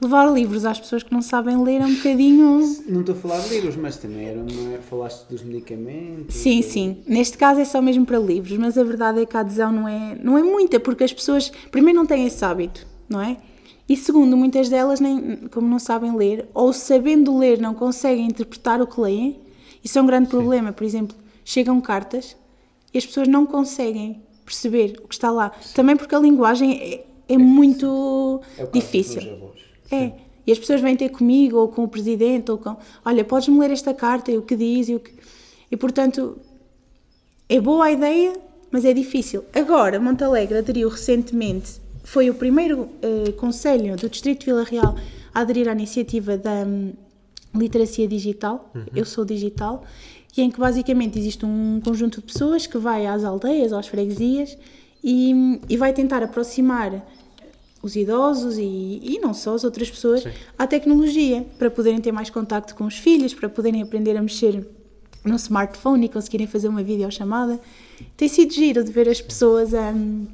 Levar 0.02 0.26
livros 0.34 0.66
às 0.66 0.80
pessoas 0.80 1.02
que 1.02 1.14
não 1.14 1.22
sabem 1.22 1.64
ler 1.64 1.80
é 1.80 1.86
um 1.86 1.96
bocadinho. 1.96 2.60
Não 2.90 3.00
estou 3.02 3.16
a 3.16 3.18
falar 3.18 3.40
de 3.40 3.50
livros, 3.50 3.76
mas 3.78 3.96
também 3.98 4.26
era 4.28 4.40
uma. 4.40 4.78
Falaste 4.80 5.28
dos 5.30 5.42
medicamentos. 5.44 6.36
Sim, 6.36 6.60
do- 6.60 6.64
sim. 6.68 6.98
Neste 7.08 7.38
caso 7.38 7.62
é 7.62 7.66
só 7.66 7.82
mesmo 7.82 8.06
para 8.06 8.20
livros, 8.20 8.58
mas 8.58 8.78
a 8.78 8.84
verdade 8.84 9.22
é 9.22 9.26
que 9.26 9.38
a 9.38 9.40
adesão 9.40 9.72
não 9.72 9.88
é, 9.88 10.18
não 10.22 10.38
é 10.38 10.44
muita, 10.44 10.78
porque 10.80 11.04
as 11.06 11.14
pessoas, 11.14 11.50
primeiro, 11.72 11.98
não 11.98 12.06
têm 12.06 12.26
esse 12.26 12.44
hábito, 12.44 12.86
não 13.08 13.22
é? 13.22 13.38
E 13.88 13.98
segundo, 13.98 14.38
muitas 14.38 14.70
delas, 14.70 15.00
nem, 15.00 15.38
como 15.52 15.68
não 15.68 15.80
sabem 15.80 16.16
ler, 16.16 16.48
ou 16.54 16.72
sabendo 16.72 17.38
ler, 17.38 17.60
não 17.60 17.74
conseguem 17.74 18.26
interpretar 18.26 18.82
o 18.82 18.88
que 18.88 19.00
leem. 19.00 19.40
Isso 19.84 20.00
é 20.00 20.02
um 20.02 20.06
grande 20.06 20.30
problema. 20.30 20.72
Por 20.72 20.84
exemplo, 20.86 21.16
chegam 21.44 21.80
cartas 21.82 22.36
e 22.94 22.98
as 22.98 23.06
pessoas 23.06 23.28
não 23.28 23.46
conseguem 23.46 24.22
perceber 24.46 25.00
o 25.04 25.08
que 25.08 25.14
está 25.14 25.32
lá. 25.32 25.52
Também 25.74 25.98
porque 25.98 26.16
a 26.16 26.20
linguagem 26.20 26.80
é, 26.80 27.06
é 27.28 27.38
muito 27.38 28.42
É 28.58 28.64
o 28.64 28.68
caso 28.68 28.72
difícil. 28.72 29.22
É. 29.92 30.12
E 30.46 30.52
as 30.52 30.60
pessoas 30.60 30.82
vêm 30.82 30.96
ter 30.96 31.10
comigo, 31.10 31.58
ou 31.58 31.68
com 31.70 31.84
o 31.84 31.88
presidente, 31.88 32.52
ou 32.52 32.58
com. 32.58 32.76
Olha, 33.06 33.24
podes-me 33.24 33.60
ler 33.60 33.72
esta 33.72 33.94
carta 33.94 34.32
e 34.32 34.38
o 34.38 34.42
que 34.42 34.56
diz 34.56 34.90
e 34.90 34.96
o 34.96 35.00
que. 35.00 35.12
E 35.72 35.78
portanto, 35.78 36.38
é 37.48 37.60
boa 37.60 37.86
a 37.86 37.92
ideia, 37.92 38.34
mas 38.70 38.84
é 38.86 38.94
difícil. 38.94 39.44
Agora, 39.54 40.00
Montalegre 40.00 40.58
aderiu 40.58 40.90
recentemente, 40.90 41.82
foi 42.04 42.30
o 42.30 42.36
primeiro 42.36 42.90
eh, 43.02 43.32
conselho 43.34 43.96
do 43.96 44.10
Distrito 44.10 44.42
de 44.42 44.46
Vila 44.48 44.64
Real 44.64 44.96
a 45.34 45.40
aderir 45.40 45.68
à 45.68 45.72
iniciativa 45.72 46.38
da 46.38 46.66
hum, 46.66 46.94
literacia 47.56 48.08
digital, 48.08 48.72
Eu 48.96 49.06
Sou 49.06 49.24
Digital, 49.24 49.84
e 50.36 50.42
em 50.42 50.52
que 50.52 50.60
basicamente 50.60 51.18
existe 51.18 51.46
um 51.46 51.80
conjunto 51.84 52.20
de 52.20 52.28
pessoas 52.28 52.68
que 52.68 52.78
vai 52.78 53.06
às 53.06 53.24
aldeias, 53.24 53.72
às 53.72 53.88
freguesias, 53.88 54.58
e, 55.04 55.60
e 55.70 55.78
vai 55.78 55.94
tentar 55.94 56.24
aproximar 56.24 57.06
os 57.82 57.96
idosos 57.96 58.58
e, 58.58 59.00
e 59.04 59.20
não 59.20 59.34
só 59.34 59.56
as 59.56 59.64
outras 59.64 59.90
pessoas 59.90 60.26
à 60.58 60.66
tecnologia, 60.66 61.46
para 61.60 61.70
poderem 61.70 62.00
ter 62.00 62.12
mais 62.12 62.30
contacto 62.30 62.74
com 62.76 62.86
os 62.86 62.98
filhos, 62.98 63.34
para 63.34 63.50
poderem 63.50 63.82
aprender 63.82 64.16
a 64.18 64.22
mexer 64.22 64.66
no 65.24 65.36
smartphone 65.36 66.06
e 66.06 66.10
conseguirem 66.10 66.48
fazer 66.48 66.68
uma 66.68 66.84
videochamada. 66.84 67.60
Tem 68.18 68.28
sido 68.28 68.54
giro 68.54 68.84
de 68.84 68.92
ver 68.92 69.08
as 69.08 69.22
pessoas 69.22 69.74
hum, 69.74 70.26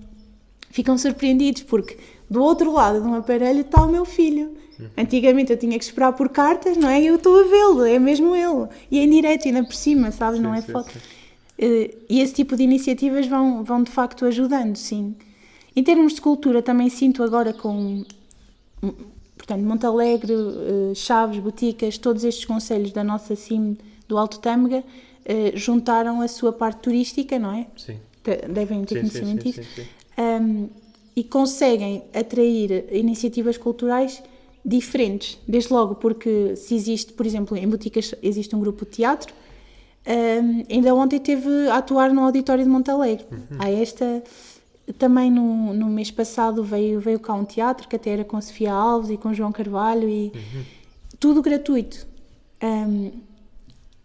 ficam 0.69 0.97
surpreendidos 0.97 1.63
porque 1.63 1.97
do 2.29 2.41
outro 2.41 2.71
lado 2.71 3.01
de 3.01 3.07
um 3.07 3.15
aparelho 3.15 3.61
está 3.61 3.83
o 3.83 3.91
meu 3.91 4.05
filho. 4.05 4.55
Antigamente 4.97 5.51
eu 5.51 5.57
tinha 5.57 5.77
que 5.77 5.83
esperar 5.83 6.13
por 6.13 6.29
cartas, 6.29 6.77
não 6.77 6.87
é? 6.87 7.03
Eu 7.03 7.15
estou 7.15 7.37
a 7.37 7.43
vê-lo, 7.43 7.83
é 7.83 7.99
mesmo 7.99 8.33
ele. 8.33 8.67
E 8.89 8.99
é 8.99 9.03
em 9.03 9.09
direto, 9.09 9.45
ainda 9.47 9.61
por 9.63 9.73
cima, 9.75 10.09
sabes? 10.11 10.39
não 10.39 10.53
é 10.55 10.61
sim, 10.61 10.71
foto. 10.71 10.89
sim. 10.93 10.99
Eh, 11.57 11.95
E 12.09 12.21
esse 12.21 12.33
tipo 12.33 12.55
de 12.55 12.63
iniciativas 12.63 13.27
vão, 13.27 13.61
vão 13.63 13.83
de 13.83 13.91
facto 13.91 14.25
ajudando, 14.25 14.77
sim. 14.77 15.15
Em 15.75 15.83
termos 15.83 16.13
de 16.13 16.21
cultura, 16.21 16.61
também 16.61 16.89
sinto 16.89 17.21
agora 17.23 17.51
com 17.51 18.05
hum, 18.81 18.93
portanto, 19.37 19.61
Montalegre, 19.63 20.31
eh, 20.33 20.95
Chaves, 20.95 21.39
Boticas, 21.39 21.97
todos 21.97 22.23
estes 22.23 22.45
conselhos 22.45 22.91
da 22.93 23.03
nossa 23.03 23.35
CIM 23.35 23.77
do 24.07 24.17
Alto 24.17 24.39
Tâmega 24.39 24.81
eh, 25.25 25.51
juntaram 25.55 26.21
a 26.21 26.27
sua 26.29 26.53
parte 26.53 26.79
turística, 26.81 27.37
não 27.37 27.51
é? 27.53 27.67
Sim. 27.75 27.97
Devem 28.49 28.83
ter 28.85 29.01
Sim, 29.01 29.09
sim, 29.09 29.19
conhecimento 29.19 29.43
sim, 29.43 29.61
disso. 29.61 29.89
Um, 30.19 30.67
e 31.15 31.23
conseguem 31.23 32.03
atrair 32.13 32.85
iniciativas 32.91 33.57
culturais 33.57 34.23
diferentes. 34.63 35.37
Desde 35.47 35.73
logo 35.73 35.95
porque 35.95 36.55
se 36.55 36.75
existe, 36.75 37.11
por 37.13 37.25
exemplo, 37.25 37.57
em 37.57 37.67
Boticas 37.67 38.15
existe 38.21 38.55
um 38.55 38.59
grupo 38.59 38.85
de 38.85 38.91
teatro, 38.91 39.33
um, 40.07 40.63
ainda 40.69 40.95
ontem 40.95 41.19
teve 41.19 41.67
a 41.67 41.77
atuar 41.77 42.13
no 42.13 42.21
auditório 42.23 42.63
de 42.63 42.69
Montalegre. 42.69 43.25
Há 43.57 43.69
esta, 43.69 44.23
também 44.97 45.29
no, 45.29 45.73
no 45.73 45.87
mês 45.87 46.09
passado 46.09 46.63
veio, 46.63 46.99
veio 46.99 47.19
cá 47.19 47.33
um 47.33 47.43
teatro 47.43 47.87
que 47.87 47.95
até 47.95 48.11
era 48.11 48.23
com 48.23 48.39
Sofia 48.39 48.71
Alves 48.71 49.09
e 49.09 49.17
com 49.17 49.33
João 49.33 49.51
Carvalho 49.51 50.07
e 50.07 50.31
tudo 51.19 51.41
gratuito. 51.41 52.07
Um, 52.63 53.11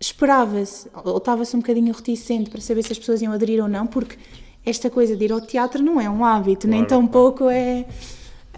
esperava-se, 0.00 0.88
ou 1.04 1.16
estava-se 1.16 1.56
um 1.56 1.60
bocadinho 1.60 1.94
reticente 1.94 2.50
para 2.50 2.60
saber 2.60 2.82
se 2.82 2.92
as 2.92 2.98
pessoas 2.98 3.22
iam 3.22 3.32
aderir 3.32 3.62
ou 3.62 3.68
não, 3.68 3.86
porque 3.86 4.18
esta 4.64 4.88
coisa 4.88 5.16
de 5.16 5.24
ir 5.24 5.32
ao 5.32 5.40
teatro 5.40 5.82
não 5.82 6.00
é 6.00 6.08
um 6.08 6.24
hábito, 6.24 6.66
nem 6.66 6.84
Claro, 6.84 6.88
tão 6.88 7.08
claro. 7.08 7.12
pouco 7.12 7.50
é. 7.50 7.86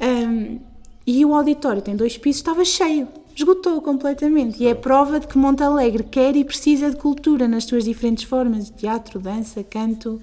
um, 0.00 0.58
e 1.06 1.24
o 1.24 1.34
auditório 1.34 1.82
tem 1.82 1.94
dois 1.94 2.18
pisos, 2.18 2.40
estava 2.40 2.64
cheio, 2.64 3.08
esgotou 3.34 3.80
completamente. 3.80 4.62
E 4.62 4.66
é 4.66 4.74
prova 4.74 5.20
de 5.20 5.26
que 5.26 5.38
Montalegre 5.38 6.02
quer 6.02 6.36
e 6.36 6.44
precisa 6.44 6.90
de 6.90 6.96
cultura 6.96 7.46
nas 7.46 7.64
suas 7.64 7.84
diferentes 7.84 8.24
formas: 8.24 8.70
teatro, 8.70 9.18
dança, 9.18 9.62
canto. 9.62 10.20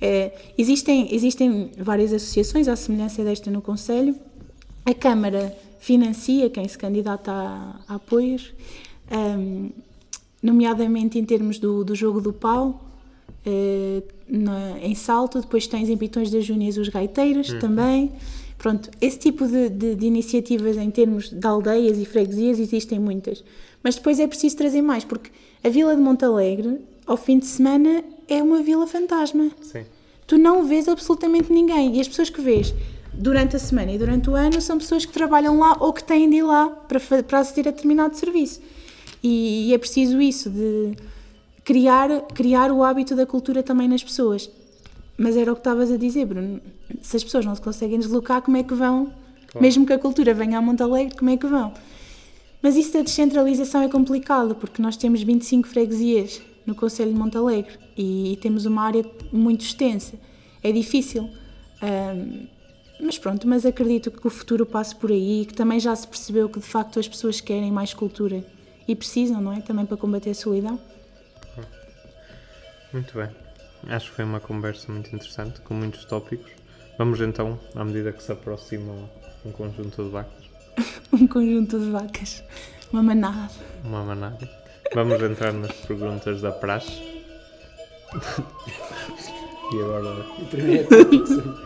É, 0.00 0.32
existem, 0.56 1.14
existem 1.14 1.72
várias 1.78 2.12
associações 2.12 2.68
à 2.68 2.76
semelhança 2.76 3.22
desta 3.22 3.50
no 3.50 3.60
Conselho. 3.60 4.14
A 4.86 4.94
Câmara 4.94 5.54
financia 5.78 6.48
quem 6.50 6.66
se 6.68 6.76
candidata 6.76 7.32
a, 7.32 7.80
a 7.88 7.94
apoios, 7.96 8.52
um, 9.10 9.70
nomeadamente 10.42 11.18
em 11.18 11.24
termos 11.24 11.58
do, 11.58 11.84
do 11.84 11.94
jogo 11.94 12.20
do 12.20 12.32
pau, 12.32 12.82
eh, 13.44 14.02
na- 14.30 14.78
em 14.80 14.94
Salto, 14.94 15.40
depois 15.40 15.66
tens 15.66 15.88
em 15.88 15.96
Pitões 15.96 16.30
das 16.30 16.44
Júnias 16.44 16.76
os 16.76 16.88
gaiteiros 16.88 17.52
também. 17.60 18.12
Pronto, 18.58 18.90
esse 19.00 19.18
tipo 19.18 19.46
de, 19.46 19.68
de- 19.70 19.94
de 19.94 20.06
iniciativas 20.06 20.76
em 20.76 20.90
termos 20.90 21.30
de 21.30 21.46
aldeias 21.46 21.98
e 21.98 22.04
freguesias 22.04 22.58
existem 22.58 22.98
muitas. 22.98 23.42
Mas 23.82 23.94
depois 23.96 24.20
é 24.20 24.26
preciso 24.26 24.56
trazer 24.56 24.82
mais, 24.82 25.02
porque 25.04 25.30
a 25.64 25.68
Vila 25.70 25.96
de 25.96 26.02
Montalegre, 26.02 26.78
ao 27.06 27.16
fim 27.16 27.38
de 27.38 27.46
semana, 27.46 28.04
é 28.28 28.42
uma 28.42 28.62
vila 28.62 28.86
fantasma 28.86 29.50
Sim. 29.62 29.84
tu 30.26 30.36
não 30.38 30.64
vês 30.64 30.86
absolutamente 30.88 31.50
ninguém. 31.52 31.96
E 31.96 32.00
as 32.00 32.06
pessoas 32.08 32.28
que 32.28 32.40
vês 32.42 32.74
durante 33.14 33.56
a 33.56 33.58
semana 33.58 33.90
e 33.92 33.98
durante 33.98 34.28
o 34.30 34.34
ano 34.36 34.60
são 34.60 34.78
pessoas 34.78 35.04
que 35.06 35.12
trabalham 35.12 35.58
lá 35.58 35.76
ou 35.80 35.92
que 35.92 36.04
têm 36.04 36.28
de 36.30 36.36
ir 36.36 36.42
lá 36.42 36.68
para, 36.68 37.00
para 37.22 37.38
assistir 37.40 37.66
a 37.66 37.70
determinado 37.70 38.14
serviço. 38.16 38.60
E, 39.22 39.68
e 39.70 39.74
é 39.74 39.78
preciso 39.78 40.20
isso, 40.20 40.48
de 40.50 40.94
criar, 41.70 42.22
criar 42.34 42.72
o 42.72 42.82
hábito 42.82 43.14
da 43.14 43.24
cultura 43.24 43.62
também 43.62 43.86
nas 43.86 44.02
pessoas. 44.02 44.50
Mas 45.16 45.36
era 45.36 45.52
o 45.52 45.54
que 45.54 45.60
estavas 45.60 45.92
a 45.92 45.96
dizer, 45.96 46.26
Bruno. 46.26 46.60
Se 47.00 47.16
as 47.16 47.22
pessoas 47.22 47.46
não 47.46 47.54
se 47.54 47.62
conseguem 47.62 47.96
deslocar, 47.96 48.42
como 48.42 48.56
é 48.56 48.64
que 48.64 48.74
vão? 48.74 49.12
Mesmo 49.60 49.86
que 49.86 49.92
a 49.92 49.98
cultura 49.98 50.34
venha 50.34 50.58
a 50.58 50.60
Montalegre, 50.60 51.16
como 51.16 51.30
é 51.30 51.36
que 51.36 51.46
vão? 51.46 51.72
Mas 52.60 52.74
isso 52.74 52.92
da 52.94 53.02
descentralização 53.02 53.82
é 53.82 53.88
complicado, 53.88 54.56
porque 54.56 54.82
nós 54.82 54.96
temos 54.96 55.22
25 55.22 55.68
freguesias 55.68 56.42
no 56.66 56.74
Conselho 56.74 57.12
de 57.12 57.18
Montalegre 57.18 57.78
e, 57.96 58.36
temos 58.42 58.66
uma 58.66 58.82
área 58.82 59.04
muito 59.32 59.64
extensa. 59.64 60.14
É 60.64 60.72
difícil. 60.72 61.30
Ahm, 61.80 62.48
mas 63.00 63.16
pronto, 63.16 63.46
mas 63.46 63.64
acredito 63.64 64.10
que 64.10 64.26
o 64.26 64.30
futuro 64.30 64.66
passe 64.66 64.96
por 64.96 65.12
aí, 65.12 65.46
que 65.46 65.54
também 65.54 65.78
já 65.78 65.94
se 65.94 66.08
percebeu 66.08 66.48
que 66.48 66.58
de 66.58 66.66
facto 66.66 66.98
as 66.98 67.06
pessoas 67.06 67.40
querem 67.40 67.70
mais 67.70 67.94
cultura 67.94 68.44
e 68.88 68.96
precisam, 68.96 69.40
não 69.40 69.52
é? 69.52 69.60
Também 69.60 69.86
para 69.86 69.96
combater 69.96 70.30
a 70.30 70.34
solidão. 70.34 70.89
Muito 72.92 73.14
bem. 73.18 73.28
Acho 73.88 74.10
que 74.10 74.16
foi 74.16 74.24
uma 74.24 74.40
conversa 74.40 74.90
muito 74.92 75.14
interessante, 75.14 75.60
com 75.60 75.74
muitos 75.74 76.04
tópicos. 76.04 76.50
Vamos 76.98 77.20
então, 77.20 77.58
à 77.74 77.84
medida 77.84 78.12
que 78.12 78.22
se 78.22 78.30
aproxima 78.32 78.92
um 79.44 79.52
conjunto 79.52 80.04
de 80.04 80.10
vacas, 80.10 80.50
Um 81.12 81.26
conjunto 81.26 81.78
de 81.78 81.90
vacas, 81.90 82.44
uma 82.92 83.02
manada. 83.02 83.50
uma 83.84 84.04
manada, 84.04 84.48
vamos 84.94 85.22
entrar 85.22 85.52
nas 85.52 85.72
perguntas 85.72 86.40
da 86.42 86.52
praxe. 86.52 87.00
e 89.72 89.80
agora. 89.80 90.26
Sempre. 90.50 90.86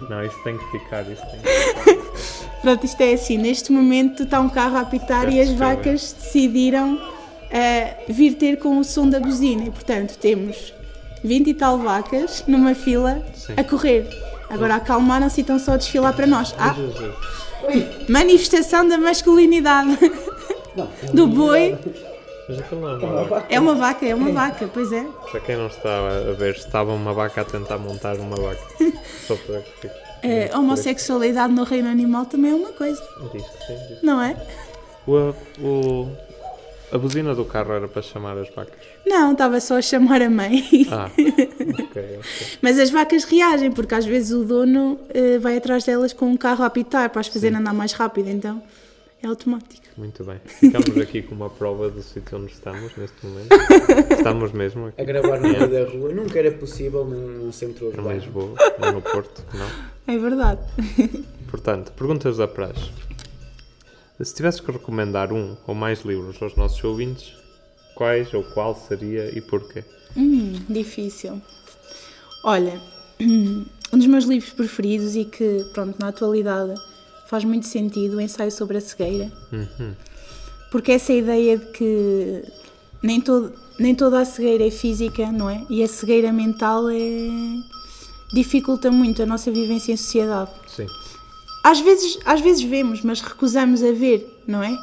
Não, 0.08 0.24
isso 0.24 0.42
tem 0.44 0.58
que 0.58 0.70
ficar, 0.70 1.02
isso 1.10 1.22
tem 1.26 1.40
que 1.40 1.48
ficar. 1.94 2.60
Pronto, 2.60 2.84
isto 2.86 3.00
é 3.00 3.12
assim, 3.12 3.38
neste 3.38 3.72
momento 3.72 4.22
está 4.22 4.40
um 4.40 4.48
carro 4.48 4.76
a 4.76 4.80
apitar 4.80 5.30
e 5.32 5.40
as 5.40 5.50
vacas 5.50 6.12
decidiram 6.12 6.98
eh, 7.50 8.04
vir 8.08 8.34
ter 8.34 8.58
com 8.58 8.78
o 8.78 8.84
som 8.84 9.08
da 9.08 9.20
buzina 9.20 9.64
e 9.64 9.70
portanto 9.70 10.16
temos 10.16 10.72
20 11.24 11.48
e 11.48 11.54
tal 11.54 11.78
vacas 11.78 12.44
numa 12.46 12.74
fila 12.74 13.22
Sim. 13.34 13.54
a 13.56 13.64
correr. 13.64 14.06
Agora 14.50 14.76
acalmaram-se 14.76 15.40
e 15.40 15.42
estão 15.42 15.58
só 15.58 15.72
a 15.72 15.76
desfilar 15.78 16.14
para 16.14 16.26
nós. 16.26 16.54
Ah, 16.58 16.74
Jesus. 16.74 17.14
manifestação 18.08 18.86
da 18.86 18.98
masculinidade 18.98 19.98
Não, 20.76 20.88
do 21.12 21.26
boi. 21.26 21.76
Mas 22.46 22.58
aquilo 22.58 22.82
não 22.82 22.90
é 22.90 22.96
uma 22.96 23.24
vaca. 23.24 23.46
É 23.48 23.58
uma 23.60 23.74
vaca, 23.74 24.06
é 24.06 24.14
uma 24.14 24.30
vaca, 24.32 24.68
pois 24.72 24.92
é. 24.92 25.02
Para 25.30 25.40
quem 25.40 25.56
não 25.56 25.66
estava 25.66 26.30
a 26.30 26.32
ver, 26.34 26.54
estava 26.54 26.92
uma 26.92 27.14
vaca 27.14 27.40
a 27.40 27.44
tentar 27.44 27.78
montar 27.78 28.16
uma 28.16 28.36
vaca. 28.36 28.60
Só 29.26 29.34
para 29.34 29.60
que 29.62 29.70
fique. 29.80 30.04
A 30.52 30.58
homossexualidade 30.58 31.52
no 31.52 31.64
reino 31.64 31.88
animal 31.88 32.26
também 32.26 32.50
é 32.52 32.54
uma 32.54 32.72
coisa, 32.72 33.02
Diz 33.32 33.42
que 33.42 33.66
sim, 33.66 33.76
diz. 33.88 34.02
não 34.02 34.22
é? 34.22 34.34
O, 35.06 35.34
o, 35.62 36.08
a 36.92 36.98
buzina 36.98 37.34
do 37.34 37.44
carro 37.44 37.72
era 37.72 37.88
para 37.88 38.02
chamar 38.02 38.38
as 38.38 38.48
vacas. 38.54 38.78
Não, 39.06 39.32
estava 39.32 39.60
só 39.60 39.78
a 39.78 39.82
chamar 39.82 40.22
a 40.22 40.30
mãe. 40.30 40.62
Ah, 40.90 41.10
ok, 41.18 42.18
ok. 42.18 42.46
Mas 42.62 42.78
as 42.78 42.90
vacas 42.90 43.24
reagem, 43.24 43.70
porque 43.72 43.94
às 43.94 44.04
vezes 44.04 44.32
o 44.32 44.44
dono 44.44 44.98
eh, 45.10 45.38
vai 45.38 45.56
atrás 45.56 45.84
delas 45.84 46.12
com 46.12 46.26
um 46.26 46.36
carro 46.36 46.62
a 46.62 46.66
apitar 46.66 47.10
para 47.10 47.20
as 47.20 47.28
fazer 47.28 47.54
andar 47.54 47.74
mais 47.74 47.92
rápido, 47.92 48.28
então 48.28 48.62
é 49.22 49.26
automático. 49.26 49.84
Muito 49.96 50.24
bem. 50.24 50.40
Ficamos 50.44 50.96
aqui 50.98 51.22
com 51.22 51.34
uma 51.34 51.48
prova 51.48 51.88
do 51.88 52.02
sítio 52.02 52.38
onde 52.38 52.52
estamos 52.52 52.96
neste 52.96 53.24
momento. 53.24 53.48
Estamos 54.10 54.52
mesmo 54.52 54.86
aqui 54.86 55.00
A 55.00 55.04
gravar 55.04 55.40
no 55.40 55.48
meio 55.48 55.68
da 55.68 55.90
rua 55.90 56.12
nunca 56.12 56.38
era 56.38 56.50
possível 56.50 57.04
num, 57.04 57.50
centro 57.52 57.86
em 57.86 57.88
urbano. 57.88 58.12
Lisboa, 58.12 58.54
não 58.78 58.92
no 58.92 59.02
Porto, 59.02 59.44
não. 59.54 60.14
É 60.14 60.18
verdade. 60.18 60.60
Portanto, 61.48 61.92
perguntas 61.92 62.38
da 62.38 62.48
praxe. 62.48 62.90
Se 64.22 64.34
tivesses 64.34 64.60
que 64.60 64.70
recomendar 64.70 65.32
um 65.32 65.56
ou 65.66 65.74
mais 65.74 66.02
livros 66.02 66.40
aos 66.40 66.54
nossos 66.54 66.82
ouvintes, 66.84 67.34
quais 67.94 68.32
ou 68.32 68.44
qual 68.44 68.74
seria 68.74 69.36
e 69.36 69.40
porquê? 69.40 69.82
Hum, 70.16 70.60
difícil. 70.68 71.40
Olha, 72.44 72.80
um 73.20 73.98
dos 73.98 74.06
meus 74.06 74.24
livros 74.24 74.52
preferidos 74.52 75.16
e 75.16 75.24
que, 75.24 75.64
pronto, 75.72 75.96
na 75.98 76.08
atualidade 76.08 76.74
faz 77.26 77.44
muito 77.44 77.66
sentido, 77.66 78.16
o 78.16 78.20
ensaio 78.20 78.52
sobre 78.52 78.78
a 78.78 78.80
cegueira. 78.80 79.32
Uhum. 79.52 79.94
Porque 80.70 80.92
essa 80.92 81.12
ideia 81.12 81.58
de 81.58 81.66
que 81.66 82.42
nem, 83.02 83.20
todo, 83.20 83.52
nem 83.78 83.94
toda 83.94 84.20
a 84.20 84.24
cegueira 84.24 84.66
é 84.66 84.70
física, 84.70 85.32
não 85.32 85.50
é? 85.50 85.64
E 85.68 85.82
a 85.82 85.88
cegueira 85.88 86.32
mental 86.32 86.88
é... 86.88 87.28
dificulta 88.32 88.90
muito 88.90 89.22
a 89.22 89.26
nossa 89.26 89.50
vivência 89.50 89.92
em 89.92 89.96
sociedade. 89.96 90.50
Sim. 90.68 90.86
Às 91.64 91.80
vezes, 91.80 92.18
às 92.26 92.40
vezes 92.40 92.62
vemos, 92.62 93.00
mas 93.02 93.20
recusamos 93.22 93.82
a 93.82 93.90
ver, 93.90 94.42
não 94.46 94.62
é? 94.62 94.76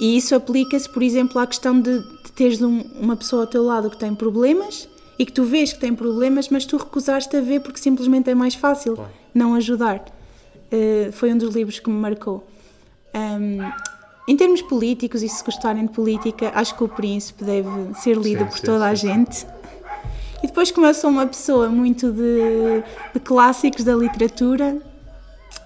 E 0.00 0.16
isso 0.16 0.34
aplica-se, 0.34 0.88
por 0.88 1.02
exemplo, 1.02 1.38
à 1.38 1.46
questão 1.46 1.78
de, 1.78 1.98
de 2.00 2.32
teres 2.34 2.60
um- 2.62 2.80
uma 2.98 3.14
pessoa 3.14 3.42
ao 3.42 3.46
teu 3.46 3.62
lado 3.62 3.90
que 3.90 3.96
tem 3.98 4.14
problemas 4.14 4.88
e 5.18 5.26
que 5.26 5.32
tu 5.32 5.44
vês 5.44 5.72
que 5.72 5.78
tem 5.78 5.94
problemas, 5.94 6.48
mas 6.48 6.64
tu 6.64 6.76
recusaste 6.78 7.36
a 7.36 7.40
ver 7.40 7.60
porque 7.60 7.78
simplesmente 7.78 8.30
é 8.30 8.34
mais 8.34 8.54
fácil 8.54 8.98
não 9.34 9.54
ajudar. 9.54 10.02
Eh, 10.70 11.10
foi 11.12 11.32
um 11.32 11.36
dos 11.38 11.54
livros 11.54 11.78
que 11.78 11.90
me 11.90 11.96
marcou. 12.00 12.44
Ahm, 13.14 13.70
em 14.26 14.36
termos 14.36 14.62
políticos, 14.62 15.22
e 15.22 15.28
se 15.28 15.44
gostarem 15.44 15.84
de 15.86 15.92
política, 15.92 16.50
acho 16.54 16.74
que 16.76 16.82
o 16.84 16.88
Príncipe 16.88 17.44
deve 17.44 17.68
ser 18.00 18.16
lido 18.16 18.38
Sim, 18.44 18.46
por 18.46 18.58
sim, 18.58 18.66
toda 18.66 18.86
a 18.86 18.96
sim, 18.96 19.06
sim. 19.08 19.12
gente. 19.14 19.46
E 20.42 20.46
depois, 20.46 20.70
como 20.70 20.86
eu 20.86 20.94
sou 20.94 21.10
uma 21.10 21.26
pessoa 21.26 21.68
muito 21.68 22.10
de, 22.10 22.82
de 23.12 23.20
clássicos 23.20 23.84
da 23.84 23.94
literatura, 23.94 24.80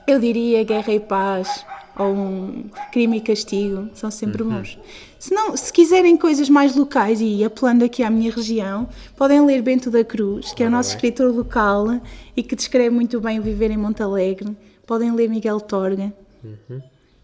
eu 0.06 0.18
diria 0.20 0.62
Guerra 0.64 0.92
e 0.92 1.00
Paz 1.00 1.64
ou 1.98 2.12
um 2.14 2.64
Crime 2.92 3.16
e 3.16 3.20
Castigo, 3.20 3.88
são 3.94 4.10
sempre 4.10 4.42
Uhum. 4.42 4.50
bons. 4.50 4.78
Se, 5.18 5.32
não, 5.34 5.56
se 5.56 5.72
quiserem 5.72 6.16
coisas 6.16 6.48
mais 6.50 6.76
locais 6.76 7.20
e 7.22 7.42
apelando 7.42 7.84
aqui 7.84 8.02
à 8.02 8.10
minha 8.10 8.30
região, 8.30 8.86
podem 9.16 9.44
ler 9.44 9.62
Bento 9.62 9.90
da 9.90 10.04
Cruz, 10.04 10.52
que 10.52 10.62
é 10.62 10.66
o 10.66 10.70
nosso 10.70 10.90
bem. 10.90 10.96
escritor 10.96 11.34
local 11.34 12.00
e 12.36 12.42
que 12.42 12.54
descreve 12.54 12.90
muito 12.90 13.18
bem 13.20 13.38
o 13.38 13.42
viver 13.42 13.70
em 13.70 13.76
Montalegre. 13.78 14.54
Podem 14.86 15.10
ler 15.12 15.28
Miguel 15.28 15.58
Torga, 15.60 16.12
Uhum. 16.44 16.80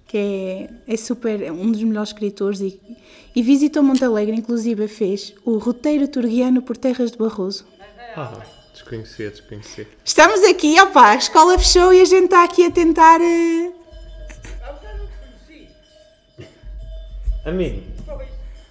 que 0.09 0.17
é, 0.19 0.71
é 0.89 0.97
super, 0.97 1.43
é 1.43 1.53
um 1.53 1.71
dos 1.71 1.83
melhores 1.85 2.09
escritores 2.09 2.61
e, 2.61 2.81
e 3.37 3.43
visitou 3.43 3.83
Montalegre, 3.83 4.35
inclusive 4.35 4.89
fez 4.89 5.35
o 5.45 5.59
roteiro 5.59 6.09
turguiano 6.09 6.63
por 6.63 6.77
Terras 6.79 7.13
de 7.13 7.19
Barroso. 7.19 7.65
Ah, 8.17 8.33
desconhecia. 9.01 9.89
Estamos 10.05 10.43
aqui, 10.44 10.81
opá, 10.81 11.10
a 11.12 11.16
escola 11.16 11.59
fechou 11.59 11.93
e 11.93 12.01
a 12.01 12.05
gente 12.05 12.24
está 12.24 12.44
aqui 12.44 12.66
a 12.66 12.70
tentar. 12.70 13.20
eh, 13.20 13.70
Amigo. 17.44 17.82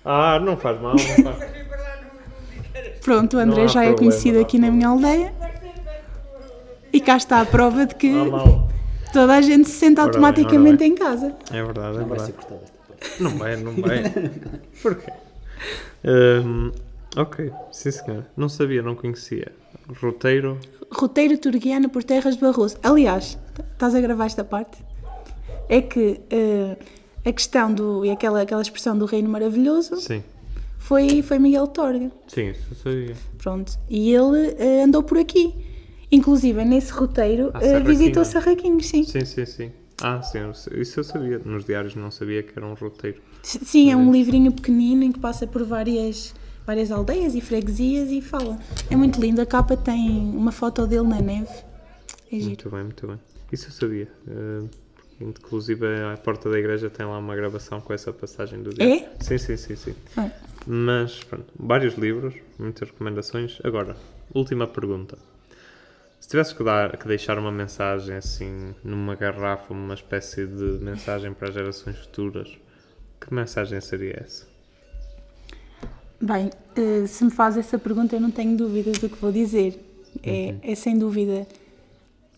Ah, 0.06 0.40
não 0.40 0.56
faz 0.58 0.80
mal, 0.82 0.96
não 0.96 1.00
faz. 1.34 1.52
Pronto, 3.02 3.36
o 3.38 3.40
André 3.40 3.68
já 3.68 3.82
é 3.84 3.88
problema, 3.88 3.98
conhecido 3.98 4.36
não 4.36 4.40
há 4.40 4.44
aqui 4.44 4.60
na 4.60 4.72
minha 4.72 4.88
aldeia. 4.88 5.34
E 6.94 7.00
cá 7.02 7.18
está 7.18 7.42
a 7.42 7.46
prova 7.46 7.86
de 7.86 7.96
que 7.96 8.12
toda 9.12 9.34
a 9.34 9.42
gente 9.42 9.68
se 9.70 9.76
sente 9.78 10.00
Ora 10.00 10.10
bem, 10.12 10.18
automaticamente 10.18 10.84
ora 10.84 10.86
em 10.86 10.96
casa. 10.96 11.36
É 11.52 11.64
verdade, 11.64 11.98
é 11.98 12.02
Não 12.02 12.08
vai 12.08 12.20
ser 12.20 12.26
verdade. 12.34 12.48
cortado 12.48 12.62
esta 12.64 12.78
parte. 12.88 13.24
Não 13.24 13.32
vai, 13.38 13.56
não 13.56 13.74
vai. 13.76 14.04
Porquê? 14.82 15.12
Hum, 16.04 16.72
ok, 17.16 17.52
sim 17.72 17.92
senhor. 17.92 18.26
Não 18.38 18.48
sabia, 18.50 18.82
não 18.82 18.96
conhecia. 18.96 19.52
Roteiro. 20.00 20.58
Roteiro 20.92 21.38
turguiano 21.38 21.90
por 21.90 22.04
Terras 22.04 22.36
de 22.36 22.42
Barroso. 22.42 22.78
Aliás, 22.84 23.38
estás 23.74 23.96
a 23.96 24.02
gravar 24.02 24.26
esta 24.26 24.44
parte? 24.44 24.78
É 25.70 25.82
que 25.82 26.20
eh, 26.30 26.78
a 27.26 27.32
questão 27.32 27.74
do. 27.74 28.06
e 28.06 28.12
aquela, 28.12 28.42
aquela 28.42 28.62
expressão 28.62 28.98
do 28.98 29.06
Reino 29.06 29.30
Maravilhoso 29.30 29.96
Sim, 29.98 30.22
foi, 30.78 31.22
foi 31.22 31.40
Miguel 31.40 31.68
Torga. 31.68 32.12
sim, 32.28 32.50
isso 32.50 32.68
eu 32.72 32.78
sabia. 32.78 33.16
Pronto. 33.38 33.80
E 33.90 34.14
ele 34.14 34.56
eh, 34.58 34.84
andou 34.84 35.02
por 35.04 35.18
aqui. 35.18 35.54
Inclusive, 36.12 36.66
nesse 36.66 36.92
roteiro, 36.92 37.52
Sarraquinho. 37.54 37.86
visitou 37.86 38.26
Sarraquinhos, 38.26 38.86
sim. 38.88 39.04
Sim, 39.04 39.24
sim, 39.24 39.46
sim. 39.46 39.72
Ah, 40.02 40.22
sim, 40.22 40.40
isso 40.76 41.00
eu 41.00 41.04
sabia. 41.06 41.40
Nos 41.40 41.64
diários 41.64 41.96
não 41.96 42.12
sabia 42.12 42.44
que 42.44 42.52
era 42.58 42.66
um 42.66 42.74
roteiro. 42.74 43.22
Sim, 43.44 43.92
é 43.92 43.96
um 43.96 44.12
livrinho 44.12 44.52
pequenino 44.52 45.04
em 45.04 45.12
que 45.12 45.20
passa 45.20 45.48
por 45.48 45.64
várias, 45.64 46.34
várias 46.66 46.92
aldeias 46.92 47.36
e 47.36 47.42
freguesias 47.42 48.12
e 48.12 48.22
fala. 48.22 48.58
É 48.90 48.96
muito 48.96 49.20
lindo. 49.20 49.42
A 49.42 49.46
capa 49.46 49.76
tem 49.78 50.10
uma 50.36 50.52
foto 50.52 50.86
dele 50.88 51.08
na 51.08 51.22
neve. 51.22 51.52
É 52.32 52.36
giro. 52.36 52.46
Muito 52.46 52.70
bem, 52.70 52.84
muito 52.84 53.08
bem. 53.08 53.20
Isso 53.52 53.68
eu 53.68 53.72
sabia. 53.72 54.08
Eh, 54.28 54.64
inclusive 55.20 55.86
à 55.86 56.18
porta 56.18 56.50
da 56.50 56.58
igreja 56.58 56.90
tem 56.90 57.06
lá 57.06 57.18
uma 57.18 57.36
gravação 57.36 57.82
com 57.82 57.94
essa 57.94 58.12
passagem 58.14 58.62
do 58.62 58.74
dia. 58.74 58.96
É? 58.96 59.12
Sim, 59.20 59.38
sim, 59.38 59.58
sim, 59.58 59.76
sim. 59.76 59.96
Ah, 60.18 60.30
Mas, 60.66 61.24
pronto, 61.24 61.46
vários 61.60 61.96
livros, 61.96 62.34
muitas 62.58 62.90
recomendações. 62.90 63.60
Agora, 63.64 63.96
última 64.34 64.68
pergunta. 64.68 65.18
Se 66.20 66.30
tivesse 66.30 66.56
que, 66.56 66.64
dar, 66.64 66.96
que 66.98 67.08
deixar 67.08 67.38
uma 67.40 67.52
mensagem 67.52 68.16
assim, 68.16 68.76
numa 68.84 69.16
garrafa, 69.16 69.74
uma 69.74 69.96
espécie 69.96 70.46
de 70.46 70.78
mensagem 70.80 71.34
para 71.34 71.50
as 71.50 71.54
gerações 71.54 71.98
futuras, 71.98 72.58
que 73.20 73.34
mensagem 73.34 73.82
seria 73.82 74.22
essa? 74.24 74.51
Bem, 76.22 76.52
eh, 76.76 77.08
se 77.08 77.24
me 77.24 77.32
faz 77.32 77.58
essa 77.58 77.80
pergunta, 77.80 78.16
eu 78.16 78.22
não 78.22 78.30
tenho 78.30 78.56
dúvidas 78.56 79.00
do 79.00 79.10
que 79.10 79.18
vou 79.18 79.32
dizer. 79.32 79.84
É, 80.24 80.54
é 80.62 80.76
sem 80.76 80.96
dúvida. 80.96 81.48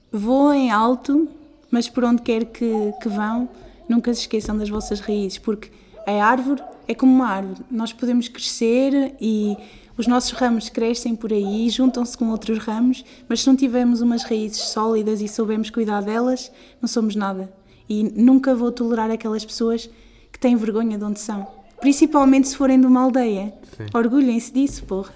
Voem 0.10 0.72
alto, 0.72 1.28
mas 1.70 1.90
por 1.90 2.06
onde 2.06 2.22
quer 2.22 2.46
que, 2.46 2.94
que 3.02 3.10
vão, 3.10 3.50
nunca 3.90 4.14
se 4.14 4.22
esqueçam 4.22 4.58
das 4.58 4.70
vossas 4.70 5.02
raízes, 5.02 5.38
porque 5.38 5.70
a 6.08 6.24
árvore 6.24 6.64
é 6.88 6.96
como 6.96 7.14
uma 7.14 7.28
árvore. 7.28 7.60
Nós 7.70 7.92
podemos 7.92 8.30
crescer 8.30 9.16
e 9.20 9.58
os 9.98 10.08
nossos 10.08 10.32
ramos 10.32 10.70
crescem 10.70 11.14
por 11.14 11.34
aí, 11.34 11.70
juntam-se 11.70 12.18
com 12.18 12.30
outros 12.30 12.60
ramos, 12.60 13.04
mas 13.28 13.42
se 13.42 13.48
não 13.48 13.56
tivermos 13.56 14.00
umas 14.00 14.24
raízes 14.24 14.62
sólidas 14.70 15.20
e 15.20 15.28
soubermos 15.28 15.70
cuidar 15.70 16.02
delas, 16.02 16.50
não 16.82 16.88
somos 16.88 17.18
nada. 17.18 17.52
E 17.90 18.02
nunca 18.04 18.56
vou 18.56 18.72
tolerar 18.72 19.12
aquelas 19.12 19.44
pessoas 19.44 19.90
que 20.32 20.40
têm 20.40 20.56
vergonha 20.56 20.98
de 20.98 21.04
onde 21.04 21.20
são. 21.20 21.63
Principalmente 21.84 22.48
se 22.48 22.56
forem 22.56 22.80
de 22.80 22.88
uma 22.88 23.02
aldeia. 23.02 23.54
Orgulhem-se 23.94 24.54
disso, 24.54 24.86
porra. 24.86 25.12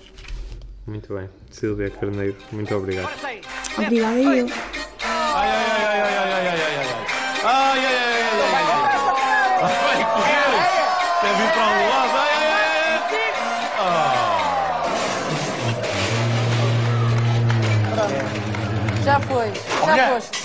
Muito 0.85 1.13
bem. 1.13 1.29
Silvia 1.49 1.89
Carneiro, 1.89 2.35
muito 2.51 2.75
obrigado. 2.75 3.09
Obrigada 3.77 4.19
eu. 4.19 4.47
Ai, 5.01 5.49
ai, 5.49 5.55
ai, 5.55 6.01
ai, 6.01 6.03
ai, 6.03 6.27
ai, 6.27 6.43
ai, 6.43 6.59
ai, 6.59 6.59
ai, 6.59 6.83
ai. 6.83 7.07
Ai, 7.45 7.79
ai, 7.79 7.85
ai, 7.85 8.51
ai, 8.51 8.67
ai, 8.67 8.91
ai. 10.43 10.67
Quer 11.21 11.33
vir 11.37 11.49
para 11.53 11.63
um 11.63 11.79
lado? 11.87 12.15
Ai, 12.17 12.31
ai, 12.35 12.51
ai, 12.51 12.67
ai. 13.79 14.07
Já 19.05 19.17
foi, 19.21 19.53
já 19.53 19.93
Olha, 19.93 20.07
foste. 20.09 20.37